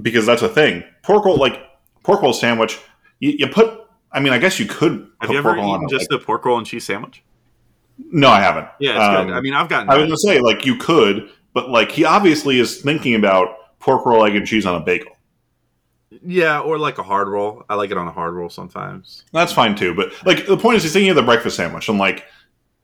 because 0.00 0.24
that's 0.26 0.42
a 0.42 0.48
thing. 0.48 0.84
Pork 1.02 1.24
roll, 1.24 1.36
like 1.36 1.60
pork 2.04 2.22
roll 2.22 2.32
sandwich, 2.32 2.78
you, 3.20 3.30
you 3.38 3.46
put. 3.48 3.84
I 4.12 4.20
mean, 4.20 4.32
I 4.32 4.38
guess 4.38 4.58
you 4.58 4.66
could. 4.66 4.92
Have 5.20 5.28
put 5.28 5.30
you 5.32 5.38
ever 5.38 5.48
pork 5.50 5.56
roll 5.58 5.70
on 5.72 5.80
eaten 5.80 5.88
just 5.88 6.10
like- 6.10 6.20
the 6.20 6.24
pork 6.24 6.44
roll 6.44 6.58
and 6.58 6.66
cheese 6.66 6.84
sandwich? 6.84 7.22
no, 8.12 8.28
I 8.28 8.40
haven't. 8.40 8.68
Yeah, 8.78 8.92
it's 8.96 9.18
Um, 9.18 9.26
good. 9.26 9.34
I 9.36 9.40
mean, 9.40 9.54
I've 9.54 9.68
gotten. 9.68 9.90
I 9.90 9.96
was 9.96 10.04
gonna 10.04 10.16
say 10.18 10.40
like 10.40 10.64
you 10.64 10.76
could, 10.76 11.28
but 11.52 11.68
like 11.70 11.90
he 11.90 12.04
obviously 12.04 12.60
is 12.60 12.80
thinking 12.80 13.14
about 13.16 13.48
pork 13.80 14.06
roll, 14.06 14.24
egg, 14.24 14.36
and 14.36 14.46
cheese 14.46 14.64
on 14.66 14.76
a 14.80 14.84
bagel. 14.84 15.12
yeah, 16.24 16.60
or 16.60 16.78
like 16.78 16.98
a 16.98 17.02
hard 17.02 17.28
roll. 17.28 17.64
I 17.68 17.74
like 17.74 17.90
it 17.90 17.98
on 17.98 18.06
a 18.08 18.12
hard 18.12 18.34
roll 18.34 18.48
sometimes. 18.48 19.24
That's 19.32 19.52
fine 19.52 19.74
too. 19.74 19.94
But 19.94 20.12
like 20.24 20.46
the 20.46 20.56
point 20.56 20.76
is, 20.76 20.84
he's 20.84 20.92
thinking 20.92 21.10
of 21.10 21.16
the 21.16 21.22
breakfast 21.22 21.56
sandwich. 21.56 21.88
I'm 21.88 21.98
like, 21.98 22.24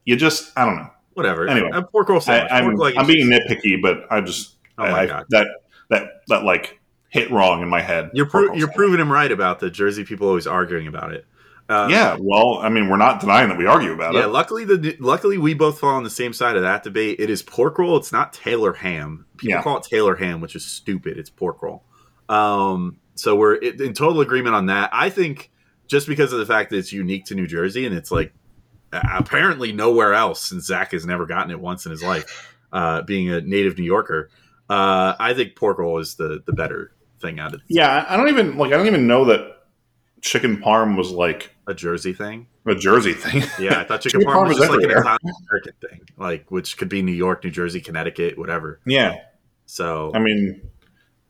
you 0.05 0.17
just 0.17 0.51
I 0.59 0.65
don't 0.67 0.77
know. 0.77 0.91
Whatever. 1.15 1.49
Anyway. 1.49 1.71
a 1.73 1.83
pork 1.83 2.09
roll 2.09 2.19
I, 2.19 2.21
sandwich. 2.23 2.53
I'm 2.53 2.77
pork, 2.77 2.95
I'm 2.97 3.07
being 3.07 3.29
nitpicky, 3.31 3.81
but 3.81 4.07
I 4.11 4.21
just 4.21 4.57
Oh 4.79 4.85
I- 4.85 4.91
my 4.91 5.19
I- 5.19 5.23
that 5.31 5.47
that 5.91 6.09
that 6.29 6.45
like 6.45 6.81
hit 7.09 7.31
wrong 7.31 7.63
in 7.63 7.69
my 7.69 7.81
head. 7.81 8.11
You're 8.13 8.27
pro- 8.27 8.43
you're 8.43 8.53
sandwich. 8.61 8.75
proving 8.77 9.01
him 9.01 9.11
right 9.13 9.31
about 9.31 9.61
the 9.61 9.71
Jersey 9.71 10.05
people 10.05 10.27
always 10.29 10.47
arguing 10.47 10.87
about 10.89 11.13
it. 11.13 11.25
Uh, 11.69 11.87
Yeah, 11.91 12.17
well, 12.21 12.59
I 12.59 12.69
mean, 12.69 12.89
we're 12.91 12.97
not 12.99 13.21
denying 13.21 13.49
that 13.49 13.57
we 13.57 13.65
argue 13.67 13.93
about 13.93 14.13
Yeah, 14.13 14.21
it. 14.21 14.23
Yeah, 14.25 14.27
luckily 14.29 14.65
the 14.65 14.97
luckily 15.01 15.39
we 15.39 15.55
both 15.55 15.79
fall 15.79 15.95
on 15.97 16.03
the 16.05 16.11
same 16.11 16.33
side 16.33 16.57
of 16.57 16.63
that 16.63 16.83
debate. 16.83 17.21
It 17.21 17.31
is 17.31 17.41
pork 17.43 17.79
roll. 17.79 17.97
It's 17.97 18.13
not 18.13 18.33
Taylor 18.33 18.73
ham. 18.75 19.25
People 19.39 19.51
Yeah. 19.57 19.63
call 19.63 19.79
it 19.79 19.85
Taylor 19.85 20.17
ham, 20.17 20.41
which 20.41 20.55
is 20.57 20.65
stupid. 20.67 21.17
It's 21.17 21.31
pork 21.31 21.63
roll. 21.63 21.85
Um, 22.29 22.97
so 23.15 23.37
we're 23.37 23.55
in 23.55 23.95
total 23.95 24.21
agreement 24.21 24.55
on 24.55 24.67
that. 24.67 24.91
I 24.93 25.09
think 25.09 25.51
just 25.87 26.07
because 26.09 26.33
of 26.33 26.39
the 26.39 26.47
fact 26.47 26.71
that 26.71 26.77
it's 26.79 26.93
unique 26.93 27.27
to 27.27 27.35
New 27.35 27.47
Jersey 27.47 27.87
and 27.87 27.95
it's 27.95 28.11
like 28.11 28.33
apparently 29.13 29.73
nowhere 29.73 30.15
else 30.15 30.41
since 30.43 30.67
Zach 30.67 30.93
has 30.93 31.05
never 31.07 31.27
gotten 31.27 31.51
it 31.51 31.61
once 31.61 31.87
in 31.87 31.91
his 31.91 32.03
life, 32.03 32.55
uh, 32.73 33.03
being 33.03 33.31
a 33.31 33.41
native 33.41 33.79
New 33.79 33.85
Yorker. 33.85 34.31
Uh, 34.69 35.15
I 35.19 35.35
think 35.35 35.57
pork 35.57 35.79
roll 35.79 35.99
is 35.99 36.15
the 36.15 36.43
the 36.47 36.53
better 36.53 36.93
thing 37.21 37.39
out 37.39 37.55
of 37.55 37.61
Yeah, 37.69 38.07
I 38.09 38.17
don't 38.17 38.29
even 38.29 38.57
like. 38.57 38.73
I 38.73 38.77
don't 38.77 38.87
even 38.87 39.07
know 39.07 39.27
that 39.27 39.51
chicken 40.21 40.57
parm 40.57 40.97
was 40.97 41.11
like 41.11 41.55
a 41.67 41.75
Jersey 41.75 42.13
thing. 42.15 42.47
a 42.67 42.75
Jersey 42.75 43.13
thing. 43.13 43.43
Yeah, 43.59 43.81
I 43.81 43.85
thought 43.85 44.01
chicken, 44.03 44.21
Chicken 44.21 44.35
parm 44.35 44.49
was 44.49 44.57
just 44.57 44.71
like 44.71 44.83
an. 44.83 44.91
American 44.91 45.73
thing, 45.87 46.01
like 46.17 46.51
which 46.51 46.77
could 46.79 46.89
be 46.89 47.03
New 47.03 47.13
York, 47.13 47.45
New 47.45 47.51
Jersey, 47.51 47.81
Connecticut, 47.81 48.39
whatever. 48.39 48.81
yeah, 48.87 49.17
So 49.67 50.11
I 50.15 50.19
mean, 50.19 50.63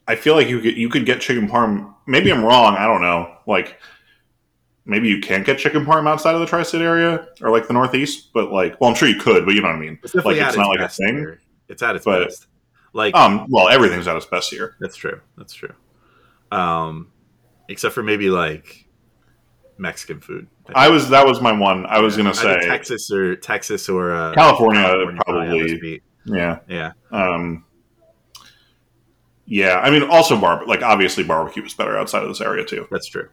I 0.07 0.15
feel 0.17 0.35
like 0.37 0.49
you 0.49 0.61
could 0.61 0.77
you 0.77 0.89
could 0.89 1.07
get 1.07 1.21
chicken 1.21 1.49
parm. 1.49 1.93
Maybe 2.07 2.31
I'm 2.33 2.45
wrong. 2.45 2.77
I 2.77 2.87
don't 2.87 3.01
know. 3.03 3.35
Like, 3.47 3.81
maybe 4.87 5.09
you 5.09 5.21
can't 5.21 5.45
get 5.47 5.59
chicken 5.59 5.85
parm 5.85 6.09
outside 6.09 6.35
of 6.35 6.41
the 6.41 6.47
tri-state 6.47 6.83
area 6.83 7.29
or 7.43 7.51
like 7.51 7.67
the 7.67 7.73
Northeast. 7.73 8.31
But 8.35 8.51
like, 8.53 8.81
well, 8.81 8.91
I'm 8.91 8.97
sure 8.97 9.09
you 9.09 9.19
could, 9.21 9.45
but 9.45 9.55
you 9.55 9.63
know 9.63 9.69
what 9.69 9.77
I 9.77 9.81
mean. 9.81 9.99
it's 10.03 10.15
Like, 10.15 10.37
it's 10.37 10.57
not 10.57 10.69
like 10.69 10.81
a 10.81 10.89
thing. 10.89 11.17
here. 11.17 11.41
It's 11.69 11.83
at 11.83 11.97
its 11.97 12.05
But- 12.05 12.27
best. 12.29 12.47
Like 12.97 13.17
Um, 13.17 13.47
well, 13.51 13.69
everything's 13.69 14.07
at 14.07 14.15
its 14.17 14.27
best 14.27 14.51
here. 14.51 14.77
That's 14.79 14.95
true. 14.95 15.21
That's 15.37 15.53
true. 15.53 15.73
Um, 16.53 17.09
except 17.69 17.93
for 17.93 18.05
maybe 18.05 18.31
like 18.31 18.87
Mexican 19.79 20.21
food. 20.21 20.47
I 20.77 20.89
was 20.89 21.09
that 21.09 21.27
was 21.27 21.41
my 21.41 21.51
one. 21.51 21.87
I 21.87 21.99
was 21.99 22.17
gonna 22.17 22.29
Either 22.31 22.61
say 22.63 22.69
Texas 22.69 23.11
or 23.11 23.35
Texas 23.35 23.89
or 23.89 24.15
uh, 24.15 24.33
California, 24.35 24.83
probably 24.83 25.17
probably. 25.27 26.03
Yeah. 26.27 26.59
Yeah, 26.69 26.93
Um, 27.11 27.65
yeah, 29.47 29.81
I 29.81 29.91
mean, 29.91 30.05
also 30.05 30.41
barbe 30.41 30.69
like 30.69 30.83
obviously 30.83 31.25
barbecue 31.25 31.65
is 31.65 31.75
better 31.75 31.99
outside 31.99 32.23
of 32.23 32.29
this 32.29 32.41
area 32.41 32.65
too. 32.65 32.87
that's 32.91 33.09
true. 33.09 33.29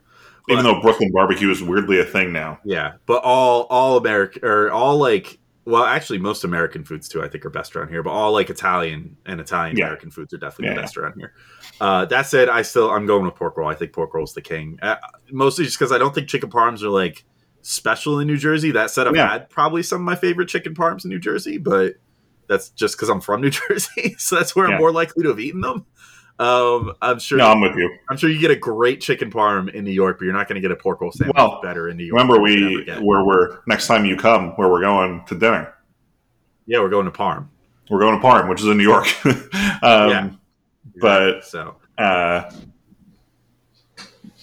Even 0.49 0.63
though 0.63 0.81
Brooklyn 0.81 1.11
barbecue 1.13 1.49
is 1.49 1.61
weirdly 1.63 1.99
a 1.99 2.05
thing 2.05 2.33
now. 2.33 2.59
Yeah, 2.65 2.93
but 3.05 3.23
all 3.23 3.63
all 3.69 3.97
American 3.97 4.43
or 4.45 4.71
all 4.71 4.97
like 4.97 5.37
well, 5.63 5.83
actually 5.83 6.17
most 6.17 6.43
American 6.43 6.83
foods 6.83 7.07
too. 7.07 7.23
I 7.23 7.27
think 7.27 7.45
are 7.45 7.49
best 7.51 7.75
around 7.75 7.89
here, 7.89 8.01
but 8.01 8.09
all 8.09 8.31
like 8.31 8.49
Italian 8.49 9.15
and 9.27 9.39
Italian 9.39 9.77
Yeah. 9.77 9.85
American 9.85 10.09
foods 10.09 10.33
are 10.33 10.37
definitely 10.37 10.69
Yeah, 10.69 10.75
the 10.75 10.81
best 10.81 10.97
around 10.97 11.13
here. 11.17 11.33
Uh, 11.79 12.05
that 12.05 12.25
said, 12.25 12.49
I 12.49 12.63
still 12.63 12.89
I'm 12.89 13.05
going 13.05 13.25
with 13.25 13.35
pork 13.35 13.55
roll. 13.57 13.69
I 13.69 13.75
think 13.75 13.93
pork 13.93 14.13
roll's 14.13 14.33
the 14.33 14.41
king. 14.41 14.79
Uh, 14.81 14.95
mostly 15.31 15.65
just 15.65 15.77
because 15.77 15.91
I 15.91 15.99
don't 15.99 16.15
think 16.15 16.27
chicken 16.27 16.49
parms 16.49 16.83
are 16.83 16.89
like 16.89 17.23
special 17.61 18.19
in 18.19 18.25
New 18.27 18.37
Jersey. 18.37 18.71
That 18.71 18.89
said, 18.89 19.07
I've 19.07 19.15
Yeah. 19.15 19.31
had 19.31 19.49
probably 19.51 19.83
some 19.83 20.01
of 20.01 20.05
my 20.05 20.15
favorite 20.15 20.49
chicken 20.49 20.73
parms 20.73 21.05
in 21.05 21.09
New 21.09 21.19
Jersey, 21.19 21.59
but 21.59 21.93
that's 22.47 22.69
just 22.69 22.97
because 22.97 23.09
I'm 23.09 23.21
from 23.21 23.41
New 23.41 23.49
Jersey, 23.69 24.15
so 24.17 24.35
that's 24.37 24.55
where 24.55 24.67
Yeah. 24.67 24.73
I'm 24.75 24.79
more 24.81 24.91
likely 24.91 25.21
to 25.23 25.29
have 25.29 25.39
eaten 25.39 25.61
them. 25.61 25.85
Um, 26.41 26.93
I'm 27.03 27.19
sure. 27.19 27.37
No, 27.37 27.51
I'm 27.51 27.61
with 27.61 27.75
you. 27.75 27.97
I'm 28.09 28.17
sure 28.17 28.29
you 28.29 28.39
get 28.39 28.49
a 28.49 28.55
great 28.55 28.99
chicken 28.99 29.29
parm 29.31 29.71
in 29.73 29.83
New 29.83 29.91
York, 29.91 30.17
but 30.17 30.25
you're 30.25 30.33
not 30.33 30.47
going 30.47 30.55
to 30.55 30.61
get 30.61 30.71
a 30.71 30.75
pork 30.75 30.99
roll 30.99 31.11
sandwich 31.11 31.35
Well, 31.37 31.59
better 31.61 31.89
in 31.89 31.97
New 31.97 32.03
York. 32.05 32.19
Remember, 32.19 32.35
than 32.43 32.57
you 32.57 32.83
could 32.85 32.99
we 32.99 33.05
where 33.05 33.23
we're 33.23 33.59
next 33.67 33.85
time 33.85 34.05
you 34.05 34.17
come, 34.17 34.49
where 34.55 34.67
we're 34.67 34.81
going 34.81 35.23
to 35.27 35.35
dinner. 35.37 35.73
yeah, 36.65 36.79
we're 36.79 36.89
going 36.89 37.05
to 37.05 37.11
Parm. 37.11 37.47
We're 37.91 37.99
going 37.99 38.19
to 38.19 38.25
Parm, 38.25 38.49
which 38.49 38.59
is 38.61 38.67
in 38.67 38.77
New 38.77 38.83
York. 38.83 39.07
um, 39.25 40.09
Yeah. 40.09 40.29
But- 40.99 41.45
so 41.45 41.75
uh, 41.99 42.49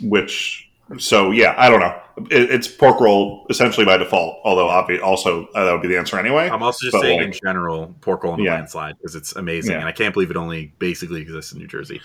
which 0.00 0.67
so 0.96 1.30
yeah, 1.30 1.54
I 1.58 1.68
don't 1.68 1.80
know. 1.80 2.00
It, 2.30 2.50
it's 2.50 2.66
pork 2.66 3.00
roll 3.00 3.46
essentially 3.50 3.84
by 3.86 3.96
default. 3.96 4.40
Although 4.44 4.66
obvi- 4.68 5.02
also 5.02 5.46
uh, 5.54 5.64
that 5.66 5.72
would 5.72 5.82
be 5.82 5.88
the 5.88 5.98
answer 5.98 6.18
anyway. 6.18 6.48
I'm 6.48 6.62
also 6.62 6.78
just 6.86 6.92
But, 6.92 7.02
saying 7.02 7.18
like- 7.18 7.26
in 7.26 7.32
general, 7.44 7.94
pork 8.00 8.24
roll 8.24 8.32
and 8.34 8.42
a 8.42 8.44
Yeah. 8.46 8.54
landslide 8.54 8.96
because 8.98 9.14
it's 9.14 9.36
amazing, 9.36 9.72
Yeah. 9.72 9.78
and 9.80 9.88
I 9.88 9.92
can't 9.92 10.14
believe 10.14 10.30
it 10.30 10.36
only 10.36 10.72
basically 10.78 11.20
exists 11.20 11.52
in 11.52 11.58
New 11.58 11.66
Jersey. 11.68 12.00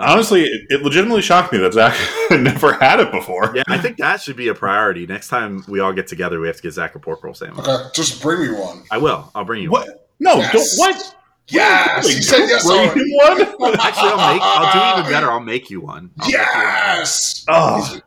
Um, 0.00 0.10
Honestly, 0.10 0.42
it, 0.44 0.60
it 0.70 0.82
legitimately 0.82 1.22
shocked 1.22 1.52
me 1.52 1.58
that 1.58 1.72
Zach 1.72 1.92
had 2.28 2.40
never 2.42 2.74
had 2.74 3.00
it 3.00 3.10
before. 3.10 3.50
yeah, 3.56 3.64
I 3.66 3.78
think 3.78 3.96
that 3.96 4.20
should 4.20 4.36
be 4.36 4.46
a 4.46 4.54
priority. 4.54 5.06
Next 5.06 5.26
time 5.28 5.64
we 5.66 5.80
all 5.80 5.92
get 5.92 6.06
together, 6.06 6.38
we 6.38 6.46
have 6.46 6.54
to 6.56 6.62
get 6.62 6.72
Zach 6.72 6.94
a 6.94 7.00
pork 7.00 7.24
roll 7.24 7.34
sandwich. 7.34 7.66
Okay, 7.66 7.88
just 7.94 8.22
bring 8.22 8.42
me 8.42 8.56
one. 8.56 8.84
I 8.92 8.98
will. 8.98 9.28
I'll 9.34 9.44
bring 9.44 9.60
you 9.62 9.70
one. 9.72 9.88
What? 9.88 10.08
No, 10.20 10.36
Yes. 10.36 10.52
don't 10.76 10.94
what? 10.94 11.14
Yes, 11.48 12.04
Wait, 12.06 12.14
he 12.16 12.22
said 12.22 12.40
yes. 12.46 12.64
bring 12.66 12.78
already. 12.90 13.10
one? 13.56 13.74
Actually, 13.80 14.10
I'll 14.12 14.34
make. 14.34 14.42
I'll 14.44 14.94
do 14.94 15.00
even 15.00 15.12
better. 15.12 15.30
I'll 15.32 15.40
make 15.40 15.68
you 15.70 15.80
one. 15.80 16.10
I'll 16.20 16.26
make 16.28 16.32
you 16.32 16.38
one. 16.38 16.42
Yes. 16.62 17.44
Oh, 17.48 17.98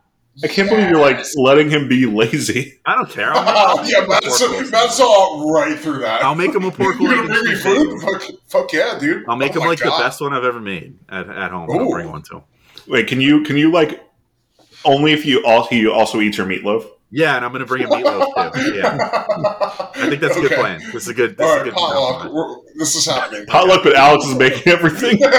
I 0.42 0.48
can't 0.48 0.68
believe 0.68 0.88
you're 0.88 1.00
like 1.00 1.24
letting 1.36 1.68
him 1.70 1.88
be 1.88 2.06
lazy. 2.06 2.78
I 2.86 2.94
don't 2.94 3.10
care. 3.10 3.32
I'll 3.34 3.44
make, 3.44 3.54
I'll 3.54 3.78
Oh, 3.78 3.82
make 3.82 3.92
yeah, 3.92 3.98
him 3.98 4.04
a 4.04 4.08
Matt, 4.08 4.22
pork 4.24 4.34
so, 4.34 4.46
roll 4.50 4.60
Matt 4.60 4.68
sandwich. 4.70 4.90
saw 4.92 5.50
right 5.52 5.78
through 5.78 5.98
that. 6.00 6.22
I'll 6.24 6.34
make 6.34 6.54
him 6.54 6.64
a 6.64 6.70
pork 6.70 6.98
roll. 6.98 7.08
You're 7.08 7.16
gonna 7.26 7.28
bring 7.28 7.44
me 7.44 7.54
food? 7.54 8.00
Fuck, 8.02 8.22
fuck 8.48 8.72
yeah, 8.72 8.98
dude. 8.98 9.24
I'll 9.28 9.36
make 9.36 9.54
Oh 9.56 9.60
him 9.60 9.68
like 9.68 9.80
God. 9.80 9.98
the 9.98 10.02
best 10.04 10.20
one 10.20 10.32
I've 10.32 10.44
ever 10.44 10.60
made 10.60 10.98
at, 11.08 11.28
at 11.28 11.50
home. 11.50 11.68
I'll 11.70 11.80
Ooh. 11.86 11.90
bring 11.90 12.10
one 12.10 12.22
to 12.22 12.36
him. 12.36 12.42
Wait, 12.88 13.06
can 13.08 13.20
you 13.20 13.42
can 13.42 13.56
you 13.56 13.70
like 13.70 14.00
only 14.84 15.12
if 15.12 15.24
you 15.26 15.44
also 15.44 15.68
he 15.68 15.86
also 15.86 16.20
eats 16.20 16.38
your 16.38 16.46
meatloaf? 16.46 16.88
Yeah, 17.14 17.36
and 17.36 17.44
I'm 17.44 17.52
gonna 17.52 17.66
bring 17.66 17.84
a 17.84 17.88
meatloaf 17.88 18.54
too. 18.54 18.74
Yeah, 18.74 18.96
I 19.94 20.08
think 20.08 20.22
that's 20.22 20.34
a 20.36 20.40
good 20.40 20.52
Okay. 20.52 20.60
plan. 20.60 20.80
This 20.92 21.02
is 21.02 21.08
a 21.08 21.14
good. 21.14 21.36
This 21.36 21.46
All 21.46 21.52
is 21.52 21.56
right, 21.58 21.64
good 21.64 21.74
potluck. 21.74 22.60
This 22.76 22.94
is 22.94 23.04
happening. 23.04 23.44
Potluck, 23.46 23.82
but 23.84 23.94
Alex 23.94 24.24
is 24.24 24.34
making 24.34 24.72
everything. 24.72 25.22
I 25.24 25.30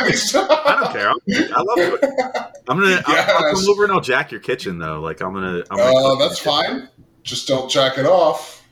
don't 0.80 0.94
care. 0.94 1.10
I'll, 1.10 1.16
I 1.28 1.62
love 1.62 1.78
it. 1.80 2.04
I'm 2.68 2.80
gonna. 2.80 3.02
I'll, 3.08 3.16
I'll 3.16 3.48
Yes. 3.48 3.62
come 3.62 3.70
over 3.72 3.84
and 3.86 3.92
I'll 3.92 4.02
jack 4.02 4.32
your 4.32 4.40
kitchen 4.40 4.78
though. 4.78 5.02
Like 5.02 5.22
I'm 5.22 5.34
gonna. 5.34 5.64
I'm 5.72 5.78
gonna 5.78 5.96
Uh, 6.14 6.16
that's 6.18 6.46
in 6.46 6.52
your 6.52 6.64
fine. 6.64 6.90
Just 7.24 7.48
don't 7.48 7.72
jack 7.72 7.98
it 7.98 8.06
off. 8.06 8.64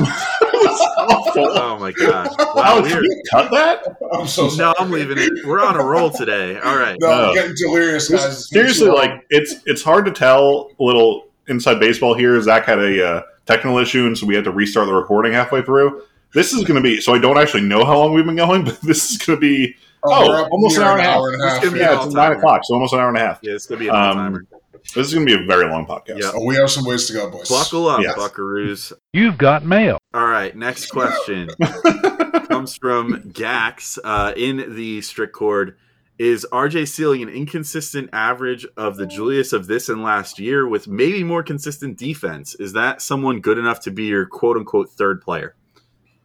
Awful. 0.00 1.46
Oh 1.60 1.78
my 1.78 1.92
gosh! 1.92 2.28
Wow, 2.38 2.54
Alex, 2.64 2.88
can 2.88 2.96
weird. 3.02 3.04
you 3.04 3.22
cut 3.30 3.50
that? 3.52 3.96
I'm 4.12 4.26
so 4.26 4.48
sorry. 4.48 4.58
No. 4.58 4.74
I'm 4.78 4.90
leaving 4.90 5.16
it. 5.18 5.46
We're 5.46 5.60
on 5.64 5.76
a 5.76 5.82
roll 5.84 6.10
today. 6.10 6.58
All 6.58 6.76
right. 6.76 6.96
No, 7.00 7.08
No. 7.08 7.28
I'm 7.28 7.34
getting 7.34 7.54
delirious, 7.56 8.08
guys. 8.08 8.48
Seriously, 8.50 8.88
like 8.90 9.24
it's 9.30 9.54
it's 9.66 9.82
hard 9.82 10.04
to 10.06 10.10
tell. 10.12 10.70
A 10.78 10.82
little 10.82 11.29
inside 11.50 11.78
baseball 11.80 12.14
here. 12.14 12.40
Zach 12.40 12.64
had 12.64 12.78
a 12.78 13.06
uh, 13.06 13.22
technical 13.46 13.78
issue, 13.78 14.06
and 14.06 14.16
so 14.16 14.26
we 14.26 14.34
had 14.34 14.44
to 14.44 14.50
restart 14.52 14.86
the 14.86 14.94
recording 14.94 15.32
halfway 15.32 15.62
through. 15.62 16.02
This 16.32 16.52
is 16.52 16.64
going 16.64 16.76
to 16.76 16.80
be 16.82 17.00
so. 17.00 17.12
I 17.14 17.18
don't 17.18 17.36
actually 17.38 17.62
know 17.62 17.84
how 17.84 17.98
long 17.98 18.14
we've 18.14 18.24
been 18.24 18.36
going, 18.36 18.64
but 18.64 18.80
this 18.82 19.10
is 19.10 19.18
going 19.18 19.36
to 19.36 19.40
be 19.40 19.74
oh, 20.04 20.10
oh, 20.32 20.48
almost 20.50 20.76
an 20.78 20.84
hour 20.84 20.92
and 20.98 21.00
a 21.00 21.04
half. 21.04 21.22
and 21.22 21.34
a 21.34 21.38
This 21.38 21.52
half. 21.52 21.62
could 21.62 21.72
be 21.74 21.78
yeah, 21.80 21.86
it's 21.94 22.04
all-timer. 22.06 22.28
nine 22.30 22.38
o'clock, 22.38 22.60
so 22.64 22.74
almost 22.74 22.92
an 22.94 23.00
hour 23.00 23.08
and 23.08 23.16
a 23.18 23.20
half. 23.20 23.38
Yeah, 23.42 23.52
it's 23.54 23.66
gonna 23.66 23.78
be 23.80 23.88
an 23.88 23.94
Um, 23.94 24.00
all-timer. 24.02 24.46
This 24.94 25.08
is 25.08 25.12
going 25.14 25.26
to 25.26 25.36
be 25.36 25.42
a 25.44 25.46
very 25.46 25.68
long 25.70 25.86
podcast. 25.86 26.20
Yeah. 26.22 26.30
Oh, 26.34 26.44
we 26.46 26.54
have 26.56 26.70
some 26.70 26.86
ways 26.86 27.06
to 27.08 27.12
go, 27.12 27.28
boys. 27.30 27.50
Buckle 27.50 27.86
up, 27.86 28.00
Yes. 28.00 28.16
Buckaroos. 28.16 28.94
You've 29.12 29.36
got 29.36 29.62
mail. 29.62 29.98
All 30.14 30.26
right, 30.26 30.56
next 30.56 30.86
question 30.86 31.50
comes 32.48 32.76
from 32.76 33.30
Gax 33.32 33.98
uh, 34.02 34.32
in 34.36 34.74
the 34.74 35.02
strict 35.02 35.34
cord. 35.34 35.76
Is 36.20 36.46
RJ 36.52 36.86
Ceiling 36.86 37.22
an 37.22 37.30
inconsistent 37.30 38.10
average 38.12 38.66
of 38.76 38.98
the 38.98 39.06
Julius 39.06 39.54
of 39.54 39.68
this 39.68 39.88
and 39.88 40.02
last 40.02 40.38
year 40.38 40.68
with 40.68 40.86
maybe 40.86 41.24
more 41.24 41.42
consistent 41.42 41.96
defense? 41.96 42.54
Is 42.56 42.74
that 42.74 43.00
someone 43.00 43.40
good 43.40 43.56
enough 43.56 43.80
to 43.80 43.90
be 43.90 44.04
your 44.04 44.26
quote 44.26 44.58
unquote 44.58 44.90
third 44.90 45.22
player? 45.22 45.54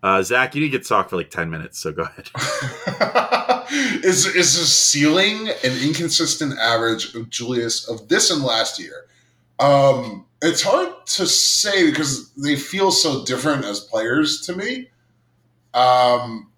Uh, 0.03 0.21
Zach, 0.21 0.53
you 0.53 0.59
need 0.59 0.67
to 0.67 0.77
get 0.79 0.83
to 0.83 0.89
talk 0.89 1.09
for 1.09 1.15
like 1.15 1.29
10 1.29 1.49
minutes, 1.49 1.79
so 1.79 1.93
go 1.93 2.03
ahead. 2.03 2.29
is 4.03 4.25
is 4.25 4.59
the 4.59 4.65
ceiling 4.65 5.47
an 5.63 5.81
inconsistent 5.81 6.59
average 6.59 7.15
of 7.15 7.29
Julius 7.29 7.87
of 7.87 8.09
this 8.09 8.29
and 8.31 8.43
last 8.43 8.77
year? 8.77 9.05
Um, 9.61 10.25
it's 10.41 10.61
hard 10.61 10.89
to 11.05 11.25
say 11.25 11.89
because 11.89 12.33
they 12.33 12.57
feel 12.57 12.91
so 12.91 13.23
different 13.23 13.63
as 13.63 13.79
players 13.79 14.41
to 14.41 14.57
me. 14.57 14.89
Um, 15.73 16.51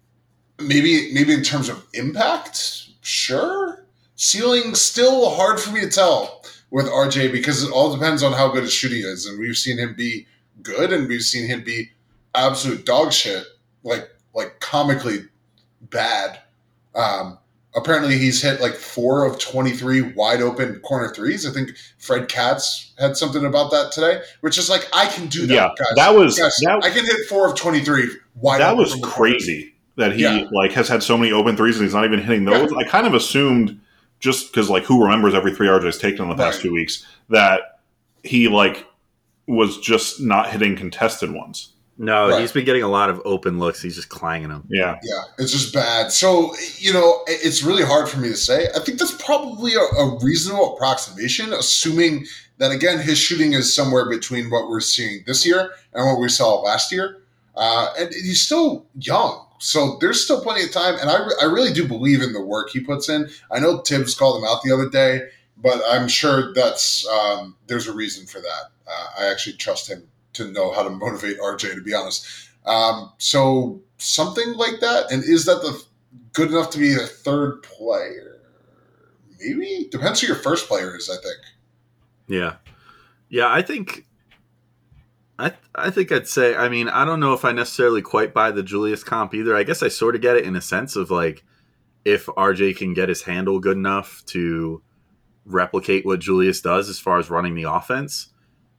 maybe 0.58 1.12
maybe 1.14 1.34
in 1.34 1.44
terms 1.44 1.68
of 1.68 1.86
impact, 1.94 2.87
sure. 3.08 3.84
Ceiling 4.16 4.74
still 4.74 5.30
hard 5.30 5.60
for 5.60 5.70
me 5.72 5.80
to 5.80 5.88
tell 5.90 6.44
with 6.70 6.86
RJ 6.86 7.32
because 7.32 7.62
it 7.62 7.70
all 7.70 7.92
depends 7.92 8.22
on 8.22 8.32
how 8.32 8.48
good 8.48 8.64
his 8.64 8.72
shooting 8.72 9.02
is, 9.02 9.26
and 9.26 9.38
we've 9.38 9.56
seen 9.56 9.78
him 9.78 9.94
be 9.94 10.26
good, 10.62 10.92
and 10.92 11.08
we've 11.08 11.22
seen 11.22 11.46
him 11.46 11.62
be 11.64 11.90
absolute 12.34 12.84
dog 12.84 13.12
shit, 13.12 13.44
like 13.82 14.10
like 14.34 14.60
comically 14.60 15.20
bad. 15.82 16.40
Um, 16.94 17.38
apparently, 17.74 18.18
he's 18.18 18.42
hit 18.42 18.60
like 18.60 18.74
four 18.74 19.24
of 19.24 19.38
twenty 19.38 19.70
three 19.70 20.02
wide 20.02 20.42
open 20.42 20.80
corner 20.80 21.14
threes. 21.14 21.46
I 21.46 21.52
think 21.52 21.70
Fred 21.98 22.28
Katz 22.28 22.92
had 22.98 23.16
something 23.16 23.44
about 23.44 23.70
that 23.70 23.92
today, 23.92 24.20
which 24.40 24.58
is 24.58 24.68
like 24.68 24.88
I 24.92 25.06
can 25.06 25.28
do 25.28 25.46
that. 25.46 25.54
Yeah, 25.54 25.68
guys. 25.78 25.94
that 25.94 26.14
was 26.14 26.38
Guys, 26.38 26.56
that, 26.62 26.80
I 26.82 26.90
can 26.90 27.06
hit 27.06 27.26
four 27.28 27.48
of 27.48 27.56
twenty 27.56 27.84
three 27.84 28.08
wide. 28.34 28.60
that 28.60 28.72
open 28.72 28.78
was 28.78 28.98
crazy 29.02 29.74
that 29.98 30.12
he 30.12 30.22
Yeah. 30.22 30.44
like 30.52 30.72
has 30.72 30.88
had 30.88 31.02
so 31.02 31.18
many 31.18 31.30
open 31.32 31.56
threes 31.56 31.76
and 31.76 31.84
he's 31.84 31.94
not 31.94 32.04
even 32.06 32.20
hitting 32.20 32.44
those. 32.44 32.72
I 32.72 32.84
kind 32.84 33.06
of 33.06 33.12
assumed 33.14 33.78
just 34.20 34.50
because 34.52 34.70
like 34.70 34.84
who 34.84 35.02
remembers 35.02 35.34
every 35.34 35.54
three 35.54 35.68
RJ's 35.68 35.98
taken 35.98 36.22
in 36.22 36.30
the 36.30 36.36
past 36.36 36.56
Right. 36.58 36.62
two 36.64 36.72
weeks 36.72 37.04
that 37.28 37.80
he 38.24 38.48
like 38.48 38.86
was 39.46 39.78
just 39.78 40.20
not 40.20 40.50
hitting 40.50 40.76
contested 40.76 41.30
ones. 41.32 41.72
No, 42.00 42.28
Right. 42.28 42.40
he's 42.40 42.52
been 42.52 42.64
getting 42.64 42.82
a 42.84 42.88
lot 42.88 43.10
of 43.10 43.20
open 43.24 43.58
looks. 43.58 43.82
He's 43.82 43.96
just 43.96 44.08
clanging 44.08 44.50
them. 44.50 44.62
Yeah, 44.70 44.96
Yeah, 45.02 45.22
it's 45.38 45.50
just 45.50 45.74
bad. 45.74 46.12
So, 46.12 46.54
you 46.78 46.92
know, 46.92 47.22
it's 47.26 47.64
really 47.64 47.82
hard 47.84 48.08
for 48.08 48.18
me 48.20 48.28
to 48.28 48.36
say. 48.36 48.68
I 48.76 48.78
think 48.78 49.00
that's 49.00 49.14
probably 49.20 49.74
a, 49.74 49.80
a 49.80 50.18
reasonable 50.22 50.74
approximation, 50.76 51.52
assuming 51.52 52.26
that, 52.58 52.70
again, 52.70 53.00
his 53.00 53.18
shooting 53.18 53.52
is 53.54 53.74
somewhere 53.74 54.08
between 54.08 54.48
what 54.48 54.68
we're 54.68 54.78
seeing 54.80 55.24
this 55.26 55.44
year 55.44 55.72
and 55.92 56.06
what 56.06 56.20
we 56.20 56.28
saw 56.28 56.60
last 56.60 56.92
year. 56.92 57.18
Uh, 57.56 57.88
and 57.98 58.10
he's 58.14 58.40
still 58.42 58.86
young. 59.00 59.44
So 59.58 59.98
there's 60.00 60.24
still 60.24 60.42
plenty 60.42 60.64
of 60.64 60.72
time. 60.72 60.96
And 61.00 61.10
I, 61.10 61.18
re- 61.18 61.34
I 61.42 61.44
really 61.46 61.72
do 61.72 61.86
believe 61.86 62.22
in 62.22 62.32
the 62.32 62.40
work 62.40 62.70
he 62.70 62.80
puts 62.80 63.08
in. 63.08 63.28
I 63.50 63.58
know 63.58 63.78
Thibs 63.78 64.14
called 64.14 64.42
him 64.42 64.48
out 64.48 64.62
the 64.62 64.72
other 64.72 64.88
day 64.88 65.28
but 65.60 65.82
I'm 65.88 66.08
sure 66.08 66.52
that's 66.54 67.06
um, 67.08 67.56
there's 67.66 67.88
a 67.88 67.92
reason 67.92 68.26
for 68.26 68.40
that. 68.40 68.70
Uh, 68.86 69.22
I 69.22 69.30
actually 69.30 69.56
trust 69.56 69.88
him 69.88 70.08
to 70.34 70.50
know 70.50 70.72
how 70.72 70.82
to 70.82 70.90
motivate 70.90 71.38
RJ. 71.38 71.74
To 71.74 71.82
be 71.82 71.94
honest, 71.94 72.26
um, 72.64 73.12
so 73.18 73.82
something 73.98 74.54
like 74.54 74.80
that. 74.80 75.10
And 75.10 75.22
is 75.24 75.44
that 75.46 75.60
the 75.62 75.82
good 76.32 76.50
enough 76.50 76.70
to 76.70 76.78
be 76.78 76.94
a 76.94 76.98
third 76.98 77.62
player? 77.62 78.40
Maybe 79.40 79.88
depends 79.90 80.20
who 80.20 80.28
your 80.28 80.36
first 80.36 80.68
player 80.68 80.96
is. 80.96 81.10
I 81.10 81.16
think. 81.16 81.38
Yeah, 82.28 82.56
yeah. 83.28 83.52
I 83.52 83.62
think. 83.62 84.04
I 85.38 85.52
I 85.74 85.90
think 85.90 86.10
I'd 86.10 86.26
say. 86.26 86.56
I 86.56 86.68
mean, 86.68 86.88
I 86.88 87.04
don't 87.04 87.20
know 87.20 87.32
if 87.32 87.44
I 87.44 87.52
necessarily 87.52 88.02
quite 88.02 88.34
buy 88.34 88.50
the 88.50 88.62
Julius 88.62 89.04
comp 89.04 89.34
either. 89.34 89.56
I 89.56 89.62
guess 89.62 89.82
I 89.82 89.88
sort 89.88 90.14
of 90.14 90.20
get 90.20 90.36
it 90.36 90.44
in 90.44 90.56
a 90.56 90.60
sense 90.60 90.96
of 90.96 91.10
like, 91.10 91.44
if 92.04 92.26
RJ 92.26 92.76
can 92.76 92.94
get 92.94 93.08
his 93.08 93.22
handle 93.22 93.60
good 93.60 93.76
enough 93.76 94.24
to 94.26 94.82
replicate 95.44 96.04
what 96.04 96.20
Julius 96.20 96.60
does 96.60 96.88
as 96.88 96.98
far 96.98 97.18
as 97.18 97.30
running 97.30 97.54
the 97.54 97.64
offense, 97.64 98.28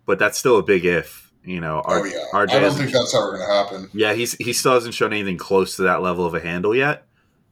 but 0.05 0.19
that's 0.19 0.37
still 0.37 0.57
a 0.57 0.63
big 0.63 0.85
if. 0.85 1.27
You 1.41 1.61
know, 1.61 1.81
oh 1.85 2.03
yeah, 2.03 2.25
RJ 2.33 2.51
I 2.51 2.59
don't 2.59 2.73
think 2.73 2.91
that's 2.91 3.15
ever 3.15 3.37
going 3.37 3.47
to 3.47 3.53
happen. 3.53 3.89
Yeah, 3.93 4.13
he's 4.13 4.33
he 4.33 4.51
still 4.51 4.73
hasn't 4.73 4.93
shown 4.93 5.13
anything 5.13 5.37
close 5.37 5.77
to 5.77 5.83
that 5.83 6.01
level 6.01 6.25
of 6.25 6.35
a 6.35 6.41
handle 6.41 6.75
yet. 6.75 7.05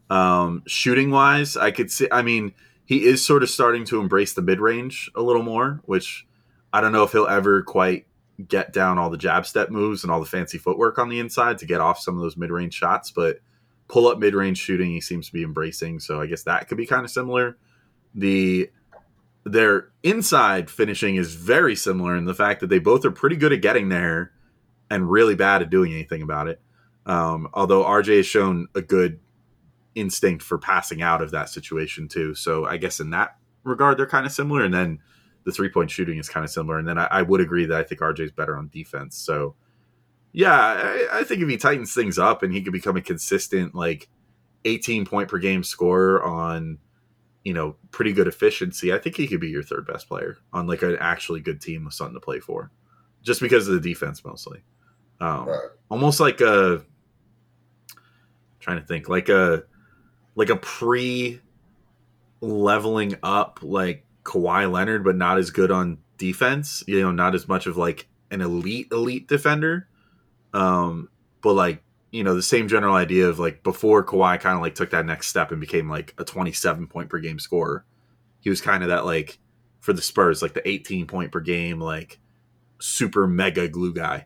Um, 0.09 0.63
shooting 0.67 1.09
wise, 1.09 1.55
I 1.55 1.71
could 1.71 1.89
see. 1.89 2.07
I 2.11 2.21
mean, 2.21 2.53
he 2.85 3.05
is 3.05 3.25
sort 3.25 3.43
of 3.43 3.49
starting 3.49 3.85
to 3.85 4.01
embrace 4.01 4.33
the 4.33 4.41
mid 4.41 4.59
range 4.59 5.09
a 5.15 5.21
little 5.21 5.41
more, 5.41 5.81
which 5.85 6.27
I 6.73 6.81
don't 6.81 6.91
know 6.91 7.03
if 7.03 7.13
he'll 7.13 7.27
ever 7.27 7.63
quite 7.63 8.07
get 8.45 8.71
down 8.71 8.97
all 8.97 9.09
the 9.09 9.17
jab 9.17 9.45
step 9.45 9.69
moves 9.69 10.03
and 10.03 10.11
all 10.11 10.19
the 10.19 10.25
fancy 10.25 10.57
footwork 10.57 10.99
on 10.99 11.09
the 11.09 11.19
inside 11.19 11.57
to 11.57 11.65
get 11.65 11.81
off 11.81 11.99
some 11.99 12.15
of 12.15 12.21
those 12.21 12.37
mid 12.37 12.51
range 12.51 12.73
shots. 12.73 13.11
But 13.11 13.39
pull 13.87 14.07
up 14.07 14.19
mid 14.19 14.35
range 14.35 14.57
shooting, 14.57 14.91
he 14.91 15.01
seems 15.01 15.27
to 15.27 15.33
be 15.33 15.43
embracing. 15.43 15.99
So 15.99 16.21
I 16.21 16.27
guess 16.27 16.43
that 16.43 16.67
could 16.67 16.77
be 16.77 16.85
kind 16.85 17.03
of 17.03 17.11
similar. 17.11 17.57
The 18.13 18.69
their 19.43 19.89
inside 20.03 20.69
finishing 20.69 21.15
is 21.15 21.33
very 21.35 21.75
similar 21.75 22.15
in 22.15 22.25
the 22.25 22.33
fact 22.33 22.59
that 22.59 22.67
they 22.67 22.79
both 22.79 23.05
are 23.05 23.11
pretty 23.11 23.37
good 23.37 23.53
at 23.53 23.61
getting 23.61 23.89
there 23.89 24.31
and 24.89 25.09
really 25.09 25.35
bad 25.35 25.61
at 25.61 25.69
doing 25.69 25.93
anything 25.93 26.21
about 26.21 26.47
it. 26.47 26.61
Um, 27.05 27.47
although 27.53 27.83
RJ 27.83 28.17
has 28.17 28.25
shown 28.25 28.67
a 28.75 28.81
good 28.81 29.19
instinct 29.95 30.43
for 30.43 30.57
passing 30.57 31.01
out 31.01 31.21
of 31.21 31.31
that 31.31 31.49
situation 31.49 32.07
too. 32.07 32.35
So 32.35 32.65
I 32.65 32.77
guess 32.77 32.99
in 32.99 33.09
that 33.11 33.37
regard, 33.63 33.97
they're 33.97 34.05
kind 34.05 34.25
of 34.25 34.31
similar. 34.31 34.63
And 34.63 34.73
then 34.73 34.99
the 35.47 35.53
three 35.53 35.69
point 35.69 35.89
shooting 35.89 36.17
is 36.17 36.27
kind 36.27 36.43
of 36.43 36.49
similar. 36.49 36.77
And 36.77 36.85
then 36.85 36.97
I, 36.97 37.05
I, 37.05 37.21
would 37.21 37.39
agree 37.39 37.65
that 37.65 37.79
I 37.79 37.81
think 37.81 38.01
RJ 38.01 38.19
is 38.19 38.31
better 38.33 38.57
on 38.57 38.67
defense. 38.67 39.15
So 39.15 39.55
yeah, 40.33 40.53
I, 40.53 41.19
I, 41.19 41.23
think 41.23 41.41
if 41.41 41.47
he 41.47 41.55
tightens 41.55 41.93
things 41.93 42.19
up 42.19 42.43
and 42.43 42.53
he 42.53 42.61
could 42.61 42.73
become 42.73 42.97
a 42.97 43.01
consistent 43.01 43.73
like 43.73 44.09
18 44.65 45.05
point 45.05 45.29
per 45.29 45.37
game 45.37 45.63
scorer 45.63 46.21
on 46.21 46.79
you 47.45 47.53
know 47.53 47.77
pretty 47.91 48.11
good 48.11 48.27
efficiency, 48.27 48.91
I 48.91 48.97
think 48.97 49.15
he 49.15 49.25
could 49.25 49.39
be 49.39 49.47
your 49.47 49.63
third 49.63 49.87
best 49.87 50.09
player 50.09 50.37
on 50.51 50.67
like 50.67 50.81
an 50.81 50.97
actually 50.99 51.39
good 51.39 51.61
team 51.61 51.85
with 51.85 51.93
something 51.93 52.15
to 52.15 52.19
play 52.19 52.41
for, 52.41 52.69
just 53.21 53.39
because 53.39 53.69
of 53.69 53.75
the 53.75 53.89
defense 53.89 54.25
mostly. 54.25 54.63
Um, 55.21 55.47
Right. 55.47 55.69
almost 55.89 56.19
like 56.19 56.41
a 56.41 56.83
trying 58.59 58.81
to 58.81 58.85
think 58.85 59.07
like 59.07 59.29
a 59.29 59.63
like 60.35 60.49
a 60.49 60.57
pre 60.57 61.39
leveling 62.41 63.15
up 63.23 63.59
like 63.61 64.03
Kawhi 64.27 64.69
Leonard, 64.71 65.03
but 65.03 65.15
not 65.15 65.37
as 65.37 65.49
good 65.49 65.71
on 65.71 65.97
defense. 66.17 66.83
You 66.85 67.01
know, 67.01 67.11
not 67.11 67.33
as 67.33 67.47
much 67.47 67.65
of 67.65 67.77
like 67.77 68.07
an 68.29 68.41
elite 68.41 68.89
elite 68.91 69.27
defender. 69.27 69.87
Um, 70.53 71.09
but 71.41 71.53
like 71.53 71.81
you 72.11 72.23
know 72.23 72.35
the 72.35 72.41
same 72.43 72.67
general 72.67 72.95
idea 72.95 73.27
of 73.27 73.39
like 73.39 73.63
before 73.63 74.03
Kawhi 74.05 74.39
kind 74.39 74.55
of 74.55 74.61
like 74.61 74.75
took 74.75 74.91
that 74.91 75.05
next 75.05 75.27
step 75.27 75.51
and 75.51 75.59
became 75.61 75.89
like 75.89 76.13
a 76.17 76.23
27 76.23 76.87
point 76.87 77.09
per 77.09 77.19
game 77.19 77.39
scorer. 77.39 77.85
He 78.39 78.49
was 78.49 78.61
kind 78.61 78.83
of 78.83 78.89
that 78.89 79.05
like 79.05 79.39
for 79.79 79.93
the 79.93 80.01
Spurs 80.01 80.41
like 80.41 80.53
the 80.53 80.67
18 80.67 81.07
point 81.07 81.31
per 81.31 81.39
game 81.39 81.79
like 81.79 82.19
super 82.79 83.27
mega 83.27 83.67
glue 83.67 83.93
guy. 83.93 84.25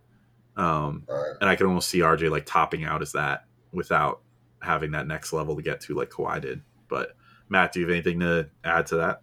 Um, 0.58 1.04
Right. 1.08 1.34
and 1.40 1.50
I 1.50 1.56
can 1.56 1.66
almost 1.68 1.90
see 1.90 2.00
RJ 2.00 2.30
like 2.30 2.46
topping 2.46 2.84
out 2.84 3.02
as 3.02 3.14
that 3.14 3.46
without 3.72 4.22
having 4.62 4.92
that 4.92 5.08
next 5.08 5.34
level 5.34 5.56
to 5.56 5.62
get 5.62 5.82
to 5.82 5.96
like 5.96 6.10
Kawhi 6.10 6.42
did. 6.42 6.62
But 6.88 7.16
Matt, 7.50 7.72
do 7.72 7.80
you 7.80 7.86
have 7.88 7.94
anything 7.94 8.20
to 8.20 8.50
add 8.64 8.88
to 8.88 8.98
that? 8.98 9.22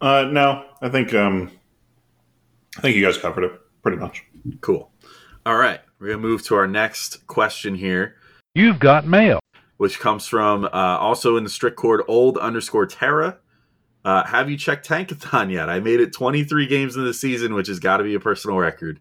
Uh, 0.00 0.24
no, 0.30 0.64
I 0.80 0.88
think 0.88 1.12
um, 1.14 1.50
I 2.76 2.80
think 2.80 2.96
you 2.96 3.04
guys 3.04 3.18
covered 3.18 3.44
it 3.44 3.52
pretty 3.82 3.98
much. 3.98 4.22
Cool. 4.60 4.90
All 5.44 5.56
right, 5.56 5.80
we're 5.98 6.08
gonna 6.08 6.18
move 6.18 6.44
to 6.46 6.54
our 6.54 6.66
next 6.66 7.26
question 7.26 7.74
here, 7.74 8.16
You've 8.54 8.78
got 8.78 9.06
mail. 9.06 9.40
which 9.78 9.98
comes 10.00 10.26
from 10.26 10.64
uh, 10.66 10.68
also 10.72 11.36
in 11.36 11.44
the 11.44 11.50
strict 11.50 11.76
cord 11.76 12.02
old 12.08 12.38
underscore 12.38 12.86
Terra. 12.86 13.38
Uh, 14.04 14.24
have 14.24 14.48
you 14.48 14.56
checked 14.56 14.88
Tankathon 14.88 15.50
yet? 15.52 15.68
I 15.68 15.80
made 15.80 16.00
it 16.00 16.12
23 16.12 16.66
games 16.66 16.96
in 16.96 17.04
the 17.04 17.12
season, 17.12 17.54
which 17.54 17.66
has 17.68 17.78
got 17.78 17.98
to 17.98 18.04
be 18.04 18.14
a 18.14 18.20
personal 18.20 18.56
record. 18.56 19.00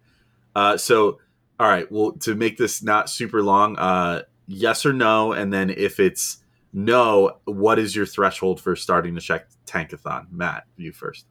Uh, 0.56 0.76
so, 0.76 1.20
all 1.60 1.68
right, 1.68 1.90
well, 1.92 2.14
to 2.14 2.34
make 2.36 2.58
this 2.58 2.82
not 2.82 3.10
super 3.10 3.42
long, 3.44 3.78
uh, 3.78 4.24
yes 4.48 4.86
or 4.86 4.94
no, 4.94 5.32
and 5.34 5.54
then 5.54 5.70
if 5.70 6.00
it's 6.00 6.40
no, 6.74 7.38
what 7.46 7.80
is 7.80 7.96
your 7.96 8.06
threshold 8.06 8.60
for 8.62 8.76
starting 8.76 9.16
to 9.16 9.22
check 9.22 9.48
Tankathon? 9.66 10.28
Matt, 10.32 10.66
you 10.78 10.92
first. 10.92 11.26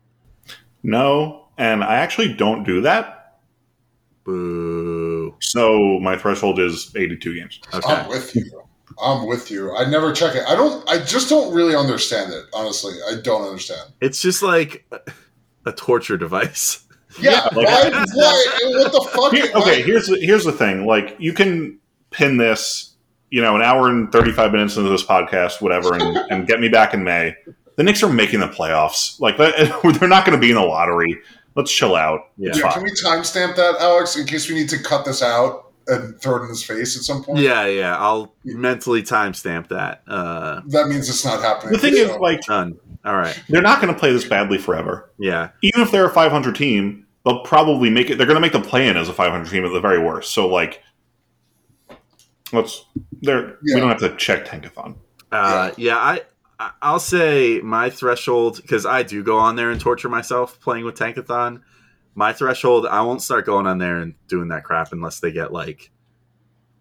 No, 0.82 1.48
and 1.58 1.82
I 1.84 1.96
actually 1.96 2.34
don't 2.34 2.64
do 2.64 2.80
that. 2.82 3.38
Boo. 4.24 5.34
So 5.40 5.98
my 6.00 6.16
threshold 6.16 6.58
is 6.58 6.92
82 6.96 7.34
games. 7.34 7.60
Okay. 7.72 7.92
I'm 7.92 8.08
with 8.08 8.34
you. 8.34 8.62
I'm 9.00 9.26
with 9.26 9.50
you. 9.50 9.74
I 9.76 9.84
never 9.88 10.12
check 10.12 10.34
it. 10.34 10.42
I 10.48 10.54
don't. 10.54 10.88
I 10.88 10.98
just 11.04 11.28
don't 11.28 11.54
really 11.54 11.76
understand 11.76 12.32
it. 12.32 12.44
Honestly, 12.54 12.94
I 13.10 13.20
don't 13.20 13.42
understand. 13.46 13.92
It's 14.00 14.20
just 14.22 14.42
like 14.42 14.90
a 15.64 15.72
torture 15.72 16.16
device. 16.16 16.82
Yeah. 17.18 17.44
like- 17.54 17.54
why? 17.66 18.04
Why? 18.12 18.44
What 18.64 18.92
the 18.92 19.08
fuck? 19.14 19.32
Here- 19.32 19.50
Why- 19.54 19.60
okay, 19.62 19.82
here's 19.82 20.06
the, 20.06 20.18
here's 20.20 20.44
the 20.44 20.52
thing. 20.52 20.84
Like 20.84 21.16
you 21.18 21.32
can 21.32 21.78
pin 22.10 22.36
this, 22.36 22.94
you 23.36 23.42
know, 23.42 23.54
an 23.54 23.60
hour 23.60 23.90
and 23.90 24.10
35 24.10 24.50
minutes 24.52 24.78
into 24.78 24.88
this 24.88 25.04
podcast, 25.04 25.60
whatever, 25.60 25.92
and, 25.94 26.16
and 26.30 26.46
get 26.46 26.58
me 26.58 26.68
back 26.70 26.94
in 26.94 27.04
May. 27.04 27.36
The 27.76 27.82
Knicks 27.82 28.02
are 28.02 28.10
making 28.10 28.40
the 28.40 28.48
playoffs. 28.48 29.20
Like 29.20 29.36
they're 29.98 30.08
not 30.08 30.24
going 30.24 30.38
to 30.38 30.40
be 30.40 30.48
in 30.48 30.54
the 30.56 30.62
lottery. 30.62 31.20
Let's 31.54 31.70
chill 31.70 31.94
out. 31.94 32.30
Yeah. 32.38 32.48
It's 32.48 32.58
Yeah, 32.58 32.70
fine. 32.70 32.72
can 32.72 32.82
we 32.84 32.90
timestamp 32.92 33.56
that, 33.56 33.76
Alex, 33.78 34.16
in 34.16 34.26
case 34.26 34.48
we 34.48 34.54
need 34.54 34.70
to 34.70 34.82
cut 34.82 35.04
this 35.04 35.22
out 35.22 35.70
and 35.86 36.18
throw 36.18 36.36
it 36.38 36.44
in 36.44 36.48
his 36.48 36.62
face 36.62 36.96
at 36.96 37.02
some 37.02 37.22
point? 37.22 37.40
Yeah, 37.40 37.66
yeah. 37.66 37.98
I'll 37.98 38.34
mentally 38.44 39.02
timestamp 39.02 39.68
that. 39.68 40.02
Uh, 40.08 40.62
That 40.68 40.88
means 40.88 41.06
it's 41.10 41.24
not 41.26 41.42
happening. 41.42 41.74
The 41.74 41.78
thing 41.78 41.94
is, 41.94 42.08
like, 42.16 42.40
done. 42.46 42.78
All 43.04 43.16
right. 43.16 43.38
they're 43.50 43.60
not 43.60 43.82
going 43.82 43.92
to 43.92 44.00
play 44.00 44.12
this 44.12 44.24
badly 44.24 44.56
forever. 44.56 45.10
Yeah. 45.18 45.50
Even 45.62 45.82
if 45.82 45.90
they're 45.90 46.06
a 46.06 46.10
500 46.12 46.56
team, 46.56 47.06
they'll 47.26 47.40
probably 47.44 47.90
make 47.90 48.08
it. 48.08 48.16
They're 48.16 48.26
going 48.26 48.36
to 48.36 48.40
make 48.40 48.52
the 48.52 48.60
play 48.62 48.88
in 48.88 48.96
as 48.96 49.08
a 49.10 49.12
500 49.12 49.50
team 49.50 49.64
at 49.66 49.72
the 49.72 49.80
very 49.80 50.02
worst. 50.02 50.32
So, 50.32 50.48
like, 50.48 50.82
let's. 52.52 52.84
There, 53.22 53.58
Yeah. 53.62 53.74
we 53.74 53.80
don't 53.80 53.88
have 53.90 54.00
to 54.00 54.14
check 54.16 54.46
Tankathon. 54.46 54.96
Uh, 55.32 55.70
yeah, 55.76 55.96
I 55.96 56.22
I- 56.58 56.70
I'll 56.80 56.98
say 57.00 57.60
my 57.60 57.90
threshold 57.90 58.60
because 58.62 58.86
I 58.86 59.02
do 59.02 59.22
go 59.22 59.36
on 59.36 59.56
there 59.56 59.70
and 59.70 59.78
torture 59.80 60.08
myself 60.08 60.58
playing 60.60 60.86
with 60.86 60.94
Tankathon. 60.94 61.60
My 62.14 62.32
threshold, 62.32 62.86
I 62.86 63.02
won't 63.02 63.20
start 63.20 63.44
going 63.44 63.66
on 63.66 63.76
there 63.76 63.98
and 63.98 64.14
doing 64.26 64.48
that 64.48 64.64
crap 64.64 64.90
unless 64.92 65.20
they 65.20 65.32
get 65.32 65.52
like 65.52 65.90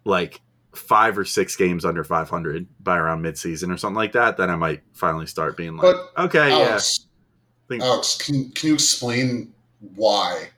like 0.05 0.39
five 0.73 1.17
or 1.17 1.25
six 1.25 1.55
games 1.55 1.83
under 1.83 2.03
500 2.03 2.67
by 2.81 2.97
around 2.97 3.21
midseason 3.23 3.73
or 3.73 3.77
something 3.77 3.95
like 3.95 4.11
that. 4.13 4.37
Then 4.37 4.49
I 4.49 4.55
might 4.55 4.83
finally 4.93 5.25
start 5.25 5.57
being 5.57 5.75
like, 5.77 5.93
But, 6.15 6.23
okay, 6.25 6.51
Alex, 6.51 6.99
yeah, 7.01 7.67
think- 7.67 7.83
Alex, 7.83 8.17
can 8.17 8.51
can 8.51 8.67
you 8.69 8.73
explain 8.75 9.53
why 9.95 10.49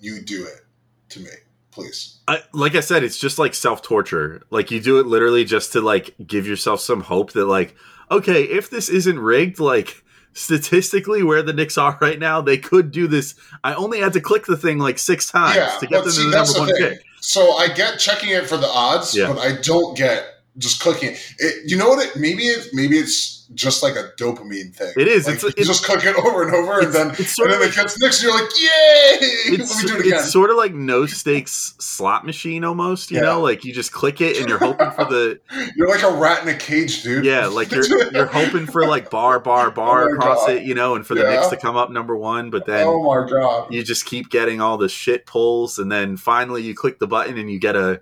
you 0.00 0.20
do 0.20 0.44
it 0.44 0.66
to 1.10 1.20
me, 1.20 1.30
please? 1.78 2.18
I, 2.28 2.42
like 2.52 2.74
I 2.74 2.80
said, 2.80 3.02
it's 3.04 3.18
just 3.18 3.38
like 3.38 3.54
self 3.54 3.82
torture. 3.82 4.42
Like 4.50 4.70
you 4.70 4.80
do 4.80 4.98
it 5.00 5.06
literally 5.06 5.44
just 5.44 5.72
to 5.72 5.80
like 5.80 6.14
give 6.26 6.46
yourself 6.46 6.80
some 6.80 7.00
hope 7.00 7.32
that 7.32 7.46
like, 7.46 7.74
okay, 8.10 8.42
if 8.44 8.68
this 8.70 8.88
isn't 8.88 9.18
rigged, 9.18 9.58
like 9.60 10.02
statistically 10.34 11.22
where 11.22 11.42
the 11.42 11.52
Knicks 11.52 11.76
are 11.78 11.98
right 12.00 12.18
now, 12.18 12.40
they 12.40 12.58
could 12.58 12.90
do 12.90 13.06
this. 13.06 13.34
I 13.64 13.74
only 13.74 14.00
had 14.00 14.12
to 14.14 14.20
click 14.20 14.46
the 14.46 14.56
thing 14.56 14.78
like 14.78 14.98
six 14.98 15.30
times 15.30 15.56
Yeah, 15.56 15.76
to 15.80 15.86
get 15.86 16.02
them 16.04 16.12
see, 16.12 16.22
to 16.24 16.30
the 16.30 16.36
number 16.36 16.58
one 16.58 16.68
thing. 16.68 16.76
pick. 16.96 17.02
So 17.20 17.52
I 17.56 17.68
get 17.68 17.98
checking 17.98 18.30
it 18.30 18.46
for 18.46 18.56
the 18.56 18.66
odds, 18.68 19.14
Yeah. 19.16 19.28
but 19.28 19.38
I 19.38 19.60
don't 19.60 19.96
get 19.96 20.24
just 20.56 20.80
clicking 20.80 21.10
it. 21.12 21.34
it. 21.38 21.70
You 21.70 21.76
know 21.76 21.88
what? 21.88 22.04
It 22.06 22.16
maybe 22.20 22.44
it 22.44 22.68
maybe 22.72 22.96
it's 22.98 23.37
just 23.54 23.82
like 23.82 23.96
a 23.96 24.10
dopamine 24.18 24.74
thing. 24.74 24.92
It 24.96 25.08
is. 25.08 25.26
Like, 25.26 25.36
It's- 25.36 25.42
you 25.42 25.48
it's- 25.62 25.66
just 25.66 25.84
click 25.84 26.04
it 26.04 26.14
over 26.16 26.42
and 26.44 26.54
over, 26.54 26.80
and 26.80 26.92
then 26.92 27.10
it's 27.18 27.34
sort 27.34 27.50
and 27.50 27.54
of 27.54 27.60
then 27.60 27.68
like, 27.70 27.78
it 27.78 27.80
gets 27.82 27.98
next, 28.00 28.22
you're 28.22 28.32
like, 28.32 28.50
yay! 28.60 29.26
it's, 29.54 29.74
Let 29.82 29.84
me 29.84 29.88
do 29.90 29.96
it 29.96 30.06
again. 30.06 30.18
it's 30.18 30.30
sort 30.32 30.50
of 30.50 30.56
like 30.56 30.74
no 30.74 31.06
stakes 31.06 31.74
slot 31.80 32.26
machine 32.26 32.62
almost. 32.64 33.10
You 33.10 33.18
Yeah. 33.18 33.22
know, 33.24 33.40
like 33.40 33.64
you 33.64 33.72
just 33.72 33.90
click 33.92 34.20
it 34.20 34.36
and 34.38 34.48
you're 34.48 34.58
hoping 34.58 34.90
for 34.90 35.04
the 35.06 35.40
You're 35.76 35.88
like 35.88 36.02
a 36.02 36.10
rat 36.10 36.42
in 36.42 36.48
a 36.48 36.54
cage, 36.58 37.02
dude. 37.02 37.24
yeah, 37.24 37.46
like 37.46 37.70
you're 37.72 37.86
you're 38.12 38.26
hoping 38.26 38.66
for 38.66 38.86
like 38.86 39.08
bar 39.10 39.40
bar 39.40 39.68
oh 39.68 39.70
bar 39.70 40.10
Oh 40.10 40.14
across 40.14 40.46
God. 40.46 40.56
it, 40.56 40.62
you 40.64 40.74
know, 40.74 40.94
and 40.94 41.06
for 41.06 41.14
the 41.14 41.22
Yeah. 41.22 41.30
Knicks 41.36 41.48
to 41.48 41.56
come 41.56 41.76
up 41.76 41.90
number 41.90 42.16
one, 42.16 42.50
but 42.50 42.66
then. 42.66 42.86
oh 42.86 43.02
my 43.02 43.26
god. 43.28 43.72
you 43.72 43.82
just 43.82 44.04
keep 44.04 44.28
getting 44.30 44.60
all 44.60 44.76
the 44.76 44.88
shit 44.90 45.24
pulls 45.26 45.78
and 45.78 45.90
then 45.90 46.16
finally 46.18 46.62
you 46.62 46.74
click 46.74 46.98
the 46.98 47.06
button 47.06 47.38
and 47.38 47.50
you 47.50 47.58
get 47.58 47.76
a 47.76 48.00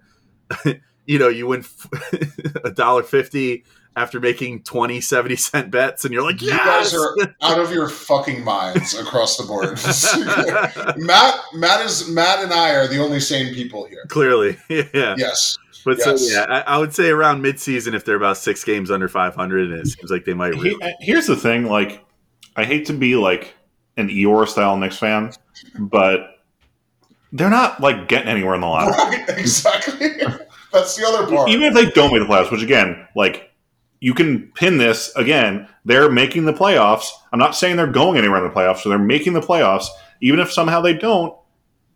you 1.07 1.19
know 1.19 1.29
you 1.29 1.47
win 1.47 1.65
a 2.65 2.71
dollar 2.71 3.03
fifty 3.03 3.65
after 3.97 4.21
making 4.21 4.63
20 4.63 5.01
70 5.01 5.37
cent 5.37 5.71
bets 5.71 6.05
and 6.05 6.13
you're 6.15 6.23
like 6.23 6.41
You 6.43 6.49
yes! 6.49 6.93
guys 6.93 6.95
are 6.95 7.17
out 7.43 7.59
of 7.59 7.73
your 7.73 7.89
fucking 7.89 8.45
minds 8.45 8.95
across 8.95 9.37
the 9.39 9.45
board. 9.45 9.79
Matt, 10.99 11.41
Matt 11.55 11.85
is 11.85 12.09
Matt 12.11 12.43
and 12.45 12.53
I 12.53 12.75
are 12.75 12.87
the 12.87 12.99
only 13.03 13.21
sane 13.21 13.55
people 13.55 13.87
here. 13.87 14.05
clearly 14.09 14.59
yeah 14.69 15.15
Yes, 15.17 15.57
but 15.85 15.99
Yes. 15.99 16.05
so 16.29 16.33
yeah 16.35 16.45
I, 16.49 16.75
I 16.75 16.79
would 16.79 16.95
say 16.95 17.09
around 17.11 17.43
mid-season 17.43 17.95
if 17.95 18.05
they're 18.05 18.17
about 18.17 18.37
six 18.37 18.63
games 18.65 18.91
under 18.91 19.09
500 19.09 19.71
and 19.71 19.81
it 19.81 19.87
seems 19.87 20.11
like 20.11 20.25
they 20.25 20.35
might 20.35 20.55
really 20.55 20.77
here's 21.01 21.27
the 21.27 21.37
thing: 21.37 21.65
like, 21.65 22.05
I 22.55 22.65
hate 22.65 22.87
to 22.87 22.93
be 22.93 23.17
like 23.17 23.55
an 23.97 24.09
Eeyore 24.09 24.47
style 24.49 24.77
Knicks 24.77 24.99
fan, 24.99 25.33
but 25.79 26.41
they're 27.33 27.51
not 27.51 27.81
like 27.81 28.09
getting 28.09 28.29
anywhere 28.29 28.55
in 28.55 28.61
the 28.61 28.67
lottery. 28.67 28.93
right, 28.93 29.29
exactly. 29.39 30.11
That's 30.73 30.97
the 30.97 31.07
other 31.07 31.27
part. 31.35 31.49
Even 31.49 31.65
if 31.65 31.75
they 31.75 31.87
don't 31.91 32.13
make 32.13 32.21
the 32.21 32.27
playoffs, 32.33 32.51
which 32.51 32.63
again, 32.63 33.07
like, 33.17 33.46
you 34.01 34.15
can 34.15 34.51
pin 34.55 34.79
this 34.79 35.15
again. 35.17 35.69
They're 35.85 36.11
making 36.11 36.45
the 36.45 36.53
playoffs. 36.53 37.07
I'm 37.33 37.39
not 37.39 37.55
saying 37.57 37.77
they're 37.77 37.87
going 37.87 38.19
anywhere 38.19 38.39
in 38.45 38.49
the 38.49 38.55
playoffs, 38.55 38.79
so 38.79 38.89
they're 38.89 38.99
making 38.99 39.33
the 39.33 39.41
playoffs. 39.41 39.87
Even 40.21 40.41
if 40.41 40.53
somehow 40.53 40.81
they 40.81 40.95
don't, 40.95 41.37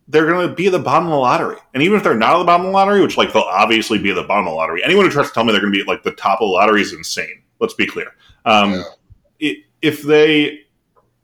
they're 0.09 0.27
going 0.27 0.49
to 0.49 0.55
be 0.55 0.67
at 0.67 0.73
the 0.73 0.79
bottom 0.79 1.07
of 1.07 1.13
the 1.13 1.17
lottery. 1.19 1.57
And 1.75 1.83
even 1.83 1.97
if 1.97 2.03
they're 2.05 2.15
not 2.15 2.35
at 2.35 2.39
the 2.39 2.45
bottom 2.45 2.67
of 2.67 2.73
the 2.73 2.77
lottery, 2.77 3.01
which 3.01 3.17
like 3.17 3.33
they'll 3.33 3.43
obviously 3.43 3.99
be 3.99 4.11
at 4.11 4.15
the 4.15 4.23
bottom 4.25 4.47
of 4.47 4.53
the 4.53 4.57
lottery. 4.57 4.83
Anyone 4.83 5.05
who 5.05 5.11
tries 5.11 5.29
to 5.29 5.33
tell 5.35 5.45
me 5.45 5.53
they're 5.53 5.61
going 5.61 5.73
to 5.73 5.77
be 5.77 5.83
at 5.83 5.87
like 5.89 6.03
the 6.03 6.13
top 6.13 6.41
of 6.41 6.47
the 6.49 6.53
lottery 6.53 6.83
is 6.83 6.93
insane. 6.93 7.43
Let's 7.61 7.75
be 7.75 7.87
clear. 7.87 8.09
Um, 8.45 8.73
Yeah. 8.73 8.83
i- 9.51 9.57
if 9.83 10.03
they 10.03 10.61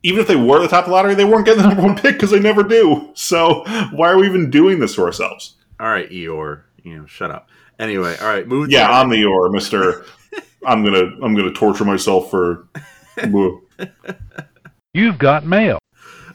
even 0.02 0.20
if 0.20 0.28
they 0.28 0.36
were 0.36 0.60
the 0.60 0.68
top 0.68 0.84
of 0.84 0.90
the 0.90 0.94
lottery, 0.94 1.14
they 1.14 1.24
weren't 1.24 1.44
getting 1.46 1.62
the 1.62 1.68
number 1.68 1.82
one 1.82 1.96
pick 1.96 2.14
because 2.14 2.30
they 2.30 2.38
never 2.38 2.62
do. 2.62 3.10
So 3.14 3.64
why 3.92 4.08
are 4.10 4.16
we 4.18 4.26
even 4.26 4.50
doing 4.50 4.78
this 4.78 4.94
to 4.96 5.02
ourselves? 5.02 5.54
all 5.80 5.88
right 5.88 6.08
eeyore 6.10 6.62
you 6.84 6.96
know 6.96 7.04
shut 7.04 7.30
up 7.30 7.50
anyway 7.78 8.16
all 8.22 8.28
right 8.28 8.48
move 8.48 8.70
Yeah, 8.70 8.88
I'm 8.88 9.10
the 9.10 9.22
or 9.26 9.50
Mister. 9.50 10.06
I'm 10.66 10.84
gonna 10.84 11.12
I'm 11.22 11.34
gonna 11.34 11.52
torture 11.52 11.84
myself 11.84 12.30
for. 12.30 12.66
You've 14.92 15.18
got 15.18 15.46
mail. 15.46 15.78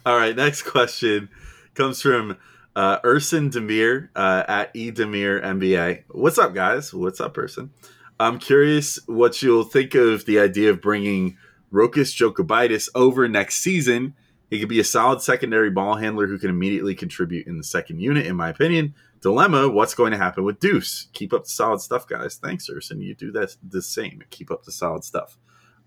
All 0.05 0.17
right, 0.17 0.35
next 0.35 0.63
question 0.63 1.29
comes 1.75 2.01
from 2.01 2.37
uh, 2.75 2.99
Urson 3.03 3.49
Demir 3.49 4.09
uh, 4.15 4.43
at 4.47 4.73
eDemir 4.73 5.43
MBA. 5.43 6.03
What's 6.09 6.37
up, 6.37 6.55
guys? 6.55 6.93
What's 6.93 7.19
up, 7.19 7.37
Urson? 7.37 7.71
I'm 8.19 8.39
curious 8.39 8.99
what 9.07 9.41
you'll 9.41 9.63
think 9.63 9.95
of 9.95 10.25
the 10.25 10.39
idea 10.39 10.69
of 10.69 10.81
bringing 10.81 11.37
Rokas 11.73 12.15
Jokubaitis 12.15 12.89
over 12.95 13.27
next 13.27 13.55
season. 13.55 14.13
He 14.49 14.59
could 14.59 14.69
be 14.69 14.79
a 14.79 14.85
solid 14.85 15.21
secondary 15.21 15.69
ball 15.69 15.95
handler 15.95 16.27
who 16.27 16.37
can 16.37 16.49
immediately 16.49 16.95
contribute 16.95 17.47
in 17.47 17.57
the 17.57 17.63
second 17.63 17.99
unit, 17.99 18.25
in 18.25 18.35
my 18.35 18.49
opinion. 18.49 18.95
Dilemma: 19.21 19.69
What's 19.69 19.93
going 19.93 20.11
to 20.11 20.17
happen 20.17 20.43
with 20.43 20.59
Deuce? 20.59 21.07
Keep 21.13 21.33
up 21.33 21.43
the 21.43 21.49
solid 21.49 21.81
stuff, 21.81 22.07
guys. 22.07 22.35
Thanks, 22.35 22.69
Urson. 22.69 23.01
You 23.01 23.15
do 23.15 23.31
that 23.31 23.55
the 23.67 23.81
same. 23.81 24.23
Keep 24.29 24.51
up 24.51 24.63
the 24.63 24.71
solid 24.71 25.03
stuff. 25.03 25.37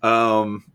Um, 0.01 0.71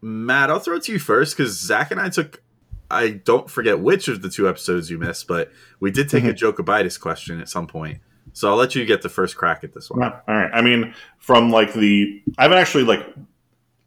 Matt, 0.00 0.50
I'll 0.50 0.60
throw 0.60 0.76
it 0.76 0.84
to 0.84 0.92
you 0.92 0.98
first 0.98 1.36
because 1.36 1.58
Zach 1.58 1.90
and 1.90 2.00
I 2.00 2.08
took. 2.08 2.42
I 2.90 3.10
don't 3.10 3.50
forget 3.50 3.80
which 3.80 4.08
of 4.08 4.22
the 4.22 4.30
two 4.30 4.48
episodes 4.48 4.90
you 4.90 4.98
missed, 4.98 5.28
but 5.28 5.52
we 5.78 5.90
did 5.90 6.08
take 6.08 6.24
a 6.24 6.32
Jokubaitis 6.32 6.98
question 6.98 7.38
at 7.38 7.48
some 7.48 7.66
point. 7.66 7.98
So 8.32 8.48
I'll 8.48 8.56
let 8.56 8.74
you 8.74 8.84
get 8.86 9.02
the 9.02 9.08
first 9.08 9.36
crack 9.36 9.64
at 9.64 9.74
this 9.74 9.90
one. 9.90 10.02
All 10.02 10.22
right. 10.26 10.50
I 10.52 10.62
mean, 10.62 10.94
from 11.18 11.50
like 11.50 11.74
the 11.74 12.22
I 12.38 12.42
haven't 12.42 12.58
actually 12.58 12.84
like 12.84 13.06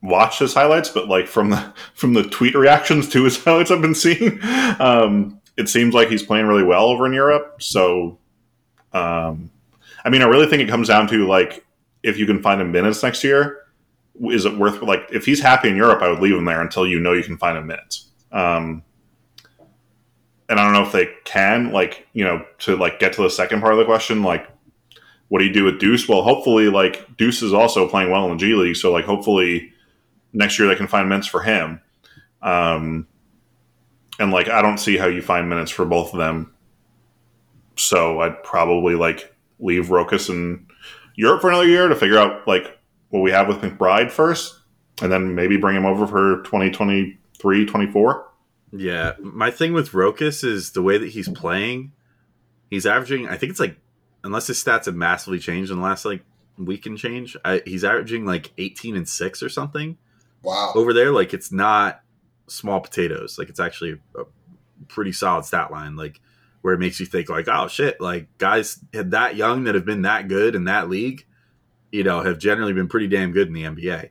watched 0.02 0.40
his 0.40 0.54
highlights, 0.54 0.90
but 0.90 1.08
like 1.08 1.28
from 1.28 1.50
the 1.50 1.74
from 1.94 2.14
the 2.14 2.24
tweet 2.24 2.56
reactions 2.56 3.10
to 3.10 3.24
his 3.24 3.38
highlights 3.44 3.72
I've 3.72 3.82
been 3.82 3.96
seeing, 3.96 4.40
um, 4.80 5.41
it 5.62 5.70
seems 5.70 5.94
like 5.94 6.10
he's 6.10 6.24
playing 6.24 6.48
really 6.48 6.64
well 6.64 6.86
over 6.86 7.06
in 7.06 7.14
Europe. 7.14 7.62
So, 7.62 8.18
um, 8.94 9.52
I 10.04 10.10
mean, 10.10 10.24
I 10.24 10.26
really 10.26 10.48
think 10.48 10.64
it 10.64 10.70
comes 10.70 10.88
down 10.88 11.08
to 11.08 11.28
like 11.28 11.64
if 12.02 12.18
you 12.18 12.26
can 12.26 12.42
find 12.42 12.60
him 12.60 12.72
minutes 12.72 13.04
next 13.04 13.24
year. 13.24 13.60
Is 14.24 14.46
it 14.46 14.58
worth 14.58 14.82
like 14.82 15.08
if 15.12 15.26
he's 15.26 15.40
happy 15.40 15.70
in 15.70 15.76
Europe? 15.76 16.02
I 16.02 16.10
would 16.10 16.20
leave 16.20 16.36
him 16.36 16.46
there 16.46 16.62
until 16.62 16.88
you 16.88 17.00
know 17.00 17.14
you 17.14 17.24
can 17.24 17.38
find 17.38 17.58
him 17.58 17.68
minutes. 17.68 18.10
Um, 18.32 18.84
and 20.50 20.60
I 20.60 20.64
don't 20.64 20.74
know 20.74 20.84
if 20.84 20.92
they 20.92 21.10
can, 21.24 21.72
like, 21.72 22.08
you 22.12 22.26
know, 22.26 22.44
to 22.60 22.76
like 22.76 23.00
get 23.00 23.14
to 23.14 23.22
the 23.22 23.30
second 23.30 23.62
part 23.62 23.74
of 23.74 23.80
the 23.80 23.86
question, 23.86 24.22
like, 24.22 24.50
what 25.30 25.40
do 25.40 25.46
you 25.46 25.54
do 25.54 25.64
with 25.64 25.80
Deuce? 25.80 26.10
Well, 26.10 26.24
hopefully, 26.24 26.68
like 26.68 27.16
Deuce 27.16 27.42
is 27.42 27.54
also 27.54 27.88
playing 27.88 28.12
well 28.12 28.26
in 28.26 28.32
the 28.32 28.38
G 28.38 28.54
League, 28.54 28.76
so 28.76 28.92
like 28.92 29.06
hopefully 29.06 29.72
next 30.34 30.60
year 30.60 30.68
they 30.68 30.76
can 30.76 30.88
find 30.88 31.08
minutes 31.08 31.28
for 31.28 31.42
him. 31.42 31.80
Um, 32.42 33.08
and 34.22 34.32
like 34.32 34.48
I 34.48 34.62
don't 34.62 34.78
see 34.78 34.98
how 34.98 35.08
you 35.08 35.22
find 35.22 35.50
minutes 35.50 35.72
for 35.72 35.84
both 35.84 36.14
of 36.14 36.20
them, 36.20 36.54
so 37.76 38.22
I'd 38.22 38.44
probably 38.44 38.96
like 38.96 39.36
leave 39.60 39.88
Rokas 39.88 40.30
in 40.30 40.68
Europe 41.16 41.42
for 41.42 41.50
another 41.50 41.68
year 41.68 41.88
to 41.88 41.96
figure 41.96 42.20
out 42.20 42.48
like 42.48 42.80
what 43.10 43.22
we 43.22 43.32
have 43.32 43.48
with 43.48 43.58
McBride 43.62 44.12
first, 44.12 44.60
and 45.02 45.12
then 45.12 45.34
maybe 45.34 45.58
bring 45.58 45.76
him 45.76 45.86
over 45.86 46.06
for 46.06 46.44
2023, 46.44 47.66
24. 47.66 48.28
Yeah, 48.74 49.14
my 49.20 49.50
thing 49.50 49.74
with 49.74 49.92
Rokas 49.92 50.44
is 50.44 50.72
the 50.72 50.84
way 50.84 50.98
that 51.00 51.10
he's 51.10 51.28
playing. 51.28 51.92
He's 52.70 52.86
averaging, 52.86 53.28
I 53.28 53.36
think 53.36 53.50
it's 53.50 53.60
like, 53.60 53.78
unless 54.24 54.48
his 54.48 54.64
stats 54.64 54.86
have 54.86 54.96
massively 54.96 55.40
changed 55.40 55.72
in 55.72 55.78
the 55.78 55.84
last 55.84 56.06
like 56.06 56.24
week 56.58 56.86
and 56.86 56.98
change, 56.98 57.36
I, 57.44 57.62
he's 57.66 57.84
averaging 57.84 58.26
like 58.26 58.54
18 58.58 58.96
and 58.96 59.10
six 59.10 59.44
or 59.44 59.50
something 59.50 59.98
wow. 60.42 60.72
over 60.76 60.94
there. 60.94 61.12
Like 61.12 61.34
it's 61.34 61.52
not 61.52 62.02
small 62.52 62.80
potatoes. 62.80 63.38
Like 63.38 63.50
it's 63.50 63.60
actually 63.60 64.00
a 64.16 64.24
pretty 64.88 65.12
solid 65.12 65.46
stat 65.46 65.72
line. 65.72 65.96
Like 65.96 66.20
where 66.62 66.74
it 66.74 66.80
makes 66.80 67.00
you 67.00 67.06
think 67.06 67.30
like, 67.30 67.48
oh 67.48 67.68
shit, 67.68 68.00
like 68.00 68.28
guys 68.38 68.84
that 68.94 69.36
young 69.36 69.64
that 69.64 69.76
have 69.76 69.86
been 69.86 70.04
that 70.04 70.28
good 70.28 70.56
in 70.56 70.66
that 70.66 70.90
league, 70.90 71.26
you 71.92 72.04
know, 72.04 72.22
have 72.22 72.38
generally 72.38 72.74
been 72.74 72.88
pretty 72.88 73.08
damn 73.08 73.32
good 73.32 73.48
in 73.48 73.54
the 73.54 73.64
NBA. 73.64 74.10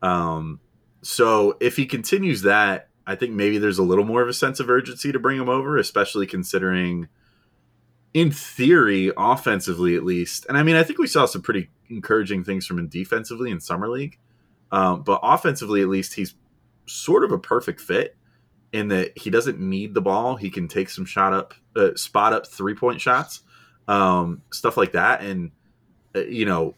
Um, 0.00 0.60
so 1.02 1.56
if 1.60 1.76
he 1.76 1.86
continues 1.86 2.42
that, 2.42 2.88
I 3.06 3.14
think 3.14 3.32
maybe 3.32 3.58
there's 3.58 3.78
a 3.78 3.82
little 3.84 4.04
more 4.04 4.22
of 4.22 4.28
a 4.28 4.34
sense 4.34 4.60
of 4.60 4.68
urgency 4.68 5.12
to 5.12 5.18
bring 5.18 5.40
him 5.40 5.48
over, 5.48 5.78
especially 5.78 6.26
considering, 6.26 7.08
in 8.12 8.30
theory, 8.30 9.10
offensively 9.16 9.96
at 9.96 10.04
least. 10.04 10.46
And 10.46 10.58
I 10.58 10.62
mean, 10.62 10.76
I 10.76 10.82
think 10.82 10.98
we 10.98 11.06
saw 11.06 11.26
some 11.26 11.42
pretty 11.42 11.70
encouraging 11.88 12.44
things 12.44 12.66
from 12.66 12.78
him 12.78 12.88
defensively 12.88 13.50
in 13.50 13.60
summer 13.60 13.88
league, 13.88 14.18
um, 14.70 15.02
but 15.02 15.20
offensively 15.22 15.80
at 15.80 15.88
least, 15.88 16.14
he's 16.14 16.34
sort 16.88 17.24
of 17.24 17.32
a 17.32 17.38
perfect 17.38 17.80
fit 17.80 18.16
in 18.72 18.88
that 18.88 19.16
he 19.16 19.30
doesn't 19.30 19.60
need 19.60 19.94
the 19.94 20.00
ball. 20.00 20.36
He 20.36 20.50
can 20.50 20.68
take 20.68 20.90
some 20.90 21.04
shot 21.04 21.32
up, 21.32 21.54
uh, 21.76 21.94
spot 21.94 22.32
up 22.32 22.46
three 22.46 22.74
point 22.74 23.00
shots, 23.00 23.42
um, 23.86 24.42
stuff 24.52 24.76
like 24.76 24.92
that, 24.92 25.22
and 25.22 25.50
uh, 26.14 26.20
you 26.20 26.44
know, 26.44 26.74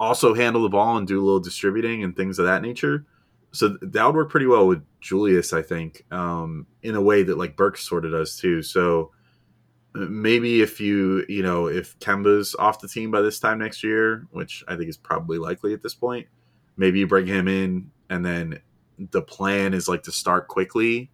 also 0.00 0.34
handle 0.34 0.62
the 0.62 0.68
ball 0.68 0.96
and 0.96 1.06
do 1.06 1.20
a 1.20 1.24
little 1.24 1.40
distributing 1.40 2.04
and 2.04 2.16
things 2.16 2.38
of 2.38 2.46
that 2.46 2.62
nature. 2.62 3.04
So 3.52 3.76
that 3.80 4.04
would 4.04 4.14
work 4.14 4.30
pretty 4.30 4.46
well 4.46 4.66
with 4.66 4.84
Julius, 5.00 5.52
I 5.52 5.62
think, 5.62 6.04
um, 6.12 6.66
in 6.82 6.94
a 6.94 7.00
way 7.00 7.22
that 7.22 7.38
like 7.38 7.56
Burke 7.56 7.78
sort 7.78 8.04
of 8.04 8.12
does 8.12 8.36
too. 8.36 8.62
So 8.62 9.12
uh, 9.94 10.00
maybe 10.00 10.60
if 10.60 10.80
you, 10.80 11.24
you 11.28 11.42
know, 11.42 11.66
if 11.66 11.98
Kemba's 11.98 12.54
off 12.58 12.80
the 12.80 12.88
team 12.88 13.10
by 13.10 13.22
this 13.22 13.40
time 13.40 13.58
next 13.58 13.82
year, 13.82 14.26
which 14.30 14.62
I 14.68 14.76
think 14.76 14.88
is 14.88 14.96
probably 14.96 15.38
likely 15.38 15.72
at 15.72 15.82
this 15.82 15.94
point, 15.94 16.26
maybe 16.76 16.98
you 16.98 17.06
bring 17.06 17.26
him 17.26 17.48
in 17.48 17.90
and 18.10 18.24
then 18.24 18.60
the 18.98 19.22
plan 19.22 19.74
is 19.74 19.88
like 19.88 20.02
to 20.04 20.12
start 20.12 20.48
Quickley, 20.48 21.10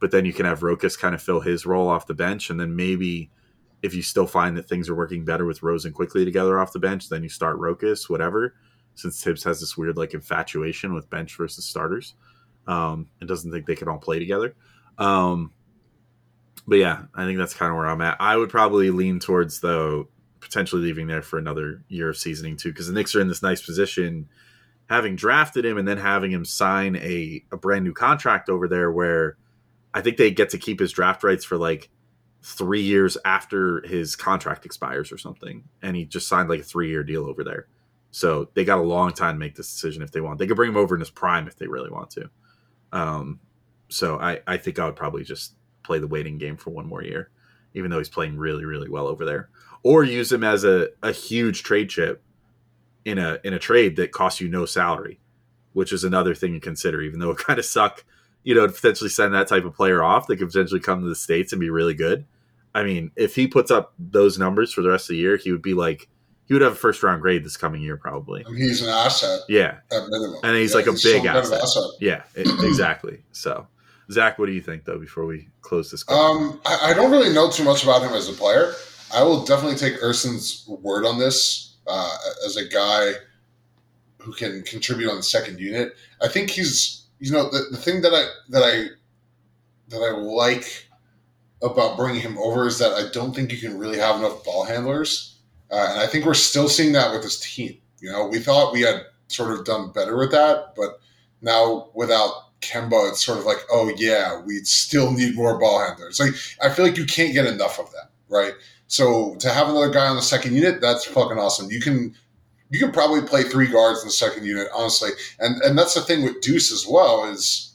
but 0.00 0.10
then 0.10 0.24
you 0.24 0.32
can 0.32 0.46
have 0.46 0.60
Rokas 0.60 0.98
kind 0.98 1.14
of 1.14 1.22
fill 1.22 1.40
his 1.40 1.66
role 1.66 1.88
off 1.88 2.06
the 2.06 2.14
bench, 2.14 2.50
and 2.50 2.58
then 2.58 2.74
maybe 2.74 3.30
if 3.82 3.94
you 3.94 4.02
still 4.02 4.26
find 4.26 4.56
that 4.56 4.68
things 4.68 4.88
are 4.88 4.94
working 4.94 5.24
better 5.24 5.46
with 5.46 5.62
Rose 5.62 5.84
and 5.84 5.94
Quickley 5.94 6.24
together 6.24 6.58
off 6.58 6.72
the 6.72 6.78
bench, 6.78 7.08
then 7.08 7.22
you 7.22 7.28
start 7.28 7.58
Rokas, 7.58 8.10
whatever. 8.10 8.54
Since 8.94 9.22
Thibs 9.22 9.44
has 9.44 9.60
this 9.60 9.76
weird 9.76 9.96
like 9.96 10.12
infatuation 10.12 10.92
with 10.92 11.08
bench 11.08 11.36
versus 11.36 11.64
starters, 11.64 12.14
um, 12.66 13.08
and 13.20 13.28
doesn't 13.28 13.50
think 13.50 13.66
they 13.66 13.76
can 13.76 13.88
all 13.88 13.98
play 13.98 14.18
together. 14.18 14.54
Um, 14.98 15.52
but 16.66 16.76
yeah, 16.76 17.04
I 17.14 17.24
think 17.24 17.38
that's 17.38 17.54
kind 17.54 17.70
of 17.70 17.76
where 17.76 17.86
I'm 17.86 18.02
at. 18.02 18.16
I 18.20 18.36
would 18.36 18.50
probably 18.50 18.90
lean 18.90 19.18
towards 19.18 19.60
though 19.60 20.08
potentially 20.40 20.82
leaving 20.82 21.06
there 21.06 21.22
for 21.22 21.38
another 21.38 21.82
year 21.88 22.10
of 22.10 22.16
seasoning 22.16 22.56
too, 22.56 22.70
because 22.70 22.88
the 22.88 22.92
Knicks 22.92 23.14
are 23.14 23.20
in 23.20 23.28
this 23.28 23.42
nice 23.42 23.64
position, 23.64 24.28
having 24.90 25.14
drafted 25.14 25.64
him 25.64 25.78
and 25.78 25.86
then 25.86 25.96
having 25.96 26.32
him 26.32 26.44
sign 26.44 26.96
a 26.96 27.42
a 27.52 27.56
brand 27.56 27.84
new 27.84 27.94
contract 27.94 28.50
over 28.50 28.68
there, 28.68 28.90
where 28.90 29.38
I 29.94 30.02
think 30.02 30.18
they 30.18 30.30
get 30.30 30.50
to 30.50 30.58
keep 30.58 30.80
his 30.80 30.92
draft 30.92 31.24
rights 31.24 31.44
for 31.44 31.56
like 31.56 31.88
three 32.42 32.82
years 32.82 33.16
after 33.24 33.86
his 33.86 34.16
contract 34.16 34.66
expires 34.66 35.12
or 35.12 35.16
something, 35.18 35.62
and 35.80 35.96
he 35.96 36.04
just 36.04 36.28
signed 36.28 36.48
like 36.48 36.60
a 36.60 36.64
three 36.64 36.90
year 36.90 37.04
deal 37.04 37.24
over 37.24 37.44
there. 37.44 37.68
So 38.10 38.50
they 38.54 38.64
got 38.64 38.80
a 38.80 38.82
long 38.82 39.12
time 39.12 39.36
to 39.36 39.38
make 39.38 39.54
this 39.54 39.72
decision 39.72 40.02
if 40.02 40.10
they 40.10 40.20
want. 40.20 40.40
They 40.40 40.48
could 40.48 40.56
bring 40.56 40.70
him 40.70 40.76
over 40.76 40.96
in 40.96 41.00
his 41.00 41.10
prime 41.10 41.46
if 41.46 41.56
they 41.56 41.68
really 41.68 41.90
want 41.90 42.10
to. 42.10 42.30
Um, 42.92 43.38
so 43.88 44.18
I, 44.18 44.40
I 44.48 44.56
think 44.56 44.80
I 44.80 44.86
would 44.86 44.96
probably 44.96 45.22
just 45.22 45.54
play 45.84 46.00
the 46.00 46.08
waiting 46.08 46.36
game 46.36 46.56
for 46.56 46.70
one 46.70 46.88
more 46.88 47.04
year, 47.04 47.30
even 47.74 47.90
though 47.90 47.98
he's 47.98 48.08
playing 48.08 48.36
really, 48.36 48.64
really 48.64 48.88
well 48.88 49.06
over 49.06 49.24
there. 49.24 49.50
Or 49.84 50.02
use 50.02 50.32
him 50.32 50.42
as 50.42 50.64
a, 50.64 50.88
a 51.04 51.12
huge 51.12 51.62
trade 51.62 51.88
chip 51.88 52.24
in 53.04 53.18
a 53.18 53.38
in 53.44 53.52
a 53.52 53.58
trade 53.58 53.96
that 53.96 54.12
costs 54.12 54.40
you 54.40 54.48
no 54.48 54.66
salary, 54.66 55.20
which 55.72 55.92
is 55.92 56.04
another 56.04 56.34
thing 56.34 56.52
to 56.54 56.60
consider, 56.60 57.00
even 57.02 57.20
though 57.20 57.30
it 57.30 57.38
kind 57.46 57.58
of 57.58 57.64
suck, 57.64 58.04
you 58.44 58.54
know, 58.54 58.66
to 58.66 58.72
potentially 58.72 59.10
send 59.10 59.34
that 59.34 59.48
type 59.48 59.64
of 59.64 59.74
player 59.74 60.02
off 60.02 60.26
that 60.26 60.36
could 60.36 60.48
potentially 60.48 60.80
come 60.80 61.00
to 61.02 61.08
the 61.08 61.14
States 61.14 61.52
and 61.52 61.60
be 61.60 61.70
really 61.70 61.94
good. 61.94 62.24
I 62.74 62.84
mean, 62.84 63.10
if 63.16 63.34
he 63.34 63.46
puts 63.48 63.70
up 63.70 63.92
those 63.98 64.38
numbers 64.38 64.72
for 64.72 64.82
the 64.82 64.90
rest 64.90 65.04
of 65.04 65.14
the 65.14 65.16
year, 65.16 65.36
he 65.36 65.50
would 65.50 65.62
be 65.62 65.74
like 65.74 66.08
he 66.46 66.54
would 66.54 66.62
have 66.62 66.72
a 66.72 66.76
first 66.76 67.02
round 67.02 67.22
grade 67.22 67.44
this 67.44 67.56
coming 67.56 67.82
year 67.82 67.96
probably. 67.96 68.44
He's 68.56 68.82
an 68.82 68.88
asset 68.88 69.40
Yeah, 69.48 69.78
at 69.92 70.02
minimum. 70.08 70.36
And 70.44 70.56
he's 70.56 70.70
Yeah, 70.72 70.76
like 70.76 70.86
a 70.86 70.96
some 70.96 71.10
big 71.10 71.24
kind 71.24 71.38
of 71.38 71.52
asset. 71.52 71.82
yeah, 72.00 72.22
e- 72.36 72.42
exactly. 72.66 73.22
So, 73.32 73.66
Zach, 74.10 74.38
what 74.38 74.46
do 74.46 74.52
you 74.52 74.60
think 74.60 74.84
though? 74.84 74.98
Before 74.98 75.26
we 75.26 75.48
close 75.62 75.90
this, 75.90 76.04
Um, 76.08 76.60
I, 76.66 76.90
I 76.90 76.94
don't 76.94 77.10
really 77.10 77.32
know 77.32 77.50
too 77.50 77.64
much 77.64 77.82
about 77.82 78.02
him 78.02 78.12
as 78.12 78.28
a 78.28 78.32
player. 78.32 78.74
I 79.12 79.22
will 79.24 79.44
definitely 79.44 79.76
take 79.76 80.00
Urson's 80.02 80.64
word 80.68 81.04
on 81.04 81.18
this 81.18 81.69
uh, 81.86 82.16
as 82.44 82.56
a 82.56 82.68
guy 82.68 83.12
who 84.18 84.32
can 84.32 84.62
contribute 84.62 85.10
on 85.10 85.16
the 85.16 85.22
second 85.22 85.58
unit. 85.58 85.94
I 86.22 86.28
think 86.28 86.50
he's, 86.50 87.06
you 87.18 87.32
know, 87.32 87.50
the, 87.50 87.66
the 87.70 87.76
thing 87.76 88.02
that 88.02 88.12
I 88.12 88.26
that 88.50 88.62
I 88.62 88.88
that 89.88 90.02
I 90.02 90.16
like 90.16 90.86
about 91.62 91.96
bringing 91.96 92.20
him 92.20 92.38
over 92.38 92.66
is 92.66 92.78
that 92.78 92.92
I 92.92 93.10
don't 93.12 93.34
think 93.34 93.52
you 93.52 93.58
can 93.58 93.78
really 93.78 93.98
have 93.98 94.16
enough 94.16 94.44
ball 94.44 94.64
handlers, 94.64 95.38
uh, 95.70 95.88
and 95.90 96.00
I 96.00 96.06
think 96.06 96.24
we're 96.24 96.34
still 96.34 96.68
seeing 96.68 96.92
that 96.92 97.12
with 97.12 97.22
this 97.22 97.40
team. 97.40 97.78
You 98.00 98.12
know, 98.12 98.26
we 98.26 98.38
thought 98.38 98.72
we 98.72 98.82
had 98.82 99.02
sort 99.28 99.52
of 99.52 99.64
done 99.64 99.92
better 99.92 100.16
with 100.16 100.30
that, 100.32 100.74
but 100.76 101.00
now 101.42 101.88
without 101.94 102.60
Kemba, 102.60 103.10
it's 103.10 103.24
sort 103.24 103.38
of 103.38 103.44
like, 103.44 103.58
oh 103.70 103.92
yeah, 103.96 104.40
we 104.40 104.58
still 104.64 105.12
need 105.12 105.34
more 105.34 105.58
ball 105.58 105.80
handlers. 105.80 106.20
Like 106.20 106.34
I 106.62 106.70
feel 106.70 106.84
like 106.84 106.96
you 106.96 107.06
can't 107.06 107.32
get 107.34 107.46
enough 107.46 107.78
of 107.78 107.90
that, 107.92 108.10
right? 108.28 108.52
So 108.90 109.36
to 109.36 109.50
have 109.50 109.68
another 109.68 109.88
guy 109.88 110.08
on 110.08 110.16
the 110.16 110.22
second 110.22 110.52
unit, 110.52 110.80
that's 110.80 111.04
fucking 111.04 111.38
awesome. 111.38 111.70
You 111.70 111.80
can 111.80 112.16
you 112.70 112.80
can 112.80 112.90
probably 112.90 113.22
play 113.22 113.44
three 113.44 113.68
guards 113.68 114.02
in 114.02 114.08
the 114.08 114.12
second 114.12 114.44
unit, 114.44 114.66
honestly. 114.74 115.10
And 115.38 115.62
and 115.62 115.78
that's 115.78 115.94
the 115.94 116.00
thing 116.00 116.24
with 116.24 116.40
Deuce 116.40 116.72
as 116.72 116.84
well 116.88 117.24
is 117.30 117.72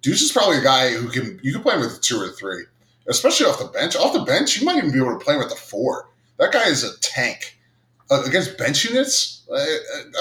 Deuce 0.00 0.22
is 0.22 0.32
probably 0.32 0.56
a 0.56 0.62
guy 0.62 0.92
who 0.92 1.10
can 1.10 1.38
you 1.42 1.52
can 1.52 1.62
play 1.62 1.74
him 1.74 1.82
with 1.82 2.00
two 2.00 2.16
or 2.16 2.28
three, 2.28 2.64
especially 3.06 3.44
off 3.44 3.58
the 3.58 3.66
bench. 3.66 3.96
Off 3.96 4.14
the 4.14 4.24
bench, 4.24 4.58
you 4.58 4.64
might 4.64 4.78
even 4.78 4.92
be 4.92 4.98
able 4.98 5.18
to 5.18 5.22
play 5.22 5.34
him 5.34 5.40
with 5.40 5.50
the 5.50 5.56
four. 5.56 6.08
That 6.38 6.52
guy 6.52 6.68
is 6.68 6.82
a 6.84 6.98
tank 7.00 7.58
uh, 8.10 8.22
against 8.24 8.56
bench 8.56 8.82
units. 8.82 9.42
Uh, 9.54 9.62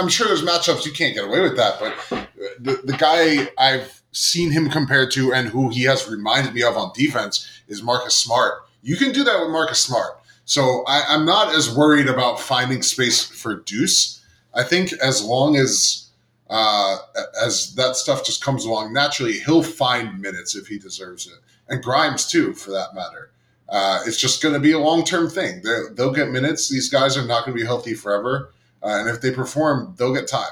I'm 0.02 0.10
sure 0.10 0.28
there's 0.28 0.44
matchups 0.44 0.86
you 0.86 0.92
can't 0.92 1.16
get 1.16 1.24
away 1.24 1.40
with 1.40 1.56
that, 1.56 1.80
but 1.80 2.28
the, 2.60 2.82
the 2.84 2.98
guy 2.98 3.48
I've 3.58 4.04
seen 4.12 4.52
him 4.52 4.70
compared 4.70 5.12
to 5.12 5.34
and 5.34 5.48
who 5.48 5.70
he 5.70 5.84
has 5.84 6.10
reminded 6.10 6.54
me 6.54 6.62
of 6.62 6.76
on 6.76 6.92
defense 6.94 7.50
is 7.70 7.82
Marcus 7.82 8.16
Smart. 8.16 8.63
You 8.84 8.98
can 8.98 9.12
do 9.12 9.24
that 9.24 9.40
with 9.40 9.50
Marcus 9.50 9.80
Smart. 9.80 10.20
So 10.46 10.84
I, 10.86 11.04
I'm 11.08 11.26
not 11.26 11.56
as 11.56 11.74
worried 11.74 12.08
about 12.08 12.40
finding 12.40 12.82
space 12.82 13.24
for 13.24 13.62
Deuce. 13.62 14.22
I 14.54 14.64
think 14.64 14.94
as 14.94 15.24
long 15.24 15.56
as 15.56 16.10
uh, 16.50 16.98
as 17.42 17.74
that 17.76 17.96
stuff 17.96 18.24
just 18.26 18.44
comes 18.44 18.66
along 18.66 18.94
naturally, 18.94 19.40
he'll 19.40 19.64
find 19.64 20.20
minutes 20.22 20.56
if 20.56 20.68
he 20.68 20.78
deserves 20.78 21.26
it, 21.26 21.40
and 21.68 21.82
Grimes 21.82 22.28
too, 22.28 22.54
for 22.54 22.72
that 22.72 22.94
matter. 22.94 23.32
Uh, 23.70 24.02
it's 24.06 24.20
just 24.20 24.44
going 24.44 24.54
to 24.54 24.60
be 24.60 24.74
a 24.74 24.78
long 24.78 25.04
term 25.04 25.30
thing. 25.30 25.62
They're, 25.64 25.90
they'll 25.90 26.14
get 26.14 26.30
minutes. 26.30 26.70
These 26.70 26.90
guys 26.90 27.18
are 27.18 27.26
not 27.26 27.46
going 27.46 27.58
to 27.58 27.62
be 27.62 27.66
healthy 27.66 27.96
forever, 27.96 28.54
uh, 28.84 29.00
and 29.00 29.10
if 29.10 29.22
they 29.22 29.32
perform, 29.32 29.96
they'll 29.98 30.14
get 30.14 30.28
time. 30.28 30.52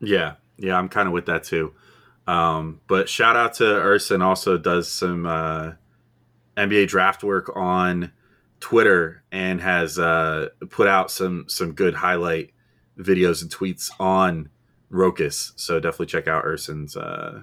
Yeah, 0.00 0.34
yeah, 0.56 0.76
I'm 0.76 0.88
kind 0.88 1.08
of 1.08 1.14
with 1.14 1.26
that 1.26 1.44
too. 1.44 1.72
Um, 2.26 2.80
but 2.86 3.08
shout 3.08 3.36
out 3.36 3.54
to 3.54 3.64
Urson 3.64 4.22
also 4.22 4.56
does 4.56 4.88
some 4.90 5.26
uh, 5.26 5.72
NBA 6.56 6.88
draft 6.88 7.22
work 7.22 7.54
on 7.56 8.12
Twitter 8.60 9.22
and 9.32 9.60
has 9.60 9.98
uh, 9.98 10.48
put 10.70 10.88
out 10.88 11.10
some 11.10 11.44
some 11.48 11.72
good 11.72 11.94
highlight 11.94 12.50
videos 12.98 13.42
and 13.42 13.50
tweets 13.50 13.90
on 13.98 14.48
Rokas. 14.90 15.52
So 15.56 15.80
definitely 15.80 16.06
check 16.06 16.28
out 16.28 16.44
Urson's 16.44 16.96
uh, 16.96 17.42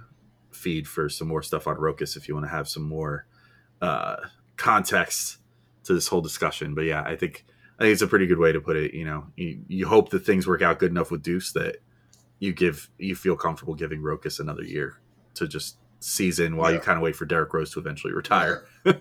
feed 0.52 0.88
for 0.88 1.10
some 1.10 1.28
more 1.28 1.44
stuff 1.44 1.68
on 1.68 1.76
Rokas 1.76 2.16
if 2.16 2.28
you 2.28 2.34
want 2.34 2.46
to 2.46 2.52
have 2.52 2.68
some 2.68 2.84
more 2.84 3.26
uh, 3.82 4.18
context 4.56 5.38
to 5.84 5.94
this 5.94 6.08
whole 6.08 6.22
discussion. 6.22 6.74
But 6.74 6.86
yeah, 6.86 7.04
I 7.04 7.16
think 7.16 7.46
I 7.80 7.84
think 7.84 7.94
it's 7.94 8.02
a 8.02 8.08
pretty 8.08 8.28
good 8.28 8.40
way 8.40 8.52
to 8.52 8.62
put 8.62 8.78
it. 8.78 8.94
You 8.94 9.06
know, 9.06 9.28
you, 9.36 9.62
you 9.68 9.88
hope 9.88 10.10
that 10.12 10.26
things 10.26 10.48
work 10.48 10.62
out 10.62 10.80
good 10.80 10.92
enough 10.92 11.12
with 11.12 11.24
Deuce 11.24 11.52
that 11.54 11.78
you 12.40 12.54
give 12.54 12.90
you 12.98 13.16
feel 13.16 13.36
comfortable 13.36 13.76
giving 13.76 14.02
Rokas 14.02 14.40
another 14.40 14.64
year 14.64 15.00
to 15.36 15.48
just 15.48 15.78
season 16.02 16.58
while 16.58 16.74
you 16.74 16.80
kind 16.80 16.98
of 16.98 17.04
wait 17.04 17.16
for 17.16 17.26
Derrick 17.26 17.54
Rose 17.54 17.72
to 17.72 17.80
eventually 17.80 18.14
retire. 18.14 18.66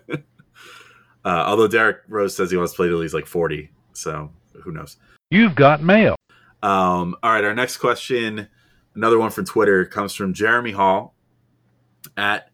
Uh, 1.23 1.43
although 1.45 1.67
Derrick 1.67 1.97
Rose 2.07 2.35
says 2.35 2.49
he 2.49 2.57
wants 2.57 2.73
to 2.73 2.77
play 2.77 2.87
till 2.87 3.01
he's 3.01 3.13
like 3.13 3.27
40, 3.27 3.69
so 3.93 4.31
who 4.63 4.71
knows? 4.71 4.97
You've 5.29 5.55
got 5.55 5.83
mail. 5.83 6.15
Um, 6.63 7.15
all 7.21 7.31
right, 7.31 7.43
our 7.43 7.53
next 7.53 7.77
question, 7.77 8.47
another 8.95 9.19
one 9.19 9.29
from 9.29 9.45
Twitter, 9.45 9.85
comes 9.85 10.13
from 10.13 10.33
Jeremy 10.33 10.71
Hall 10.71 11.13
at 12.17 12.49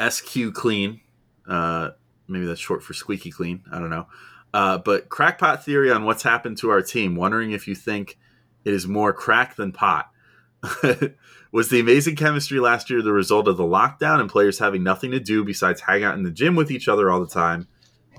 SQ 0.00 0.52
Clean. 0.52 1.00
Uh, 1.46 1.90
maybe 2.26 2.46
that's 2.46 2.60
short 2.60 2.82
for 2.82 2.92
Squeaky 2.92 3.30
Clean. 3.30 3.62
I 3.72 3.78
don't 3.78 3.90
know. 3.90 4.06
Uh, 4.52 4.78
but 4.78 5.08
crackpot 5.08 5.64
theory 5.64 5.90
on 5.90 6.04
what's 6.04 6.22
happened 6.22 6.58
to 6.58 6.70
our 6.70 6.82
team. 6.82 7.14
Wondering 7.14 7.52
if 7.52 7.68
you 7.68 7.74
think 7.74 8.18
it 8.64 8.74
is 8.74 8.86
more 8.86 9.12
crack 9.12 9.56
than 9.56 9.72
pot. 9.72 10.10
Was 11.50 11.70
the 11.70 11.80
amazing 11.80 12.16
chemistry 12.16 12.60
last 12.60 12.90
year 12.90 13.00
the 13.00 13.12
result 13.12 13.48
of 13.48 13.56
the 13.56 13.64
lockdown 13.64 14.20
and 14.20 14.28
players 14.28 14.58
having 14.58 14.82
nothing 14.82 15.10
to 15.12 15.20
do 15.20 15.44
besides 15.44 15.80
hang 15.80 16.04
out 16.04 16.14
in 16.14 16.22
the 16.22 16.30
gym 16.30 16.56
with 16.56 16.70
each 16.70 16.88
other 16.88 17.10
all 17.10 17.20
the 17.20 17.26
time? 17.26 17.66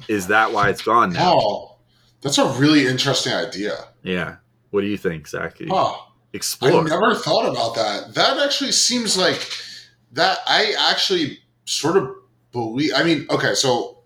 Is 0.07 0.27
that 0.27 0.51
why 0.51 0.69
it's 0.69 0.81
gone 0.81 1.14
now? 1.14 1.34
Oh, 1.35 1.77
that's 2.22 2.38
a 2.38 2.47
really 2.60 2.88
interesting 2.88 3.34
idea. 3.34 3.85
Yeah. 4.01 4.38
What 4.72 4.81
do 4.81 4.88
you 4.88 4.97
think, 4.97 5.27
Zach? 5.27 5.57
Oh, 5.69 6.07
I 6.61 6.68
never 6.84 7.15
thought 7.15 7.49
about 7.49 7.76
that. 7.76 8.14
That 8.15 8.38
actually 8.38 8.72
seems 8.72 9.18
like 9.18 9.51
that. 10.14 10.39
I 10.47 10.73
actually 10.89 11.39
sort 11.65 11.97
of 11.97 12.10
believe. 12.51 12.91
I 12.95 13.03
mean, 13.03 13.26
okay, 13.30 13.53
so 13.56 14.03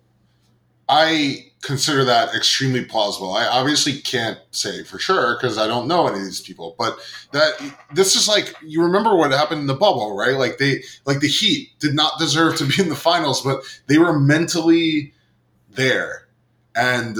I 0.87 1.51
consider 1.63 2.03
that 2.03 2.35
extremely 2.35 2.83
plausible. 2.83 3.33
I 3.33 3.45
obviously 3.45 3.93
can't 3.93 4.37
say 4.51 4.83
for 4.83 4.99
sure 4.99 5.35
because 5.35 5.57
I 5.57 5.65
don't 5.65 5.87
know 5.87 6.07
any 6.07 6.19
of 6.19 6.25
these 6.25 6.41
people, 6.41 6.75
but 6.77 6.99
that 7.31 7.53
this 7.93 8.15
is 8.15 8.27
like 8.27 8.53
you 8.61 8.83
remember 8.83 9.15
what 9.15 9.31
happened 9.31 9.61
in 9.61 9.67
the 9.67 9.73
bubble, 9.73 10.15
right? 10.15 10.35
Like 10.35 10.57
they, 10.57 10.83
like 11.05 11.21
the 11.21 11.27
Heat 11.27 11.69
did 11.79 11.95
not 11.95 12.19
deserve 12.19 12.57
to 12.57 12.65
be 12.65 12.81
in 12.81 12.89
the 12.89 12.95
finals, 12.95 13.41
but 13.41 13.63
they 13.87 13.97
were 13.97 14.19
mentally 14.19 15.13
there, 15.71 16.27
and 16.75 17.17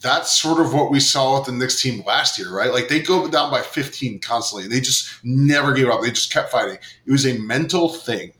that's 0.00 0.40
sort 0.40 0.60
of 0.60 0.72
what 0.72 0.90
we 0.90 0.98
saw 0.98 1.38
with 1.38 1.46
the 1.46 1.52
Knicks 1.52 1.80
team 1.80 2.02
last 2.06 2.38
year, 2.38 2.52
right? 2.54 2.72
Like 2.72 2.88
they 2.88 3.00
go 3.00 3.28
down 3.28 3.50
by 3.50 3.60
15 3.60 4.18
constantly, 4.20 4.64
and 4.64 4.72
they 4.72 4.80
just 4.80 5.10
never 5.22 5.74
gave 5.74 5.88
up. 5.88 6.00
They 6.00 6.10
just 6.10 6.32
kept 6.32 6.50
fighting. 6.50 6.78
It 7.06 7.12
was 7.12 7.26
a 7.26 7.38
mental 7.38 7.90
thing. 7.90 8.32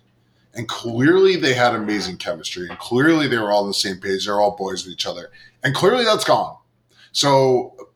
And 0.57 0.69
clearly 0.69 1.37
they 1.37 1.55
had 1.55 1.75
amazing 1.75 2.19
chemistry, 2.19 2.69
and 2.69 2.79
clearly 2.79 3.27
they 3.27 3.39
were 3.39 3.51
all 3.51 3.63
on 3.63 3.69
the 3.69 3.75
same 3.75 3.99
page. 3.99 4.27
They're 4.27 4.41
all 4.41 4.57
boys 4.57 4.85
with 4.85 4.93
each 4.93 5.07
other, 5.07 5.31
and 5.63 5.75
clearly 5.75 6.05
that's 6.05 6.25
gone. 6.25 6.57
So 7.13 7.91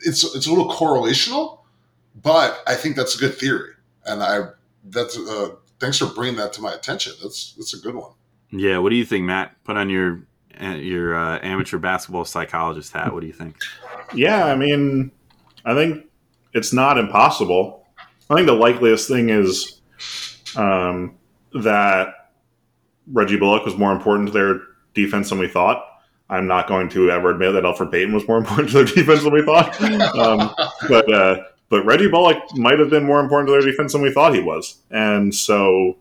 it's 0.00 0.24
it's 0.34 0.46
a 0.46 0.50
little 0.50 0.70
correlational, 0.70 1.60
but 2.20 2.62
I 2.66 2.74
think 2.74 2.96
that's 2.96 3.14
a 3.14 3.18
good 3.18 3.36
theory, 3.36 3.74
and 4.04 4.22
I 4.22 4.48
that's 4.84 5.16
uh, 5.16 5.50
thanks 5.78 5.98
for 5.98 6.06
bringing 6.06 6.36
that 6.36 6.52
to 6.54 6.62
my 6.62 6.72
attention. 6.72 7.12
That's 7.22 7.54
that's 7.54 7.74
a 7.74 7.78
good 7.78 7.94
one. 7.94 8.12
Yeah, 8.50 8.78
what 8.78 8.90
do 8.90 8.96
you 8.96 9.04
think, 9.04 9.24
Matt? 9.24 9.54
Put 9.64 9.76
on 9.76 9.88
your 9.88 10.22
uh, 10.60 10.74
your 10.74 11.14
uh, 11.14 11.38
amateur 11.42 11.78
basketball 11.78 12.24
psychologist 12.24 12.92
hat. 12.92 13.12
What 13.12 13.20
do 13.20 13.26
you 13.26 13.32
think? 13.32 13.56
Yeah, 14.14 14.46
I 14.46 14.56
mean, 14.56 15.12
I 15.64 15.74
think 15.74 16.06
it's 16.52 16.72
not 16.72 16.98
impossible. 16.98 17.86
I 18.28 18.34
think 18.34 18.46
the 18.46 18.54
likeliest 18.54 19.08
thing 19.08 19.30
is 19.30 19.80
um, 20.56 21.16
that 21.54 22.30
Reggie 23.12 23.38
Bullock 23.38 23.64
was 23.64 23.76
more 23.76 23.92
important 23.92 24.28
to 24.28 24.32
their 24.32 24.60
defense 24.94 25.30
than 25.30 25.38
we 25.38 25.48
thought. 25.48 25.84
I'm 26.28 26.46
not 26.46 26.68
going 26.68 26.88
to 26.90 27.10
ever 27.10 27.30
admit 27.30 27.54
that 27.54 27.64
Elfrid 27.64 27.90
Payton 27.90 28.14
was 28.14 28.26
more 28.28 28.38
important 28.38 28.70
to 28.70 28.84
their 28.84 28.94
defense 28.94 29.24
than 29.24 29.32
we 29.32 29.42
thought. 29.42 29.80
Um, 30.16 30.54
but 30.88 31.12
uh, 31.12 31.42
but 31.68 31.84
Reggie 31.84 32.08
Bullock 32.08 32.38
might 32.56 32.78
have 32.78 32.90
been 32.90 33.04
more 33.04 33.20
important 33.20 33.48
to 33.48 33.52
their 33.52 33.68
defense 33.68 33.92
than 33.92 34.02
we 34.02 34.12
thought 34.12 34.34
he 34.34 34.40
was, 34.40 34.78
and 34.90 35.34
so 35.34 35.96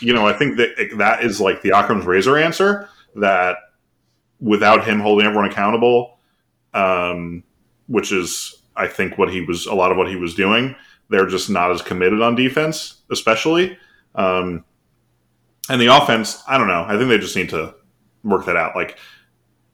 you 0.00 0.12
know 0.12 0.26
I 0.26 0.32
think 0.32 0.56
that 0.58 0.94
that 0.98 1.24
is 1.24 1.40
like 1.40 1.62
the 1.62 1.70
Occam's 1.70 2.04
razor 2.04 2.36
answer 2.36 2.88
that 3.16 3.56
without 4.40 4.84
him 4.84 5.00
holding 5.00 5.26
everyone 5.26 5.50
accountable, 5.50 6.18
um, 6.74 7.42
which 7.86 8.12
is 8.12 8.62
I 8.76 8.86
think 8.86 9.18
what 9.18 9.30
he 9.30 9.42
was 9.42 9.66
a 9.66 9.74
lot 9.74 9.92
of 9.92 9.96
what 9.96 10.08
he 10.08 10.16
was 10.16 10.34
doing. 10.34 10.74
They're 11.08 11.26
just 11.26 11.50
not 11.50 11.70
as 11.70 11.82
committed 11.82 12.22
on 12.22 12.34
defense, 12.34 13.02
especially. 13.10 13.76
Um, 14.14 14.64
and 15.68 15.80
the 15.80 15.86
offense, 15.86 16.42
I 16.46 16.58
don't 16.58 16.68
know. 16.68 16.84
I 16.86 16.96
think 16.96 17.08
they 17.08 17.18
just 17.18 17.36
need 17.36 17.50
to 17.50 17.74
work 18.24 18.46
that 18.46 18.56
out. 18.56 18.76
Like 18.76 18.98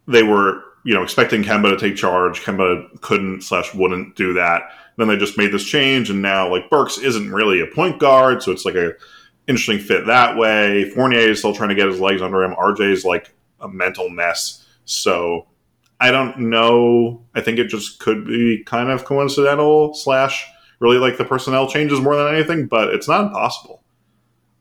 they 0.06 0.22
were, 0.22 0.62
you 0.84 0.94
know, 0.94 1.02
expecting 1.02 1.42
Kemba 1.42 1.70
to 1.70 1.78
take 1.78 1.96
charge. 1.96 2.42
Kemba 2.42 3.00
couldn't 3.00 3.42
slash 3.42 3.74
wouldn't 3.74 4.16
do 4.16 4.34
that. 4.34 4.62
Then 4.96 5.08
they 5.08 5.16
just 5.16 5.38
made 5.38 5.52
this 5.52 5.64
change, 5.64 6.10
and 6.10 6.20
now 6.20 6.50
like 6.50 6.70
Burks 6.70 6.98
isn't 6.98 7.32
really 7.32 7.60
a 7.60 7.66
point 7.66 8.00
guard, 8.00 8.42
so 8.42 8.50
it's 8.50 8.64
like 8.64 8.74
a 8.74 8.92
interesting 9.46 9.78
fit 9.78 10.06
that 10.06 10.36
way. 10.36 10.90
Fournier 10.90 11.20
is 11.20 11.38
still 11.38 11.54
trying 11.54 11.68
to 11.68 11.74
get 11.74 11.88
his 11.88 12.00
legs 12.00 12.20
under 12.20 12.42
him. 12.42 12.54
RJ 12.54 12.92
is 12.92 13.04
like 13.04 13.32
a 13.60 13.68
mental 13.68 14.08
mess. 14.08 14.66
So 14.84 15.46
I 16.00 16.10
don't 16.10 16.38
know. 16.50 17.24
I 17.34 17.40
think 17.40 17.58
it 17.58 17.68
just 17.68 17.98
could 17.98 18.26
be 18.26 18.62
kind 18.64 18.90
of 18.90 19.04
coincidental 19.04 19.94
slash 19.94 20.46
really 20.80 20.98
like 20.98 21.16
the 21.16 21.24
personnel 21.24 21.68
changes 21.68 22.00
more 22.00 22.16
than 22.16 22.34
anything, 22.34 22.66
but 22.66 22.88
it's 22.88 23.08
not 23.08 23.26
impossible. 23.26 23.82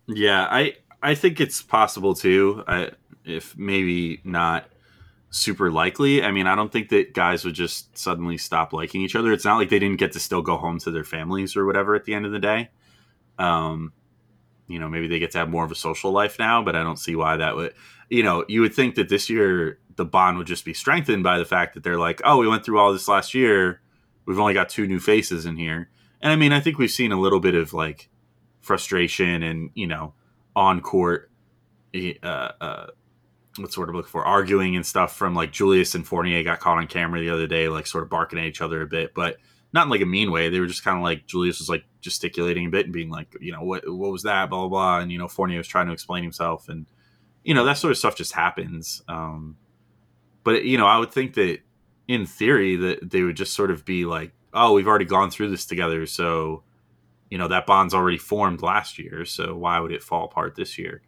Yeah, 0.08 0.48
I 0.50 0.76
I 1.02 1.16
think 1.16 1.40
it's 1.40 1.62
possible 1.62 2.16
too. 2.16 2.64
I, 2.68 2.92
if 3.26 3.58
maybe 3.58 4.22
not 4.24 4.70
super 5.30 5.70
likely. 5.72 6.24
I 6.24 6.32
mean, 6.32 6.48
I 6.48 6.56
don't 6.56 6.72
think 6.72 6.90
that 6.90 7.14
guys 7.14 7.44
would 7.46 7.54
just 7.54 7.98
suddenly 7.98 8.38
stop 8.38 8.74
liking 8.74 9.02
each 9.02 9.16
other. 9.16 9.34
It's 9.34 9.46
not 9.46 9.58
like 9.58 9.70
they 9.70 9.80
didn't 9.80 10.00
get 10.00 10.14
to 10.14 10.20
still 10.20 10.42
go 10.42 10.58
home 10.58 10.80
to 10.80 10.92
their 10.92 11.04
families 11.04 11.56
or 11.58 11.66
whatever 11.66 11.96
at 11.96 12.06
the 12.06 12.14
end 12.14 12.26
of 12.26 12.32
the 12.32 12.40
day. 12.40 12.70
Um, 13.38 13.92
you 14.68 14.80
know, 14.80 14.90
maybe 14.90 15.08
they 15.08 15.20
get 15.20 15.32
to 15.32 15.38
have 15.40 15.50
more 15.50 15.66
of 15.66 15.72
a 15.72 15.76
social 15.76 16.12
life 16.12 16.40
now, 16.40 16.64
but 16.64 16.76
I 16.76 16.84
don't 16.84 17.00
see 17.00 17.16
why 17.16 17.38
that 17.38 17.56
would. 17.56 17.74
You 18.10 18.24
know, 18.24 18.46
you 18.48 18.62
would 18.62 18.74
think 18.74 18.96
that 18.96 19.10
this 19.10 19.30
year 19.30 19.80
the 19.96 20.06
bond 20.06 20.38
would 20.38 20.48
just 20.48 20.66
be 20.66 20.74
strengthened 20.74 21.24
by 21.24 21.38
the 21.38 21.46
fact 21.46 21.74
that 21.74 21.84
they're 21.84 22.00
like, 22.00 22.22
oh, 22.24 22.38
we 22.38 22.48
went 22.48 22.66
through 22.66 22.80
all 22.80 22.94
this 22.94 23.08
last 23.08 23.34
year. 23.34 23.82
We've 24.26 24.40
only 24.40 24.54
got 24.54 24.70
two 24.70 24.88
new 24.88 25.00
faces 25.00 25.46
in 25.46 25.58
here, 25.58 25.90
and 26.22 26.32
I 26.34 26.36
mean, 26.36 26.52
I 26.52 26.60
think 26.60 26.78
we've 26.78 26.92
seen 26.92 27.14
a 27.14 27.20
little 27.20 27.40
bit 27.40 27.56
of 27.56 27.74
like 27.74 28.10
frustration 28.68 29.44
and 29.44 29.72
you 29.74 29.88
know 29.88 30.14
on 30.56 30.82
court. 30.82 31.32
Uh, 31.96 32.52
uh, 32.62 32.88
what's 33.58 33.74
sort 33.74 33.90
of 33.90 33.96
look 33.96 34.08
for 34.08 34.24
arguing 34.24 34.76
and 34.76 34.86
stuff 34.86 35.16
from 35.16 35.34
like 35.34 35.52
Julius 35.52 35.96
and 35.96 36.06
Fournier 36.06 36.44
got 36.44 36.60
caught 36.60 36.78
on 36.78 36.88
camera 36.88 37.20
the 37.20 37.30
other 37.30 37.48
day, 37.48 37.70
like 37.70 37.88
sort 37.88 38.04
of 38.04 38.10
barking 38.10 38.38
at 38.38 38.46
each 38.46 38.62
other 38.62 38.82
a 38.82 38.88
bit, 38.88 39.14
but 39.16 39.38
not 39.74 39.86
in 39.86 39.90
like 39.90 40.02
a 40.02 40.06
mean 40.06 40.32
way. 40.32 40.50
They 40.50 40.60
were 40.60 40.68
just 40.68 40.84
kind 40.84 40.98
of 40.98 41.04
like 41.04 41.26
Julius 41.26 41.60
was 41.60 41.70
like 41.70 41.84
gesticulating 42.02 42.68
a 42.68 42.70
bit 42.70 42.86
and 42.86 42.94
being 42.94 43.10
like, 43.10 43.36
you 43.40 43.52
know, 43.52 43.62
what 43.64 43.84
what 43.88 44.12
was 44.12 44.24
that, 44.24 44.50
blah 44.50 44.60
blah 44.60 44.70
blah, 44.70 45.00
and 45.00 45.12
you 45.12 45.18
know 45.18 45.28
Fournier 45.28 45.58
was 45.58 45.68
trying 45.68 45.88
to 45.88 45.94
explain 45.94 46.24
himself, 46.24 46.70
and 46.70 46.86
you 47.44 47.54
know 47.54 47.66
that 47.66 47.78
sort 47.78 47.92
of 47.92 47.98
stuff 47.98 48.16
just 48.16 48.34
happens. 48.34 49.02
Um, 49.08 49.58
but 50.44 50.64
you 50.64 50.78
know, 50.78 50.88
I 50.88 50.98
would 50.98 51.12
think 51.12 51.34
that 51.36 51.60
in 52.08 52.26
theory 52.26 52.76
that 52.78 53.10
they 53.10 53.24
would 53.24 53.36
just 53.36 53.54
sort 53.54 53.72
of 53.72 53.86
be 53.86 54.06
like, 54.06 54.32
oh, 54.54 54.74
we've 54.74 54.88
already 54.88 55.06
gone 55.06 55.32
through 55.32 55.50
this 55.50 55.66
together, 55.66 56.06
so 56.06 56.64
you 57.30 57.38
know 57.38 57.48
that 57.48 57.66
bond's 57.66 57.94
already 57.94 58.18
formed 58.18 58.62
last 58.62 58.98
year, 59.00 59.26
so 59.26 59.56
why 59.56 59.80
would 59.80 59.92
it 59.92 60.04
fall 60.04 60.26
apart 60.26 60.56
this 60.56 60.78
year? 60.78 61.02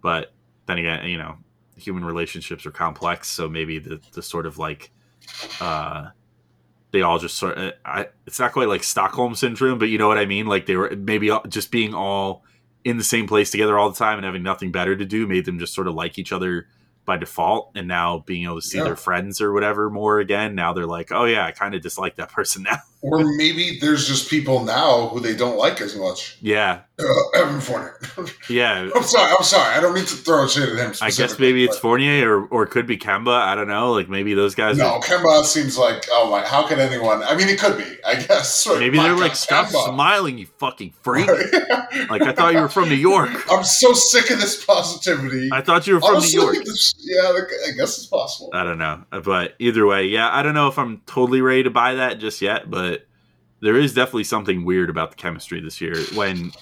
But 0.00 0.32
then 0.66 0.78
again, 0.78 1.06
you 1.08 1.18
know, 1.18 1.36
human 1.76 2.04
relationships 2.04 2.64
are 2.66 2.70
complex, 2.70 3.28
so 3.28 3.48
maybe 3.48 3.78
the 3.78 4.00
the 4.12 4.22
sort 4.22 4.46
of 4.46 4.58
like 4.58 4.90
uh 5.60 6.08
they 6.92 7.02
all 7.02 7.18
just 7.18 7.36
sort 7.36 7.58
of 7.58 7.72
I, 7.84 8.06
it's 8.26 8.38
not 8.38 8.52
quite 8.52 8.68
like 8.68 8.82
Stockholm 8.84 9.34
syndrome, 9.34 9.78
but 9.78 9.88
you 9.88 9.98
know 9.98 10.08
what 10.08 10.18
I 10.18 10.24
mean? 10.26 10.46
Like 10.46 10.66
they 10.66 10.76
were 10.76 10.94
maybe 10.96 11.30
just 11.48 11.70
being 11.70 11.94
all 11.94 12.44
in 12.84 12.96
the 12.96 13.04
same 13.04 13.26
place 13.26 13.50
together 13.50 13.76
all 13.76 13.90
the 13.90 13.96
time 13.96 14.16
and 14.18 14.24
having 14.24 14.44
nothing 14.44 14.70
better 14.70 14.96
to 14.96 15.04
do 15.04 15.26
made 15.26 15.44
them 15.44 15.58
just 15.58 15.74
sort 15.74 15.88
of 15.88 15.94
like 15.94 16.18
each 16.18 16.30
other 16.32 16.68
by 17.04 17.16
default 17.16 17.72
and 17.74 17.88
now 17.88 18.22
being 18.26 18.44
able 18.44 18.56
to 18.60 18.62
see 18.62 18.78
Yeah. 18.78 18.84
their 18.84 18.96
friends 18.96 19.40
or 19.40 19.52
whatever 19.52 19.90
more 19.90 20.20
again 20.20 20.54
now 20.54 20.72
they're 20.72 20.86
like 20.86 21.10
oh 21.12 21.24
yeah 21.24 21.44
i 21.44 21.50
kind 21.50 21.74
of 21.74 21.82
dislike 21.82 22.14
that 22.16 22.30
person 22.30 22.62
now 22.70 22.78
Or 23.12 23.24
maybe 23.36 23.78
there's 23.80 24.06
just 24.08 24.28
people 24.28 24.64
now 24.64 25.08
who 25.08 25.20
they 25.20 25.34
don't 25.36 25.56
like 25.58 25.80
as 25.80 25.94
much. 25.96 26.36
yeah 26.40 26.80
Uh, 26.98 27.04
Evan 27.34 27.60
Fournier. 27.60 27.98
yeah 28.48 28.88
I'm 28.96 29.02
sorry. 29.02 29.32
I'm 29.36 29.44
sorry. 29.44 29.74
I 29.74 29.80
don't 29.80 29.94
mean 29.94 30.06
to 30.06 30.16
throw 30.16 30.46
shit 30.48 30.68
at 30.70 30.76
him. 30.78 30.92
i 31.02 31.10
guess 31.10 31.38
maybe 31.38 31.62
it's 31.64 31.78
fournier 31.78 32.26
or, 32.38 32.46
or 32.46 32.62
it 32.62 32.70
could 32.70 32.86
be 32.86 32.96
kemba 32.96 33.34
i 33.38 33.54
don't 33.54 33.68
know 33.68 33.92
like 33.92 34.08
maybe 34.08 34.32
those 34.34 34.54
guys 34.54 34.78
No, 34.78 34.98
Kemba 35.00 35.44
seems 35.44 35.76
like 35.78 36.06
oh 36.10 36.30
my. 36.30 36.40
How 36.46 36.66
could 36.66 36.78
anyone? 36.78 37.22
I 37.22 37.36
mean, 37.36 37.48
it 37.48 37.58
could 37.58 37.76
be. 37.76 37.84
I 38.06 38.14
guess. 38.14 38.66
maybe 38.78 38.96
they're 38.98 39.12
God, 39.14 39.20
like 39.20 39.36
stop 39.36 39.66
Kemba." 39.68 39.92
smiling 39.94 40.38
you 40.38 40.46
fucking 40.58 40.92
freak 41.02 41.28
like 42.10 42.22
i 42.22 42.32
thought 42.32 42.54
you 42.54 42.60
were 42.60 42.68
from 42.68 42.88
new 42.88 42.94
york 43.12 43.30
I'm 43.52 43.64
so 43.64 43.92
sick 43.92 44.30
of 44.30 44.40
this 44.40 44.64
positivity. 44.64 45.50
i 45.52 45.60
thought 45.60 45.86
you 45.86 45.94
were 45.94 46.00
from 46.00 46.16
Honestly, 46.16 46.38
new 46.38 46.52
york 46.54 46.64
this- 46.64 46.94
yeah, 46.98 47.32
I 47.68 47.70
guess 47.76 47.98
it's 47.98 48.06
possible. 48.06 48.50
I 48.52 48.64
don't 48.64 48.78
know, 48.78 49.04
but 49.22 49.54
either 49.60 49.86
way, 49.86 50.06
yeah, 50.06 50.28
I 50.32 50.42
don't 50.42 50.54
know 50.54 50.66
if 50.68 50.76
I'm 50.78 51.02
totally 51.06 51.40
ready 51.40 51.62
to 51.64 51.70
buy 51.70 51.94
that 51.94 52.18
just 52.18 52.42
yet, 52.42 52.68
but 52.68 52.95
there 53.60 53.76
is 53.76 53.94
definitely 53.94 54.24
something 54.24 54.64
weird 54.64 54.90
about 54.90 55.10
the 55.10 55.16
chemistry 55.16 55.60
this 55.60 55.80
year 55.80 55.96
when 56.14 56.52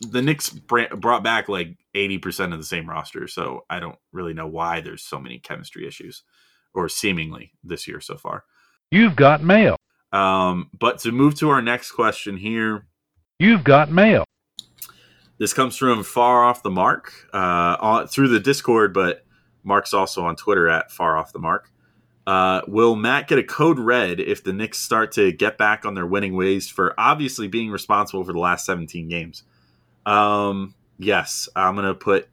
the 0.00 0.22
Knicks 0.22 0.50
brought 0.50 1.22
back 1.22 1.48
like 1.48 1.76
80% 1.94 2.52
of 2.52 2.58
the 2.58 2.64
same 2.64 2.88
roster, 2.88 3.28
so 3.28 3.64
I 3.68 3.80
don't 3.80 3.98
really 4.12 4.34
know 4.34 4.46
why 4.46 4.80
there's 4.80 5.02
so 5.02 5.18
many 5.18 5.38
chemistry 5.38 5.86
issues 5.86 6.22
or 6.72 6.88
seemingly 6.88 7.52
this 7.64 7.86
year 7.88 8.00
so 8.00 8.16
far. 8.16 8.44
You've 8.90 9.16
got 9.16 9.42
mail. 9.42 9.76
Um, 10.12 10.70
but 10.78 10.98
to 11.00 11.12
move 11.12 11.36
to 11.36 11.50
our 11.50 11.62
next 11.62 11.92
question 11.92 12.36
here, 12.36 12.86
You've 13.40 13.64
got 13.64 13.90
mail. 13.90 14.24
This 15.38 15.54
comes 15.54 15.74
from 15.74 16.04
far 16.04 16.44
off 16.44 16.62
the 16.62 16.68
mark 16.68 17.10
uh, 17.32 17.78
on, 17.80 18.06
through 18.06 18.28
the 18.28 18.38
Discord, 18.38 18.92
but 18.92 19.24
Mark's 19.64 19.94
also 19.94 20.26
on 20.26 20.36
Twitter 20.36 20.68
at 20.68 20.92
far 20.92 21.16
off 21.16 21.32
the 21.32 21.38
mark. 21.38 21.70
Uh, 22.30 22.60
will 22.68 22.94
Matt 22.94 23.26
get 23.26 23.38
a 23.38 23.42
code 23.42 23.80
red 23.80 24.20
if 24.20 24.44
the 24.44 24.52
Knicks 24.52 24.78
start 24.78 25.10
to 25.12 25.32
get 25.32 25.58
back 25.58 25.84
on 25.84 25.94
their 25.94 26.06
winning 26.06 26.36
ways 26.36 26.68
for 26.68 26.94
obviously 26.96 27.48
being 27.48 27.70
responsible 27.72 28.22
for 28.24 28.32
the 28.32 28.38
last 28.38 28.64
17 28.66 29.08
games? 29.08 29.42
Um, 30.06 30.74
yes, 30.96 31.48
I'm 31.56 31.74
going 31.74 31.88
to 31.88 31.94
put 31.94 32.28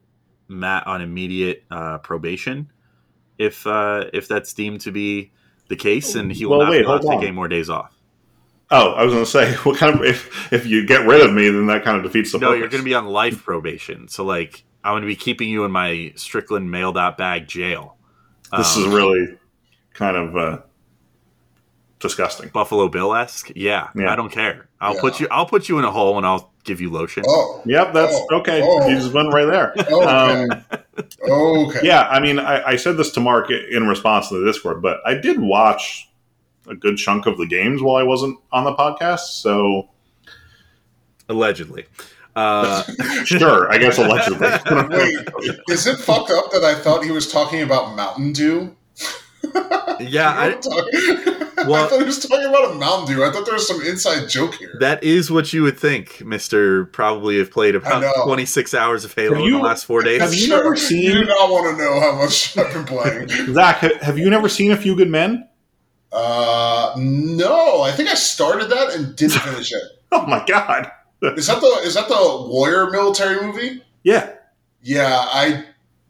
Matt 0.46 0.86
on 0.86 1.02
immediate 1.02 1.64
uh, 1.68 1.98
probation 1.98 2.70
if 3.38 3.66
uh, 3.66 4.04
if 4.12 4.28
that's 4.28 4.52
deemed 4.54 4.82
to 4.82 4.92
be 4.92 5.32
the 5.68 5.76
case, 5.76 6.14
and 6.14 6.30
he 6.30 6.46
will 6.46 6.58
Well, 6.58 6.66
not 6.66 6.70
wait, 6.70 6.80
be 6.80 6.84
allowed 6.84 7.02
to 7.02 7.08
take 7.08 7.22
any 7.22 7.32
more 7.32 7.48
days 7.48 7.68
off. 7.68 7.92
Oh, 8.70 8.92
I 8.92 9.02
was 9.04 9.12
going 9.12 9.24
to 9.24 9.30
say, 9.30 9.52
what 9.64 9.78
kind 9.78 9.94
of 9.96 10.02
if 10.04 10.52
if 10.52 10.64
you 10.66 10.86
get 10.86 11.06
rid 11.06 11.22
of 11.26 11.32
me, 11.32 11.48
then 11.50 11.66
that 11.66 11.82
kind 11.84 11.96
of 11.96 12.04
defeats 12.04 12.32
the 12.32 12.38
No, 12.38 12.48
purpose. 12.48 12.60
you're 12.60 12.68
going 12.68 12.82
to 12.82 12.84
be 12.84 12.94
on 12.94 13.06
life 13.06 13.42
probation. 13.44 14.06
So, 14.08 14.24
like, 14.24 14.64
I'm 14.84 14.92
going 14.92 15.02
to 15.02 15.08
be 15.08 15.16
keeping 15.16 15.48
you 15.48 15.64
in 15.64 15.72
my 15.72 16.12
Strickland 16.14 16.70
mailed 16.70 16.96
out 16.96 17.18
bag 17.18 17.48
jail. 17.48 17.96
This 18.56 18.76
Um, 18.76 18.82
is 18.84 18.88
really 18.94 19.38
kind 19.98 20.16
of 20.16 20.36
uh, 20.36 20.58
disgusting. 21.98 22.48
Buffalo 22.50 22.88
Bill 22.88 23.14
esque. 23.14 23.50
Yeah, 23.56 23.88
Yeah. 23.94 24.12
I 24.12 24.16
don't 24.16 24.30
care. 24.30 24.68
I'll 24.80 24.94
Yeah. 24.94 25.00
put 25.00 25.20
you. 25.20 25.26
I'll 25.30 25.46
put 25.46 25.68
you 25.68 25.78
in 25.78 25.84
a 25.84 25.90
hole 25.90 26.16
and 26.16 26.24
I'll 26.26 26.52
give 26.64 26.80
you 26.80 26.90
lotion. 26.90 27.24
Oh, 27.26 27.60
Yep, 27.66 27.92
that's 27.92 28.14
Oh, 28.14 28.36
okay. 28.38 28.60
oh. 28.62 28.86
You 28.88 28.96
just 28.96 29.12
went 29.12 29.32
right 29.32 29.46
there. 29.46 29.72
okay, 29.78 29.92
Um, 30.04 30.64
okay. 31.28 31.80
yeah, 31.82 32.06
I 32.08 32.20
mean, 32.20 32.38
I, 32.38 32.62
I 32.62 32.76
said 32.76 32.96
this 32.96 33.10
to 33.12 33.20
Mark 33.20 33.50
in 33.50 33.88
response 33.88 34.28
to 34.28 34.38
the 34.38 34.46
Discord, 34.46 34.80
but 34.82 35.00
I 35.04 35.14
did 35.14 35.40
watch 35.40 36.08
a 36.68 36.74
good 36.76 36.96
chunk 36.98 37.26
of 37.26 37.38
the 37.38 37.46
games 37.46 37.82
while 37.82 37.96
I 37.96 38.02
wasn't 38.04 38.38
on 38.52 38.64
the 38.64 38.74
podcast. 38.74 39.40
So 39.42 39.88
Allegedly. 41.28 41.86
Uh, 42.36 42.82
sure, 43.24 43.70
I 43.72 43.78
guess 43.78 43.98
allegedly. 43.98 44.48
Wait, 44.96 45.18
is 45.68 45.86
it 45.86 45.98
fucked 45.98 46.30
up 46.30 46.52
that 46.52 46.62
I 46.64 46.74
thought 46.74 47.02
he 47.04 47.10
was 47.10 47.30
talking 47.30 47.62
about 47.62 47.96
Mountain 47.96 48.32
Dew? 48.32 48.76
yeah, 50.00 50.30
I, 50.30 50.46
I, 51.58 51.64
Well- 51.68 51.88
thought 51.88 51.98
he 51.98 52.04
was 52.04 52.18
talking 52.26 52.46
about 52.46 52.72
a 52.72 52.74
Mountain 52.74 53.14
Dew. 53.16 53.24
I 53.24 53.30
thought 53.32 53.44
there 53.44 53.54
was 53.54 53.66
some 53.66 53.80
inside 53.82 54.28
joke 54.28 54.54
here. 54.54 54.76
that 54.80 55.02
is 55.02 55.30
what 55.30 55.52
you 55.52 55.62
would 55.62 55.78
think, 55.78 56.24
Mister. 56.24 56.84
Probably 56.86 57.38
have 57.38 57.50
played 57.50 57.74
about 57.74 58.04
26 58.24 58.74
hours 58.74 59.04
of 59.04 59.14
Halo 59.14 59.36
Have 59.36 59.44
in 59.44 59.50
the 59.52 59.58
last 59.58 59.84
four 59.84 60.02
days. 60.02 60.20
have 60.20 60.32
you 60.34 60.46
Sure, 60.46 60.62
never 60.62 60.76
seen- 60.76 61.02
You 61.02 61.12
do 61.14 61.24
not 61.24 61.50
want 61.50 61.76
to 61.76 61.82
know 61.84 62.00
how 62.00 62.12
much 62.16 62.56
I've 62.58 62.72
been 62.72 62.84
playing. 62.84 63.28
Zach, 63.54 63.78
have 64.00 64.18
you 64.18 64.30
never 64.30 64.48
seen 64.48 64.70
A 64.72 64.76
Few 64.76 64.94
Good 64.96 65.10
Men? 65.10 65.48
Uh, 66.12 66.94
no, 66.96 67.82
I 67.82 67.92
think 67.92 68.08
I 68.08 68.14
started 68.14 68.70
that 68.70 68.94
and 68.94 69.14
didn't 69.14 69.40
finish 69.40 69.72
it. 69.72 69.82
Oh 70.10 70.24
my 70.26 70.42
god! 70.46 70.90
Is 71.36 71.48
that 71.48 71.60
the 71.60 71.66
is 71.84 71.94
that 71.94 72.08
the 72.08 72.14
warrior 72.48 72.88
military 72.90 73.44
movie? 73.44 73.82
Yeah, 74.04 74.30
Yeah, 74.82 75.06
I 75.30 75.64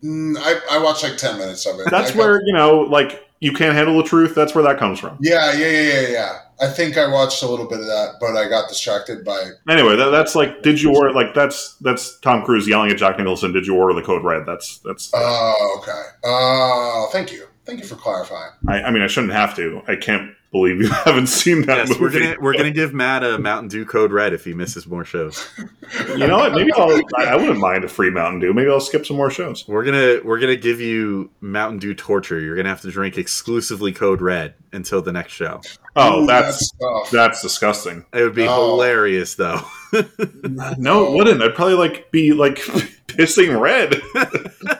mm, 0.05 0.37
I, 0.39 0.77
I 0.77 0.79
watched 0.79 1.03
like 1.03 1.17
ten 1.17 1.37
minutes 1.37 1.67
of 1.67 1.81
it. 1.81 1.89
that's 1.91 2.11
I 2.11 2.15
got- 2.15 2.19
where 2.19 2.41
you 2.47 2.53
know, 2.53 2.81
like, 2.83 3.28
you 3.41 3.53
can't 3.53 3.75
handle 3.75 3.97
the 3.97 4.03
truth. 4.03 4.35
That's 4.35 4.55
where 4.55 4.65
that 4.65 4.79
comes 4.79 4.99
from. 4.99 5.19
Yeah, 5.21 5.53
yeah, 5.53 5.69
yeah, 5.69 5.83
yeah, 5.83 6.09
yeah. 6.09 6.39
I 6.61 6.67
think 6.67 6.99
I 6.99 7.07
watched 7.07 7.43
a 7.43 7.49
little 7.49 7.69
bit 7.69 7.79
of 7.79 7.87
that, 7.87 8.15
but 8.21 8.37
I 8.37 8.49
got 8.49 8.69
distracted 8.69 9.25
by. 9.25 9.51
Anyway, 9.69 9.95
that, 9.95 10.11
that's 10.11 10.35
like, 10.35 10.63
did 10.63 10.83
you 10.83 10.95
order? 10.95 11.13
Like, 11.13 11.35
that's 11.35 11.75
that's 11.75 12.19
Tom 12.19 12.45
Cruise 12.45 12.67
yelling 12.67 12.91
at 12.91 12.97
Jack 12.97 13.19
Nicholson. 13.19 13.53
Did 13.53 13.67
you 13.67 13.77
order 13.77 13.95
the 13.95 14.03
code 14.03 14.25
red? 14.25 14.45
That's 14.45 14.79
that's. 14.79 15.11
Oh, 15.15 15.79
okay. 15.81 16.03
Oh, 16.25 17.09
thank 17.13 17.33
you, 17.33 17.47
thank 17.69 17.81
you 17.81 17.87
for 17.87 17.95
clarifying. 17.97 18.51
I, 18.67 18.83
I 18.85 18.91
mean, 18.91 19.03
I 19.03 19.07
shouldn't 19.07 19.33
have 19.35 19.55
to. 19.57 19.83
I 19.87 19.95
can't 19.97 20.33
believe 20.51 20.81
you 20.81 20.89
haven't 21.05 21.27
seen 21.27 21.67
that 21.67 21.77
yes, 21.77 21.89
movie. 21.91 22.01
we're 22.01 22.11
gonna 22.11 22.37
we're 22.41 22.57
gonna 22.57 22.71
give 22.71 22.95
Matt 22.95 23.23
a 23.23 23.39
Mountain 23.39 23.69
Dew 23.69 23.85
code 23.85 24.11
red 24.13 24.33
if 24.33 24.45
he 24.47 24.55
misses 24.55 24.87
more 24.87 25.05
shows. 25.05 25.47
You 26.17 26.27
know 26.27 26.39
what? 26.39 26.53
Maybe 26.55 26.73
I'll. 26.73 26.91
I, 27.19 27.25
I 27.27 27.37
wouldn't 27.37 27.59
mind 27.59 27.85
a 27.85 27.89
free 27.89 28.09
Mountain 28.11 28.41
Dew. 28.41 28.55
Maybe 28.55 28.71
I'll 28.71 28.81
skip 28.81 29.05
some 29.07 29.17
more 29.19 29.31
shows. 29.31 29.69
We're 29.69 29.85
gonna 29.85 30.21
we're 30.25 30.39
gonna 30.41 30.57
give 30.57 30.81
you 30.81 31.31
Mountain 31.43 31.79
Dew 31.81 31.95
torture. 31.95 32.41
You're 32.41 32.57
gonna 32.57 32.71
have 32.71 32.81
to 32.81 32.91
drink 32.91 33.19
exclusively 33.19 33.93
code 33.93 34.23
red 34.23 34.55
until 34.73 35.03
the 35.03 35.13
next 35.13 35.33
show. 35.33 35.61
Oh, 35.97 36.23
Ooh, 36.23 36.27
that's 36.27 36.71
tough. 36.81 37.11
that's 37.11 37.43
disgusting. 37.43 38.07
It 38.15 38.23
would 38.23 38.35
be 38.35 38.47
Oh. 38.49 38.71
hilarious 38.71 39.35
though. 39.35 39.61
No, 40.79 41.07
it 41.07 41.13
wouldn't. 41.17 41.43
I'd 41.43 41.55
probably 41.55 41.75
like 41.75 42.11
be 42.11 42.33
like 42.33 42.57
pissing 43.09 43.61
red. 43.61 44.01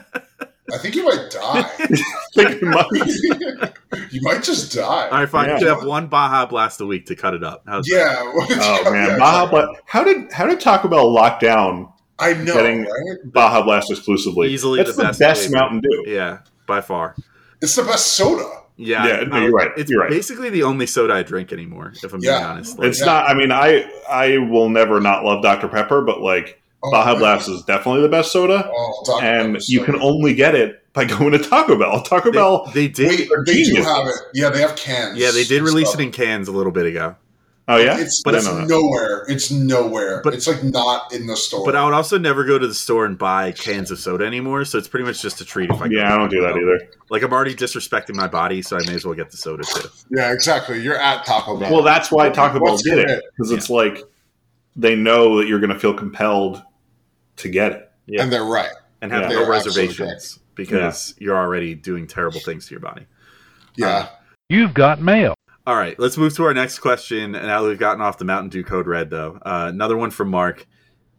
I 0.73 0.77
think 0.77 0.95
you 0.95 1.03
might 1.03 1.29
die. 1.31 1.63
Think 2.35 2.61
it 2.61 2.63
might- 2.63 3.73
you 4.11 4.21
might 4.21 4.43
just 4.43 4.73
die. 4.73 5.07
All 5.09 5.19
right, 5.19 5.29
fine. 5.29 5.49
Yeah. 5.49 5.59
You 5.59 5.67
have 5.67 5.83
one 5.85 6.07
Baja 6.07 6.45
Blast 6.45 6.79
a 6.81 6.85
week 6.85 7.05
to 7.07 7.15
cut 7.15 7.33
it 7.33 7.43
up. 7.43 7.63
How's 7.67 7.89
yeah. 7.89 8.15
Oh 8.25 8.91
man, 8.91 9.09
Yeah, 9.09 9.17
Baja. 9.17 9.49
Blast. 9.49 9.81
How 9.85 10.03
did 10.03 10.31
how 10.31 10.45
did 10.45 10.59
Taco 10.59 10.87
Bell 10.87 11.11
lock 11.11 11.39
down 11.39 11.91
I 12.19 12.33
know, 12.33 12.53
getting- 12.53 12.81
right? 12.83 13.17
Baja 13.25 13.63
Blast 13.63 13.89
exclusively? 13.91 14.49
Easily 14.49 14.77
That's 14.83 14.95
the 14.95 15.03
the 15.03 15.07
best 15.09 15.19
best. 15.19 15.51
Mountain 15.51 15.81
Dew. 15.81 16.03
Yeah, 16.07 16.39
by 16.67 16.81
far. 16.81 17.15
It's 17.61 17.75
the 17.75 17.83
best 17.83 18.13
soda. 18.13 18.47
Yeah, 18.77 19.05
Yeah, 19.07 19.23
no, 19.25 19.35
I- 19.35 19.41
you're 19.43 19.51
right. 19.51 19.71
It's 19.75 19.89
You're 19.91 20.01
right. 20.01 20.09
basically 20.09 20.49
the 20.49 20.63
only 20.63 20.85
soda 20.85 21.13
I 21.13 21.23
drink 21.23 21.51
anymore. 21.51 21.91
If 22.01 22.13
I'm 22.13 22.21
Yeah. 22.21 22.37
being 22.37 22.43
honest, 22.49 22.79
Like, 22.79 22.87
It's 22.89 22.99
Yeah. 23.01 23.05
not. 23.07 23.29
I 23.29 23.33
mean, 23.33 23.51
I 23.51 23.89
I 24.09 24.37
will 24.37 24.69
never 24.69 25.01
not 25.01 25.25
love 25.25 25.43
Dr 25.43 25.67
Pepper, 25.67 26.01
but 26.01 26.21
like 26.21 26.61
Oh, 26.81 26.91
Baja 26.91 27.11
man. 27.11 27.19
Blast 27.19 27.49
is 27.49 27.61
definitely 27.63 28.01
the 28.01 28.09
best 28.09 28.31
soda, 28.31 28.69
Oh, 28.73 29.19
and 29.21 29.49
Pepper's 29.53 29.69
you 29.69 29.79
so 29.79 29.85
can 29.85 29.93
good. 29.95 30.03
only 30.03 30.33
get 30.33 30.55
it 30.55 30.81
by 30.93 31.03
going 31.05 31.31
to 31.33 31.39
Taco 31.39 31.77
Bell. 31.77 32.01
Taco 32.03 32.31
They, 32.31 32.37
Bell. 32.37 32.71
they 32.73 32.87
did. 32.87 33.09
Wait, 33.09 33.29
they're 33.29 33.43
do 33.43 33.75
have 33.83 34.07
it. 34.07 34.15
Yeah, 34.33 34.49
they 34.49 34.61
have 34.61 34.75
cans. 34.77 35.17
yeah, 35.17 35.31
they 35.31 35.43
did 35.43 35.61
release 35.61 35.89
stuff. 35.89 35.99
it 35.99 36.03
in 36.05 36.11
cans 36.11 36.47
a 36.47 36.51
little 36.53 36.71
bit 36.71 36.85
ago. 36.85 37.15
Oh 37.67 37.77
yeah, 37.77 37.99
It's, 37.99 38.23
But 38.23 38.33
it's 38.33 38.47
I 38.47 38.51
know 38.51 38.57
that. 38.61 38.67
nowhere. 38.67 39.25
It's 39.27 39.51
nowhere. 39.51 40.21
But- 40.23 40.33
it's 40.33 40.47
like 40.47 40.63
not 40.63 41.13
in 41.13 41.27
the 41.27 41.35
store. 41.35 41.63
But 41.65 41.75
I 41.75 41.85
would 41.85 41.93
also 41.93 42.17
never 42.17 42.43
go 42.43 42.57
to 42.57 42.65
the 42.65 42.73
store 42.73 43.05
and 43.05 43.15
buy 43.15 43.51
cans 43.51 43.91
of 43.91 43.99
soda 43.99 44.25
anymore. 44.25 44.65
So 44.65 44.79
it's 44.79 44.87
pretty 44.87 45.05
much 45.05 45.21
just 45.21 45.39
a 45.39 45.45
treat 45.45 45.69
if 45.69 45.79
I. 45.79 45.85
yeah, 45.85 46.07
to 46.07 46.13
I 46.15 46.17
don't 46.17 46.29
do 46.29 46.41
that 46.41 46.55
Bell. 46.55 46.63
either. 46.63 46.89
Like 47.11 47.21
I'm 47.21 47.31
already 47.31 47.53
disrespecting 47.53 48.15
my 48.15 48.27
body, 48.27 48.63
so 48.63 48.75
I 48.75 48.79
may 48.87 48.95
as 48.95 49.05
well 49.05 49.13
get 49.13 49.29
the 49.29 49.37
soda 49.37 49.63
too. 49.63 49.87
yeah, 50.09 50.31
exactly. 50.33 50.81
You're 50.81 50.97
at 50.97 51.27
Taco 51.27 51.59
Bell. 51.59 51.71
Well, 51.71 51.83
that's 51.83 52.11
why 52.11 52.29
Taco 52.29 52.59
Bell 52.59 52.77
did 52.77 52.97
it 52.99 53.07
hit? 53.09 53.23
because 53.37 53.51
it's 53.51 53.69
like 53.69 54.01
they 54.75 54.95
know 54.95 55.37
that 55.37 55.47
you're 55.47 55.59
going 55.59 55.73
to 55.73 55.79
feel 55.79 55.93
compelled 55.93 56.63
to 57.39 57.49
get 57.49 57.71
it. 57.73 57.85
Yeah. 58.05 58.23
and 58.23 58.31
they're 58.33 58.43
right. 58.43 58.71
And 59.01 59.11
have 59.11 59.29
Yeah. 59.31 59.39
no 59.41 59.47
reservations 59.49 60.39
because 60.55 61.13
you're 61.19 61.37
already 61.37 61.75
doing 61.75 62.07
terrible 62.07 62.39
things 62.39 62.65
to 62.67 62.71
your 62.71 62.79
body. 62.81 63.05
Yeah. 63.75 64.07
You've 64.49 64.73
got 64.73 64.99
mail. 65.01 65.35
All 65.67 65.75
right, 65.75 65.97
let's 65.99 66.17
move 66.17 66.35
to 66.37 66.45
our 66.45 66.53
next 66.55 66.79
question. 66.79 67.33
Now 67.33 67.61
that 67.61 67.67
we've 67.69 67.77
gotten 67.77 68.01
off 68.01 68.17
the 68.17 68.25
Mountain 68.25 68.49
Dew 68.49 68.63
Code 68.63 68.87
Red, 68.87 69.11
though, 69.11 69.37
uh, 69.45 69.67
another 69.69 69.95
one 69.95 70.09
from 70.09 70.29
Mark. 70.31 70.65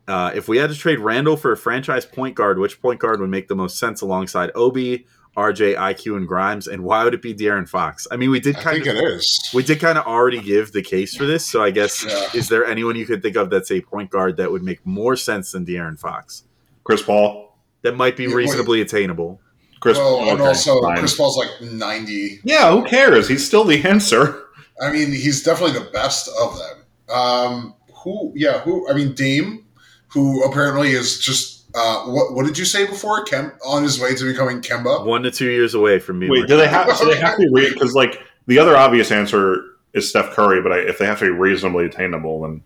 Uh, 0.08 0.32
if 0.34 0.48
we 0.48 0.56
had 0.58 0.70
to 0.70 0.76
trade 0.76 0.98
Randle 0.98 1.36
for 1.36 1.52
a 1.52 1.56
franchise 1.56 2.04
point 2.04 2.34
guard, 2.34 2.58
which 2.58 2.82
point 2.82 2.98
guard 2.98 3.20
would 3.20 3.30
make 3.30 3.46
the 3.46 3.54
most 3.54 3.78
sense 3.78 4.00
alongside 4.00 4.50
Obi, 4.56 5.06
RJ, 5.40 5.76
IQ, 5.76 6.16
and 6.16 6.28
Grimes, 6.28 6.66
and 6.68 6.84
why 6.84 7.04
would 7.04 7.14
it 7.14 7.22
be 7.22 7.34
De'Aaron 7.34 7.68
Fox? 7.68 8.06
I 8.10 8.16
mean, 8.16 8.30
we 8.30 8.40
did 8.40 8.56
I 8.56 8.62
kind 8.62 8.84
think 8.84 8.96
of 8.96 9.02
it 9.02 9.04
is. 9.04 9.50
we 9.54 9.62
did 9.62 9.80
kind 9.80 9.96
of 9.98 10.06
already 10.06 10.40
give 10.40 10.72
the 10.72 10.82
case 10.82 11.16
for 11.16 11.24
this, 11.26 11.46
so 11.46 11.62
I 11.62 11.70
guess 11.70 12.04
Yeah. 12.04 12.28
is 12.34 12.48
there 12.48 12.64
anyone 12.64 12.96
you 12.96 13.06
could 13.06 13.22
think 13.22 13.36
of 13.36 13.50
that's 13.50 13.70
a 13.70 13.80
point 13.80 14.10
guard 14.10 14.36
that 14.36 14.50
would 14.52 14.62
make 14.62 14.84
more 14.86 15.16
sense 15.16 15.52
than 15.52 15.64
De'Aaron 15.66 15.98
Fox 15.98 16.44
Chris 16.84 17.02
Paul, 17.02 17.56
that 17.82 17.96
might 17.96 18.16
be 18.16 18.24
Yeah, 18.24 18.28
wait. 18.30 18.34
reasonably 18.36 18.80
attainable? 18.80 19.40
Chris 19.80 19.96
well, 19.96 20.18
Paul, 20.18 20.30
and 20.30 20.40
okay, 20.40 20.48
also 20.48 20.82
fine. 20.82 20.98
Chris 20.98 21.16
Paul's 21.16 21.36
like 21.38 21.72
90. 21.72 22.40
Yeah, 22.44 22.70
who 22.70 22.84
cares? 22.84 23.28
He's 23.28 23.46
still 23.46 23.64
the 23.64 23.82
answer. 23.84 24.42
I 24.82 24.90
mean, 24.92 25.10
he's 25.10 25.42
definitely 25.42 25.78
the 25.78 25.90
best 25.90 26.28
of 26.40 26.58
them. 26.58 27.16
Um, 27.16 27.74
who? 28.04 28.32
Yeah, 28.34 28.60
who? 28.60 28.88
I 28.90 28.94
mean, 28.94 29.14
Dame, 29.14 29.64
who 30.08 30.42
apparently 30.44 30.90
is 30.90 31.18
just 31.18 31.59
uh, 31.74 32.04
what? 32.04 32.34
What 32.34 32.46
did 32.46 32.58
you 32.58 32.64
say 32.64 32.86
before? 32.86 33.24
Kem 33.24 33.52
on 33.64 33.82
his 33.82 34.00
way 34.00 34.14
to 34.14 34.24
becoming 34.24 34.60
Kemba. 34.60 35.04
One 35.04 35.22
to 35.22 35.30
two 35.30 35.50
years 35.50 35.74
away 35.74 35.98
from 35.98 36.18
me. 36.18 36.28
Wait, 36.30 36.46
do 36.48 36.56
they 36.56 36.68
have? 36.68 36.94
So 36.96 37.04
they 37.06 37.18
have 37.20 37.36
to 37.38 37.50
be 37.54 37.70
because 37.72 37.94
like 37.94 38.22
the 38.46 38.58
other 38.58 38.76
obvious 38.76 39.10
answer 39.12 39.64
is 39.92 40.08
Steph 40.08 40.30
Curry, 40.30 40.62
but 40.62 40.72
I, 40.72 40.78
if 40.78 40.98
they 40.98 41.06
have 41.06 41.18
to 41.20 41.24
be 41.26 41.30
reasonably 41.30 41.86
attainable, 41.86 42.42
then 42.42 42.62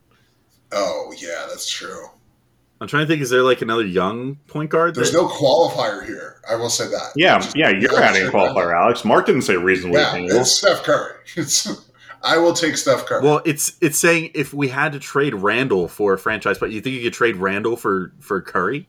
Oh 0.73 1.13
yeah, 1.19 1.47
that's 1.49 1.69
true. 1.71 2.07
I'm 2.81 2.89
trying 2.89 3.05
to 3.05 3.07
think. 3.07 3.23
Is 3.23 3.31
there 3.31 3.43
like 3.43 3.63
another 3.63 3.87
young 3.87 4.37
point 4.49 4.69
guard? 4.71 4.95
There's 4.95 5.13
that- 5.13 5.19
no 5.19 5.29
qualifier 5.29 6.05
here. 6.05 6.41
I 6.51 6.57
will 6.57 6.69
say 6.69 6.87
that. 6.89 7.13
yeah, 7.17 7.39
Just- 7.39 7.57
yeah, 7.57 7.71
you're 7.71 7.99
adding 8.03 8.27
a 8.27 8.31
qualifier, 8.31 8.75
Alex. 8.79 9.05
Mark 9.05 9.27
didn't 9.27 9.43
say 9.43 9.57
reasonably 9.57 10.01
Yeah, 10.01 10.11
attainable. 10.11 10.41
it's 10.41 10.59
Steph 10.59 10.83
Curry. 10.83 11.13
It's, 11.37 11.67
I 12.25 12.39
will 12.39 12.53
take 12.55 12.77
Steph 12.77 13.07
Curry. 13.07 13.23
Well, 13.23 13.43
it's 13.45 13.77
it's 13.81 13.99
saying 13.99 14.31
if 14.35 14.55
we 14.55 14.69
had 14.69 14.93
to 14.93 14.99
trade 14.99 15.35
Randle 15.35 15.89
for 15.89 16.13
a 16.15 16.19
franchise, 16.19 16.59
but 16.59 16.71
you 16.71 16.81
think 16.81 16.97
you 16.97 17.03
could 17.03 17.13
trade 17.13 17.37
Randle 17.37 17.77
for 17.77 18.13
for 18.21 18.41
Curry? 18.41 18.89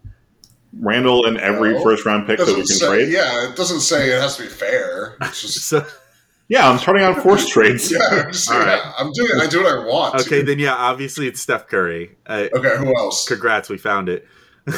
Randle 0.80 1.26
and 1.26 1.38
every 1.38 1.74
No. 1.74 1.84
first 1.84 2.06
round 2.06 2.28
pick 2.28 2.38
that 2.38 2.48
we 2.48 2.56
can 2.56 2.66
say, 2.66 2.86
trade. 2.88 3.10
Yeah. 3.10 3.44
Yeah, 3.44 3.50
it 3.52 3.56
doesn't 3.56 3.80
say 3.82 4.10
it 4.10 4.20
has 4.22 4.36
to 4.38 4.44
be 4.44 4.50
fair. 4.50 5.16
It's 5.22 5.42
just 5.54 5.66
So 5.68 5.86
I'm 6.58 6.78
turning 6.80 7.04
on 7.04 7.16
forced 7.22 7.50
trades. 7.50 7.92
yeah, 7.92 8.00
I'm, 8.12 8.32
just- 8.32 8.52
All 8.52 8.60
right. 8.60 8.68
yeah, 8.84 8.92
I'm 8.98 9.12
doing. 9.14 9.32
I 9.40 9.48
do 9.48 9.64
what 9.64 9.72
I 9.74 9.86
want. 9.86 10.22
okay, 10.22 10.42
then 10.42 10.60
yeah, 10.60 10.74
obviously 10.76 11.28
it's 11.28 11.40
Steph 11.42 11.68
Curry. 11.68 12.16
Uh, 12.28 12.48
Okay, 12.54 12.78
who 12.78 12.94
else? 12.98 13.26
congrats, 13.28 13.70
we 13.70 13.78
found 13.78 14.10
it. 14.10 14.28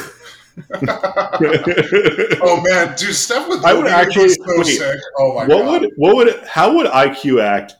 Oh 2.40 2.62
man, 2.68 2.96
dude, 2.96 3.14
Steph 3.14 3.48
with 3.48 3.64
I 3.64 3.72
would 3.74 3.84
Kobe 3.86 3.94
actually- 3.94 4.28
so 4.30 4.42
wait, 4.48 4.64
sick. 4.66 4.98
Oh 5.18 5.34
my 5.34 5.40
what 5.46 5.48
god. 5.48 5.80
would 5.82 5.90
what 5.96 6.16
would 6.16 6.44
how 6.46 6.74
would 6.76 6.86
IQ 6.86 7.42
act 7.42 7.74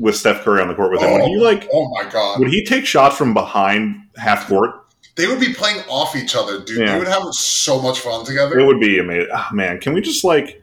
with 0.00 0.16
Steph 0.16 0.42
Curry 0.42 0.60
on 0.60 0.68
the 0.68 0.74
court 0.74 0.90
with 0.90 1.02
him? 1.02 1.12
Would 1.12 1.22
he 1.22 1.36
like 1.38 1.68
oh 1.72 1.90
my 1.90 2.08
god. 2.08 2.40
would 2.40 2.48
he 2.48 2.64
take 2.64 2.86
shots 2.86 3.16
from 3.16 3.34
behind 3.34 3.96
half 4.16 4.48
court? 4.48 4.80
they 5.16 5.26
would 5.26 5.40
be 5.40 5.52
playing 5.52 5.82
off 5.88 6.16
each 6.16 6.34
other, 6.34 6.60
dude. 6.60 6.78
Yeah. 6.78 6.92
They 6.92 6.98
would 6.98 7.08
have 7.08 7.22
so 7.32 7.80
much 7.80 8.00
fun 8.00 8.24
together. 8.24 8.58
It 8.58 8.66
would 8.66 8.80
be 8.80 8.98
amazing. 8.98 9.28
Oh, 9.34 9.48
man, 9.52 9.78
can 9.78 9.92
we 9.92 10.00
just 10.00 10.24
like 10.24 10.62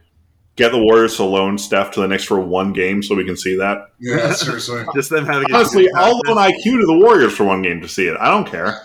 get 0.55 0.71
the 0.71 0.79
Warriors 0.79 1.17
to 1.17 1.23
loan 1.23 1.57
Steph 1.57 1.91
to 1.91 2.01
the 2.01 2.07
Knicks 2.07 2.23
for 2.23 2.39
one 2.39 2.73
game 2.73 3.03
so 3.03 3.15
we 3.15 3.25
can 3.25 3.37
see 3.37 3.55
that? 3.57 3.91
yeah, 3.99 4.31
seriously. 4.33 4.83
Just 4.95 5.09
them 5.09 5.25
having 5.25 5.53
Honestly, 5.53 5.83
team 5.83 5.95
I'll 5.95 6.21
practice. 6.21 6.35
loan 6.35 6.51
IQ 6.51 6.81
to 6.81 6.85
the 6.87 6.97
Warriors 6.97 7.35
for 7.35 7.43
one 7.43 7.61
game 7.61 7.81
to 7.81 7.87
see 7.87 8.07
it. 8.07 8.17
I 8.19 8.29
don't 8.29 8.47
care. 8.47 8.81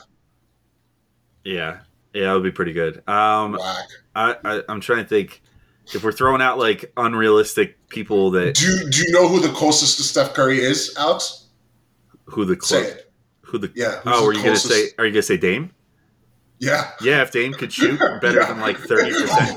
Yeah, 1.44 1.80
yeah, 2.12 2.24
that 2.24 2.32
would 2.34 2.44
be 2.44 2.52
pretty 2.52 2.72
good. 2.72 3.06
Um, 3.08 3.52
Whack. 3.52 3.88
I, 4.14 4.36
I 4.44 4.62
I'm 4.68 4.80
trying 4.80 5.02
to 5.02 5.08
think 5.08 5.41
if 5.94 6.02
we're 6.04 6.12
throwing 6.12 6.40
out 6.42 6.58
like 6.58 6.92
unrealistic 6.96 7.88
people 7.88 8.30
that 8.32 8.54
Do 8.54 8.66
you, 8.66 8.90
do 8.90 8.98
you 9.02 9.12
know 9.12 9.28
who 9.28 9.40
the 9.40 9.52
closest 9.52 9.96
to 9.98 10.02
Steph 10.02 10.32
Curry 10.34 10.60
is, 10.60 10.94
Alex? 10.98 11.46
who 12.24 12.44
the 12.44 12.56
Say 12.62 12.82
it. 12.82 13.10
who 13.42 13.58
the 13.58 13.70
Yeah. 13.74 14.00
oh, 14.06 14.26
are 14.26 14.32
you 14.32 14.42
gonna 14.42 14.56
say 14.56 14.88
are 14.98 15.04
you 15.06 15.12
gonna 15.12 15.22
say 15.22 15.36
Dame? 15.36 15.70
Yeah. 16.58 16.92
Yeah, 17.02 17.22
if 17.22 17.32
Dame 17.32 17.52
could 17.52 17.72
shoot 17.72 17.98
better 18.20 18.40
Yeah. 18.40 18.46
than 18.46 18.60
like 18.60 18.78
thirty 18.78 19.10
percent. 19.10 19.56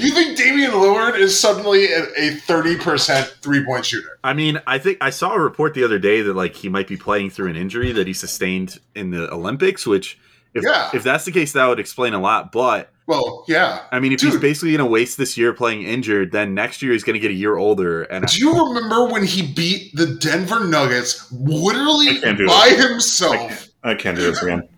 you 0.00 0.10
think 0.12 0.36
Damian 0.36 0.72
Lillard 0.72 1.18
is 1.18 1.38
suddenly 1.38 1.84
a 1.92 2.30
thirty 2.32 2.76
percent 2.76 3.34
three 3.42 3.64
point 3.64 3.84
shooter? 3.84 4.18
I 4.24 4.32
mean, 4.32 4.60
I 4.66 4.78
think 4.78 4.98
I 5.00 5.10
saw 5.10 5.34
a 5.34 5.38
report 5.40 5.74
the 5.74 5.84
other 5.84 5.98
day 5.98 6.22
that 6.22 6.34
like 6.34 6.54
he 6.56 6.68
might 6.68 6.88
be 6.88 6.96
playing 6.96 7.30
through 7.30 7.50
an 7.50 7.56
injury 7.56 7.92
that 7.92 8.06
he 8.06 8.12
sustained 8.14 8.78
in 8.94 9.10
the 9.10 9.30
Olympics, 9.32 9.86
which 9.86 10.18
if 10.54 10.64
Yeah. 10.64 10.90
if 10.94 11.02
that's 11.02 11.24
the 11.26 11.32
case, 11.32 11.52
that 11.52 11.66
would 11.66 11.78
explain 11.78 12.14
a 12.14 12.20
lot. 12.20 12.50
But 12.52 12.90
Well, 13.06 13.44
yeah. 13.46 13.82
I 13.92 14.00
mean, 14.00 14.12
if 14.12 14.20
he's 14.20 14.36
basically 14.36 14.70
going 14.70 14.80
to 14.80 14.86
waste 14.86 15.16
this 15.16 15.38
year 15.38 15.52
playing 15.52 15.82
injured, 15.82 16.32
then 16.32 16.54
next 16.54 16.82
year 16.82 16.92
he's 16.92 17.04
going 17.04 17.14
to 17.14 17.20
get 17.20 17.30
a 17.30 17.34
year 17.34 17.56
older. 17.56 18.02
And 18.02 18.26
Do 18.26 18.38
you 18.38 18.66
remember 18.66 19.06
when 19.06 19.24
he 19.24 19.42
beat 19.46 19.94
the 19.94 20.06
Denver 20.16 20.64
Nuggets 20.66 21.30
literally 21.32 22.08
I 22.18 22.20
can't 22.20 22.46
by 22.46 22.70
himself? 22.70 23.68
I 23.84 23.94
can't 23.94 24.16
do 24.16 24.24
this 24.30 24.42
again. 24.42 24.68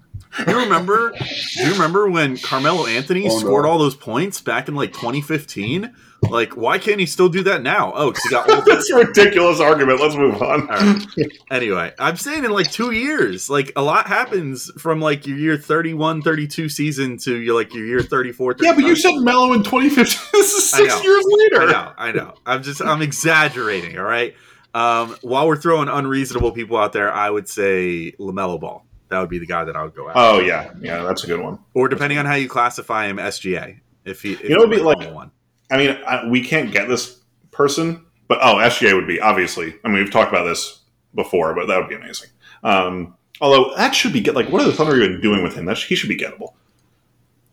do 0.45 0.51
you 0.53 0.59
remember? 0.59 1.13
do 1.57 1.65
you 1.65 1.73
remember 1.73 2.11
when 2.11 2.37
Carmelo 2.37 2.87
Anthony 2.87 3.25
Oh, 3.25 3.29
no. 3.29 3.39
scored 3.39 3.65
all 3.65 3.79
those 3.79 3.95
points 3.97 4.41
back 4.43 4.69
in 4.69 4.75
like 4.75 4.93
2015? 4.93 5.95
Like, 6.23 6.57
why 6.57 6.79
can't 6.79 6.99
he 6.99 7.07
still 7.07 7.29
do 7.29 7.43
that 7.45 7.63
now? 7.63 7.93
Oh, 7.95 8.11
because 8.11 8.25
he 8.25 8.31
got 8.31 8.51
older. 8.51 8.63
That's 8.67 8.91
a 8.91 8.97
ridiculous 8.97 9.61
argument. 9.61 10.01
Let's 10.01 10.17
move 10.17 10.43
on. 10.43 10.63
All 10.63 10.77
right. 10.77 11.07
Anyway, 11.51 11.93
I'm 11.99 12.17
saying 12.17 12.45
in 12.45 12.51
like 12.51 12.71
two 12.73 12.91
years, 12.91 13.49
like 13.49 13.73
a 13.77 13.83
lot 13.83 14.07
happens 14.09 14.71
from 14.81 15.01
like 15.01 15.27
your 15.27 15.37
year 15.39 15.57
31, 15.57 16.23
32 16.23 16.69
season 16.69 17.19
to 17.19 17.37
your 17.37 17.55
like 17.55 17.73
your 17.73 17.85
year 17.87 18.03
34. 18.03 18.57
Yeah, 18.61 18.73
but 18.75 18.85
you 18.85 18.97
said 18.97 19.13
Melo 19.19 19.53
in 19.53 19.63
2015. 19.63 20.05
This 20.33 20.53
is 20.53 20.71
six 20.71 21.03
years 21.05 21.25
later. 21.29 21.63
I 21.63 21.67
know, 21.73 21.93
I 21.99 22.13
know. 22.13 22.35
I'm 22.47 22.63
just, 22.63 22.83
I'm 22.83 23.03
exaggerating. 23.03 23.97
All 23.99 24.05
right. 24.05 24.35
Um, 24.75 25.17
while 25.23 25.47
we're 25.47 25.57
throwing 25.57 25.89
unreasonable 25.89 26.53
people 26.53 26.77
out 26.77 26.93
there, 26.93 27.13
I 27.13 27.31
would 27.31 27.49
say 27.49 28.13
Lamelo 28.19 28.61
Ball. 28.61 28.85
That 29.09 29.21
would 29.21 29.31
be 29.31 29.39
the 29.39 29.47
guy 29.47 29.65
that 29.65 29.75
I 29.77 29.83
would 29.85 29.95
go 29.95 30.09
after. 30.09 30.21
Oh 30.21 30.41
yeah, 30.41 30.73
yeah, 30.81 31.03
that's 31.05 31.25
a 31.25 31.27
good 31.27 31.41
one. 31.41 31.59
or 31.75 31.89
depending 31.89 32.19
on 32.19 32.27
how 32.27 32.35
you 32.35 32.49
classify 32.49 33.07
him, 33.07 33.17
SGA. 33.17 33.81
If 34.05 34.23
he, 34.23 34.33
if 34.35 34.43
You 34.45 34.51
know, 34.51 34.65
it'd 34.65 34.71
be 34.71 34.77
like- 34.83 34.99
one. 35.15 35.31
I 35.71 35.77
mean, 35.77 35.91
I, 36.07 36.27
we 36.27 36.43
can't 36.43 36.73
get 36.73 36.89
this 36.89 37.21
person, 37.51 38.05
but 38.29 38.39
oh, 38.43 38.57
SGA 38.57 38.95
would 38.95 39.07
be 39.07 39.21
obviously. 39.21 39.75
I 39.85 39.89
mean, 39.89 39.99
we've 39.99 40.11
talked 40.11 40.33
about 40.33 40.45
this 40.45 40.81
before, 41.15 41.55
but 41.55 41.67
that 41.67 41.79
would 41.79 41.89
be 41.89 41.95
amazing. 41.95 42.31
Um, 42.63 43.17
although 43.41 43.75
that 43.77 43.95
should 43.95 44.13
be 44.13 44.21
get 44.21 44.35
like, 44.35 44.49
what 44.49 44.63
are 44.63 44.67
the 44.67 44.73
Thunder 44.73 44.97
even 44.97 45.21
doing 45.21 45.43
with 45.43 45.55
him? 45.55 45.67
That 45.67 45.79
sh- 45.79 45.89
he 45.89 45.95
should 45.95 46.09
be 46.09 46.19
gettable. 46.19 46.55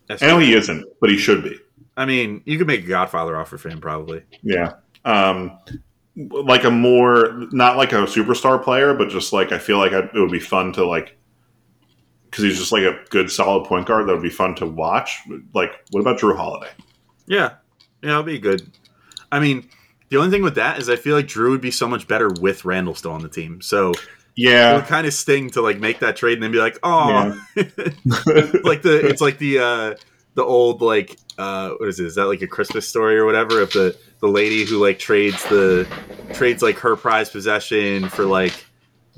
I 0.09 0.27
know 0.27 0.39
he 0.39 0.53
isn't, 0.53 0.85
but 1.01 1.09
he 1.09 1.17
should 1.17 1.43
be. 1.43 1.57
I 1.97 2.05
mean, 2.05 2.41
you 2.45 2.57
could 2.57 2.67
make 2.67 2.83
a 2.83 2.87
Godfather 2.87 3.37
offer 3.37 3.57
for 3.57 3.69
him 3.69 3.81
probably. 3.81 4.23
Yeah. 4.43 4.73
Um, 5.03 5.57
like 6.15 6.63
a 6.63 6.71
more 6.71 7.47
not 7.51 7.77
like 7.77 7.91
a 7.91 8.05
superstar 8.05 8.61
player, 8.61 8.93
but 8.93 9.09
just 9.09 9.33
like 9.33 9.51
I 9.51 9.59
feel 9.59 9.77
like 9.77 9.93
I, 9.93 9.99
it 9.99 10.13
would 10.13 10.31
be 10.31 10.39
fun 10.39 10.73
to 10.73 10.85
like 10.85 11.17
because 12.25 12.43
he's 12.43 12.57
just 12.57 12.71
like 12.71 12.83
a 12.83 12.99
good 13.09 13.31
solid 13.31 13.65
point 13.65 13.87
guard 13.87 14.07
that 14.07 14.13
would 14.13 14.21
be 14.21 14.29
fun 14.29 14.55
to 14.55 14.65
watch. 14.65 15.21
Like, 15.53 15.71
what 15.91 16.01
about 16.01 16.19
Jrue 16.19 16.35
Holiday? 16.35 16.71
Yeah, 17.27 17.55
yeah, 18.06 18.11
it'll 18.11 18.23
be 18.23 18.38
good. 18.38 18.61
I 19.32 19.40
mean, 19.40 19.68
the 20.10 20.18
only 20.18 20.30
thing 20.30 20.44
with 20.44 20.56
that 20.56 20.80
is 20.80 20.90
I 20.90 20.95
feel 20.95 21.15
like 21.15 21.26
Jrue 21.26 21.49
would 21.49 21.61
be 21.61 21.72
so 21.72 21.88
much 21.88 22.07
better 22.07 22.30
with 22.30 22.64
Randle 22.64 22.94
still 22.94 23.11
on 23.11 23.23
the 23.23 23.30
team. 23.30 23.61
So 23.61 23.94
yeah, 24.36 24.73
it 24.73 24.76
would 24.76 24.86
kind 24.86 25.07
of 25.07 25.14
sting 25.14 25.49
to 25.52 25.61
like 25.61 25.80
make 25.80 25.99
that 25.99 26.15
trade 26.15 26.34
and 26.34 26.44
then 26.44 26.52
be 26.52 26.60
like, 26.60 26.77
oh, 26.84 27.10
Yeah. 27.56 27.64
like 28.64 28.84
the 28.84 29.02
it's 29.03 29.22
like 29.22 29.40
the 29.40 29.60
uh 29.60 29.95
the 30.36 30.44
old 30.44 30.82
like 30.82 31.18
uh 31.40 31.72
what 31.72 31.90
is 31.90 31.99
it? 31.99 32.06
Is 32.06 32.15
that 32.15 32.26
like 32.26 32.44
a 32.44 32.48
Christmas 32.48 32.88
story 32.88 33.18
or 33.18 33.26
whatever 33.26 33.60
of 33.60 33.72
the 33.72 33.98
the 34.19 34.27
lady 34.27 34.65
who 34.65 34.77
like 34.77 34.99
trades 34.99 35.44
the 35.45 35.88
trades 36.34 36.61
like 36.61 36.77
her 36.80 36.95
prized 36.95 37.32
possession 37.32 38.07
for 38.10 38.26
like 38.26 38.53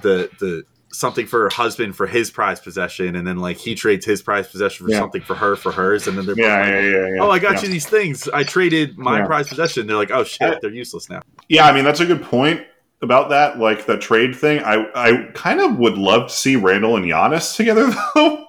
the 0.01 0.29
the 0.39 0.63
something 0.97 1.25
for 1.27 1.41
her 1.43 1.49
husband 1.49 1.95
for 1.95 2.07
his 2.07 2.31
prized 2.31 2.63
possession 2.63 3.15
and 3.15 3.27
then 3.27 3.37
like 3.37 3.57
he 3.57 3.75
trades 3.75 4.05
his 4.05 4.21
prized 4.21 4.51
possession 4.51 4.85
for 4.85 4.91
Yeah. 4.91 4.99
something 4.99 5.21
for 5.21 5.35
her 5.35 5.55
for 5.55 5.71
hers 5.71 6.07
and 6.07 6.17
then 6.17 6.25
they're 6.25 6.35
yeah, 6.37 6.59
like, 6.59 6.67
yeah, 6.69 6.79
yeah, 6.81 7.07
yeah. 7.15 7.21
oh 7.21 7.29
i 7.29 7.39
got 7.39 7.55
yeah. 7.55 7.61
you 7.63 7.67
these 7.69 7.87
things 7.87 8.27
i 8.29 8.43
traded 8.43 8.97
my 8.97 9.19
Yeah. 9.19 9.25
prized 9.25 9.49
possession 9.49 9.85
they're 9.87 9.95
like 9.95 10.11
oh 10.11 10.23
shit 10.23 10.59
they're 10.61 10.71
useless 10.73 11.09
now 11.09 11.21
Yeah, 11.49 11.65
I 11.67 11.73
mean 11.73 11.83
that's 11.85 11.99
a 11.99 12.05
good 12.05 12.23
point 12.23 12.61
about 13.03 13.29
that, 13.29 13.59
like 13.59 13.85
the 13.85 13.95
trade 13.99 14.35
thing. 14.35 14.59
I 14.63 14.83
I 14.95 15.29
kind 15.35 15.59
of 15.61 15.77
would 15.77 15.99
love 15.99 16.29
to 16.29 16.33
see 16.33 16.55
Randle 16.55 16.95
and 16.95 17.05
Giannis 17.05 17.55
together 17.55 17.85
though, 18.15 18.47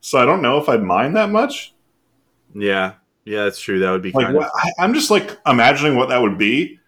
so 0.00 0.18
I 0.18 0.24
don't 0.24 0.40
know 0.40 0.56
if 0.56 0.70
I'd 0.70 0.82
mind 0.82 1.16
that 1.16 1.28
much. 1.30 1.74
yeah 2.54 2.94
Yeah, 3.26 3.44
that's 3.44 3.60
true. 3.60 3.78
That 3.80 3.90
would 3.90 4.00
be 4.00 4.10
Like, 4.12 4.24
kind 4.26 4.36
what, 4.38 4.50
I, 4.54 4.72
I'm 4.82 4.94
just 4.94 5.10
like 5.10 5.38
imagining 5.46 5.96
what 5.96 6.08
that 6.08 6.22
would 6.22 6.38
be. 6.38 6.78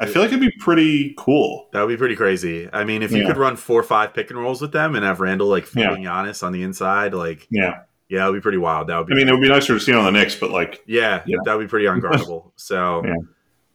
I 0.00 0.06
feel 0.06 0.22
like 0.22 0.28
it'd 0.30 0.40
be 0.40 0.52
pretty 0.60 1.14
cool. 1.18 1.68
that 1.72 1.80
would 1.80 1.88
be 1.88 1.96
pretty 1.96 2.14
crazy. 2.16 2.68
I 2.72 2.84
mean, 2.84 3.02
if 3.02 3.10
you 3.10 3.22
Yeah. 3.22 3.26
could 3.28 3.36
run 3.36 3.56
four 3.56 3.80
or 3.80 3.84
five 3.84 4.14
pick 4.14 4.30
and 4.30 4.38
rolls 4.38 4.60
with 4.62 4.70
them 4.72 4.94
and 4.94 5.04
have 5.04 5.20
Randle 5.20 5.48
like 5.48 5.64
Yeah. 5.74 5.88
feeding 5.90 6.04
Giannis 6.04 6.42
on 6.44 6.52
the 6.52 6.62
inside, 6.62 7.14
like 7.14 7.46
Yeah, 7.50 7.80
yeah, 8.08 8.24
it 8.26 8.30
would 8.30 8.36
be 8.38 8.40
pretty 8.42 8.58
wild. 8.58 8.86
That 8.88 8.98
would 8.98 9.06
be 9.08 9.14
I 9.14 9.16
mean, 9.16 9.28
it 9.28 9.32
would 9.32 9.40
be 9.42 9.48
nicer 9.48 9.74
to 9.74 9.80
see 9.80 9.90
it 9.92 9.96
on 9.96 10.04
the 10.04 10.12
Knicks, 10.12 10.36
but 10.36 10.50
like, 10.50 10.82
Yeah, 10.86 11.22
Yeah. 11.26 11.38
that 11.44 11.56
would 11.56 11.64
be 11.64 11.68
pretty 11.68 11.86
unguardable. 11.86 12.52
So 12.56 13.02
Yeah. 13.04 13.14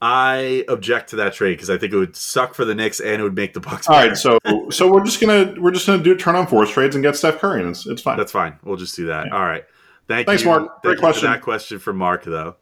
I 0.01 0.65
object 0.67 1.11
to 1.11 1.15
that 1.17 1.33
trade 1.33 1.53
because 1.53 1.69
I 1.69 1.77
think 1.77 1.93
it 1.93 1.97
would 1.97 2.15
suck 2.15 2.53
for 2.55 2.65
the 2.65 2.75
Knicks 2.75 2.99
and 2.99 3.21
it 3.21 3.23
would 3.23 3.35
make 3.35 3.53
the 3.53 3.59
Bucks. 3.61 3.87
all 3.87 3.95
better. 3.95 4.09
right, 4.09 4.17
so 4.17 4.37
so 4.69 4.91
we're 4.91 5.03
just 5.03 5.21
gonna 5.21 5.53
we're 5.59 5.71
just 5.71 5.87
gonna 5.87 6.03
do 6.03 6.13
turn 6.15 6.35
on 6.35 6.45
force 6.47 6.69
trades 6.71 6.95
and 6.95 7.03
get 7.03 7.15
Steph 7.15 7.39
Curry, 7.39 7.61
and 7.61 7.69
it's, 7.69 7.85
it's 7.87 8.01
fine. 8.01 8.17
That's 8.17 8.31
fine. 8.31 8.55
We'll 8.63 8.75
just 8.77 8.95
do 8.97 9.05
that. 9.07 9.27
Yeah. 9.27 9.35
All 9.35 9.45
right. 9.45 9.63
Thank 10.09 10.27
Thanks, 10.27 10.43
you. 10.43 10.49
Mark. 10.49 10.63
Thank 10.67 10.81
Great 10.83 10.93
you 10.95 10.99
question. 10.99 11.21
For 11.21 11.27
that 11.33 11.41
question 11.41 11.79
from 11.79 11.97
Mark, 11.97 12.23
though. 12.25 12.55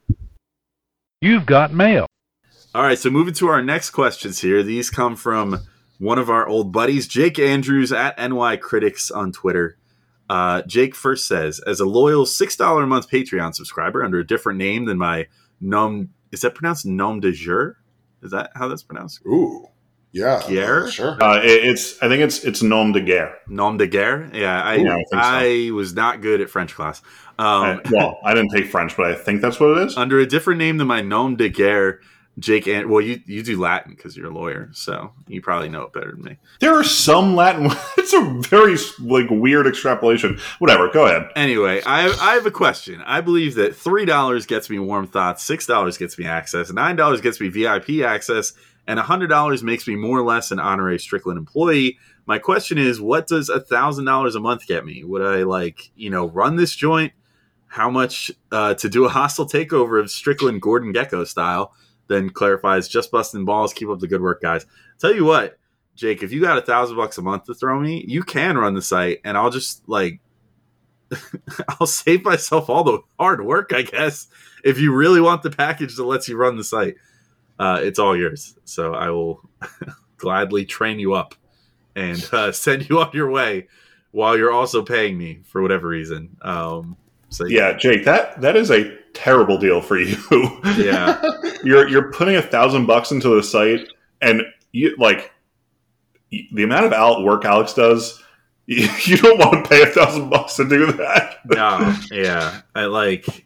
You've 1.22 1.48
got 1.48 1.74
mail. 1.74 2.06
All 2.74 2.84
right. 2.84 2.98
So 2.98 3.10
moving 3.10 3.34
to 3.36 3.48
our 3.48 3.62
next 3.62 3.90
questions 3.92 4.40
here. 4.40 4.64
These 4.64 4.90
come 4.90 5.16
from 5.16 5.60
one 6.00 6.18
of 6.18 6.30
our 6.30 6.48
old 6.48 6.72
buddies, 6.72 7.08
Jake 7.08 7.38
Andrews 7.38 7.92
at 7.92 8.18
NY 8.18 8.58
Critics 8.58 9.12
on 9.12 9.32
Twitter. 9.32 9.78
Uh, 10.30 10.62
Jake 10.62 10.96
first 10.96 11.28
says, 11.28 11.60
as 11.60 11.82
a 11.82 11.86
loyal 11.86 12.26
six 12.26 12.56
dollar 12.56 12.84
a 12.84 12.88
month 12.88 13.10
Patreon 13.10 13.54
subscriber 13.54 14.04
under 14.04 14.20
a 14.20 14.26
different 14.26 14.58
name 14.58 14.86
than 14.86 14.98
my 14.98 15.28
nom, 15.60 16.10
is 16.32 16.42
that 16.42 16.56
pronounced 16.56 16.86
nom 16.86 17.20
de 17.20 17.34
jour? 17.34 17.78
Is 18.24 18.32
that 18.32 18.52
how 18.56 18.70
that's 18.70 18.84
pronounced? 18.84 19.20
Ooh, 19.26 19.68
yeah, 20.14 20.42
Pierre? 20.48 20.90
sure. 20.90 21.22
Uh, 21.22 21.42
it, 21.44 21.66
it's 21.66 22.02
I 22.02 22.08
think 22.08 22.22
it's 22.24 22.46
it's 22.46 22.64
nom 22.64 22.94
de 22.94 23.02
guerre. 23.02 23.36
Nom 23.50 23.76
de 23.78 23.88
guerre? 23.88 24.30
Yeah, 24.34 24.64
I, 24.64 24.76
Yeah, 24.76 24.94
I 24.94 24.96
think 24.96 25.10
so. 25.12 25.18
I 25.20 25.72
was 25.72 25.94
not 25.94 26.22
good 26.22 26.40
at 26.40 26.50
French 26.50 26.76
class. 26.76 27.02
Um, 27.38 27.46
I- 27.64 27.82
well, 27.92 28.18
I 28.24 28.34
didn't 28.34 28.52
take 28.52 28.68
French, 28.68 28.96
but 28.96 29.08
I 29.08 29.16
think 29.16 29.42
that's 29.42 29.60
what 29.60 29.78
it 29.78 29.88
is. 29.88 29.98
under 29.98 30.18
a 30.20 30.26
different 30.26 30.60
name 30.60 30.78
than 30.78 30.88
my 30.88 31.02
nom 31.02 31.36
de 31.36 31.50
guerre, 31.50 32.00
Jake. 32.40 32.68
And 32.68 32.90
well, 32.90 33.02
you 33.02 33.22
you 33.26 33.44
do 33.44 33.60
Latin 33.60 33.94
because 33.94 34.16
you're 34.16 34.28
a 34.28 34.34
lawyer, 34.34 34.70
so 34.74 35.12
you 35.28 35.42
probably 35.42 35.70
know 35.70 35.84
it 35.84 35.94
better 35.94 36.12
than 36.12 36.24
me. 36.24 36.38
There 36.60 36.74
are 36.74 36.84
some 36.84 37.36
Latin. 37.36 37.72
It's 37.98 38.14
a 38.14 38.42
very 38.50 38.76
like 39.00 39.30
weird 39.30 39.68
extrapolation. 39.68 40.40
Whatever. 40.60 40.90
Go 40.90 41.06
ahead. 41.06 41.30
Anyway, 41.36 41.82
I 41.86 42.10
I 42.20 42.34
have 42.34 42.46
a 42.46 42.52
question. 42.52 43.02
I 43.06 43.22
believe 43.22 43.56
that 43.56 43.76
three 43.76 44.06
dollars 44.06 44.46
gets 44.46 44.70
me 44.70 44.80
warm 44.80 45.08
thoughts, 45.08 45.44
six 45.44 45.66
dollars 45.66 45.98
gets 45.98 46.18
me 46.18 46.26
access, 46.26 46.72
nine 46.74 46.96
dollars 46.96 47.22
gets 47.22 47.40
me 47.40 47.48
VIP 47.50 48.02
access, 48.04 48.54
and 48.88 49.00
hundred 49.00 49.28
dollars 49.28 49.64
makes 49.64 49.88
me 49.88 49.96
more 49.96 50.18
or 50.18 50.24
less 50.24 50.52
an 50.52 50.60
honorary 50.60 51.00
Strickland 51.00 51.38
employee. 51.38 52.00
My 52.26 52.40
question 52.40 52.78
is, 52.78 53.00
what 53.00 53.28
does 53.28 53.50
a 53.50 53.60
thousand 53.60 54.06
dollars 54.06 54.36
a 54.36 54.40
month 54.40 54.68
get 54.68 54.86
me? 54.86 55.04
Would 55.04 55.22
I 55.22 55.44
like 55.44 55.92
you 55.96 56.10
know 56.10 56.28
run 56.28 56.56
this 56.56 56.76
joint? 56.76 57.14
How 57.68 57.90
much 57.90 58.32
uh, 58.52 58.74
to 58.76 58.90
do 58.90 59.06
a 59.06 59.10
hostile 59.10 59.48
takeover 59.48 60.00
of 60.02 60.12
Strickland 60.12 60.62
Gordon 60.62 60.92
Gekko 60.94 61.26
style? 61.26 61.74
Then 62.12 62.30
clarifies 62.30 62.90
just 62.90 63.10
busting 63.10 63.46
balls. 63.46 63.74
Keep 63.74 63.88
up 63.88 64.00
the 64.00 64.08
good 64.08 64.22
work, 64.22 64.42
guys. 64.42 64.66
Tell 65.00 65.16
you 65.16 65.24
what, 65.24 65.58
Jake, 65.96 66.24
if 66.24 66.34
you 66.34 66.42
got 66.42 66.58
a 66.58 66.62
thousand 66.62 66.98
bucks 66.98 67.18
a 67.18 67.22
month 67.22 67.46
to 67.46 67.54
throw 67.54 67.80
me, 67.80 68.04
you 68.06 68.22
can 68.22 68.58
run 68.58 68.74
the 68.74 68.82
site, 68.82 69.22
and 69.24 69.38
I'll 69.38 69.50
just 69.50 69.88
like 69.88 70.20
I'll 71.70 71.88
save 71.88 72.26
myself 72.26 72.70
all 72.70 72.84
the 72.84 73.00
hard 73.18 73.46
work, 73.46 73.72
I 73.74 73.84
guess. 73.84 74.28
If 74.66 74.78
you 74.78 74.94
really 74.94 75.22
want 75.22 75.42
the 75.42 75.52
package 75.52 75.96
that 75.96 76.04
lets 76.04 76.28
you 76.28 76.36
run 76.36 76.58
the 76.58 76.66
site, 76.66 76.96
uh, 77.58 77.80
it's 77.82 77.98
all 77.98 78.18
yours. 78.18 78.58
So 78.66 78.94
I 78.94 79.10
will 79.10 79.42
gladly 80.18 80.66
train 80.66 81.00
you 81.00 81.14
up 81.14 81.34
and 81.96 82.28
uh, 82.34 82.52
send 82.52 82.90
you 82.90 83.00
on 83.00 83.12
your 83.14 83.30
way 83.30 83.70
while 84.12 84.38
you're 84.38 84.52
also 84.52 84.84
paying 84.84 85.18
me 85.18 85.40
for 85.46 85.62
whatever 85.62 85.88
reason. 85.88 86.36
Um, 86.42 86.98
so 87.30 87.46
Yeah, 87.46 87.72
Jake, 87.78 88.04
that 88.04 88.42
that 88.42 88.58
is 88.58 88.70
a 88.70 88.98
terrible 89.14 89.58
deal 89.58 89.82
for 89.82 89.98
you. 90.00 90.18
yeah, 90.78 91.22
you're 91.64 91.88
you're 91.88 92.12
putting 92.12 92.36
a 92.36 92.42
thousand 92.42 92.86
bucks 92.86 93.12
into 93.12 93.30
the 93.30 93.44
site, 93.44 93.88
and 94.22 94.42
you 94.72 94.96
like 94.98 95.32
the 96.30 96.64
amount 96.64 96.86
of 96.86 96.94
out 96.94 97.24
work 97.24 97.46
Alex 97.46 97.74
does. 97.74 98.22
You, 98.66 98.88
you 99.06 99.18
don't 99.18 99.40
want 99.40 99.64
to 99.64 99.70
pay 99.70 99.82
a 99.82 99.88
thousand 99.88 100.30
bucks 100.30 100.56
to 100.56 100.68
do 100.68 100.92
that. 100.94 101.38
no, 101.46 101.96
yeah. 102.12 102.62
I 102.76 102.86
like. 102.86 103.26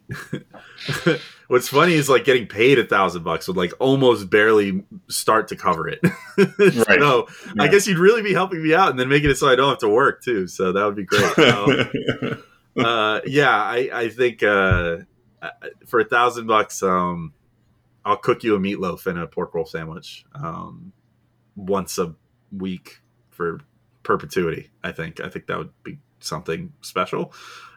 What's 1.48 1.68
funny 1.68 1.92
is 1.94 2.08
like 2.08 2.24
getting 2.24 2.48
paid 2.48 2.80
a 2.80 2.84
thousand 2.84 3.22
bucks 3.22 3.46
would 3.46 3.56
like 3.56 3.72
almost 3.78 4.28
barely 4.28 4.82
start 5.08 5.46
to 5.48 5.56
cover 5.56 5.88
it. 5.88 6.00
Right. 6.36 6.98
So 6.98 7.28
I 7.56 7.68
guess 7.68 7.86
you'd 7.86 8.00
really 8.00 8.22
be 8.22 8.32
helping 8.32 8.64
me 8.64 8.74
out 8.74 8.90
and 8.90 8.98
then 8.98 9.08
making 9.08 9.30
it 9.30 9.36
so 9.36 9.48
I 9.48 9.54
don't 9.54 9.68
have 9.68 9.78
to 9.78 9.88
work 9.88 10.24
too. 10.24 10.48
So 10.48 10.72
that 10.72 10.84
would 10.84 10.96
be 10.96 11.04
great. 11.04 12.36
Uh, 12.76 13.20
yeah, 13.26 13.50
I, 13.50 13.90
I 13.92 14.08
think 14.08 14.42
uh, 14.42 14.98
for 15.86 16.00
a 16.00 16.04
thousand 16.04 16.46
bucks, 16.46 16.82
um, 16.82 17.32
I'll 18.04 18.16
cook 18.16 18.44
you 18.44 18.54
a 18.54 18.58
meatloaf 18.58 19.06
and 19.06 19.18
a 19.18 19.26
pork 19.26 19.54
roll 19.54 19.66
sandwich 19.66 20.24
um, 20.34 20.92
once 21.56 21.98
a 21.98 22.14
week 22.56 23.00
for 23.30 23.60
perpetuity. 24.02 24.70
I 24.84 24.92
think. 24.92 25.20
I 25.20 25.28
think 25.28 25.46
that 25.46 25.58
would 25.58 25.70
be 25.82 25.98
something 26.20 26.72
special. 26.82 27.32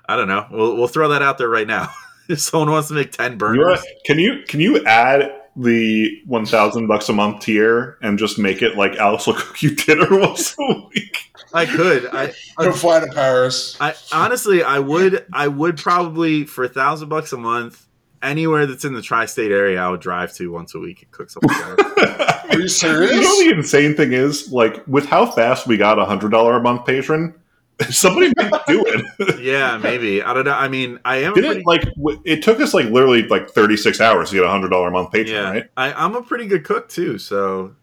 I 0.08 0.16
don't 0.16 0.28
know. 0.28 0.48
We'll 0.52 0.76
we'll 0.78 0.88
throw 0.88 1.10
that 1.10 1.22
out 1.22 1.38
there 1.38 1.50
right 1.50 1.68
now. 1.68 1.90
if 2.30 2.40
someone 2.40 2.72
wants 2.72 2.88
to 2.90 2.94
make 2.94 3.12
ten 3.12 3.38
You're- 3.40 3.78
can 4.06 4.20
you 4.20 4.44
can 4.48 4.60
you 4.60 4.84
add 4.86 5.32
the 5.56 6.10
one 6.26 6.46
thousand 6.46 6.88
bucks 6.88 7.10
a 7.10 7.14
month 7.14 7.42
tier 7.42 7.98
and 8.02 8.18
just 8.20 8.38
make 8.40 8.62
it 8.62 8.78
like 8.78 8.96
Alex 8.98 9.28
will 9.28 9.34
cook 9.34 9.62
you 9.62 9.76
dinner 9.76 10.08
once 10.12 10.56
a 10.60 10.88
week? 10.94 11.29
I 11.54 11.66
could. 11.66 12.08
I 12.08 12.34
Go 12.58 12.72
fly 12.72 13.00
to 13.00 13.08
Paris. 13.08 13.78
I 13.80 13.96
honestly, 14.12 14.64
I 14.64 14.80
would, 14.80 15.26
I 15.34 15.48
would 15.48 15.78
probably 15.78 16.46
for 16.46 16.64
a 16.64 16.70
thousand 16.70 17.10
bucks 17.10 17.34
a 17.34 17.38
month, 17.38 17.88
anywhere 18.22 18.66
that's 18.66 18.86
in 18.86 18.94
the 18.94 19.02
tri-state 19.02 19.52
area, 19.52 19.82
I 19.82 19.90
would 19.90 20.02
drive 20.02 20.34
to 20.36 20.52
once 20.52 20.76
a 20.76 20.80
week 20.80 21.04
and 21.04 21.12
cook 21.12 21.30
something. 21.30 21.50
together. 21.50 22.46
Are 22.50 22.60
you 22.60 22.68
serious? 22.68 23.12
You 23.14 23.22
know 23.22 23.44
the 23.44 23.58
insane 23.58 23.96
thing 23.96 24.14
is, 24.14 24.52
like, 24.52 24.86
with 24.88 25.06
how 25.06 25.26
fast 25.26 25.68
we 25.68 25.78
got 25.78 26.00
a 26.00 26.06
hundred 26.06 26.32
dollar 26.32 26.58
a 26.58 26.62
month 26.62 26.86
patron, 26.86 27.34
somebody 27.90 28.34
might 28.38 28.52
do 28.68 28.84
it. 28.86 29.40
yeah, 29.42 29.78
maybe. 29.78 30.22
I 30.22 30.34
don't 30.34 30.46
know. 30.46 30.54
I 30.54 30.68
mean, 30.68 31.00
I 31.06 31.18
am. 31.18 31.34
Did 31.34 31.46
pretty, 31.46 31.60
it 31.62 31.66
like 31.66 31.84
w- 31.96 32.22
it 32.26 32.44
took 32.44 32.60
us 32.60 32.74
like 32.74 32.88
literally 32.88 33.28
like 33.28 33.50
thirty 33.50 33.78
six 33.78 34.02
hours 34.02 34.32
to 34.32 34.36
get 34.36 34.46
a 34.46 34.50
hundred 34.50 34.70
dollar 34.70 34.90
a 34.90 34.92
month 34.92 35.12
patron, 35.12 35.36
yeah, 35.36 35.50
right? 35.50 35.64
I, 35.78 35.94
I'm 35.94 36.16
a 36.16 36.22
pretty 36.22 36.46
good 36.48 36.66
cook 36.66 36.90
too. 36.90 37.18
So, 37.18 37.76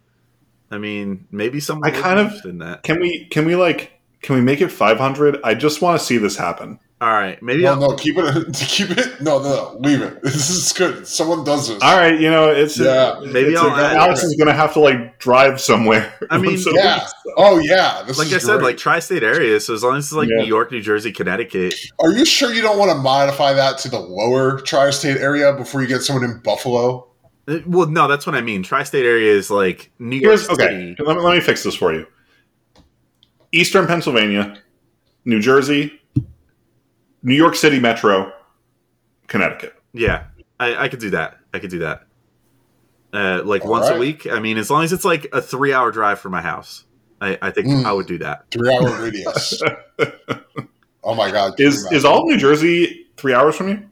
I 0.71 0.79
mean, 0.79 1.27
maybe 1.31 1.61
someone. 1.61 1.89
I 1.95 2.01
kind 2.01 2.19
of- 2.21 2.45
in 2.45 2.59
that. 2.59 2.83
Can 2.83 3.01
we 3.01 3.27
can 3.31 3.45
we 3.47 3.55
like 3.57 3.93
can 4.23 4.35
we 4.37 4.43
make 4.43 4.61
it 4.61 4.69
five 4.69 4.99
hundred? 4.99 5.39
I 5.45 5.55
just 5.55 5.81
want 5.83 5.99
to 5.99 6.05
see 6.05 6.19
this 6.19 6.37
happen. 6.37 6.79
All 6.99 7.13
right, 7.13 7.41
maybe. 7.43 7.63
No, 7.65 7.73
I'll, 7.73 7.81
no, 7.91 7.95
keep 7.95 8.15
it. 8.17 8.55
Keep 8.69 8.93
it. 8.93 9.21
No, 9.21 9.39
no, 9.43 9.75
no, 9.75 9.79
leave 9.87 10.01
it. 10.01 10.19
This 10.23 10.49
is 10.49 10.73
good. 10.73 11.07
Someone 11.07 11.45
does 11.45 11.69
this. 11.69 11.83
All 11.83 11.95
right, 11.95 12.19
you 12.19 12.31
know 12.31 12.49
it's 12.51 12.79
Yeah. 12.79 13.17
Maybe 13.21 13.51
it's 13.53 13.61
I'll 13.61 13.67
a- 13.69 13.85
add- 13.85 13.97
Alex 13.99 14.23
is 14.23 14.35
gonna 14.39 14.55
have 14.55 14.73
to 14.73 14.81
like 14.81 15.19
drive 15.19 15.61
somewhere. 15.61 16.11
I 16.31 16.39
mean, 16.39 16.57
So- 16.67 16.75
Yeah. 16.75 17.07
Oh, 17.37 17.59
yeah. 17.59 18.03
This 18.07 18.19
like 18.19 18.29
is 18.29 18.35
I 18.37 18.39
said, 18.39 18.63
like 18.63 18.79
tri-state 18.79 19.23
area. 19.23 19.61
So 19.61 19.75
as 19.75 19.83
long 19.85 19.97
as 19.99 20.05
it's 20.07 20.13
like 20.15 20.31
Yeah. 20.35 20.45
New 20.45 20.49
York, 20.49 20.73
New 20.73 20.81
Jersey, 20.81 21.13
Connecticut. 21.13 21.75
Are 22.01 22.13
you 22.13 22.25
sure 22.25 22.51
you 22.55 22.63
don't 22.63 22.79
want 22.79 22.91
to 22.93 22.97
modify 22.97 23.53
that 23.53 23.77
to 23.81 23.91
the 23.91 23.99
lower 24.01 24.59
tri-state 24.63 25.19
area 25.19 25.53
before 25.53 25.83
you 25.83 25.89
get 25.89 26.01
someone 26.01 26.25
in 26.25 26.39
Buffalo? 26.39 27.09
Well, 27.67 27.87
no, 27.89 28.09
that's 28.09 28.27
what 28.27 28.35
I 28.35 28.41
mean. 28.41 28.63
Tri-state 28.63 29.05
area 29.07 29.33
is 29.33 29.51
like 29.51 29.91
New 29.99 30.17
York 30.17 30.39
Here's 30.41 30.49
okay. 30.49 30.97
Let 30.99 31.17
me, 31.17 31.23
let 31.23 31.35
me 31.35 31.41
fix 31.41 31.63
this 31.63 31.75
for 31.77 31.93
you. 31.93 32.07
Eastern 33.53 33.87
Pennsylvania, 33.87 34.59
New 35.25 35.41
Jersey, 35.41 36.01
New 37.23 37.35
York 37.35 37.55
City 37.55 37.79
Metro, 37.79 38.33
Connecticut. 39.29 39.75
Yeah, 39.93 40.25
I, 40.59 40.85
I 40.85 40.89
could 40.89 40.99
do 40.99 41.11
that. 41.11 41.39
I 41.55 41.61
could 41.61 41.71
do 41.71 41.79
that. 41.81 42.03
Uh, 43.13 43.43
like 43.45 43.65
All 43.65 43.71
once 43.71 43.89
a 43.89 43.99
week. 43.99 44.27
I 44.27 44.41
mean, 44.41 44.59
as 44.59 44.69
long 44.71 44.83
as 44.83 44.93
it's 44.93 45.05
like 45.05 45.29
a 45.33 45.41
three-hour 45.41 45.93
drive 45.93 46.19
from 46.19 46.33
my 46.33 46.43
house, 46.43 46.85
I, 47.21 47.39
I 47.41 47.51
think 47.51 47.69
Mm. 47.69 47.85
I 47.85 47.93
would 47.93 48.07
do 48.07 48.19
that. 48.19 48.51
Three-hour 48.51 49.03
radius. 49.03 49.63
oh 51.05 51.15
my 51.15 51.31
God! 51.31 51.59
Is 51.61 51.91
is 51.93 52.05
all 52.05 52.23
of 52.23 52.27
New 52.27 52.37
Jersey 52.37 53.07
three 53.17 53.33
hours 53.33 53.57
from 53.57 53.69
you? 53.69 53.89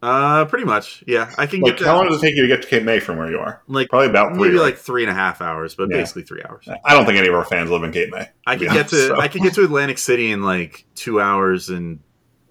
Uh, 0.00 0.44
pretty 0.44 0.64
much. 0.64 1.02
Yeah, 1.08 1.32
I 1.38 1.46
can 1.46 1.60
Like 1.60 1.78
get 1.78 1.86
how 1.86 1.96
long 1.96 2.08
does 2.08 2.18
it 2.18 2.26
take 2.26 2.36
you 2.36 2.42
to 2.42 2.48
get 2.48 2.62
to 2.62 2.68
Cape 2.68 2.84
May 2.84 3.00
from 3.00 3.18
where 3.18 3.28
you 3.30 3.38
are? 3.38 3.62
Like 3.66 3.88
Probably 3.88 4.08
about 4.08 4.34
three. 4.34 4.44
maybe 4.44 4.54
right? 4.56 4.62
like 4.66 4.76
three 4.78 5.02
and 5.02 5.10
a 5.10 5.14
half 5.14 5.42
hours, 5.42 5.74
but 5.74 5.88
Yeah. 5.90 5.96
basically 5.96 6.22
three 6.22 6.42
hours. 6.48 6.68
I 6.84 6.94
don't 6.94 7.04
think 7.04 7.18
any 7.18 7.26
of 7.26 7.34
our 7.34 7.44
fans 7.44 7.68
live 7.70 7.82
in 7.82 7.90
Cape 7.90 8.10
May. 8.12 8.28
I 8.46 8.54
to 8.56 8.64
could 8.64 8.72
get 8.72 8.88
to 8.88 8.96
so. 9.08 9.20
I 9.20 9.26
could 9.26 9.42
get 9.42 9.54
to 9.54 9.64
Atlantic 9.64 9.98
City 9.98 10.30
in 10.30 10.42
like 10.42 10.86
two 10.94 11.20
hours 11.20 11.68
and 11.68 11.98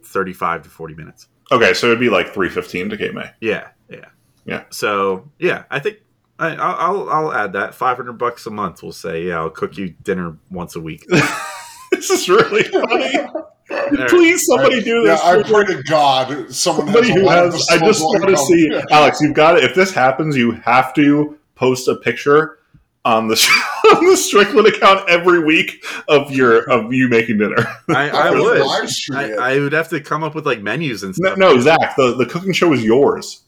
thirty-five 0.03 0.63
to 0.63 0.69
forty 0.69 0.93
minutes. 0.95 1.27
Okay, 1.51 1.73
so 1.73 1.87
it'd 1.87 1.99
be 2.01 2.09
like 2.09 2.33
three 2.33 2.49
fifteen 2.49 2.89
to 2.89 2.97
Cape 2.97 3.13
May. 3.13 3.29
Yeah, 3.39 3.67
yeah, 3.89 4.05
Yeah. 4.45 4.63
So 4.69 5.29
yeah, 5.39 5.63
I 5.71 5.79
think 5.79 5.99
I, 6.39 6.53
I'll 6.55 6.75
I'll- 6.75 7.09
I'll 7.09 7.33
add 7.33 7.53
that 7.53 7.73
five 7.73 7.95
hundred 7.95 8.17
bucks 8.17 8.45
a 8.45 8.51
month. 8.51 8.83
We'll 8.83 8.91
say 8.91 9.23
yeah, 9.23 9.37
I'll 9.39 9.49
cook 9.49 9.77
you 9.77 9.95
dinner 10.03 10.37
once 10.51 10.75
a 10.75 10.81
week. 10.81 11.05
this 11.91 12.09
is 12.09 12.27
really 12.27 12.63
funny. 12.63 13.13
right. 13.69 14.09
Please, 14.09 14.45
somebody 14.45 14.81
do 14.83 15.03
this. 15.03 15.21
Yeah, 15.23 15.35
this. 15.37 15.45
I 15.47 15.49
pray 15.51 15.65
to 15.75 15.83
God 15.83 16.53
someone 16.53 16.87
Somebody 16.87 17.09
has 17.09 17.17
who 17.19 17.27
has. 17.29 17.67
I 17.69 17.77
just 17.77 17.83
disposable 17.99 18.09
want 18.11 18.29
to 18.29 18.37
see 18.37 18.69
Yeah. 18.71 18.81
Alex. 18.91 19.19
You've 19.21 19.33
got 19.35 19.57
it. 19.57 19.63
If 19.63 19.75
this 19.75 19.91
happens, 19.93 20.35
you 20.37 20.51
have 20.51 20.93
to 20.95 21.37
post 21.55 21.87
a 21.87 21.95
picture 21.95 22.59
on 23.05 23.27
the 23.27 23.35
on 23.95 24.05
the 24.05 24.17
Strickland 24.17 24.67
account 24.67 25.07
every 25.09 25.43
week 25.43 25.83
of 26.07 26.31
your 26.31 26.69
of 26.69 26.93
you 26.93 27.07
making 27.09 27.37
dinner. 27.39 27.65
I, 27.89 28.09
I 28.09 28.31
would 28.31 28.39
would. 28.41 28.59
live 28.65 28.89
stream 28.89 29.19
I. 29.39 29.55
I 29.55 29.59
would 29.59 29.73
have 29.73 29.89
to 29.89 29.99
come 30.01 30.23
up 30.23 30.35
with 30.35 30.45
like 30.45 30.61
menus 30.61 31.03
and 31.03 31.15
No, 31.17 31.27
stuff. 31.29 31.37
no, 31.37 31.59
Zach, 31.59 31.95
the, 31.97 32.15
the 32.15 32.25
cooking 32.25 32.53
show 32.53 32.73
is 32.73 32.83
yours. 32.83 33.43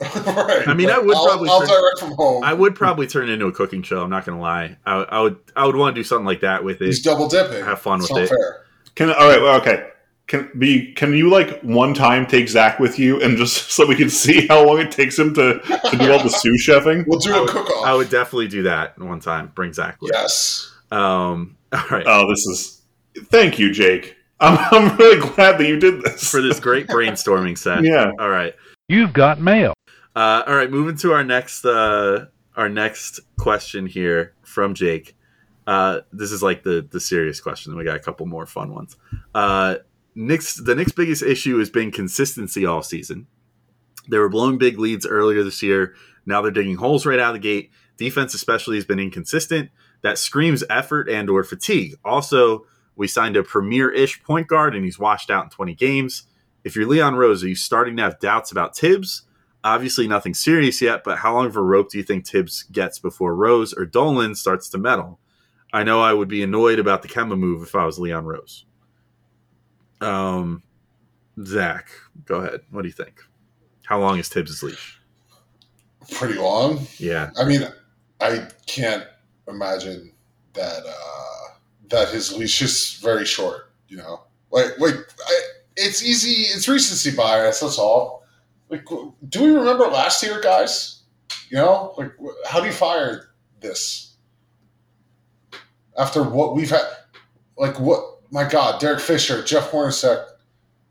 right. 0.00 0.68
I 0.68 0.74
mean, 0.74 0.90
I 0.90 0.98
would 1.00 1.16
I'll, 1.16 1.26
probably 1.26 1.48
I'll 1.50 1.58
turn- 1.66 1.68
direct 1.70 1.98
from 1.98 2.12
home. 2.12 2.44
I 2.44 2.54
would 2.54 2.76
probably 2.76 3.08
turn 3.08 3.28
it 3.28 3.32
into 3.32 3.46
a 3.46 3.52
cooking 3.52 3.82
show. 3.82 4.00
I'm 4.02 4.10
not 4.10 4.24
gonna 4.24 4.40
lie. 4.40 4.76
I, 4.86 4.94
I 5.02 5.20
would. 5.22 5.38
I 5.56 5.66
would 5.66 5.74
want 5.74 5.96
to 5.96 6.00
do 6.00 6.04
something 6.04 6.24
like 6.26 6.40
that 6.42 6.62
with 6.62 6.80
it. 6.82 6.86
He's 6.86 7.02
double 7.02 7.28
dipping. 7.28 7.64
Have 7.64 7.80
fun 7.80 7.98
It's 8.00 8.08
with 8.10 8.16
not 8.16 8.22
it. 8.24 8.28
Fair. 8.28 8.64
Can 8.94 9.10
all 9.10 9.28
right, 9.28 9.40
well, 9.40 9.60
okay. 9.60 9.90
Can 10.26 10.50
be 10.58 10.92
can 10.92 11.14
you 11.14 11.30
like 11.30 11.58
one 11.62 11.94
time 11.94 12.26
take 12.26 12.48
Zach 12.48 12.78
with 12.78 12.98
you 12.98 13.18
and 13.22 13.38
just 13.38 13.70
so 13.72 13.86
we 13.86 13.94
can 13.94 14.10
see 14.10 14.46
how 14.46 14.66
long 14.66 14.78
it 14.78 14.90
takes 14.90 15.18
him 15.18 15.32
to, 15.34 15.58
to 15.60 15.96
do 15.96 16.12
all 16.12 16.22
the 16.22 16.28
sous 16.30 16.66
chefing? 16.66 17.06
We'll 17.06 17.18
do 17.18 17.32
I 17.32 17.38
a 17.38 17.40
would- 17.42 17.50
cook 17.50 17.70
off. 17.70 17.86
I 17.86 17.94
would 17.94 18.10
definitely 18.10 18.48
do 18.48 18.62
that 18.64 18.98
one 18.98 19.20
time. 19.20 19.52
Bring 19.54 19.72
Zach. 19.72 20.00
With. 20.02 20.10
Yes. 20.12 20.70
Um. 20.90 21.56
All 21.72 21.84
right. 21.90 22.04
Oh, 22.06 22.28
this 22.28 22.46
is 22.46 22.82
thank 23.26 23.58
you, 23.58 23.72
Jake. 23.72 24.16
I'm, 24.40 24.58
I'm 24.70 24.96
really 24.98 25.18
glad 25.34 25.58
that 25.58 25.66
you 25.66 25.80
did 25.80 26.02
this 26.02 26.30
For 26.30 26.40
this 26.42 26.60
great 26.60 26.86
brainstorming 26.88 27.56
set. 27.58 27.82
Yeah. 27.82 28.12
All 28.20 28.28
right. 28.28 28.54
You've 28.88 29.12
got 29.12 29.40
mail. 29.40 29.74
Uh, 30.16 30.42
all 30.46 30.54
right, 30.56 30.70
moving 30.70 30.96
to 30.96 31.12
our 31.12 31.22
next 31.22 31.64
uh, 31.64 32.26
our 32.56 32.68
next 32.68 33.20
question 33.38 33.86
here 33.86 34.34
from 34.42 34.74
Jake. 34.74 35.14
Uh, 35.68 36.00
this 36.14 36.32
is 36.32 36.42
like 36.42 36.62
the 36.62 36.88
the 36.90 36.98
serious 36.98 37.42
question. 37.42 37.76
We 37.76 37.84
got 37.84 37.94
a 37.94 38.00
couple 38.00 38.24
more 38.24 38.46
fun 38.46 38.72
ones. 38.72 38.96
Uh, 39.34 39.76
Knicks 40.14 40.54
the 40.54 40.74
Knicks' 40.74 40.92
biggest 40.92 41.22
issue 41.22 41.58
has 41.58 41.68
been 41.68 41.90
consistency 41.90 42.64
all 42.64 42.82
season. 42.82 43.26
They 44.08 44.16
were 44.16 44.30
blowing 44.30 44.56
big 44.56 44.78
leads 44.78 45.04
earlier 45.04 45.44
this 45.44 45.62
year. 45.62 45.94
Now 46.24 46.40
they're 46.40 46.50
digging 46.50 46.76
holes 46.76 47.04
right 47.04 47.18
out 47.18 47.34
of 47.36 47.42
the 47.42 47.46
gate. 47.46 47.70
Defense 47.98 48.32
especially 48.32 48.76
has 48.76 48.86
been 48.86 48.98
inconsistent. 48.98 49.68
That 50.00 50.16
screams 50.16 50.64
effort 50.70 51.06
and 51.06 51.28
or 51.28 51.44
fatigue. 51.44 51.96
Also, 52.02 52.64
we 52.96 53.06
signed 53.06 53.36
a 53.36 53.42
premier-ish 53.42 54.22
point 54.22 54.48
guard 54.48 54.74
and 54.74 54.86
he's 54.86 54.98
washed 54.98 55.30
out 55.30 55.44
in 55.44 55.50
20 55.50 55.74
games. 55.74 56.22
If 56.64 56.76
you're 56.76 56.86
Leon 56.86 57.16
Rose, 57.16 57.44
are 57.44 57.48
you 57.48 57.54
starting 57.54 57.94
to 57.98 58.04
have 58.04 58.20
doubts 58.20 58.50
about 58.50 58.74
Thibs? 58.74 59.24
Obviously, 59.62 60.08
nothing 60.08 60.32
serious 60.32 60.80
yet, 60.80 61.04
but 61.04 61.18
how 61.18 61.34
long 61.34 61.46
of 61.46 61.56
a 61.56 61.62
rope 61.62 61.90
do 61.90 61.98
you 61.98 62.04
think 62.04 62.26
Thibs 62.26 62.62
gets 62.62 62.98
before 62.98 63.34
Rose 63.34 63.74
or 63.74 63.84
Dolan 63.84 64.34
starts 64.34 64.70
to 64.70 64.78
meddle? 64.78 65.20
I 65.72 65.82
know 65.84 66.00
I 66.00 66.12
would 66.12 66.28
be 66.28 66.42
annoyed 66.42 66.78
about 66.78 67.02
the 67.02 67.08
Kemba 67.08 67.38
move 67.38 67.62
if 67.62 67.74
I 67.74 67.84
was 67.84 67.98
Leon 67.98 68.24
Rose. 68.24 68.64
Um, 70.00 70.62
Zach, 71.44 71.88
go 72.24 72.36
ahead. 72.36 72.60
What 72.70 72.82
do 72.82 72.88
you 72.88 72.94
think? 72.94 73.20
How 73.84 74.00
long 74.00 74.18
is 74.18 74.28
Thibs' 74.28 74.62
leash? 74.62 75.00
Pretty 76.12 76.38
long. 76.38 76.86
Yeah, 76.98 77.30
I 77.38 77.44
mean, 77.44 77.68
I 78.20 78.48
can't 78.66 79.04
imagine 79.46 80.12
that 80.54 80.82
uh, 80.86 81.54
that 81.88 82.08
his 82.08 82.36
leash 82.36 82.62
is 82.62 82.98
very 83.02 83.26
short. 83.26 83.70
You 83.88 83.98
know, 83.98 84.22
like 84.50 84.78
like 84.78 84.94
I, 84.94 85.40
it's 85.76 86.02
easy. 86.02 86.42
It's 86.42 86.68
recency 86.68 87.14
bias. 87.14 87.60
That's 87.60 87.78
all. 87.78 88.24
Like, 88.70 88.84
do 88.86 89.42
we 89.42 89.50
remember 89.50 89.84
last 89.84 90.22
year, 90.22 90.40
guys? 90.40 91.02
You 91.50 91.58
know, 91.58 91.94
like 91.96 92.12
how 92.46 92.60
do 92.60 92.66
you 92.66 92.72
fire 92.72 93.30
this 93.60 94.07
after 95.98 96.22
what 96.22 96.54
we've 96.54 96.70
had? 96.70 96.82
Like 97.56 97.78
what? 97.80 98.02
My 98.30 98.46
God, 98.48 98.80
Derek 98.80 99.00
Fisher, 99.00 99.42
Jeff 99.42 99.70
Hornacek, 99.70 100.24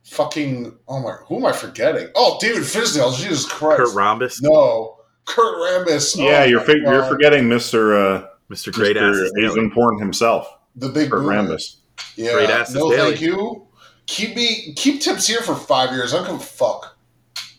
fucking. 0.03 0.77
Oh 0.87 0.99
my, 0.99 1.11
who 1.27 1.37
am 1.37 1.45
I 1.45 1.53
forgetting? 1.53 2.09
Oh, 2.15 2.37
David 2.41 2.63
Fizdale. 2.63 3.15
Jesus 3.15 3.45
Christ. 3.45 3.77
Kurt 3.79 3.93
Rhombus, 3.95 4.41
No, 4.41 4.97
Kurt 5.25 5.55
Rambis. 5.57 6.15
Yeah, 6.17 6.41
Oh 6.41 6.43
you're 6.45 6.61
fi- 6.61 6.73
you're 6.81 7.03
forgetting 7.03 7.47
Mister 7.47 7.95
uh, 7.95 8.27
Mr. 8.49 8.71
Great 8.73 8.97
Ass. 8.97 9.15
Mr. 9.15 9.29
He's 9.41 9.55
important 9.55 10.01
himself, 10.01 10.47
the 10.75 10.89
big 10.89 11.09
Kurt 11.11 11.21
boomer. 11.21 11.33
Rambis. 11.33 11.75
Yeah, 12.15 12.33
Great 12.33 12.49
asses 12.49 12.75
no, 12.75 12.89
daily. 12.89 13.09
thank 13.11 13.21
you. 13.21 13.63
Keep 14.07 14.35
me, 14.37 14.73
keep 14.75 15.01
Thibs 15.03 15.27
here 15.27 15.41
for 15.41 15.53
five 15.53 15.91
years. 15.91 16.13
I 16.13 16.17
don't 16.17 16.27
give 16.27 16.35
a 16.35 16.39
fuck. 16.43 16.97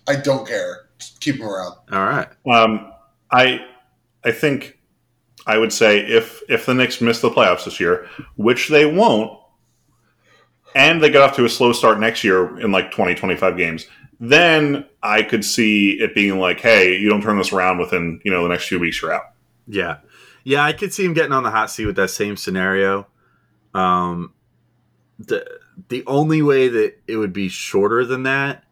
I 0.08 0.16
don't 0.16 0.46
care. 0.48 0.88
Just 0.98 1.20
keep 1.20 1.36
him 1.36 1.42
around. 1.46 1.74
All 1.92 2.04
right. 2.06 2.28
Um, 2.50 2.92
I 3.30 3.60
I 4.24 4.32
think 4.32 4.77
I 5.48 5.56
would 5.56 5.72
say 5.72 6.00
if 6.00 6.42
if 6.48 6.66
the 6.66 6.74
Knicks 6.74 7.00
miss 7.00 7.22
the 7.22 7.30
playoffs 7.30 7.64
this 7.64 7.80
year, 7.80 8.06
which 8.36 8.68
they 8.68 8.84
won't, 8.84 9.40
and 10.76 11.02
they 11.02 11.10
get 11.10 11.22
off 11.22 11.34
to 11.36 11.46
a 11.46 11.48
slow 11.48 11.72
start 11.72 11.98
next 11.98 12.22
year 12.22 12.60
in 12.60 12.70
like 12.70 12.90
20, 12.92 13.14
25 13.14 13.56
games, 13.56 13.86
then 14.20 14.84
I 15.02 15.22
could 15.22 15.42
see 15.42 15.92
it 15.92 16.14
being 16.14 16.38
like, 16.38 16.60
hey, 16.60 16.96
you 16.98 17.08
don't 17.08 17.22
turn 17.22 17.38
this 17.38 17.50
around 17.50 17.78
within 17.78 18.20
you 18.24 18.30
know 18.30 18.42
the 18.42 18.50
next 18.50 18.68
few 18.68 18.78
weeks, 18.78 19.00
you're 19.00 19.12
out. 19.12 19.32
Yeah. 19.66 19.98
Yeah, 20.44 20.64
I 20.64 20.74
could 20.74 20.92
see 20.92 21.04
him 21.04 21.14
getting 21.14 21.32
on 21.32 21.42
the 21.42 21.50
hot 21.50 21.70
seat 21.70 21.86
with 21.86 21.96
that 21.96 22.10
same 22.10 22.36
scenario. 22.36 23.06
Um 23.72 24.34
the 25.18 25.46
the 25.88 26.04
only 26.06 26.42
way 26.42 26.68
that 26.68 26.98
it 27.06 27.16
would 27.16 27.32
be 27.32 27.48
shorter 27.48 28.04
than 28.04 28.24
that 28.24 28.64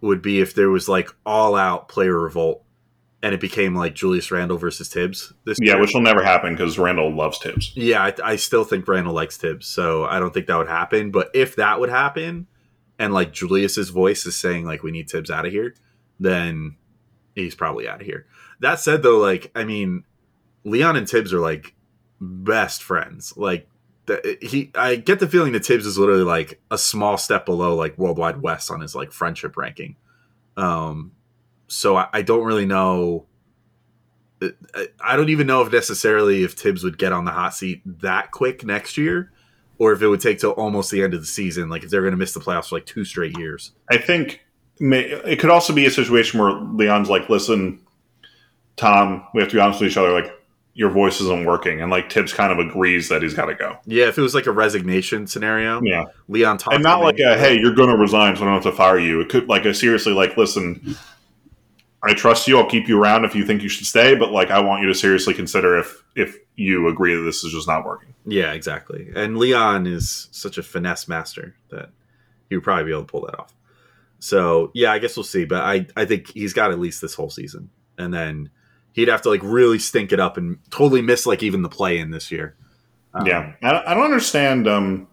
would 0.00 0.22
be 0.22 0.40
if 0.40 0.54
there 0.54 0.70
was 0.70 0.88
like 0.88 1.08
all 1.24 1.54
out 1.54 1.88
player 1.88 2.18
revolt 2.18 2.64
and 3.22 3.34
it 3.34 3.40
became 3.40 3.74
like 3.74 3.94
Julius 3.94 4.30
Randle 4.30 4.56
versus 4.58 4.88
Thibs 4.88 5.32
this 5.44 5.58
Yeah, 5.60 5.72
year. 5.74 5.80
which 5.80 5.92
will 5.94 6.00
never 6.00 6.22
happen 6.22 6.54
because 6.54 6.78
Randle 6.78 7.14
loves 7.14 7.38
Thibs. 7.38 7.72
Yeah, 7.74 8.02
I, 8.02 8.14
I 8.32 8.36
still 8.36 8.64
think 8.64 8.88
Randle 8.88 9.12
likes 9.12 9.36
Thibs, 9.36 9.66
so 9.66 10.04
I 10.04 10.18
don't 10.18 10.32
think 10.32 10.46
that 10.46 10.56
would 10.56 10.68
happen. 10.68 11.10
But 11.10 11.30
if 11.34 11.56
that 11.56 11.80
would 11.80 11.90
happen, 11.90 12.46
and 12.98 13.12
like 13.12 13.32
Julius's 13.32 13.90
voice 13.90 14.26
is 14.26 14.36
saying 14.36 14.64
like 14.64 14.82
we 14.82 14.90
need 14.90 15.08
Thibs 15.10 15.30
out 15.30 15.46
of 15.46 15.52
here, 15.52 15.74
then 16.18 16.76
he's 17.34 17.54
probably 17.54 17.88
out 17.88 18.00
of 18.00 18.06
here. 18.06 18.26
That 18.60 18.78
said, 18.80 19.02
though, 19.02 19.18
like 19.18 19.50
I 19.54 19.64
mean, 19.64 20.04
Leon 20.64 20.96
and 20.96 21.08
Thibs 21.08 21.32
are 21.32 21.40
like 21.40 21.74
best 22.20 22.82
friends. 22.82 23.34
Like 23.36 23.68
the, 24.06 24.38
he, 24.42 24.70
I 24.74 24.96
get 24.96 25.20
the 25.20 25.28
feeling 25.28 25.52
that 25.52 25.64
Thibs 25.64 25.86
is 25.86 25.98
literally 25.98 26.24
like 26.24 26.60
a 26.70 26.76
small 26.78 27.16
step 27.16 27.46
below 27.46 27.74
like 27.74 27.96
Worldwide 27.98 28.42
Wes 28.42 28.70
on 28.70 28.80
his 28.80 28.94
like 28.94 29.12
friendship 29.12 29.56
ranking. 29.56 29.96
Um, 30.56 31.12
so 31.70 31.96
I, 31.96 32.08
I 32.12 32.22
don't 32.22 32.44
really 32.44 32.66
know. 32.66 33.26
Uh, 34.42 34.48
I- 34.74 34.88
I 35.02 35.16
don't 35.16 35.28
even 35.30 35.46
know 35.46 35.62
if 35.62 35.72
necessarily 35.72 36.42
if 36.44 36.52
Thibs 36.52 36.84
would 36.84 36.98
get 36.98 37.12
on 37.12 37.24
the 37.24 37.30
hot 37.30 37.54
seat 37.54 37.80
that 38.00 38.30
quick 38.32 38.64
next 38.64 38.96
year, 38.98 39.32
or 39.78 39.92
if 39.92 40.02
it 40.02 40.08
would 40.08 40.20
take 40.20 40.38
till 40.38 40.50
almost 40.52 40.90
the 40.90 41.02
end 41.02 41.14
of 41.14 41.20
the 41.20 41.26
season. 41.26 41.68
Like 41.68 41.84
if 41.84 41.90
they're 41.90 42.02
going 42.02 42.12
to 42.12 42.18
miss 42.18 42.34
the 42.34 42.40
playoffs 42.40 42.68
for 42.68 42.76
like 42.76 42.86
two 42.86 43.04
straight 43.04 43.36
years. 43.38 43.72
I 43.90 43.96
think 43.98 44.40
it 44.78 45.38
could 45.38 45.50
also 45.50 45.72
be 45.74 45.86
a 45.86 45.90
situation 45.90 46.40
where 46.40 46.52
Leon's 46.52 47.08
like, 47.10 47.28
listen, 47.28 47.80
Tom, 48.76 49.26
we 49.34 49.40
have 49.42 49.50
to 49.50 49.56
be 49.56 49.60
honest 49.60 49.80
with 49.80 49.90
each 49.90 49.96
other. 49.96 50.10
Like, 50.12 50.32
your 50.72 50.88
voice 50.88 51.20
isn't 51.20 51.44
working. 51.44 51.82
And 51.82 51.90
like 51.90 52.10
Thibs 52.10 52.32
kind 52.32 52.52
of 52.52 52.58
agrees 52.58 53.08
that 53.08 53.22
he's 53.22 53.34
got 53.34 53.46
to 53.46 53.54
go. 53.54 53.76
Yeah, 53.86 54.06
if 54.06 54.16
it 54.16 54.22
was 54.22 54.34
like 54.34 54.46
a 54.46 54.52
resignation 54.52 55.26
scenario, 55.26 55.82
Yeah. 55.82 56.04
Leon 56.28 56.58
talked 56.58 56.74
And 56.74 56.82
not 56.82 57.02
like 57.02 57.18
a, 57.18 57.36
hey, 57.38 57.58
you're 57.58 57.74
going 57.74 57.90
to 57.90 57.96
resign, 57.96 58.36
so 58.36 58.42
I 58.42 58.44
don't 58.46 58.54
have 58.54 58.62
to 58.62 58.72
fire 58.72 58.98
you. 58.98 59.20
It 59.20 59.28
could 59.28 59.48
like 59.48 59.64
a 59.66 59.74
seriously, 59.74 60.12
like, 60.12 60.36
listen, 60.36 60.96
I 62.02 62.14
trust 62.14 62.48
you. 62.48 62.58
I'll 62.58 62.68
keep 62.68 62.88
you 62.88 63.00
around 63.02 63.24
if 63.24 63.34
you 63.34 63.44
think 63.44 63.62
you 63.62 63.68
should 63.68 63.86
stay. 63.86 64.14
But 64.14 64.30
like, 64.32 64.50
I 64.50 64.60
want 64.60 64.82
you 64.82 64.88
to 64.88 64.94
seriously 64.94 65.34
consider 65.34 65.78
if, 65.78 66.02
if 66.16 66.36
you 66.56 66.88
agree 66.88 67.14
that 67.14 67.22
this 67.22 67.44
is 67.44 67.52
just 67.52 67.68
not 67.68 67.84
working. 67.84 68.14
Yeah, 68.26 68.52
exactly. 68.52 69.10
And 69.14 69.36
Leon 69.36 69.86
is 69.86 70.28
such 70.30 70.56
a 70.58 70.62
finesse 70.62 71.08
master 71.08 71.54
that 71.70 71.90
he 72.48 72.56
would 72.56 72.64
probably 72.64 72.84
be 72.84 72.90
able 72.92 73.02
to 73.02 73.06
pull 73.06 73.26
that 73.26 73.38
off. 73.38 73.54
So 74.18 74.70
yeah, 74.74 74.92
I 74.92 74.98
guess 74.98 75.16
we'll 75.16 75.24
see. 75.24 75.44
But 75.44 75.62
I, 75.62 75.86
I 75.96 76.04
think 76.04 76.28
he's 76.32 76.52
got 76.52 76.70
at 76.70 76.78
least 76.78 77.00
this 77.00 77.14
whole 77.14 77.30
season, 77.30 77.70
and 77.98 78.12
then 78.12 78.50
he'd 78.92 79.08
have 79.08 79.22
to 79.22 79.30
like 79.30 79.40
really 79.42 79.78
stink 79.78 80.12
it 80.12 80.20
up 80.20 80.36
and 80.36 80.58
totally 80.70 81.00
miss 81.02 81.26
like 81.26 81.42
even 81.42 81.62
the 81.62 81.68
play 81.68 81.98
in 81.98 82.10
this 82.10 82.30
year. 82.30 82.54
Um, 83.14 83.26
yeah. 83.26 83.52
I, 83.62 83.72
don't- 83.72 83.86
I 83.86 83.94
don't 83.94 84.04
understand 84.04 84.68
um, 84.68 85.08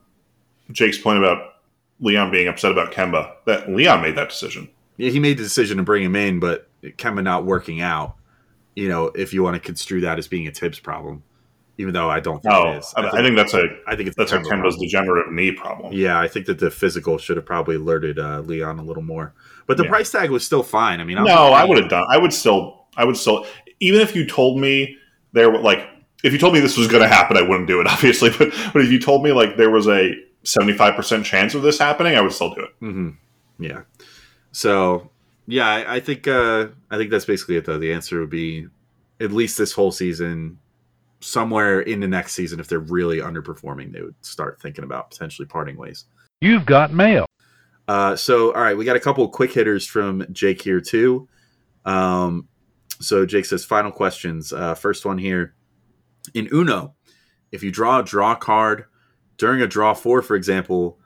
Jake's 0.72 0.98
point 0.98 1.20
about 1.20 1.56
Leon 2.00 2.32
being 2.32 2.48
upset 2.48 2.72
about 2.72 2.92
Kemba. 2.92 3.34
That 3.46 3.70
Leon 3.70 4.02
made 4.02 4.16
that 4.16 4.30
decision. 4.30 4.70
yeah, 4.98 5.10
he 5.10 5.20
made 5.20 5.38
the 5.38 5.44
decision 5.44 5.78
to 5.78 5.84
bring 5.84 6.04
him 6.04 6.16
in, 6.16 6.40
but 6.40 6.70
Kemba 6.92 7.24
not 7.24 7.46
working 7.46 7.82
out. 7.82 8.16
You 8.76 8.90
know, 8.90 9.08
if 9.08 9.34
you 9.34 9.42
want 9.44 9.56
to 9.56 9.60
construe 9.60 10.02
that 10.02 10.18
as 10.20 10.28
being 10.28 10.48
a 10.48 10.52
Thibs 10.52 10.80
problem, 10.80 11.24
even 11.80 11.94
though 11.94 12.10
I 12.10 12.20
don't 12.20 12.42
think 12.44 12.54
Oh, 12.54 12.72
it 12.74 12.78
is. 12.78 12.94
I, 12.96 13.08
I 13.08 13.22
think 13.24 13.36
that's 13.36 13.54
a 13.54 13.66
I 13.88 13.96
think 13.96 14.08
it's 14.08 14.16
that's 14.18 14.32
a 14.32 14.38
Kemba 14.38 14.44
Kemba's 14.44 14.50
problem. 14.76 14.80
degenerative 14.82 15.34
knee 15.34 15.52
problem. 15.52 15.94
Yeah, 15.94 16.20
I 16.20 16.28
think 16.28 16.46
that 16.46 16.60
the 16.60 16.70
physical 16.72 17.18
should 17.18 17.38
have 17.38 17.46
probably 17.46 17.76
alerted 17.76 18.20
uh, 18.20 18.42
Leon 18.42 18.78
a 18.80 18.84
little 18.84 19.04
more, 19.04 19.34
but 19.66 19.78
the 19.78 19.84
Yeah. 19.84 19.90
price 19.90 20.12
tag 20.12 20.30
was 20.30 20.46
still 20.46 20.64
fine. 20.64 21.00
I 21.00 21.04
mean, 21.04 21.18
I'm 21.18 21.24
No, 21.26 21.34
I 21.54 21.64
would 21.66 21.78
have 21.80 21.90
done. 21.90 22.06
I 22.10 22.18
would 22.18 22.34
still. 22.34 22.86
I 22.96 23.04
would 23.06 23.18
still. 23.18 23.46
Even 23.80 24.02
if 24.02 24.16
you 24.16 24.26
told 24.28 24.60
me 24.60 24.98
there 25.34 25.50
were 25.52 25.60
like, 25.60 25.88
if 26.24 26.34
you 26.34 26.40
told 26.40 26.54
me 26.54 26.60
this 26.60 26.78
was 26.78 26.88
going 26.88 27.04
to 27.04 27.08
happen, 27.10 27.38
I 27.38 27.42
wouldn't 27.44 27.68
do 27.68 27.80
it, 27.82 27.88
obviously. 27.92 28.30
But 28.30 28.50
but 28.74 28.82
if 28.84 28.92
you 28.92 29.00
told 29.00 29.24
me 29.24 29.32
like 29.32 29.58
there 29.58 29.70
was 29.72 29.88
a 29.88 30.14
seventy 30.44 30.74
five 30.74 30.96
percent 30.96 31.26
chance 31.26 31.56
of 31.56 31.62
this 31.64 31.80
happening, 31.80 32.16
I 32.16 32.22
would 32.22 32.32
still 32.34 32.54
do 32.54 32.62
it. 32.62 32.80
Mm-hmm. 32.82 33.64
Yeah. 33.64 33.82
So 34.52 35.10
yeah, 35.48 35.68
I, 35.68 35.96
I 35.96 36.00
think 36.00 36.28
uh, 36.28 36.68
I 36.92 36.98
think 36.98 37.10
that's 37.10 37.26
basically 37.26 37.56
it. 37.56 37.66
Though 37.66 37.80
the 37.80 37.94
answer 37.94 38.20
would 38.20 38.30
be 38.30 38.68
at 39.20 39.32
least 39.32 39.58
this 39.58 39.72
whole 39.72 39.92
season, 39.92 40.60
somewhere 41.22 41.82
in 41.82 42.02
the 42.02 42.08
next 42.08 42.34
season, 42.34 42.60
if 42.60 42.68
they're 42.68 42.80
really 42.80 43.20
underperforming, 43.20 43.94
they 43.94 44.02
would 44.02 44.16
start 44.22 44.62
thinking 44.62 44.84
about 44.84 45.10
potentially 45.10 45.48
parting 45.48 45.78
ways. 45.78 46.06
You've 46.42 46.66
got 46.66 46.94
mail. 46.94 47.26
Uh, 47.88 48.16
so 48.16 48.54
all 48.54 48.62
right, 48.62 48.78
we 48.78 48.84
got 48.86 48.98
a 48.98 49.00
couple 49.00 49.24
of 49.24 49.32
quick 49.32 49.54
hitters 49.54 49.88
from 49.88 50.26
Jake 50.32 50.62
here 50.62 50.82
too. 50.82 51.28
Um, 51.86 52.50
so 53.00 53.26
Jake 53.26 53.46
says 53.46 53.64
final 53.64 53.92
questions. 53.92 54.52
Uh, 54.52 54.76
first 54.76 55.06
one 55.06 55.18
here. 55.18 55.56
in 56.34 56.50
Uno, 56.52 56.94
if 57.52 57.64
you 57.64 57.72
draw 57.72 58.00
a 58.00 58.04
draw 58.04 58.36
card 58.36 58.86
during 59.38 59.62
a 59.62 59.68
draw 59.68 59.94
four, 59.94 60.22
for 60.22 60.36
example, 60.36 61.00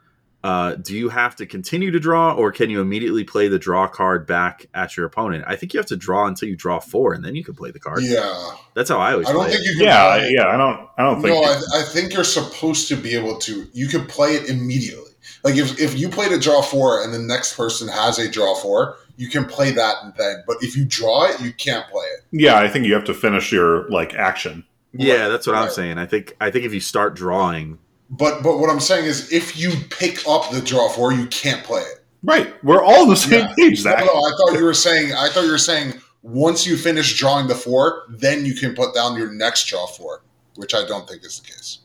uh, 0.44 0.74
do 0.74 0.96
you 0.96 1.08
have 1.08 1.36
to 1.36 1.46
continue 1.46 1.90
to 1.92 2.00
draw, 2.00 2.32
or 2.34 2.50
can 2.50 2.68
you 2.68 2.80
immediately 2.80 3.22
play 3.24 3.46
the 3.48 3.58
draw 3.58 3.86
card 3.86 4.26
back 4.26 4.66
at 4.74 4.96
your 4.96 5.06
opponent? 5.06 5.44
I 5.46 5.54
think 5.56 5.72
you 5.72 5.78
have 5.78 5.86
to 5.86 5.96
draw 5.96 6.26
until 6.26 6.48
you 6.48 6.56
draw 6.56 6.80
four, 6.80 7.12
and 7.14 7.24
then 7.24 7.34
you 7.36 7.44
can 7.44 7.54
play 7.54 7.70
the 7.70 7.78
card. 7.78 8.00
Yeah, 8.02 8.50
That's 8.74 8.88
how 8.90 8.98
I 8.98 9.12
always. 9.12 9.28
I 9.28 9.32
don't 9.32 9.42
play 9.44 9.52
think 9.52 9.64
it. 9.64 9.68
you 9.68 9.76
can. 9.76 9.84
Yeah, 9.84 10.16
play- 10.18 10.30
yeah. 10.36 10.48
I 10.48 10.56
don't. 10.56 10.88
I 10.98 11.02
don't 11.04 11.22
think. 11.22 11.34
No, 11.34 11.42
I, 11.42 11.60
I 11.80 11.82
think 11.82 12.12
you're 12.14 12.24
supposed 12.24 12.88
to 12.88 12.96
be 12.96 13.14
able 13.14 13.38
to. 13.38 13.68
You 13.72 13.86
can 13.88 14.06
play 14.06 14.30
it 14.32 14.48
immediately. 14.50 15.10
Like 15.44 15.54
if 15.56 15.78
if 15.80 15.96
you 15.98 16.08
played 16.08 16.32
a 16.32 16.38
draw 16.38 16.62
four 16.62 17.02
and 17.04 17.14
the 17.14 17.18
next 17.18 17.56
person 17.56 17.86
has 17.88 18.18
a 18.18 18.28
draw 18.28 18.54
four, 18.56 18.96
you 19.16 19.28
can 19.28 19.44
play 19.44 19.70
that 19.70 19.94
and 20.02 20.12
then. 20.16 20.42
But 20.46 20.56
if 20.60 20.76
you 20.76 20.84
draw 20.84 21.24
it, 21.26 21.40
you 21.40 21.52
can't 21.52 21.86
play 21.88 22.04
it. 22.06 22.24
yeah, 22.32 22.58
I 22.58 22.68
think 22.68 22.86
you 22.86 22.94
have 22.94 23.04
to 23.04 23.14
finish 23.14 23.52
your 23.52 23.88
like 23.90 24.14
action. 24.14 24.64
Yeah, 24.92 25.28
that's 25.28 25.46
what 25.46 25.56
I'm 25.56 25.70
saying. 25.70 25.98
I 25.98 26.06
think 26.06 26.36
I 26.40 26.50
think 26.50 26.64
if 26.64 26.74
you 26.74 26.80
start 26.80 27.14
drawing, 27.14 27.78
But 28.12 28.42
but 28.42 28.58
what 28.58 28.68
I'm 28.70 28.78
saying 28.80 29.06
is, 29.06 29.32
if 29.32 29.56
you 29.56 29.70
pick 29.90 30.26
up 30.28 30.50
the 30.50 30.60
draw 30.60 30.88
four, 30.90 31.12
you 31.12 31.26
can't 31.26 31.64
play 31.64 31.80
it. 31.80 32.04
Right. 32.22 32.54
We're 32.62 32.82
all 32.84 33.02
on 33.02 33.08
the 33.08 33.16
same 33.16 33.40
Yeah. 33.40 33.54
page, 33.58 33.78
No, 33.84 33.90
Zach. 33.90 34.04
no, 34.04 34.12
I 34.12 34.30
thought 34.36 34.58
you 34.58 34.64
were 34.64 34.74
saying. 34.74 35.12
I 35.14 35.28
thought 35.30 35.44
you 35.44 35.50
were 35.50 35.58
saying 35.58 35.94
once 36.22 36.66
you 36.66 36.76
finish 36.76 37.18
drawing 37.18 37.48
the 37.48 37.54
four, 37.54 38.02
then 38.10 38.44
you 38.44 38.54
can 38.54 38.74
put 38.74 38.94
down 38.94 39.16
your 39.16 39.32
next 39.32 39.64
draw 39.66 39.86
four, 39.86 40.22
which 40.56 40.74
I 40.74 40.86
don't 40.86 41.08
think 41.08 41.24
is 41.24 41.40
the 41.40 41.48
case. 41.50 41.78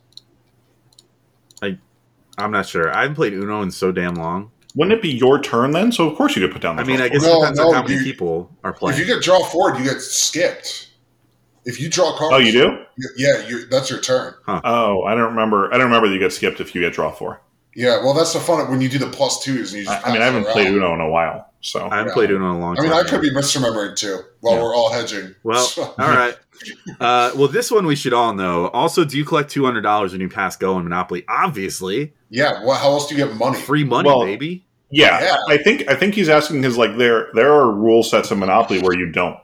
I, 1.64 1.78
I'm 2.38 2.52
not 2.52 2.68
sure. 2.68 2.94
I 2.95 3.02
haven't 3.02 3.16
played 3.16 3.34
Uno 3.34 3.62
in 3.64 3.72
so 3.72 3.91
damn 3.91 4.14
long. 4.16 4.52
Wouldn't 4.76 4.94
it 4.95 5.02
be 5.02 5.10
your 5.10 5.41
turn 5.41 5.72
then? 5.72 5.91
So 5.91 6.08
of 6.08 6.16
course 6.18 6.36
you 6.36 6.41
could 6.45 6.52
put 6.54 6.62
down 6.62 6.76
the 6.76 6.84
I 6.84 6.86
mean, 6.86 7.02
I 7.02 7.08
guess 7.10 7.26
four. 7.26 7.38
it 7.38 7.40
depends 7.40 7.60
no, 7.60 7.70
on 7.70 7.74
how 7.74 7.82
many 7.82 7.95
you- 7.95 8.04
people 8.04 8.52
are 8.64 8.74
playing. 8.74 8.99
If 8.99 9.08
you 9.08 9.12
get 9.12 9.24
draw 9.24 9.44
four, 9.45 9.76
you 9.76 9.84
get 9.86 10.02
skipped. 10.02 10.87
If 11.68 11.80
you 11.81 11.89
draw 11.89 12.18
cards, 12.18 12.34
Oh, 12.34 12.38
you 12.38 12.52
do? 12.52 12.77
you- 12.98 13.10
Yeah, 13.18 13.48
you, 13.48 13.65
that's 13.68 13.89
your 13.89 13.99
turn. 13.99 14.34
Oh, 14.48 15.03
I 15.03 15.14
don't 15.15 15.30
remember. 15.30 15.68
I 15.73 15.77
don't 15.77 15.85
remember 15.88 16.07
that 16.07 16.14
you 16.14 16.19
get 16.19 16.34
skipped 16.34 16.60
if 16.60 16.73
you 16.73 16.81
get 16.81 16.94
draw 16.94 17.11
four. 17.11 17.41
Yeah, 17.76 17.98
well, 18.03 18.15
that's 18.15 18.34
the 18.34 18.39
fun 18.39 18.60
of 18.60 18.69
when 18.69 18.81
you 18.81 18.89
do 18.89 18.98
the 18.98 19.06
plus 19.07 19.44
twos 19.44 19.72
and 19.73 19.81
you 19.84 19.85
just. 19.88 20.03
I, 20.06 20.10
I 20.10 20.14
mean, 20.14 20.22
I 20.23 20.26
haven't 20.26 20.48
played 20.48 20.68
around. 20.68 20.77
Uno 20.77 20.94
in 20.95 21.02
a 21.02 21.10
while, 21.10 21.52
so 21.61 21.81
I 21.88 21.98
haven't 21.98 22.07
Yeah. 22.07 22.14
played 22.14 22.31
Uno 22.31 22.49
in 22.49 22.56
a 22.56 22.60
long 22.60 22.76
time. 22.76 22.85
I 22.85 22.88
time. 22.89 22.98
mean, 22.98 23.06
I 23.06 23.10
could 23.10 23.22
be 23.22 23.30
misremembering 23.30 23.95
too 23.95 24.19
while 24.41 24.56
Yeah. 24.56 24.64
we're 24.64 24.76
all 24.76 24.91
hedging. 24.91 25.35
Well, 25.44 25.64
So- 25.64 25.84
all 25.99 26.07
right. 26.10 26.35
Uh, 26.99 27.31
well, 27.35 27.48
this 27.48 27.69
one 27.69 27.85
we 27.85 27.95
should 27.95 28.14
all 28.14 28.34
know. 28.34 28.69
Also, 28.69 29.06
do 29.06 29.15
you 29.15 29.23
collect 29.26 29.52
two 29.52 29.64
hundred 29.65 29.81
dollars 29.81 30.11
when 30.14 30.22
you 30.22 30.30
pass 30.30 30.56
go 30.56 30.76
in 30.80 30.85
Monopoly? 30.85 31.23
Obviously, 31.27 32.14
yeah. 32.31 32.64
Well, 32.64 32.77
how 32.77 32.89
else 32.94 33.07
do 33.07 33.15
you 33.15 33.23
get 33.26 33.35
money? 33.35 33.60
free 33.60 33.84
money, 33.84 34.07
Well, 34.10 34.22
baby. 34.26 34.65
yeah, 34.89 35.22
Yeah. 35.22 35.38
I 35.48 35.57
think 35.57 35.88
I 35.88 35.94
think 35.94 36.15
he's 36.15 36.30
asking 36.30 36.61
because 36.61 36.77
like 36.77 36.98
there 36.98 37.27
there 37.35 37.53
are 37.53 37.72
rule 37.72 38.02
sets 38.02 38.31
in 38.31 38.39
Monopoly 38.39 38.80
where 38.81 38.98
you 38.98 39.11
don't. 39.11 39.38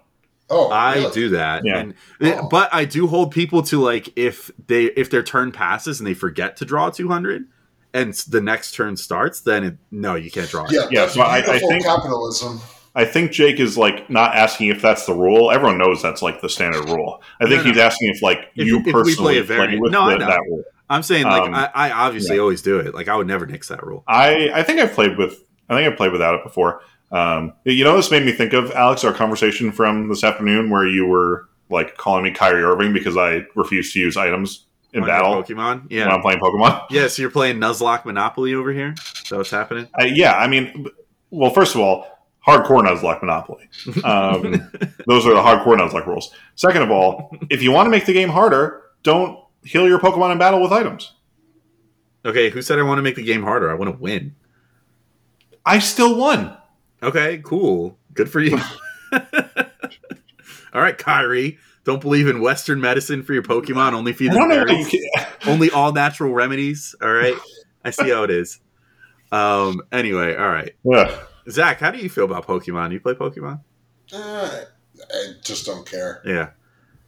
Oh, 0.54 0.70
I 0.70 0.96
really? 0.96 1.12
do 1.14 1.30
that, 1.30 1.64
Yeah. 1.66 1.78
and 1.80 1.94
Oh. 2.22 2.48
but 2.50 2.70
I 2.74 2.86
do 2.86 3.08
hold 3.08 3.32
people 3.32 3.62
to 3.64 3.80
like 3.82 4.10
if 4.16 4.52
they 4.68 4.86
if 4.86 5.10
their 5.10 5.24
turn 5.24 5.52
passes 5.52 6.00
and 6.00 6.08
they 6.08 6.14
forget 6.14 6.58
to 6.58 6.66
draw 6.66 6.90
two 6.90 7.08
hundred, 7.08 7.46
and 7.94 8.14
the 8.30 8.42
next 8.42 8.74
turn 8.74 8.96
starts, 8.98 9.42
then 9.42 9.64
it, 9.64 9.78
no, 9.92 10.16
you 10.16 10.32
can't 10.32 10.50
draw. 10.50 10.66
it. 10.66 10.72
Yeah, 10.72 10.88
Yeah, 10.92 11.08
so 11.08 11.22
I- 11.22 11.38
I 11.38 11.60
think- 11.60 11.84
capitalism. 11.86 12.60
I 12.96 13.06
think 13.06 13.32
Jake 13.32 13.60
is 13.60 13.76
like 13.76 14.08
not 14.10 14.36
asking 14.36 14.68
if 14.68 14.80
that's 14.82 15.08
the 15.08 15.14
rule. 15.16 15.52
Everyone 15.52 15.80
knows 15.80 16.02
that's 16.04 16.22
like 16.22 16.42
the 16.42 16.50
standard 16.50 16.88
rule. 16.90 17.24
I 17.42 17.46
think 17.46 17.58
No, 17.58 17.64
no. 17.64 17.70
he's 17.72 17.78
asking 17.80 18.10
if 18.10 18.22
like 18.22 18.50
If- 18.56 18.68
you 18.68 18.80
if 18.86 18.92
personally 18.94 19.16
play 19.16 19.38
a 19.40 19.44
play 19.44 19.56
variant. 19.58 19.82
with 19.82 19.92
No, 19.92 20.02
I 20.04 20.12
the- 20.14 20.20
know. 20.20 20.28
that 20.28 20.42
rule. 20.48 20.64
I'm 20.90 21.02
saying 21.02 21.24
like 21.24 21.42
Um, 21.44 21.56
I, 21.56 21.72
I 21.74 21.92
obviously 21.92 22.36
yeah. 22.36 22.42
always 22.42 22.62
do 22.62 22.78
it. 22.78 22.94
Like 22.94 23.08
I 23.08 23.16
would 23.16 23.26
never 23.26 23.48
nix 23.48 23.70
that 23.70 23.84
rule. 23.84 24.04
I 24.08 24.52
I 24.54 24.62
think 24.62 24.80
I've 24.80 24.94
played 24.94 25.18
with 25.18 25.40
I 25.70 25.76
think 25.76 25.90
I've 25.92 25.98
played 25.98 26.12
without 26.12 26.36
it 26.36 26.44
before. 26.44 26.82
Um, 27.14 27.54
you 27.64 27.84
know, 27.84 27.96
this 27.96 28.10
made 28.10 28.26
me 28.26 28.32
think 28.32 28.54
of 28.54 28.72
Alex, 28.72 29.04
our 29.04 29.14
conversation 29.14 29.72
from 29.72 30.10
this 30.10 30.24
afternoon, 30.24 30.72
where 30.72 30.88
you 30.88 31.06
were 31.06 31.48
like 31.70 31.96
calling 31.96 32.24
me 32.24 32.32
Kyrie 32.32 32.64
Irving 32.64 32.92
because 32.92 33.16
I 33.16 33.46
refuse 33.56 33.94
to 33.94 34.00
use 34.00 34.18
items 34.18 34.66
in 34.94 35.04
your 35.04 35.08
battle 35.08 35.44
Pokemon. 35.44 35.82
when 35.82 35.88
Yeah, 35.92 36.10
I'm 36.10 36.22
playing 36.22 36.40
Pokemon. 36.40 36.88
yeah. 36.90 37.08
So 37.08 37.22
you're 37.22 37.32
playing 37.32 37.58
Nuzlocke 37.58 38.06
Monopoly 38.06 38.56
over 38.56 38.74
here. 38.74 38.96
Is 38.98 39.30
that 39.30 39.38
what's 39.38 39.52
happening? 39.52 39.88
I, 39.98 40.06
yeah, 40.06 40.34
I 40.34 40.48
mean, 40.48 40.88
well, 41.30 41.52
first 41.52 41.76
of 41.76 41.82
all, 41.82 42.08
hardcore 42.46 42.84
Nuzlocke 42.84 43.22
Monopoly. 43.22 43.70
Um, 44.04 44.72
those 45.08 45.28
are 45.28 45.36
the 45.36 45.42
hardcore 45.42 45.78
Nuzlocke 45.78 46.08
rules. 46.08 46.34
Second 46.56 46.82
of 46.82 46.90
all, 46.90 47.36
if 47.52 47.62
you 47.62 47.72
want 47.72 47.86
to 47.86 47.92
make 47.92 48.08
the 48.08 48.14
game 48.14 48.30
harder, 48.30 48.82
don't 49.04 49.40
heal 49.64 49.88
your 49.88 50.00
Pokemon 50.00 50.32
in 50.32 50.40
battle 50.40 50.62
with 50.62 50.72
items. 50.72 51.14
Okay, 52.26 52.50
who 52.50 52.62
said 52.62 52.80
I 52.80 52.84
want 52.84 52.98
to 52.98 53.04
make 53.04 53.16
the 53.16 53.24
game 53.24 53.44
harder? 53.44 53.70
I 53.70 53.76
want 53.76 53.92
to 53.92 54.02
win. 54.02 54.36
I 55.66 55.80
still 55.80 56.16
won. 56.18 56.58
Okay, 57.04 57.42
cool. 57.44 57.98
Good 58.14 58.32
for 58.32 58.40
you. 58.40 58.58
All 60.74 60.82
right, 60.82 60.98
Kyrie. 60.98 61.60
Don't 61.84 62.02
believe 62.02 62.28
in 62.28 62.42
Western 62.42 62.80
medicine 62.80 63.24
for 63.24 63.34
your 63.34 63.44
Pokemon. 63.44 63.94
Only 63.94 64.14
feed 64.14 64.32
I 64.32 64.36
them 64.36 64.50
don't 64.50 64.68
know. 64.68 64.74
How 64.74 64.80
you 64.80 64.90
berries. 65.16 65.28
Only 65.46 65.70
all 65.72 65.92
natural 65.92 66.34
remedies. 66.34 66.96
All 67.02 67.12
right. 67.12 67.36
I 67.84 67.92
see 67.92 68.10
how 68.10 68.24
it 68.24 68.32
is. 68.32 68.60
Um. 69.32 69.82
Anyway, 69.92 70.36
all 70.36 70.48
right. 70.50 70.74
Ugh. 70.94 71.20
Zach, 71.50 71.80
how 71.80 71.92
do 71.92 71.98
you 71.98 72.10
feel 72.10 72.24
about 72.24 72.48
Pokemon? 72.48 72.94
You 72.94 73.02
play 73.02 73.14
Pokemon? 73.14 73.60
Eh, 74.14 74.18
I 74.18 75.34
just 75.44 75.66
don't 75.66 75.86
care. 75.86 76.22
Yeah. 76.26 76.52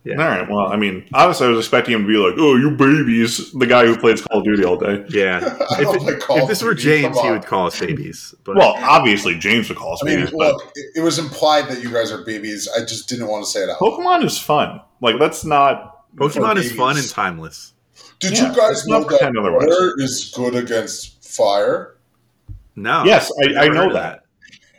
Yeah. 0.06 0.22
All 0.22 0.30
right. 0.30 0.48
Well, 0.48 0.68
I 0.68 0.76
mean, 0.76 1.03
honestly, 1.15 1.48
I 1.48 1.49
was 1.49 1.57
expecting 1.57 1.95
him 1.95 2.03
to 2.03 2.07
be 2.07 2.15
like, 2.18 2.36
"Oh, 2.38 2.56
you 2.56 2.69
babies," 2.69 3.52
the 3.53 3.65
guy 3.65 3.88
who 3.88 3.98
plays 3.98 4.22
Call 4.22 4.40
of 4.40 4.45
Duty 4.45 4.64
all 4.64 4.77
day. 4.77 5.03
Yeah. 5.10 5.40
If, 5.80 6.07
it- 6.07 6.22
play 6.22 6.38
if 6.38 6.48
this 6.48 6.61
were 6.61 6.76
James, 6.76 7.19
he 7.19 7.32
would 7.32 7.45
call 7.45 7.65
us 7.68 7.80
babies. 7.80 8.36
But 8.44 8.56
Well, 8.57 8.76
obviously, 8.77 9.36
James 9.36 9.68
would 9.69 9.80
call 9.80 9.94
us 9.94 10.03
I 10.03 10.06
mean, 10.06 10.15
babies, 10.18 10.32
but 10.38 10.53
look, 10.53 10.72
it, 10.76 10.98
it 10.98 11.02
was 11.02 11.18
implied 11.18 11.68
that 11.69 11.82
you 11.82 11.91
guys 11.91 12.11
are 12.11 12.23
babies. 12.23 12.69
I 12.77 12.82
just 12.86 13.10
didn't 13.10 13.27
want 13.27 13.45
to 13.45 13.49
say 13.49 13.61
it 13.61 13.69
out. 13.69 13.80
Pokemon 13.80 14.23
is 14.23 14.38
fun. 14.38 14.80
Like, 15.02 15.15
let's 15.19 15.44
not. 15.44 16.06
Pokemon 16.15 16.53
for 16.53 16.60
is 16.60 16.72
fun 16.72 16.98
and 16.98 17.10
timeless. 17.10 17.73
Did 18.19 18.38
Yeah, 18.38 18.49
you 18.52 18.56
guys 18.56 18.86
know 18.86 18.99
that 18.99 19.07
pretend 19.07 19.38
otherwise. 19.40 19.65
water 19.68 19.94
is 19.98 20.32
good 20.36 20.56
against 20.56 21.23
fire? 21.27 21.98
No. 22.76 23.03
Yes, 23.06 23.32
I, 23.41 23.49
I've 23.52 23.57
I 23.57 23.61
never 23.69 23.73
know 23.73 23.95
heard 23.95 24.22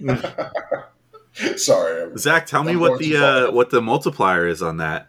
that. 0.00 0.92
Sorry, 1.58 2.10
Zach, 2.16 2.46
tell 2.46 2.62
me 2.64 2.76
what 2.76 2.98
the 2.98 3.16
uh, 3.16 3.50
what 3.52 3.68
the 3.70 3.82
multiplier 3.82 4.46
is 4.46 4.62
on 4.62 4.78
that. 4.78 5.08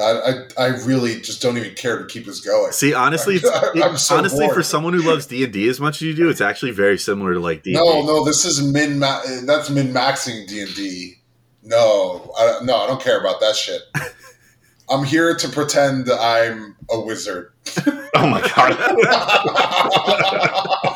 I, 0.00 0.10
I 0.12 0.32
I 0.58 0.66
really 0.84 1.20
just 1.20 1.42
don't 1.42 1.56
even 1.58 1.74
care 1.74 1.98
to 1.98 2.06
keep 2.06 2.24
this 2.26 2.40
going. 2.40 2.72
See, 2.72 2.94
honestly, 2.94 3.38
I'm- 3.54 3.82
I'm 3.82 3.96
so 3.96 4.16
honestly 4.16 4.48
for 4.48 4.62
someone 4.62 4.92
who 4.94 5.02
loves 5.02 5.26
D 5.26 5.44
and 5.44 5.52
D 5.52 5.68
as 5.68 5.78
much 5.80 5.96
as 5.96 6.02
you 6.02 6.14
do, 6.14 6.28
it's 6.30 6.40
actually 6.40 6.72
very 6.72 6.98
similar 6.98 7.34
to 7.34 7.40
like 7.40 7.62
D. 7.62 7.72
No, 7.72 8.02
no, 8.04 8.24
this 8.24 8.44
is 8.44 8.62
min. 8.62 8.98
Ma- 8.98 9.20
that's 9.44 9.70
min 9.70 9.88
maxing 9.92 10.46
D 10.48 10.60
and 10.62 10.74
D. 10.74 11.14
No, 11.62 12.32
I, 12.38 12.60
no, 12.64 12.76
I 12.76 12.86
don't 12.86 13.02
care 13.02 13.20
about 13.20 13.40
that 13.40 13.54
shit. 13.54 13.82
I'm 14.90 15.04
here 15.04 15.36
to 15.36 15.48
pretend 15.48 16.10
I'm 16.10 16.74
a 16.90 17.00
wizard. 17.00 17.52
Oh 18.14 18.26
my 18.26 18.40
god. 18.40 18.76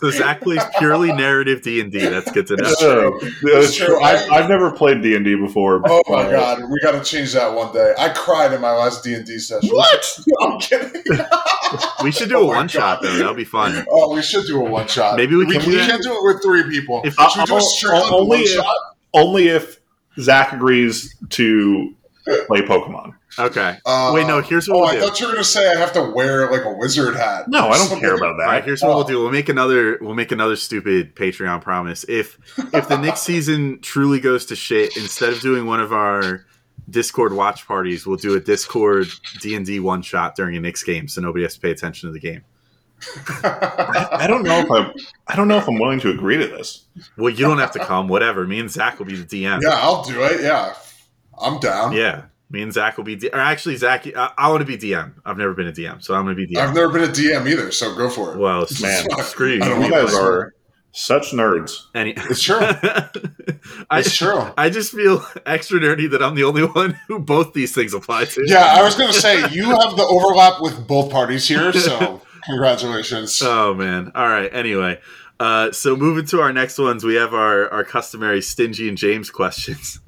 So 0.00 0.10
Zach 0.10 0.40
plays 0.40 0.62
purely 0.78 1.12
narrative 1.12 1.60
D 1.62 1.80
and 1.80 1.92
D. 1.92 1.98
That's 2.00 2.30
good 2.32 2.46
to 2.46 2.56
know. 2.56 2.68
It's 2.68 2.80
true. 2.80 3.16
Uh, 3.54 3.60
that's 3.60 3.76
true. 3.76 3.86
true. 3.86 4.02
I, 4.02 4.12
I- 4.14 4.28
I've 4.38 4.48
never 4.48 4.70
played 4.70 5.02
D 5.02 5.14
and 5.14 5.24
D 5.24 5.34
before. 5.36 5.82
oh 5.84 6.02
my 6.08 6.22
but- 6.24 6.30
god, 6.30 6.62
we 6.70 6.80
got 6.80 6.92
to 6.92 7.02
change 7.04 7.32
that 7.34 7.54
one 7.54 7.72
day. 7.74 7.92
I 7.98 8.08
cried 8.08 8.52
in 8.54 8.60
my 8.62 8.72
last 8.72 9.04
D 9.04 9.14
and 9.14 9.26
D 9.26 9.38
session. 9.38 9.68
What? 9.70 10.20
I'm 10.42 10.58
kidding. 10.58 11.02
We 12.02 12.10
should 12.12 12.30
do 12.30 12.36
Oh 12.38 12.44
a 12.44 12.46
my 12.52 12.56
one 12.56 12.68
shot 12.68 13.02
though. 13.02 13.14
That'll 13.16 13.34
be 13.34 13.44
fun. 13.44 13.84
Oh, 13.90 14.14
we 14.14 14.22
should 14.22 14.46
do 14.46 14.64
a 14.64 14.68
one 14.70 14.86
shot. 14.88 15.16
Maybe 15.16 15.36
we 15.36 15.44
we, 15.44 15.54
can 15.56 15.64
do 15.64 15.70
we 15.70 15.76
can't 15.86 16.02
do 16.02 16.12
it 16.12 16.24
with 16.34 16.42
three 16.42 16.62
people. 16.64 17.02
If- 17.04 17.14
Should 17.14 17.40
we 17.40 17.44
do 17.44 17.54
a 17.54 17.56
Uh, 17.56 17.60
straight 17.60 18.12
only 18.12 18.38
if- 18.40 18.48
shot? 18.50 18.74
Only 19.12 19.48
if 19.48 19.80
Zach 20.18 20.52
agrees 20.52 21.14
to 21.30 21.94
play 22.46 22.60
Pokemon. 22.62 23.14
Okay. 23.38 23.76
Uh, 23.86 24.10
Wait, 24.14 24.26
no. 24.26 24.40
Here's 24.40 24.68
what 24.68 24.76
Oh, 24.76 24.80
we'll 24.80 24.88
I 24.88 24.94
do. 24.94 25.00
thought 25.02 25.20
you 25.20 25.26
were 25.26 25.32
gonna 25.32 25.44
say 25.44 25.70
I 25.70 25.78
have 25.78 25.92
to 25.92 26.02
wear 26.14 26.50
like 26.50 26.64
a 26.64 26.72
wizard 26.72 27.14
hat. 27.16 27.48
No, 27.48 27.68
I 27.68 27.76
don't 27.78 27.88
Something. 27.88 28.00
care 28.00 28.14
about 28.16 28.36
that. 28.38 28.44
All 28.46 28.52
right, 28.52 28.64
here's 28.64 28.82
what 28.82 28.90
Oh. 28.90 28.96
we'll 28.96 29.04
do. 29.04 29.18
We'll 29.20 29.30
make 29.30 29.48
another. 29.48 29.98
We'll 30.00 30.14
make 30.14 30.32
another 30.32 30.56
stupid 30.56 31.14
Patreon 31.14 31.62
promise. 31.62 32.04
If 32.08 32.38
if 32.74 32.88
the 32.88 32.98
next 32.98 33.20
season 33.24 33.80
truly 33.82 34.20
goes 34.20 34.46
to 34.46 34.56
shit, 34.56 34.96
instead 34.96 35.32
of 35.32 35.40
doing 35.40 35.66
one 35.66 35.80
of 35.80 35.92
our 35.92 36.44
Discord 36.88 37.32
watch 37.32 37.66
parties, 37.68 38.04
we'll 38.06 38.16
do 38.16 38.34
a 38.34 38.40
Discord 38.40 39.06
D 39.40 39.54
and 39.54 39.64
D 39.64 39.78
one 39.78 40.02
shot 40.02 40.34
during 40.34 40.56
a 40.56 40.60
Knicks 40.60 40.82
game, 40.82 41.06
so 41.06 41.20
nobody 41.20 41.44
has 41.44 41.54
to 41.54 41.60
pay 41.60 41.70
attention 41.70 42.08
to 42.08 42.12
the 42.12 42.20
game. 42.20 42.42
I 43.44 44.26
don't 44.28 44.42
know 44.42 44.58
if 44.58 44.70
I'm. 44.70 44.92
I 45.28 45.36
don't 45.36 45.48
know 45.48 45.56
if 45.56 45.68
I'm 45.68 45.78
willing 45.78 46.00
to 46.00 46.10
agree 46.10 46.36
to 46.38 46.46
this. 46.48 46.84
Well, 47.16 47.30
you 47.30 47.46
don't 47.46 47.58
have 47.58 47.70
to 47.72 47.78
come. 47.78 48.08
Whatever. 48.08 48.46
Me 48.46 48.58
and 48.60 48.70
Zach 48.70 48.98
will 48.98 49.06
be 49.06 49.16
the 49.16 49.24
DM. 49.24 49.60
yeah, 49.62 49.70
I'll 49.80 50.02
do 50.02 50.22
it. 50.24 50.42
Yeah, 50.42 50.74
I'm 51.42 51.58
down. 51.60 51.92
Yeah. 51.92 52.24
Me 52.52 52.62
and 52.62 52.72
Zach 52.72 52.96
will 52.96 53.04
be. 53.04 53.14
D- 53.16 53.30
or 53.32 53.38
actually, 53.38 53.76
Zach, 53.76 54.06
I, 54.16 54.32
I 54.36 54.48
want 54.50 54.60
to 54.60 54.64
be 54.66 54.76
DM. 54.76 55.12
I've 55.24 55.38
never 55.38 55.54
been 55.54 55.68
a 55.68 55.72
DM, 55.72 56.02
so 56.02 56.14
I'm 56.14 56.24
going 56.24 56.36
to 56.36 56.46
be 56.46 56.52
DM. 56.52 56.58
I've 56.60 56.74
never 56.74 56.92
been 56.92 57.04
a 57.04 57.12
DM 57.12 57.48
either, 57.48 57.70
so 57.70 57.94
go 57.94 58.10
for 58.10 58.32
it. 58.32 58.38
well, 58.38 58.66
Man, 58.82 59.08
screw 59.22 59.48
you. 59.50 59.54
You 59.64 59.88
guys 59.90 60.12
are 60.14 60.52
such 60.90 61.30
nerds. 61.30 61.76
Any- 61.94 62.14
It's 62.16 62.42
true. 62.42 62.58
I, 62.60 64.00
It's 64.00 64.16
true. 64.16 64.42
I 64.58 64.68
just 64.68 64.92
feel 64.92 65.24
extra 65.46 65.78
nerdy 65.78 66.10
that 66.10 66.22
I'm 66.22 66.34
the 66.34 66.42
only 66.42 66.64
one 66.64 66.98
who 67.06 67.20
both 67.20 67.52
these 67.52 67.72
things 67.72 67.94
apply 67.94 68.24
to. 68.24 68.42
Yeah, 68.46 68.64
I 68.76 68.82
was 68.82 68.96
gonna 68.96 69.12
say 69.12 69.48
you 69.50 69.66
have 69.66 69.96
the 69.96 70.02
overlap 70.04 70.60
with 70.60 70.88
both 70.88 71.12
parties 71.12 71.46
here, 71.46 71.72
so 71.72 72.20
congratulations. 72.44 73.40
Oh 73.44 73.74
man. 73.74 74.10
All 74.16 74.28
right. 74.28 74.52
Anyway, 74.52 75.00
uh, 75.38 75.70
so 75.72 75.94
moving 75.96 76.26
to 76.26 76.40
our 76.40 76.52
next 76.52 76.78
ones, 76.78 77.04
we 77.04 77.14
have 77.14 77.32
our 77.32 77.70
our 77.70 77.84
customary 77.84 78.42
stingy 78.42 78.88
and 78.88 78.98
James 78.98 79.30
questions. 79.30 80.00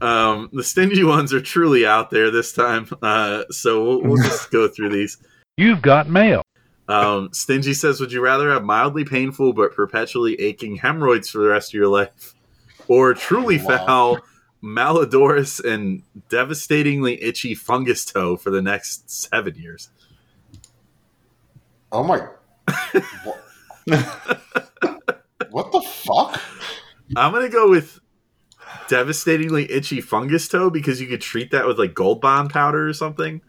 Um, 0.00 0.50
the 0.52 0.64
stingy 0.64 1.04
ones 1.04 1.32
are 1.32 1.40
truly 1.40 1.86
out 1.86 2.10
there 2.10 2.30
this 2.30 2.52
time. 2.52 2.88
Uh, 3.02 3.44
so 3.50 3.84
we'll, 3.84 4.02
we'll 4.02 4.22
just 4.22 4.50
go 4.50 4.68
through 4.68 4.90
these. 4.90 5.18
You've 5.56 5.82
got 5.82 6.08
mail. 6.08 6.42
Um, 6.88 7.30
Stingy 7.32 7.72
says, 7.72 7.98
"Would 8.00 8.12
you 8.12 8.20
rather 8.20 8.50
have 8.50 8.62
mildly 8.64 9.04
painful 9.04 9.52
but 9.54 9.72
perpetually 9.74 10.38
aching 10.40 10.76
hemorrhoids 10.76 11.30
for 11.30 11.38
the 11.38 11.48
rest 11.48 11.70
of 11.70 11.74
your 11.74 11.88
life, 11.88 12.34
or 12.88 13.14
truly 13.14 13.56
Wow. 13.58 13.86
foul 13.86 14.18
malodorous 14.62 15.64
and 15.64 16.02
devastatingly 16.28 17.22
itchy 17.22 17.54
fungus 17.54 18.04
toe 18.04 18.36
for 18.36 18.50
the 18.50 18.60
next 18.60 19.10
seven 19.10 19.54
years?" 19.54 19.88
Oh 21.90 22.02
my. 22.02 22.18
what, 23.24 23.40
what 25.50 25.72
the 25.72 25.80
fuck? 25.80 26.40
I'm 27.16 27.32
gonna 27.32 27.48
go 27.48 27.70
with 27.70 28.00
devastatingly 28.88 29.70
itchy 29.70 30.00
fungus 30.00 30.48
toe 30.48 30.70
because 30.70 31.00
you 31.00 31.06
could 31.06 31.20
treat 31.20 31.50
that 31.50 31.66
with 31.66 31.78
like 31.78 31.94
gold 31.94 32.20
bond 32.20 32.50
powder 32.50 32.88
or 32.88 32.92
something. 32.92 33.40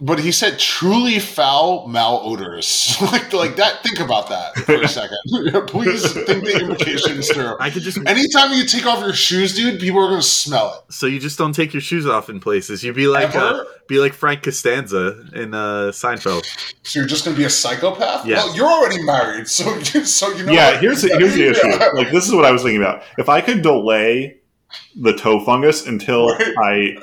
But 0.00 0.18
he 0.18 0.32
said 0.32 0.58
truly 0.58 1.18
foul 1.20 1.88
malodorous. 1.88 3.00
like, 3.12 3.32
like 3.32 3.56
that. 3.56 3.82
Think 3.84 4.00
about 4.00 4.28
that 4.28 4.54
for 4.56 4.82
a 4.82 4.88
second. 4.88 5.16
Please 5.68 6.12
think 6.12 6.44
the 6.44 6.58
implications 6.60 7.30
through. 7.30 7.56
I 7.60 7.70
could 7.70 7.82
just 7.82 7.98
Anytime 8.04 8.52
you 8.52 8.66
take 8.66 8.86
off 8.86 9.00
your 9.00 9.12
shoes, 9.12 9.54
dude, 9.54 9.80
people 9.80 10.00
are 10.00 10.08
going 10.08 10.20
to 10.20 10.26
smell 10.26 10.74
it. 10.88 10.92
so 10.92 11.06
you 11.06 11.20
just 11.20 11.38
don't 11.38 11.52
take 11.54 11.72
your 11.72 11.80
shoes 11.80 12.06
off 12.06 12.28
in 12.28 12.40
places. 12.40 12.82
You'd 12.82 12.96
be 12.96 13.06
like 13.06 13.34
uh, 13.36 13.64
be 13.86 13.98
like 14.00 14.12
Frank 14.14 14.42
Costanza 14.42 15.24
in 15.32 15.54
uh, 15.54 15.92
Seinfeld. 15.92 16.44
So 16.82 16.98
you're 16.98 17.08
just 17.08 17.24
going 17.24 17.36
to 17.36 17.38
be 17.40 17.46
a 17.46 17.50
psychopath? 17.50 18.26
Yeah. 18.26 18.36
Well, 18.38 18.56
you're 18.56 18.66
already 18.66 19.02
married, 19.04 19.46
so 19.48 19.80
so 19.82 20.28
you 20.30 20.44
know. 20.44 20.52
yeah, 20.52 20.72
what? 20.72 20.80
here's 20.80 21.02
the, 21.02 21.08
here's 21.16 21.34
the 21.34 21.50
issue. 21.50 21.96
Like 21.96 22.10
this 22.10 22.26
is 22.26 22.34
what 22.34 22.44
I 22.44 22.50
was 22.50 22.62
thinking 22.62 22.82
about. 22.82 23.04
If 23.16 23.28
I 23.28 23.40
could 23.40 23.62
delay 23.62 24.38
the 24.96 25.12
toe 25.14 25.42
fungus 25.44 25.86
until 25.86 26.28
Right. 26.36 26.54
I 26.64 26.96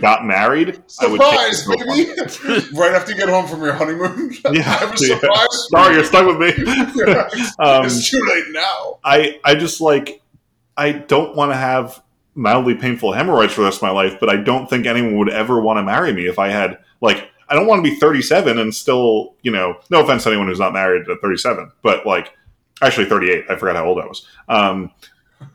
got 0.00 0.24
married, 0.24 0.82
I 1.00 1.06
would 1.06 1.20
Surprise, 1.20 1.66
baby! 1.66 2.66
right 2.74 2.92
after 2.92 3.12
you 3.12 3.18
get 3.18 3.28
home 3.28 3.46
from 3.46 3.62
your 3.62 3.72
honeymoon, 3.72 4.32
Yeah, 4.52 4.62
I 4.66 4.84
yeah. 4.84 4.94
surprise. 4.94 5.68
Sorry, 5.70 5.94
you're 5.94 6.04
stuck 6.04 6.26
with 6.26 6.38
me. 6.38 6.48
um, 7.58 7.84
it's 7.86 8.10
too 8.10 8.20
late 8.28 8.44
now. 8.50 8.98
I 9.04 9.40
I 9.44 9.54
just 9.54 9.80
like 9.80 10.22
I 10.76 10.92
don't 10.92 11.36
want 11.36 11.52
to 11.52 11.56
have 11.56 12.02
mildly 12.34 12.74
painful 12.74 13.12
hemorrhoids 13.12 13.52
for 13.52 13.60
the 13.60 13.66
rest 13.66 13.78
of 13.78 13.82
my 13.82 13.90
life, 13.90 14.16
but 14.18 14.28
I 14.28 14.36
don't 14.36 14.68
think 14.68 14.86
anyone 14.86 15.18
would 15.18 15.30
ever 15.30 15.60
want 15.60 15.78
to 15.78 15.82
marry 15.82 16.12
me 16.12 16.26
if 16.26 16.38
I 16.38 16.48
had 16.48 16.78
like 17.00 17.30
I 17.48 17.54
don't 17.54 17.66
want 17.66 17.84
to 17.84 17.90
be 17.90 17.96
37 17.96 18.58
and 18.58 18.74
still, 18.74 19.34
you 19.42 19.52
know, 19.52 19.78
no 19.90 20.02
offense 20.02 20.24
to 20.24 20.30
anyone 20.30 20.48
who's 20.48 20.58
not 20.58 20.72
married 20.72 21.08
at 21.08 21.20
37, 21.20 21.70
but 21.82 22.06
like 22.06 22.32
actually 22.82 23.06
38. 23.06 23.44
I 23.48 23.56
forgot 23.56 23.76
how 23.76 23.86
old 23.86 24.00
I 24.00 24.06
was. 24.06 24.26
Um, 24.48 24.90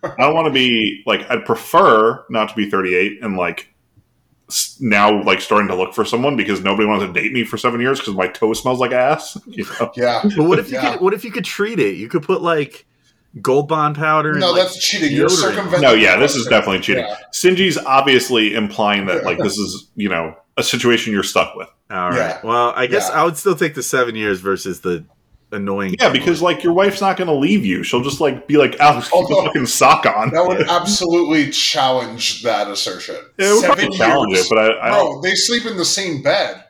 I 0.03 0.15
don't 0.17 0.33
want 0.35 0.47
to 0.47 0.53
be 0.53 1.03
like 1.05 1.29
I'd 1.29 1.45
prefer 1.45 2.23
not 2.29 2.49
to 2.49 2.55
be 2.55 2.69
38 2.69 3.23
and 3.23 3.37
like 3.37 3.73
now 4.79 5.21
like 5.23 5.41
starting 5.41 5.67
to 5.67 5.75
look 5.75 5.93
for 5.93 6.03
someone 6.05 6.35
because 6.35 6.61
nobody 6.61 6.87
wants 6.87 7.05
to 7.05 7.13
date 7.13 7.31
me 7.33 7.43
for 7.43 7.57
seven 7.57 7.79
years 7.79 7.99
because 7.99 8.15
my 8.15 8.27
toe 8.27 8.53
smells 8.53 8.79
like 8.79 8.91
ass. 8.91 9.37
You 9.47 9.65
know? 9.79 9.91
Yeah. 9.95 10.21
But 10.35 10.43
what 10.45 10.59
if 10.59 10.69
you 10.71 10.75
Yeah. 10.77 10.93
could? 10.93 11.01
What 11.01 11.13
if 11.13 11.23
you 11.23 11.31
could 11.31 11.45
treat 11.45 11.79
it? 11.79 11.95
You 11.95 12.07
could 12.09 12.23
put 12.23 12.41
like 12.41 12.85
gold 13.41 13.67
bond 13.67 13.95
powder. 13.95 14.31
and, 14.31 14.39
No, 14.39 14.51
like, 14.51 14.63
that's 14.63 14.77
cheating. 14.83 15.15
You're 15.15 15.29
circumventing. 15.29 15.81
No, 15.81 15.93
yeah, 15.93 16.17
this 16.17 16.35
is 16.35 16.47
definitely 16.47 16.79
cheating. 16.79 17.03
Yeah. 17.05 17.15
Stingy's 17.31 17.77
obviously 17.77 18.55
implying 18.55 19.05
that 19.05 19.23
like 19.23 19.37
this 19.37 19.57
is 19.57 19.89
you 19.95 20.09
know 20.09 20.35
a 20.57 20.63
situation 20.63 21.13
you're 21.13 21.23
stuck 21.23 21.55
with. 21.55 21.67
All 21.91 22.09
right. 22.09 22.15
Yeah. 22.17 22.39
Well, 22.43 22.73
I 22.75 22.87
guess 22.87 23.07
Yeah. 23.09 23.21
I 23.21 23.25
would 23.25 23.37
still 23.37 23.55
take 23.55 23.75
the 23.75 23.83
seven 23.83 24.15
years 24.15 24.39
versus 24.41 24.81
the 24.81 25.05
annoying. 25.51 25.95
Yeah, 25.99 26.09
because 26.09 26.41
like 26.41 26.63
your 26.63 26.73
wife's 26.73 27.01
not 27.01 27.17
going 27.17 27.27
to 27.27 27.33
leave 27.33 27.65
you. 27.65 27.83
She'll 27.83 28.01
just 28.03 28.21
like 28.21 28.47
be 28.47 28.57
like, 28.57 28.79
"Alex, 28.79 29.07
keep 29.07 29.13
Although- 29.15 29.41
the 29.41 29.47
fucking 29.47 29.65
sock 29.67 30.05
on." 30.05 30.31
That 30.31 30.45
would 30.47 30.61
absolutely 30.69 31.49
challenge 31.51 32.43
that 32.43 32.67
assertion. 32.69 33.15
Yeah, 33.37 33.49
it 33.49 33.53
would 33.53 33.61
Seven 33.61 33.75
probably 33.77 33.97
challenge 33.97 34.37
it, 34.37 34.45
but 34.49 34.57
I, 34.59 34.87
I. 34.87 34.89
Bro, 34.91 35.21
they 35.21 35.35
sleep 35.35 35.65
in 35.65 35.77
the 35.77 35.85
same 35.85 36.21
bed. 36.21 36.65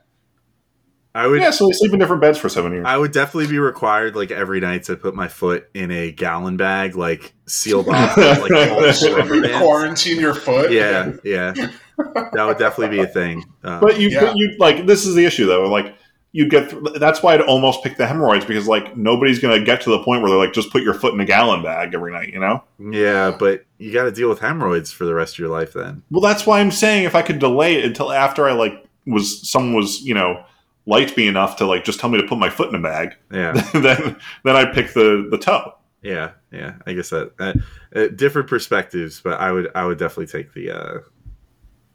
I 1.16 1.26
would. 1.26 1.42
Yeah, 1.42 1.50
so 1.50 1.66
we 1.66 1.74
sleep 1.74 1.92
in 1.92 2.00
different 2.00 2.22
beds 2.22 2.38
for 2.38 2.50
seven 2.50 2.72
years. 2.72 2.86
I 2.88 2.96
would 2.96 3.12
definitely 3.12 3.48
be 3.48 3.58
required, 3.58 4.16
like 4.16 4.30
every 4.30 4.60
night, 4.60 4.84
to 4.84 4.96
put 4.96 5.16
my 5.16 5.28
foot 5.28 5.68
in 5.74 5.90
a 5.90 6.12
gallon 6.12 6.56
bag, 6.56 6.96
like 6.96 7.34
sealed 7.48 7.90
off, 7.90 8.16
like 8.16 8.52
all 8.52 9.16
rubber 9.16 9.42
bands. 9.42 9.58
Quarantine 9.58 10.20
your 10.20 10.36
foot. 10.36 10.72
Yeah, 10.72 11.14
yeah, 11.24 11.54
that 11.98 12.44
would 12.46 12.60
definitely 12.60 12.96
be 12.98 13.04
a 13.04 13.08
thing. 13.08 13.44
Um, 13.64 13.80
but 13.82 14.00
you, 14.00 14.10
Yeah. 14.10 14.22
but 14.22 14.34
you 14.36 14.56
like 14.60 14.86
this 14.86 15.08
is 15.08 15.16
the 15.16 15.26
issue 15.26 15.48
though. 15.48 15.64
Like 15.64 15.96
you 16.32 16.48
get 16.48 16.70
th- 16.70 17.00
that's 17.00 17.24
why 17.24 17.34
I'd 17.34 17.42
almost 17.42 17.84
pick 17.84 17.98
the 17.98 18.06
hemorrhoids 18.06 18.46
because 18.46 18.68
like 18.68 18.96
nobody's 18.96 19.40
going 19.40 19.60
to 19.60 19.66
get 19.66 19.82
to 19.82 19.90
the 19.90 20.04
point 20.04 20.22
where 20.22 20.30
they're 20.30 20.40
like 20.40 20.54
just 20.54 20.72
put 20.72 20.84
your 20.84 20.94
foot 20.94 21.14
in 21.14 21.20
a 21.20 21.26
gallon 21.26 21.64
bag 21.64 21.94
every 21.94 22.12
night. 22.12 22.32
You 22.34 22.40
know. 22.40 22.64
yeah, 22.80 23.36
but 23.38 23.66
you 23.78 23.92
got 23.92 24.04
to 24.04 24.12
deal 24.12 24.30
with 24.30 24.40
hemorrhoids 24.40 24.92
for 24.92 25.06
the 25.06 25.14
rest 25.14 25.36
of 25.36 25.40
your 25.40 25.50
life. 25.50 25.74
Then 25.74 26.04
Well, 26.12 26.22
that's 26.22 26.46
why 26.46 26.60
I'm 26.60 26.72
saying 26.72 27.06
if 27.06 27.16
I 27.16 27.22
could 27.22 27.40
delay 27.40 27.76
it 27.76 27.86
until 27.86 28.12
after 28.12 28.48
I 28.48 28.54
like 28.54 28.86
was 29.06 29.50
someone 29.50 29.74
was 29.76 30.02
you 30.02 30.14
know 30.14 30.44
liked 30.86 31.16
me 31.18 31.28
enough 31.28 31.56
to 31.58 31.66
like 31.66 31.84
just 31.84 32.00
tell 32.00 32.10
me 32.10 32.22
to 32.22 32.28
put 32.28 32.38
my 32.38 32.50
foot 32.50 32.70
in 32.70 32.76
a 32.76 32.82
bag, 32.82 33.16
yeah, 33.32 33.54
then 33.74 34.16
then 34.44 34.56
I'd 34.56 34.74
pick 34.74 34.94
the 34.94 35.28
the 35.32 35.38
toe. 35.38 35.74
yeah, 36.04 36.32
yeah. 36.52 36.76
I 36.86 36.94
guess 36.94 37.10
that 37.10 37.32
uh, 37.40 37.54
uh, 37.96 38.08
different 38.10 38.48
perspectives, 38.48 39.20
but 39.20 39.40
I 39.40 39.52
would 39.52 39.70
I 39.74 39.86
would 39.86 39.98
definitely 39.98 40.28
take 40.28 40.54
the 40.54 40.72
uh, 40.72 41.00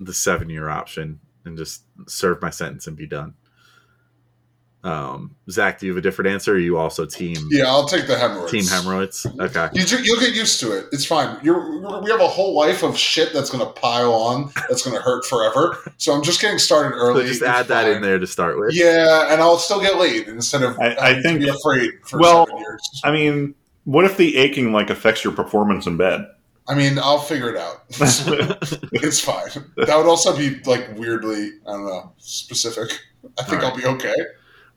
the 0.01 0.13
seven 0.15 0.51
year 0.51 0.69
option 0.69 1.21
and 1.45 1.57
just 1.57 1.85
serve 2.09 2.43
my 2.43 2.51
sentence 2.51 2.87
and 2.87 2.97
be 2.97 3.07
done. 3.07 3.35
Um, 4.85 5.35
Zach, 5.51 5.79
do 5.79 5.87
you 5.87 5.93
have 5.93 5.99
a 5.99 6.03
different 6.03 6.31
answer? 6.31 6.53
Or 6.53 6.57
are 6.57 6.59
you 6.59 6.77
also 6.77 7.07
team 7.07 7.37
Yeah, 7.51 7.65
I'll 7.69 7.87
take 7.89 8.07
the 8.07 8.19
hemorrhoids. 8.19 8.53
team 8.53 8.67
hemorrhoids? 8.67 9.27
Okay. 9.41 9.69
you, 9.73 9.83
you'll 10.03 10.21
get 10.21 10.35
used 10.35 10.61
to 10.61 10.77
it. 10.77 10.87
It's 10.93 11.07
fine. 11.07 11.39
You're, 11.43 11.81
you're- 11.81 12.01
we 12.03 12.11
have 12.11 12.21
a 12.21 12.29
whole 12.29 12.55
life 12.55 12.83
of 12.83 12.97
shit 12.97 13.33
that's 13.33 13.49
going 13.49 13.65
to 13.65 13.73
pile 13.81 14.13
on. 14.13 14.51
That's 14.69 14.83
going 14.83 14.95
to 14.95 15.03
hurt 15.03 15.25
forever. 15.25 15.79
So 15.97 16.13
I'm 16.15 16.23
just 16.23 16.41
getting 16.43 16.59
started 16.59 16.93
So 16.99 17.03
early. 17.03 17.23
just 17.27 17.41
It's 17.41 17.49
add 17.51 17.67
that 17.69 17.85
fine. 17.87 17.97
in 17.97 18.03
there 18.03 18.19
to 18.19 18.27
start 18.27 18.59
with. 18.61 18.75
Yeah, 18.75 19.33
and 19.33 19.41
I'll 19.41 19.57
still 19.57 19.81
get 19.81 19.97
laid 19.99 20.29
instead 20.29 20.63
of 20.63 20.79
I- 20.79 20.97
I 21.01 21.23
think- 21.23 21.41
to 21.41 21.47
be 21.47 21.49
afraid 21.49 21.91
for 22.07 22.19
well, 22.21 22.47
seven 22.47 22.61
years. 22.61 23.01
I 23.05 23.11
mean, 23.11 23.55
what 23.85 24.05
if 24.05 24.19
the 24.19 24.37
aching 24.37 24.73
like 24.73 24.91
affects 24.91 25.25
your 25.25 25.33
performance 25.33 25.87
in 25.87 25.97
bed? 25.97 26.27
I 26.69 26.75
mean, 26.75 26.99
I'll 26.99 27.19
figure 27.19 27.49
it 27.49 27.57
out. 27.57 27.85
it's 27.91 29.21
fine. 29.21 29.49
That 29.77 29.97
would 29.97 30.07
also 30.07 30.37
be 30.37 30.61
like 30.65 30.91
weirdly, 30.97 31.53
I 31.67 31.73
don't 31.73 31.87
know, 31.87 32.13
specific. 32.19 32.99
I 33.39 33.43
think 33.45 33.63
All 33.63 33.71
I'll 33.71 33.77
be 33.77 33.85
okay. 33.87 34.15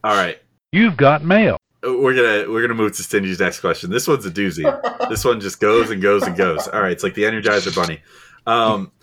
All 0.08 0.16
right. 0.16 0.42
You've 0.72 0.96
got 0.96 1.26
mail. 1.26 1.58
We're 1.84 2.16
gonna 2.16 2.50
we're 2.50 2.62
gonna 2.62 2.76
move 2.82 2.96
to 2.96 3.04
Stingy's 3.04 3.42
next 3.42 3.60
question. 3.60 3.90
This 3.90 4.08
one's 4.08 4.26
a 4.26 4.32
doozy. 4.32 4.64
this 5.10 5.26
one 5.26 5.42
just 5.42 5.60
goes 5.60 5.90
and 5.90 6.02
goes 6.02 6.24
and 6.24 6.34
goes. 6.34 6.66
All 6.70 6.82
right, 6.82 6.94
it's 6.94 7.04
like 7.04 7.14
the 7.14 7.24
Energizer 7.24 7.76
Bunny. 7.76 8.00
Um, 8.46 8.94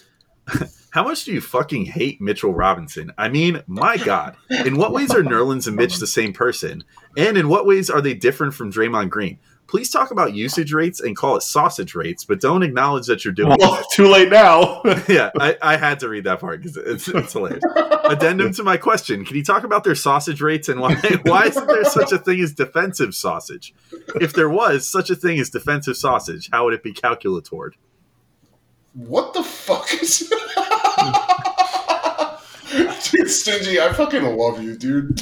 how 0.92 1.04
much 1.04 1.24
do 1.24 1.34
you 1.34 1.42
fucking 1.42 1.84
hate 1.84 2.22
Mitchell 2.22 2.54
Robinson? 2.54 3.12
I 3.18 3.28
mean, 3.28 3.62
my 3.66 3.98
God, 3.98 4.34
in 4.48 4.78
what 4.78 4.92
ways 4.92 5.14
are 5.14 5.22
Nerlens 5.22 5.66
and 5.66 5.76
Mitch 5.76 5.98
the 5.98 6.06
same 6.06 6.32
person? 6.32 6.84
And 7.18 7.36
in 7.36 7.50
what 7.50 7.66
ways 7.66 7.90
are 7.90 8.00
they 8.00 8.14
different 8.14 8.54
from 8.54 8.72
Draymond 8.72 9.10
Green? 9.10 9.38
Please 9.66 9.90
talk 9.90 10.10
about 10.10 10.34
usage 10.34 10.72
rates 10.72 11.00
and 11.00 11.16
call 11.16 11.36
it 11.36 11.42
sausage 11.42 11.94
rates, 11.94 12.24
but 12.24 12.40
don't 12.40 12.62
acknowledge 12.62 13.06
that 13.06 13.24
you're 13.24 13.32
doing 13.32 13.52
it. 13.52 13.60
Well, 13.60 13.82
too 13.92 14.08
late 14.08 14.28
now. 14.28 14.82
yeah, 15.08 15.30
I, 15.40 15.56
I 15.62 15.76
had 15.76 16.00
to 16.00 16.08
read 16.08 16.24
that 16.24 16.40
part 16.40 16.62
because 16.62 16.76
it's, 16.76 17.08
it's 17.08 17.32
hilarious. 17.32 17.64
Addendum 18.04 18.52
to 18.52 18.62
my 18.62 18.76
question: 18.76 19.24
Can 19.24 19.36
you 19.36 19.44
talk 19.44 19.64
about 19.64 19.82
their 19.82 19.94
sausage 19.94 20.40
rates 20.40 20.68
and 20.68 20.80
why 20.80 20.94
why 21.22 21.46
isn't 21.46 21.66
there 21.66 21.84
such 21.84 22.12
a 22.12 22.18
thing 22.18 22.40
as 22.40 22.52
defensive 22.52 23.14
sausage? 23.14 23.74
If 24.20 24.34
there 24.34 24.50
was 24.50 24.86
such 24.88 25.10
a 25.10 25.16
thing 25.16 25.38
as 25.38 25.50
defensive 25.50 25.96
sausage, 25.96 26.50
how 26.52 26.66
would 26.66 26.74
it 26.74 26.82
be 26.82 26.92
calculatored? 26.92 27.72
What 28.92 29.34
the 29.34 29.42
fuck 29.42 29.92
is 29.94 30.32
Dude, 32.74 33.30
Stingy, 33.30 33.80
I 33.80 33.92
fucking 33.92 34.22
love 34.36 34.62
you, 34.62 34.76
dude. 34.76 35.20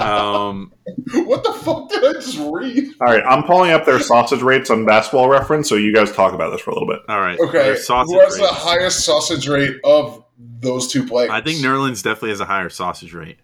Um, 0.00 0.72
what 1.26 1.42
the 1.44 1.52
fuck 1.52 1.88
did 1.90 2.04
I 2.04 2.12
just 2.14 2.38
read? 2.38 2.92
All 3.00 3.06
right, 3.06 3.22
I'm 3.24 3.44
pulling 3.44 3.70
up 3.72 3.84
their 3.84 4.00
sausage 4.00 4.42
rates 4.42 4.70
on 4.70 4.84
Basketball 4.84 5.28
Reference, 5.28 5.68
so 5.68 5.74
you 5.76 5.94
guys 5.94 6.12
talk 6.12 6.32
about 6.32 6.50
this 6.50 6.60
for 6.60 6.70
a 6.70 6.74
little 6.74 6.88
bit. 6.88 7.00
all 7.08 7.20
right, 7.20 7.38
Okay, 7.38 7.76
sausage 7.76 8.12
who 8.14 8.20
has 8.20 8.36
the 8.36 8.46
highest 8.48 9.04
sausage 9.04 9.48
rate 9.48 9.76
of 9.84 10.24
those 10.38 10.88
two 10.88 11.06
players? 11.06 11.30
I 11.30 11.40
think 11.40 11.58
Nerlens 11.60 12.02
definitely 12.02 12.30
has 12.30 12.40
a 12.40 12.44
higher 12.46 12.70
sausage 12.70 13.12
rate 13.14 13.38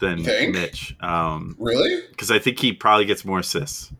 than 0.00 0.24
Think? 0.24 0.54
Mitch, 0.54 0.96
um, 1.00 1.56
Really? 1.58 2.02
because 2.10 2.30
I 2.30 2.38
think 2.38 2.58
he 2.58 2.72
probably 2.72 3.04
gets 3.04 3.24
more 3.24 3.40
assists. 3.40 3.90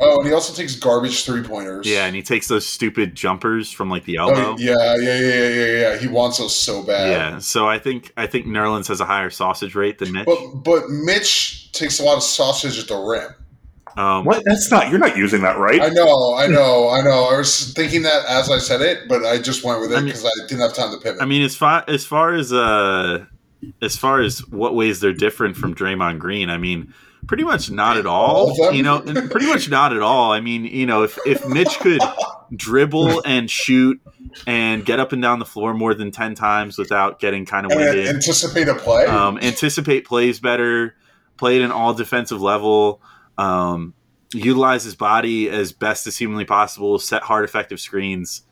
Oh, 0.00 0.18
and 0.18 0.26
he 0.26 0.32
also 0.34 0.52
takes 0.52 0.74
garbage 0.74 1.24
three 1.24 1.42
pointers. 1.42 1.86
Yeah, 1.86 2.06
and 2.06 2.16
he 2.16 2.22
takes 2.22 2.48
those 2.48 2.66
stupid 2.66 3.14
jumpers 3.14 3.70
from 3.70 3.90
like 3.90 4.04
the 4.04 4.16
elbow. 4.16 4.54
Oh, 4.54 4.56
yeah, 4.58 4.96
yeah, 4.96 5.18
yeah, 5.18 5.18
yeah, 5.18 5.48
yeah, 5.48 5.66
yeah. 5.92 5.96
He 5.98 6.08
wants 6.08 6.38
those 6.38 6.56
so 6.56 6.82
bad. 6.82 7.10
Yeah, 7.10 7.38
so 7.38 7.68
I 7.68 7.78
think 7.78 8.12
I 8.16 8.26
think 8.26 8.46
Nerlens 8.46 8.88
has 8.88 9.00
a 9.00 9.04
higher 9.04 9.30
sausage 9.30 9.74
rate 9.76 9.98
than 9.98 10.10
Mitch. 10.12 10.26
But 10.26 10.38
but 10.64 10.90
Mitch 10.90 11.70
takes 11.72 12.00
a 12.00 12.04
lot 12.04 12.16
of 12.16 12.24
sausage 12.24 12.78
at 12.78 12.88
the 12.88 12.96
rim. 12.96 13.34
Um, 13.96 14.24
What? 14.24 14.42
That's 14.44 14.68
not. 14.72 14.90
You're 14.90 14.98
not 14.98 15.16
using 15.16 15.42
that 15.42 15.56
right. 15.58 15.80
I 15.80 15.88
know, 15.90 16.34
I 16.34 16.48
know, 16.48 16.88
I 16.88 17.00
know. 17.00 17.28
I 17.32 17.38
was 17.38 17.72
thinking 17.74 18.02
that 18.02 18.24
as 18.26 18.50
I 18.50 18.58
said 18.58 18.80
it, 18.80 19.08
but 19.08 19.24
I 19.24 19.38
just 19.38 19.62
went 19.62 19.80
with 19.80 19.92
I 19.92 19.98
it 19.98 19.98
mean- 19.98 20.06
because 20.06 20.24
I, 20.24 20.30
didn't 20.48 20.62
have 20.62 20.74
time 20.74 20.90
to 20.90 20.98
pivot. 20.98 21.22
I 21.22 21.26
mean, 21.26 21.42
as 21.42 21.54
far 21.54 21.84
as 21.86 22.04
far 22.04 22.34
as 22.34 22.52
uh, 22.52 23.24
as 23.80 23.96
far 23.96 24.20
as 24.20 24.40
what 24.48 24.74
ways 24.74 24.98
they're 24.98 25.12
different 25.12 25.56
from 25.56 25.72
Draymond 25.76 26.18
Green, 26.18 26.50
I 26.50 26.58
mean, 26.58 26.92
Pretty 27.26 27.44
much 27.44 27.70
not 27.70 27.96
at 27.96 28.06
All 28.06 28.52
all. 28.60 28.72
You 28.72 28.82
know, 28.82 29.00
pretty 29.00 29.46
much 29.46 29.68
not 29.70 29.94
at 29.94 30.02
all. 30.02 30.32
I 30.32 30.40
mean, 30.40 30.64
you 30.64 30.86
know, 30.86 31.02
if 31.04 31.18
if 31.26 31.46
Mitch 31.46 31.78
could 31.78 32.00
dribble 32.54 33.22
and 33.24 33.50
shoot 33.50 34.00
and 34.46 34.84
get 34.84 35.00
up 35.00 35.12
and 35.12 35.22
down 35.22 35.38
the 35.38 35.44
floor 35.44 35.74
more 35.74 35.94
than 35.94 36.10
ten 36.10 36.34
times 36.34 36.76
without 36.78 37.18
getting 37.20 37.46
kind 37.46 37.66
of 37.66 37.72
And 37.72 37.80
winded, 37.80 38.06
anticipate 38.08 38.68
a 38.68 38.74
play. 38.74 39.06
um, 39.06 39.38
anticipate 39.38 40.06
plays 40.06 40.40
better, 40.40 40.94
play 41.36 41.56
at 41.56 41.62
an 41.62 41.70
all 41.70 41.94
defensive 41.94 42.40
level, 42.40 43.00
um, 43.38 43.94
utilize 44.32 44.84
his 44.84 44.94
body 44.94 45.48
as 45.48 45.72
best 45.72 46.06
as 46.06 46.16
humanly 46.16 46.44
possible, 46.44 46.98
set 46.98 47.22
hard, 47.22 47.44
effective 47.44 47.80
screens, 47.80 48.42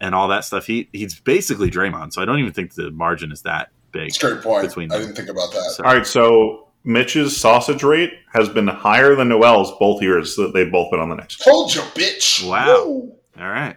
and 0.00 0.14
all 0.14 0.28
that 0.28 0.44
stuff. 0.44 0.66
He 0.66 0.88
he's 0.92 1.18
basically 1.18 1.70
Draymond, 1.70 2.12
so 2.12 2.20
I 2.22 2.24
don't 2.24 2.38
even 2.38 2.52
think 2.52 2.74
the 2.74 2.90
margin 2.90 3.32
is 3.32 3.42
that 3.42 3.70
big. 3.92 4.12
Straight 4.12 4.42
point. 4.42 4.66
between 4.68 4.92
I 4.92 4.98
didn't 4.98 5.14
think 5.14 5.28
about 5.30 5.50
that. 5.52 5.62
So- 5.76 5.84
All 5.84 5.94
right, 5.94 6.06
so 6.06 6.67
Mitch's 6.84 7.36
sausage 7.36 7.82
rate 7.82 8.12
has 8.32 8.48
been 8.48 8.66
higher 8.68 9.14
than 9.14 9.28
Noel's 9.28 9.72
both 9.78 10.00
years 10.02 10.36
that 10.36 10.52
they've 10.54 10.70
both 10.70 10.90
been 10.90 11.00
on 11.00 11.08
the 11.08 11.16
Knicks. 11.16 11.36
Hold 11.42 11.74
your 11.74 11.84
bitch. 11.84 12.48
Wow. 12.48 12.86
Woo. 12.86 13.16
All 13.38 13.48
right. 13.48 13.76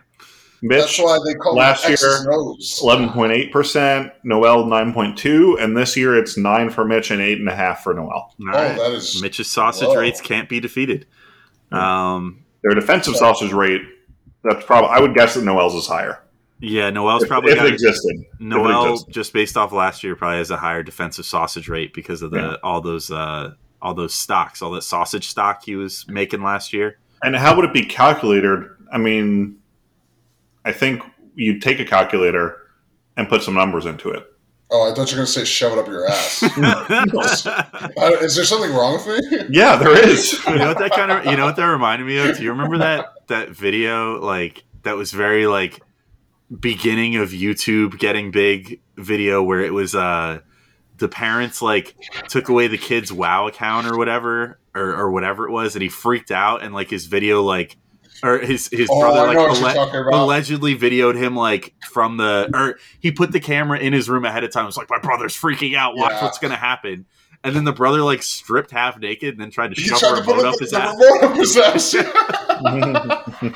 That's 0.63 0.99
why 0.99 1.17
they 1.25 1.33
call 1.33 1.55
last 1.55 1.89
last 1.89 2.03
year, 2.03 2.17
X's 2.21 2.79
eleven 2.83 3.09
point 3.09 3.31
eight 3.31 3.51
percent, 3.51 4.11
Noel 4.23 4.67
nine 4.67 4.93
point 4.93 5.17
two, 5.17 5.57
and 5.59 5.75
this 5.75 5.97
year 5.97 6.15
it's 6.15 6.37
nine 6.37 6.69
for 6.69 6.85
Mitch 6.85 7.09
and 7.09 7.19
eight 7.19 7.39
and 7.39 7.49
a 7.49 7.55
half 7.55 7.81
for 7.83 7.95
Noel. 7.95 8.11
All 8.11 8.35
Oh, 8.41 8.45
right. 8.51 8.77
that 8.77 8.91
is 8.91 9.19
Mitch's 9.23 9.47
sausage 9.47 9.87
Whoa. 9.87 9.95
rates 9.95 10.21
can't 10.21 10.47
be 10.47 10.59
defeated. 10.59 11.07
Um, 11.71 12.43
Their 12.63 12.75
defensive 12.75 13.15
sausage 13.15 13.51
rate, 13.53 13.81
that's 14.43 14.63
probably 14.63 14.91
I 14.91 14.99
would 14.99 15.15
guess 15.15 15.33
that 15.33 15.43
Noel's 15.43 15.73
is 15.73 15.87
higher. 15.87 16.20
Yeah, 16.61 16.89
Noel's 16.89 17.23
If, 17.23 17.29
probably 17.29 17.51
if 17.51 17.57
got 17.57 17.67
it 17.67 17.73
existed. 17.73 18.23
Noel 18.39 18.93
existed. 18.93 19.13
just 19.13 19.33
based 19.33 19.57
off 19.57 19.71
last 19.71 20.03
year 20.03 20.15
probably 20.15 20.37
has 20.37 20.51
a 20.51 20.57
higher 20.57 20.83
defensive 20.83 21.25
sausage 21.25 21.67
rate 21.67 21.93
because 21.93 22.21
of 22.21 22.31
the 22.31 22.39
Yeah. 22.39 22.55
all 22.63 22.79
those 22.81 23.11
uh, 23.11 23.53
all 23.81 23.93
those 23.95 24.13
stocks, 24.13 24.61
all 24.61 24.71
that 24.71 24.83
sausage 24.83 25.27
stock 25.27 25.63
he 25.65 25.75
was 25.75 26.05
making 26.07 26.43
last 26.43 26.71
year. 26.71 26.97
And 27.23 27.35
how 27.35 27.55
would 27.55 27.65
it 27.65 27.73
be 27.73 27.83
calculated? 27.83 28.63
I 28.91 28.97
mean, 28.99 29.57
I 30.65 30.71
think 30.71 31.01
you'd 31.35 31.61
take 31.61 31.79
a 31.79 31.85
calculator 31.85 32.57
and 33.17 33.27
put 33.27 33.41
some 33.43 33.53
numbers 33.55 33.85
into 33.85 34.09
it. 34.11 34.27
Oh, 34.73 34.89
I 34.89 34.93
thought 34.93 35.11
you 35.11 35.17
were 35.17 35.23
going 35.23 35.25
to 35.25 35.31
say 35.31 35.43
shove 35.43 35.73
it 35.73 35.79
up 35.79 35.87
your 35.87 36.07
ass. 36.07 36.43
Uh, 37.97 38.11
is 38.21 38.35
there 38.35 38.45
something 38.45 38.71
wrong 38.73 38.93
with 38.93 39.07
me? 39.07 39.39
Yeah, 39.49 39.75
there 39.75 39.91
is. 40.07 40.33
you 40.47 40.55
know 40.55 40.67
what 40.69 40.79
that 40.79 40.91
kind 40.91 41.11
of 41.11 41.25
you 41.25 41.35
know 41.35 41.45
what 41.45 41.55
that 41.55 41.65
reminded 41.65 42.05
me 42.07 42.17
of? 42.17 42.37
Do 42.37 42.43
you 42.43 42.51
remember 42.51 42.77
that 42.79 43.13
that 43.27 43.49
video 43.49 44.19
like 44.21 44.63
that 44.83 44.95
was 44.95 45.11
very 45.11 45.45
like 45.47 45.81
beginning 46.59 47.15
of 47.15 47.29
YouTube 47.29 47.97
getting 47.97 48.31
big 48.31 48.81
video 48.97 49.41
where 49.41 49.61
it 49.61 49.73
was 49.73 49.95
uh 49.95 50.39
the 50.97 51.07
parents 51.07 51.61
like 51.61 51.95
took 52.27 52.49
away 52.49 52.67
the 52.67 52.77
kid's 52.77 53.11
WoW 53.11 53.47
account 53.47 53.87
or 53.87 53.97
whatever 53.97 54.59
or, 54.75 54.95
or 54.95 55.11
whatever 55.11 55.47
it 55.47 55.51
was 55.51 55.75
and 55.75 55.81
he 55.81 55.89
freaked 55.89 56.29
out 56.31 56.61
and 56.61 56.73
like 56.73 56.89
his 56.89 57.05
video 57.07 57.41
like 57.41 57.77
or 58.23 58.37
his 58.37 58.67
his 58.71 58.87
Oh, 58.91 58.99
brother 58.99 59.33
like 59.33 59.75
alle- 59.77 60.23
allegedly 60.25 60.77
videoed 60.77 61.15
him 61.17 61.35
like 61.35 61.73
from 61.89 62.17
the 62.17 62.49
or 62.53 62.77
he 62.99 63.11
put 63.11 63.31
the 63.31 63.39
camera 63.39 63.79
in 63.79 63.93
his 63.93 64.09
room 64.09 64.25
ahead 64.25 64.43
of 64.43 64.51
time. 64.51 64.63
It 64.65 64.67
was 64.67 64.77
like 64.77 64.89
my 64.91 64.99
brother's 64.99 65.35
freaking 65.35 65.75
out. 65.75 65.95
Watch 65.95 66.11
Yeah. 66.11 66.23
what's 66.25 66.37
gonna 66.37 66.55
happen. 66.55 67.05
And 67.43 67.55
then 67.55 67.63
the 67.63 67.73
brother 67.73 68.01
like 68.03 68.21
stripped 68.21 68.69
half 68.69 68.99
naked 68.99 69.33
and 69.33 69.41
then 69.41 69.49
tried 69.49 69.73
to 69.73 69.81
He 69.81 69.87
shove 69.87 69.99
tried 69.99 70.13
a 70.13 70.15
to 70.17 70.21
put 70.23 70.37
remote 70.37 70.41
the, 70.43 70.47
up 70.49 70.59
his 70.59 70.69
the 70.69 70.77
ass. 70.79 70.95
remote 70.95 71.23
up 71.23 71.35
his 71.37 71.57
ass. 71.57 71.95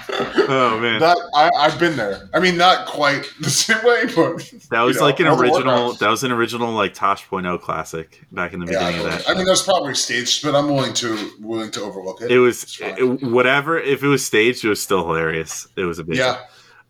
Oh 0.47 0.79
man, 0.79 0.99
that 0.99 1.17
I, 1.35 1.49
I've 1.59 1.79
been 1.79 1.95
there. 1.95 2.27
I 2.33 2.39
mean, 2.39 2.57
not 2.57 2.87
quite 2.87 3.29
the 3.39 3.49
same 3.49 3.77
way, 3.83 4.05
but 4.15 4.37
that 4.71 4.81
was 4.81 4.95
you 4.95 5.01
know, 5.01 5.05
like 5.05 5.19
an 5.19 5.27
original. 5.27 5.91
workouts. 5.93 5.99
That 5.99 6.09
was 6.09 6.23
an 6.23 6.31
original 6.31 6.71
like 6.71 6.93
Tosh.0 6.93 7.61
classic 7.61 8.21
back 8.31 8.53
in 8.53 8.59
the 8.59 8.71
Yeah, 8.71 8.79
beginning 8.89 9.05
of 9.05 9.11
that. 9.11 9.29
I 9.29 9.33
mean, 9.35 9.45
that's 9.45 9.61
probably 9.63 9.93
staged, 9.95 10.43
but 10.43 10.55
I'm 10.55 10.67
willing 10.67 10.93
to 10.95 11.31
willing 11.39 11.71
to 11.71 11.81
overlook 11.81 12.21
it. 12.21 12.31
it 12.31 12.39
was 12.39 12.79
it- 12.81 13.21
whatever. 13.23 13.79
If 13.79 14.03
it 14.03 14.07
was 14.07 14.25
staged, 14.25 14.63
it 14.65 14.69
was 14.69 14.81
still 14.81 15.05
hilarious. 15.05 15.67
It 15.75 15.83
was 15.83 15.99
a 15.99 16.03
bit. 16.03 16.17
yeah, 16.17 16.41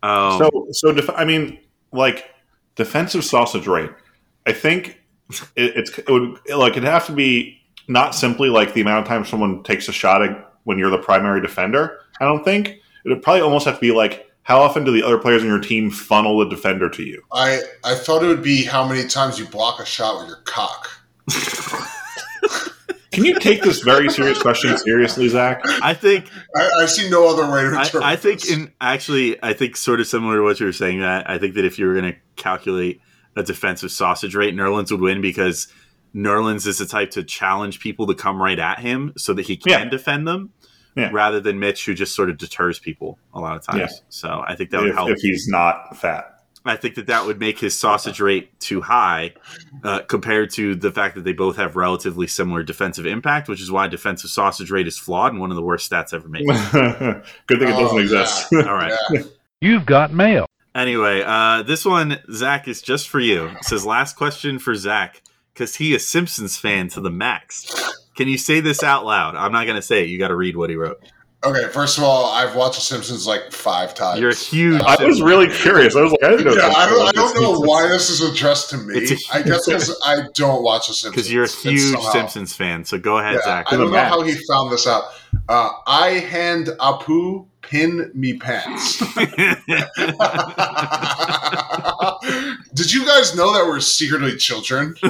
Um, 0.02 0.38
So, 0.38 0.66
so 0.72 0.92
def- 0.92 1.10
I 1.10 1.24
mean, 1.24 1.58
like 1.92 2.24
defensive 2.74 3.24
sausage 3.24 3.66
rate. 3.66 3.90
I 4.46 4.52
think 4.52 5.00
it, 5.56 5.76
it's 5.76 5.98
it 5.98 6.08
would 6.08 6.38
like 6.54 6.72
it'd 6.72 6.84
have 6.84 7.06
to 7.06 7.12
be 7.12 7.60
not 7.88 8.14
simply 8.14 8.48
like 8.48 8.74
the 8.74 8.80
amount 8.80 9.02
of 9.02 9.08
time 9.08 9.24
someone 9.24 9.62
takes 9.62 9.88
a 9.88 9.92
shot 9.92 10.22
at 10.22 10.52
when 10.64 10.78
you're 10.78 10.90
the 10.90 10.98
primary 10.98 11.40
defender. 11.40 11.98
I 12.20 12.24
don't 12.24 12.44
think 12.44 12.68
it 12.68 13.08
would 13.08 13.22
probably 13.22 13.42
almost 13.42 13.66
have 13.66 13.76
to 13.76 13.80
be 13.80 13.92
like 13.92 14.30
how 14.42 14.60
often 14.60 14.84
do 14.84 14.92
the 14.92 15.02
other 15.02 15.18
players 15.18 15.42
on 15.42 15.48
your 15.48 15.60
team 15.60 15.90
funnel 15.90 16.38
the 16.38 16.48
defender 16.48 16.88
to 16.90 17.02
you? 17.02 17.22
I 17.32 17.60
I 17.84 17.94
thought 17.94 18.22
it 18.22 18.28
would 18.28 18.42
be 18.42 18.64
how 18.64 18.86
many 18.86 19.08
times 19.08 19.38
you 19.38 19.46
block 19.46 19.80
a 19.80 19.84
shot 19.84 20.20
with 20.20 20.28
your 20.28 20.42
cock. 20.44 20.88
Can 23.10 23.24
you 23.24 23.38
take 23.40 23.62
this 23.62 23.80
very 23.80 24.10
serious 24.10 24.38
question 24.38 24.76
seriously, 24.76 25.28
Zach? 25.28 25.62
I 25.82 25.94
think 25.94 26.30
I, 26.54 26.82
I 26.82 26.86
see 26.86 27.08
no 27.08 27.28
other 27.28 27.50
way 27.50 27.62
to 27.62 27.76
I, 27.76 27.84
interpret. 27.84 28.02
I 28.04 28.14
think 28.14 28.42
this. 28.42 28.50
in 28.50 28.72
actually 28.80 29.42
I 29.42 29.54
think 29.54 29.76
sort 29.76 30.00
of 30.00 30.06
similar 30.06 30.36
to 30.36 30.42
what 30.42 30.60
you 30.60 30.66
were 30.66 30.72
saying 30.72 31.00
that 31.00 31.28
I 31.28 31.38
think 31.38 31.54
that 31.54 31.64
if 31.64 31.78
you 31.78 31.86
were 31.86 31.94
going 31.94 32.12
to 32.12 32.18
calculate 32.36 33.00
a 33.36 33.42
defensive 33.42 33.92
sausage 33.92 34.34
rate, 34.34 34.54
Nerlens 34.54 34.90
would 34.90 35.00
win 35.00 35.20
because 35.20 35.68
Nerlens 36.14 36.66
is 36.66 36.78
the 36.78 36.86
type 36.86 37.10
to 37.12 37.22
challenge 37.22 37.78
people 37.80 38.06
to 38.06 38.14
come 38.14 38.40
right 38.42 38.58
at 38.58 38.80
him 38.80 39.12
so 39.16 39.32
that 39.34 39.46
he 39.46 39.56
can 39.56 39.70
Yeah. 39.72 39.84
defend 39.90 40.26
them, 40.26 40.50
Yeah. 40.96 41.10
rather 41.12 41.38
than 41.40 41.58
Mitch 41.60 41.84
who 41.84 41.94
just 41.94 42.14
sort 42.14 42.30
of 42.30 42.38
deters 42.38 42.78
people 42.78 43.18
a 43.34 43.40
lot 43.40 43.54
of 43.56 43.62
times. 43.62 43.78
Yeah. 43.92 43.98
So 44.08 44.42
I 44.46 44.54
think 44.56 44.70
that 44.70 44.80
would 44.80 44.90
If, 44.90 44.94
help. 44.96 45.10
if 45.10 45.18
he's 45.20 45.46
not 45.48 45.96
fat. 45.96 46.32
I 46.64 46.74
think 46.74 46.96
that 46.96 47.06
that 47.06 47.26
would 47.26 47.38
make 47.38 47.60
his 47.60 47.78
sausage 47.78 48.18
rate 48.18 48.58
too 48.58 48.80
high 48.80 49.34
uh, 49.84 50.00
compared 50.00 50.50
to 50.54 50.74
the 50.74 50.90
fact 50.90 51.14
that 51.14 51.22
they 51.22 51.32
both 51.32 51.56
have 51.58 51.76
relatively 51.76 52.26
similar 52.26 52.64
defensive 52.64 53.06
impact, 53.06 53.48
which 53.48 53.60
is 53.60 53.70
why 53.70 53.86
defensive 53.86 54.30
sausage 54.30 54.70
rate 54.72 54.88
is 54.88 54.98
flawed 54.98 55.30
and 55.32 55.40
one 55.40 55.50
of 55.50 55.56
the 55.56 55.62
worst 55.62 55.88
stats 55.88 56.12
ever 56.12 56.26
made. 56.28 56.44
Good 57.46 57.60
thing 57.60 57.68
it 57.68 57.74
Oh, 57.74 57.82
doesn't 57.82 57.96
yeah. 57.98 58.02
exist. 58.02 58.52
All 58.54 58.74
right. 58.74 58.92
Yeah. 59.12 59.22
You've 59.60 59.86
got 59.86 60.12
mail. 60.12 60.45
Anyway, 60.76 61.22
uh, 61.24 61.62
this 61.62 61.84
one, 61.84 62.18
Zach, 62.30 62.68
is 62.68 62.82
just 62.82 63.08
for 63.08 63.18
you. 63.20 63.46
It 63.46 63.64
says, 63.64 63.86
last 63.86 64.14
question 64.16 64.58
for 64.58 64.74
Zach, 64.74 65.22
because 65.54 65.74
he 65.76 65.94
is 65.94 66.06
Simpsons 66.06 66.56
fan 66.58 66.88
to 66.90 67.00
the 67.00 67.10
max. 67.10 67.74
Can 68.14 68.28
you 68.28 68.36
say 68.36 68.60
this 68.60 68.82
out 68.82 69.04
loud? 69.06 69.34
I'm 69.36 69.52
not 69.52 69.64
going 69.64 69.76
to 69.76 69.82
say 69.82 70.02
it. 70.04 70.08
You 70.10 70.18
got 70.18 70.28
to 70.28 70.36
read 70.36 70.56
what 70.56 70.68
he 70.68 70.76
wrote. 70.76 71.02
Okay, 71.44 71.68
first 71.68 71.96
of 71.96 72.02
all, 72.04 72.26
I've 72.26 72.56
watched 72.56 72.76
The 72.76 72.80
Simpsons 72.80 73.26
like 73.26 73.52
five 73.52 73.94
times. 73.94 74.20
You're 74.20 74.30
a 74.30 74.34
huge. 74.34 74.82
I 74.82 75.02
was 75.04 75.22
really 75.22 75.46
curious. 75.48 75.94
I 75.94 76.00
was 76.02 76.10
like, 76.12 76.24
I 76.24 76.30
didn't 76.30 76.46
know. 76.46 76.54
Yeah, 76.54 76.72
I 76.76 76.88
don't, 76.88 77.08
I 77.08 77.12
don't 77.12 77.40
know 77.40 77.60
why 77.60 77.86
this 77.88 78.10
is 78.10 78.20
addressed 78.20 78.70
to 78.70 78.78
me. 78.78 78.94
It's 78.98 79.12
a- 79.30 79.34
I 79.36 79.42
guess 79.42 79.66
because 79.66 79.96
I 80.04 80.26
don't 80.34 80.62
watch 80.62 80.88
The 80.88 80.94
Simpsons. 80.94 81.12
Because 81.14 81.32
you're 81.32 81.44
a 81.44 81.48
huge 81.48 81.92
somehow- 81.92 82.10
Simpsons 82.10 82.54
fan. 82.54 82.84
So 82.84 82.98
go 82.98 83.18
ahead, 83.18 83.34
Yeah, 83.34 83.44
Zach. 83.44 83.66
I 83.70 83.76
don't 83.76 83.92
know 83.92 83.98
how 83.98 84.22
he 84.22 84.34
found 84.50 84.72
this 84.72 84.86
out. 84.86 85.04
Uh, 85.48 85.70
I 85.86 86.08
hand 86.10 86.68
Apu 86.80 87.46
pin 87.66 88.10
me 88.14 88.38
pants. 88.38 88.98
Did 92.74 92.92
you 92.92 93.04
guys 93.06 93.34
know 93.34 93.52
that 93.52 93.64
we're 93.66 93.80
secretly 93.80 94.36
children? 94.36 94.94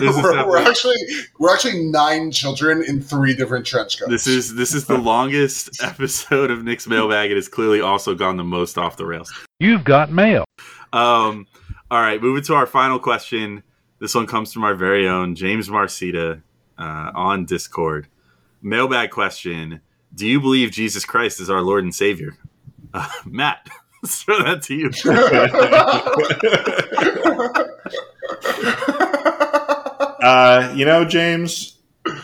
we're, 0.00 0.46
we're 0.48 0.58
actually 0.58 0.96
we're 1.38 1.52
actually 1.52 1.84
nine 1.84 2.30
children 2.30 2.82
in 2.82 3.00
three 3.00 3.34
different 3.34 3.66
trench 3.66 3.98
coats. 3.98 4.10
this 4.10 4.26
is 4.26 4.54
this 4.54 4.74
is 4.74 4.86
the 4.86 4.98
longest 5.10 5.82
episode 5.82 6.50
of 6.50 6.64
Knicks 6.64 6.86
mailbag. 6.86 7.30
It 7.30 7.36
has 7.36 7.48
clearly 7.48 7.80
also 7.80 8.14
gone 8.14 8.36
the 8.36 8.44
most 8.44 8.78
off 8.78 8.96
the 8.96 9.06
rails. 9.06 9.32
You've 9.58 9.84
got 9.84 10.10
mail. 10.10 10.44
Um, 10.92 11.46
all 11.90 12.00
right, 12.00 12.20
moving 12.20 12.42
to 12.44 12.54
our 12.54 12.66
final 12.66 12.98
question. 12.98 13.62
This 14.00 14.14
one 14.14 14.26
comes 14.26 14.52
from 14.52 14.64
our 14.64 14.74
very 14.74 15.06
own 15.06 15.34
James 15.34 15.68
Marcita 15.68 16.42
uh, 16.78 17.10
on 17.14 17.44
Discord. 17.44 18.08
Mailbag 18.62 19.10
question: 19.10 19.80
Do 20.14 20.26
you 20.26 20.40
believe 20.40 20.70
Jesus 20.70 21.04
Christ 21.04 21.40
is 21.40 21.50
our 21.50 21.62
Lord 21.62 21.84
and 21.84 21.94
Savior? 21.94 22.36
Uh, 22.92 23.08
Matt, 23.24 23.66
let's 24.02 24.22
throw 24.22 24.42
that 24.42 24.62
to 24.64 24.74
you. 24.74 24.90
Uh, 30.22 30.70
you 30.76 30.84
know, 30.84 31.02
James, 31.02 31.78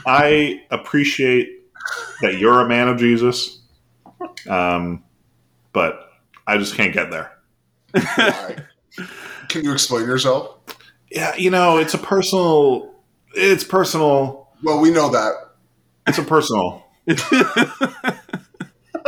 I 0.06 0.60
appreciate 0.70 1.48
that 2.20 2.36
you're 2.36 2.60
a 2.60 2.68
man 2.68 2.88
of 2.88 2.98
Jesus, 2.98 3.60
um, 4.50 5.02
but 5.72 6.10
I 6.46 6.58
just 6.58 6.74
can't 6.74 6.92
get 6.92 7.10
there. 7.10 7.32
Why? 7.92 8.56
Can 9.48 9.64
you 9.64 9.72
explain 9.72 10.06
yourself? 10.06 10.58
Yeah, 11.10 11.34
you 11.36 11.50
know, 11.50 11.78
it's 11.78 11.94
a 11.94 11.98
personal. 11.98 12.94
It's 13.34 13.64
personal. 13.64 14.48
Well, 14.62 14.80
we 14.80 14.90
know 14.90 15.10
that. 15.10 15.32
It's 16.06 16.18
a 16.18 16.22
personal. 16.22 16.85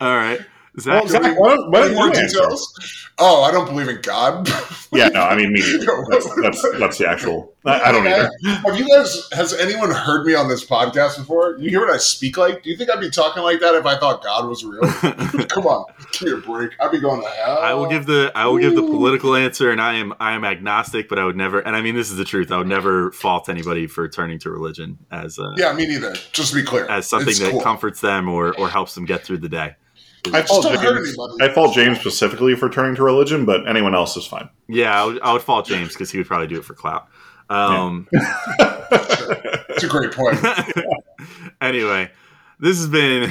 All 0.00 0.16
right. 0.16 0.40
Zach, 0.78 1.02
Well, 1.02 1.08
Zach, 1.08 1.38
why 1.38 1.56
don't, 1.56 1.70
why 1.70 1.80
don't 1.80 1.94
more 1.94 2.10
details? 2.10 3.08
Oh, 3.18 3.42
I 3.42 3.50
don't 3.50 3.66
believe 3.66 3.88
in 3.88 4.00
God. 4.02 4.48
Yeah, 4.92 5.06
no, 5.06 5.22
I 5.22 5.36
mean 5.36 5.52
me. 5.52 5.60
That's, 6.10 6.34
that's 6.42 6.78
that's 6.80 6.98
the 6.98 7.08
actual. 7.08 7.54
I, 7.64 7.80
I 7.80 7.92
don't 7.92 8.04
either. 8.08 8.28
Have 8.66 8.76
you 8.76 8.88
guys? 8.88 9.28
Has 9.32 9.52
anyone 9.52 9.92
heard 9.92 10.26
me 10.26 10.34
on 10.34 10.48
this 10.48 10.64
podcast 10.66 11.16
before? 11.16 11.56
You 11.60 11.70
hear 11.70 11.78
what 11.78 11.90
I 11.94 11.96
speak 11.98 12.36
like? 12.36 12.64
Do 12.64 12.70
you 12.70 12.76
think 12.76 12.90
I'd 12.90 12.98
be 12.98 13.08
talking 13.08 13.44
like 13.44 13.60
that 13.60 13.76
if 13.76 13.86
I 13.86 13.96
thought 14.00 14.20
God 14.24 14.48
was 14.48 14.64
real? 14.64 14.82
Come 15.46 15.64
on, 15.68 15.84
give 16.10 16.22
me 16.22 16.32
a 16.32 16.36
break. 16.38 16.72
I'd 16.80 16.90
be 16.90 16.98
going 16.98 17.22
to 17.22 17.28
hell. 17.28 17.58
I 17.58 17.72
will 17.74 17.86
give 17.86 18.06
the 18.06 18.32
I 18.34 18.46
will 18.46 18.58
give 18.58 18.74
the 18.74 18.82
political 18.82 19.36
answer, 19.36 19.70
and 19.70 19.80
I 19.80 19.94
am 19.94 20.12
I 20.18 20.32
am 20.32 20.44
agnostic, 20.44 21.08
but 21.08 21.20
I 21.20 21.24
would 21.24 21.36
never, 21.36 21.60
and 21.60 21.76
I 21.76 21.82
mean 21.82 21.94
this 21.94 22.10
is 22.10 22.16
the 22.16 22.24
truth. 22.24 22.50
I 22.50 22.58
would 22.58 22.66
never 22.66 23.12
fault 23.12 23.48
anybody 23.48 23.86
for 23.86 24.08
turning 24.08 24.40
to 24.40 24.50
religion 24.50 24.98
as 25.12 25.38
a, 25.38 25.54
Yeah, 25.56 25.72
me 25.72 25.86
neither. 25.86 26.14
Just 26.32 26.50
to 26.50 26.56
be 26.56 26.64
clear, 26.64 26.86
as 26.90 27.08
something 27.08 27.28
It's 27.28 27.38
that 27.38 27.52
cool. 27.52 27.60
comforts 27.60 28.00
them 28.00 28.28
or 28.28 28.58
or 28.58 28.68
helps 28.68 28.96
them 28.96 29.04
get 29.04 29.22
through 29.22 29.38
the 29.38 29.48
day. 29.48 29.76
I 30.26 30.40
Just 30.42 30.48
fault 30.48 30.62
don't 30.64 30.74
James. 30.82 31.08
anybody. 31.08 31.44
I 31.44 31.48
fault 31.54 31.74
James 31.74 31.98
specifically 32.00 32.54
for 32.54 32.68
turning 32.68 32.94
to 32.96 33.02
religion, 33.02 33.44
but 33.46 33.66
anyone 33.68 33.94
else 33.94 34.16
is 34.16 34.26
fine. 34.26 34.48
Yeah, 34.68 35.02
I 35.02 35.04
would, 35.06 35.20
I 35.22 35.32
would 35.32 35.42
fault 35.42 35.66
James 35.66 35.92
because 35.92 36.10
he 36.10 36.18
would 36.18 36.26
probably 36.26 36.46
do 36.46 36.58
it 36.58 36.64
for 36.64 36.74
clout. 36.74 37.08
Um, 37.48 38.06
It's 38.12 39.82
a 39.84 39.88
great 39.88 40.12
point. 40.12 40.38
anyway, 41.60 42.10
this 42.58 42.76
has 42.76 42.86
been 42.88 43.30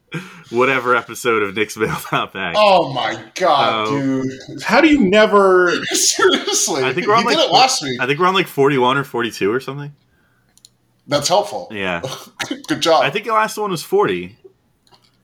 whatever 0.50 0.96
episode 0.96 1.42
of 1.42 1.54
Knicks 1.54 1.76
Mail 1.76 1.96
Not 2.10 2.32
Bag. 2.32 2.54
Oh 2.58 2.92
my 2.92 3.22
god, 3.34 3.86
Oh. 3.88 3.90
dude! 4.22 4.62
How 4.62 4.80
do 4.80 4.88
you 4.88 4.98
never? 5.00 5.70
Seriously, 5.92 6.82
I 6.84 6.92
think 6.92 7.06
we're 7.06 7.14
on 7.14 7.22
he 7.22 7.26
like 7.26 7.36
did 7.36 7.44
it 7.46 7.52
last 7.52 7.82
week. 7.82 8.00
I 8.00 8.06
think 8.06 8.18
we're 8.18 8.26
on 8.26 8.34
like 8.34 8.46
forty 8.48 8.78
one 8.78 8.96
or 8.96 9.04
forty 9.04 9.30
two 9.30 9.52
or 9.52 9.60
something. 9.60 9.94
That's 11.06 11.28
helpful. 11.28 11.68
Yeah, 11.72 12.00
Good 12.68 12.80
job. 12.80 13.02
I 13.02 13.10
think 13.10 13.26
the 13.26 13.32
last 13.32 13.56
one 13.58 13.70
was 13.70 13.82
forty. 13.82 14.38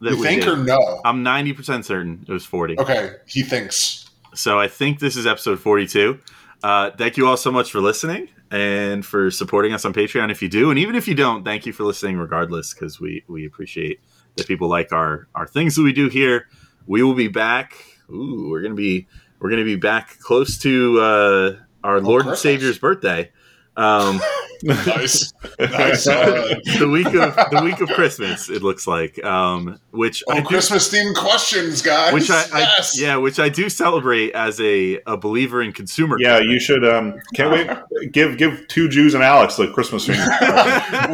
That 0.01 0.11
you 0.11 0.23
think 0.23 0.43
did. 0.43 0.51
or 0.51 0.57
no? 0.57 1.01
I'm 1.05 1.23
ninety 1.23 1.53
percent 1.53 1.85
certain 1.85 2.25
it 2.29 2.33
was 2.33 2.45
forty. 2.45 2.79
Okay, 2.79 3.17
he 3.27 3.43
thinks. 3.43 4.09
So 4.35 4.61
I 4.61 4.69
think 4.69 5.01
this 5.01 5.17
is 5.17 5.27
episode 5.27 5.59
42. 5.59 6.21
Uh, 6.63 6.91
thank 6.97 7.17
you 7.17 7.27
all 7.27 7.37
so 7.37 7.51
much 7.51 7.73
for 7.73 7.81
listening 7.81 8.29
and 8.51 9.05
for 9.05 9.31
supporting 9.31 9.73
us 9.73 9.85
on 9.85 9.93
Patreon 9.93 10.31
if 10.31 10.43
you 10.43 10.49
do. 10.49 10.71
And 10.71 10.79
even 10.79 10.95
if 10.95 11.09
you 11.09 11.15
don't, 11.15 11.45
thank 11.45 11.67
you 11.67 11.73
for 11.73 11.85
listening 11.85 12.19
regardless 12.19 12.73
because 12.73 13.01
we, 13.01 13.25
we 13.27 13.47
appreciate 13.47 14.01
that 14.37 14.47
people 14.47 14.69
like 14.69 14.93
our, 14.93 15.27
our 15.35 15.47
things 15.47 15.75
that 15.77 15.83
we 15.83 15.93
do 15.93 16.09
here. 16.09 16.47
We 16.87 17.03
will 17.03 17.15
be 17.15 17.29
back. 17.29 17.75
Ooh, 18.11 18.49
we're 18.51 18.61
going 18.61 18.73
to 18.73 18.77
be 18.77 19.09
we're 19.41 19.51
going 19.51 19.61
to 19.61 19.65
be 19.65 19.77
back 19.77 20.19
close 20.21 20.59
to 20.59 21.01
uh, 21.01 21.57
our 21.85 22.01
Lord 22.01 22.27
and 22.27 22.37
Savior's 22.37 22.79
birthday. 22.79 23.31
Um, 23.79 24.21
Nice, 24.63 25.33
nice. 25.61 26.07
Uh, 26.09 26.57
the 26.79 26.89
week 26.89 27.07
of 27.07 27.15
the 27.51 27.61
week 27.63 27.81
of 27.81 27.89
Christmas, 27.95 28.51
it 28.51 28.63
looks 28.63 28.87
like. 28.87 29.23
Um, 29.25 29.79
which 29.91 30.23
I 30.29 30.39
oh, 30.39 30.41
do- 30.41 30.47
Christmas 30.47 30.93
themed 30.93 31.15
questions, 31.15 31.83
guys. 31.83 32.13
which 32.13 32.31
I, 32.31 32.45
I 32.53 32.83
yeah, 32.95 33.17
which 33.17 33.39
I 33.39 33.49
do 33.49 33.69
celebrate 33.69 34.33
as 34.33 34.61
a, 34.61 35.01
a 35.07 35.17
believer 35.17 35.63
in 35.63 35.73
consumer. 35.73 36.17
Yeah, 36.19 36.41
you 36.41 36.59
should. 36.59 36.85
Um, 36.85 37.21
can't 37.35 37.53
wait. 37.53 37.71
Give 38.13 38.37
give 38.37 38.67
two 38.69 38.89
Jews 38.89 39.15
and 39.15 39.23
Alex 39.23 39.57
the 39.57 39.69
Christmas 39.69 40.07
thing. 40.07 40.19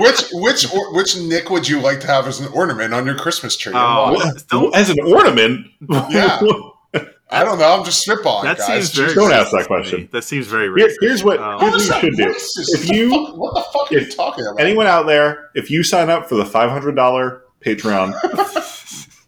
Which 0.00 0.22
which 0.32 0.72
or, 0.74 0.94
which 0.94 1.16
Knick 1.16 1.50
would 1.50 1.68
you 1.68 1.80
like 1.80 2.00
to 2.00 2.06
have 2.06 2.26
as 2.26 2.40
an 2.40 2.52
ornament 2.52 2.92
on 2.92 3.06
your 3.06 3.16
Christmas 3.16 3.56
tree? 3.56 3.72
and 3.74 4.42
Oh, 4.52 4.70
As 4.70 4.90
an 4.90 5.00
ornament. 5.00 5.66
Yeah. 6.10 6.40
I 7.30 7.42
don't 7.42 7.58
know. 7.58 7.76
I'm 7.78 7.84
just 7.84 8.06
spitballing, 8.06 8.42
that 8.44 8.58
guys. 8.58 8.92
seems 8.92 8.92
very 8.94 9.14
Don't 9.14 9.32
ask 9.32 9.50
that 9.50 9.56
racist 9.56 9.60
to 9.60 9.60
me. 9.60 9.66
question. 9.66 10.08
That 10.12 10.24
seems 10.24 10.46
very 10.46 10.68
Here- 10.78 10.94
here's 11.00 11.24
what 11.24 11.40
Um, 11.40 11.58
here's 11.60 11.88
what 11.88 12.02
you 12.02 12.10
should 12.10 12.16
do. 12.16 12.34
If 12.74 12.90
you 12.90 13.10
what 13.10 13.24
the 13.24 13.26
fuck, 13.32 13.36
what 13.38 13.54
the 13.54 13.62
fuck 13.72 13.92
are 13.92 13.94
you 13.98 14.10
talking 14.10 14.46
about? 14.46 14.60
anyone 14.60 14.86
out 14.86 15.06
there, 15.06 15.50
if 15.54 15.70
you 15.70 15.82
sign 15.82 16.10
up 16.10 16.28
for 16.28 16.34
the 16.36 16.44
five 16.44 16.70
hundred 16.70 16.94
dollar 16.96 17.42
Patreon, 17.64 18.14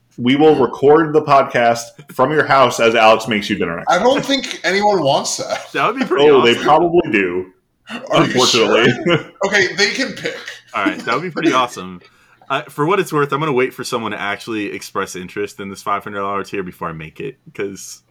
we 0.18 0.36
will 0.36 0.54
record 0.56 1.12
the 1.14 1.22
podcast 1.22 1.82
from 2.12 2.30
your 2.32 2.44
house 2.44 2.78
as 2.80 2.94
Alex 2.94 3.28
makes 3.28 3.48
you 3.50 3.56
dinner. 3.56 3.76
Next. 3.76 3.90
I 3.90 3.98
don't 3.98 4.24
think 4.24 4.60
anyone 4.62 5.02
wants 5.02 5.38
that. 5.38 5.66
that 5.72 5.86
would 5.92 5.98
be 6.00 6.04
pretty 6.06 6.26
awesome. 6.28 6.36
Oh, 6.36 6.40
awesome. 6.42 6.54
they 6.54 6.62
probably 6.62 7.10
do. 7.12 7.52
Are 7.88 7.96
you 7.96 8.24
unfortunately, 8.24 8.92
sure? 9.04 9.30
Okay, 9.46 9.74
they 9.76 9.90
can 9.94 10.12
pick. 10.12 10.36
All 10.74 10.84
right, 10.84 10.98
that 11.00 11.14
would 11.14 11.22
be 11.22 11.30
pretty 11.30 11.52
awesome. 11.52 12.00
Uh, 12.48 12.62
for 12.62 12.86
what 12.86 13.00
it's 13.00 13.12
worth, 13.12 13.32
I'm 13.32 13.40
going 13.40 13.50
to 13.50 13.56
wait 13.56 13.74
for 13.74 13.84
someone 13.84 14.12
to 14.12 14.20
actually 14.20 14.66
express 14.66 15.16
interest 15.16 15.58
in 15.58 15.68
this 15.68 15.82
$500 15.82 16.46
tier 16.46 16.62
before 16.62 16.88
I 16.88 16.92
make 16.92 17.20
it 17.20 17.38
because 17.44 18.02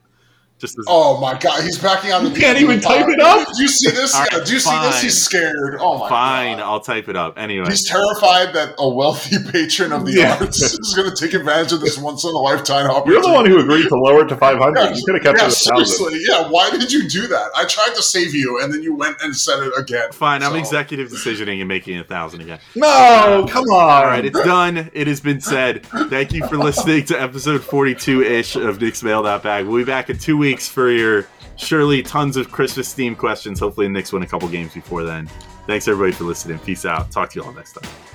just 0.57 0.80
as, 0.80 0.86
Oh 0.88 1.19
my 1.19 1.38
god, 1.38 1.64
he's 1.64 1.77
backing 1.77 2.11
on 2.14 2.23
the. 2.23 2.30
You 2.30 2.36
can't 2.38 2.60
even 2.60 2.80
type 2.80 3.07
it 3.10 3.19
uh, 3.19 3.41
up? 3.41 3.48
Do 3.56 3.61
you 3.61 3.68
see 3.68 3.91
this? 3.91 4.15
All 4.15 4.26
yeah, 4.32 4.44
do 4.44 4.53
you 4.53 4.60
see 4.60 4.80
this? 4.82 5.02
He's 5.02 5.22
scared. 5.22 5.77
Oh 5.80 5.99
my 5.99 6.07
fine, 6.10 6.57
god. 6.57 6.64
I'll 6.64 6.80
type 6.80 7.10
it 7.10 7.15
up 7.18 7.38
anyway. 7.38 7.65
He's 7.68 7.88
terrified 7.88 8.53
that 8.53 8.73
a 8.80 8.88
wealthy 8.88 9.36
patron 9.52 9.91
of 9.91 10.06
the 10.06 10.14
Yeah. 10.14 10.38
arts 10.40 10.61
is 10.61 10.94
going 10.95 11.10
to 11.10 11.15
take 11.15 11.34
advantage 11.34 11.73
of 11.73 11.82
this 11.82 11.98
once 11.98 12.23
in 12.23 12.30
a 12.30 12.34
lifetime 12.38 12.90
opportunity. 12.90 13.11
you're 13.11 13.22
the 13.22 13.34
one 13.34 13.45
who 13.45 13.60
agreed 13.60 13.90
to 13.90 13.95
lower 13.95 14.23
it 14.23 14.30
to 14.30 14.38
five 14.38 14.57
hundred. 14.57 14.82
Yeah, 14.82 14.94
you 14.95 15.03
could 15.06 15.15
have 15.15 15.23
kept 15.23 15.38
yeah, 15.40 15.45
it 15.45 15.52
at 15.52 15.53
thousand. 15.57 15.86
seriously. 15.86 16.22
Yeah, 16.30 16.49
why 16.49 16.69
did 16.69 16.90
you 16.91 17.10
do 17.10 17.27
that? 17.27 17.52
I 17.57 17.65
tried 17.65 17.94
to 17.95 18.02
save 18.02 18.34
you, 18.34 18.61
and 18.64 18.73
then 18.73 18.82
you 18.82 18.95
went 18.95 19.18
and 19.22 19.36
said 19.36 19.60
it 19.61 19.73
again. 19.77 20.14
Fine, 20.14 20.41
I'm 20.41 20.56
executive 20.56 21.10
decisioning 21.10 21.60
and 21.60 21.68
making 21.68 21.98
it 21.98 22.02
a 22.02 22.03
thousand 22.06 22.40
again. 22.41 22.60
No, 22.76 23.45
come 23.49 23.65
on. 23.65 23.73
All 23.95 24.06
right, 24.06 24.23
it's 24.23 24.40
done. 24.41 24.90
It 24.94 25.07
has 25.07 25.19
been 25.19 25.41
said. 25.41 25.86
Thank 25.86 26.32
you 26.32 26.48
for 26.48 26.57
listening 26.57 27.03
to 27.06 27.22
episode 27.22 27.61
42 27.61 28.22
ish 28.22 28.56
of 28.56 28.80
Knicks 28.80 29.03
Mail 29.03 29.22
That 29.23 29.44
Bag. 29.44 29.65
We'll 29.65 29.82
be 29.82 29.86
back 29.86 30.10
in 30.10 30.18
two 30.18 30.38
weeks 30.38 30.44
for 30.53 30.91
your 30.91 31.27
surely 31.57 32.03
tons 32.03 32.38
of 32.38 32.51
Christmas 32.51 32.93
themed 32.93 33.17
questions. 33.17 33.59
Hopefully, 33.59 33.88
Knicks 33.88 34.13
win 34.13 34.23
a 34.23 34.27
couple 34.27 34.47
games 34.47 34.73
before 34.73 35.03
then. 35.03 35.27
Thanks 35.67 35.88
everybody 35.88 36.11
for 36.11 36.26
listening. 36.26 36.59
Peace 36.59 36.85
out. 36.85 37.11
Talk 37.11 37.31
to 37.31 37.39
you 37.39 37.45
all 37.45 37.53
next 37.53 37.73
time. 37.73 38.14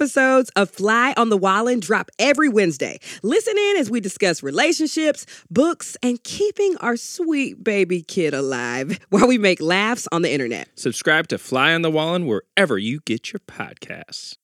episodes 0.01 0.49
of 0.55 0.67
Fly 0.67 1.13
on 1.15 1.29
the 1.29 1.37
Wallen 1.37 1.79
drop 1.79 2.09
every 2.17 2.49
Wednesday. 2.49 2.99
Listen 3.21 3.55
in 3.55 3.77
as 3.77 3.91
we 3.91 3.99
discuss 3.99 4.41
relationships, 4.41 5.27
books, 5.51 5.95
and 6.01 6.23
keeping 6.23 6.75
our 6.77 6.97
sweet 6.97 7.63
baby 7.63 8.01
kid 8.01 8.33
alive 8.33 8.99
while 9.09 9.27
we 9.27 9.37
make 9.37 9.61
laughs 9.61 10.07
on 10.11 10.23
the 10.23 10.31
internet. 10.31 10.67
Subscribe 10.73 11.27
to 11.27 11.37
Fly 11.37 11.75
on 11.75 11.83
the 11.83 11.91
Wallen 11.91 12.25
wherever 12.25 12.79
you 12.79 13.01
get 13.05 13.31
your 13.31 13.41
podcasts. 13.41 14.37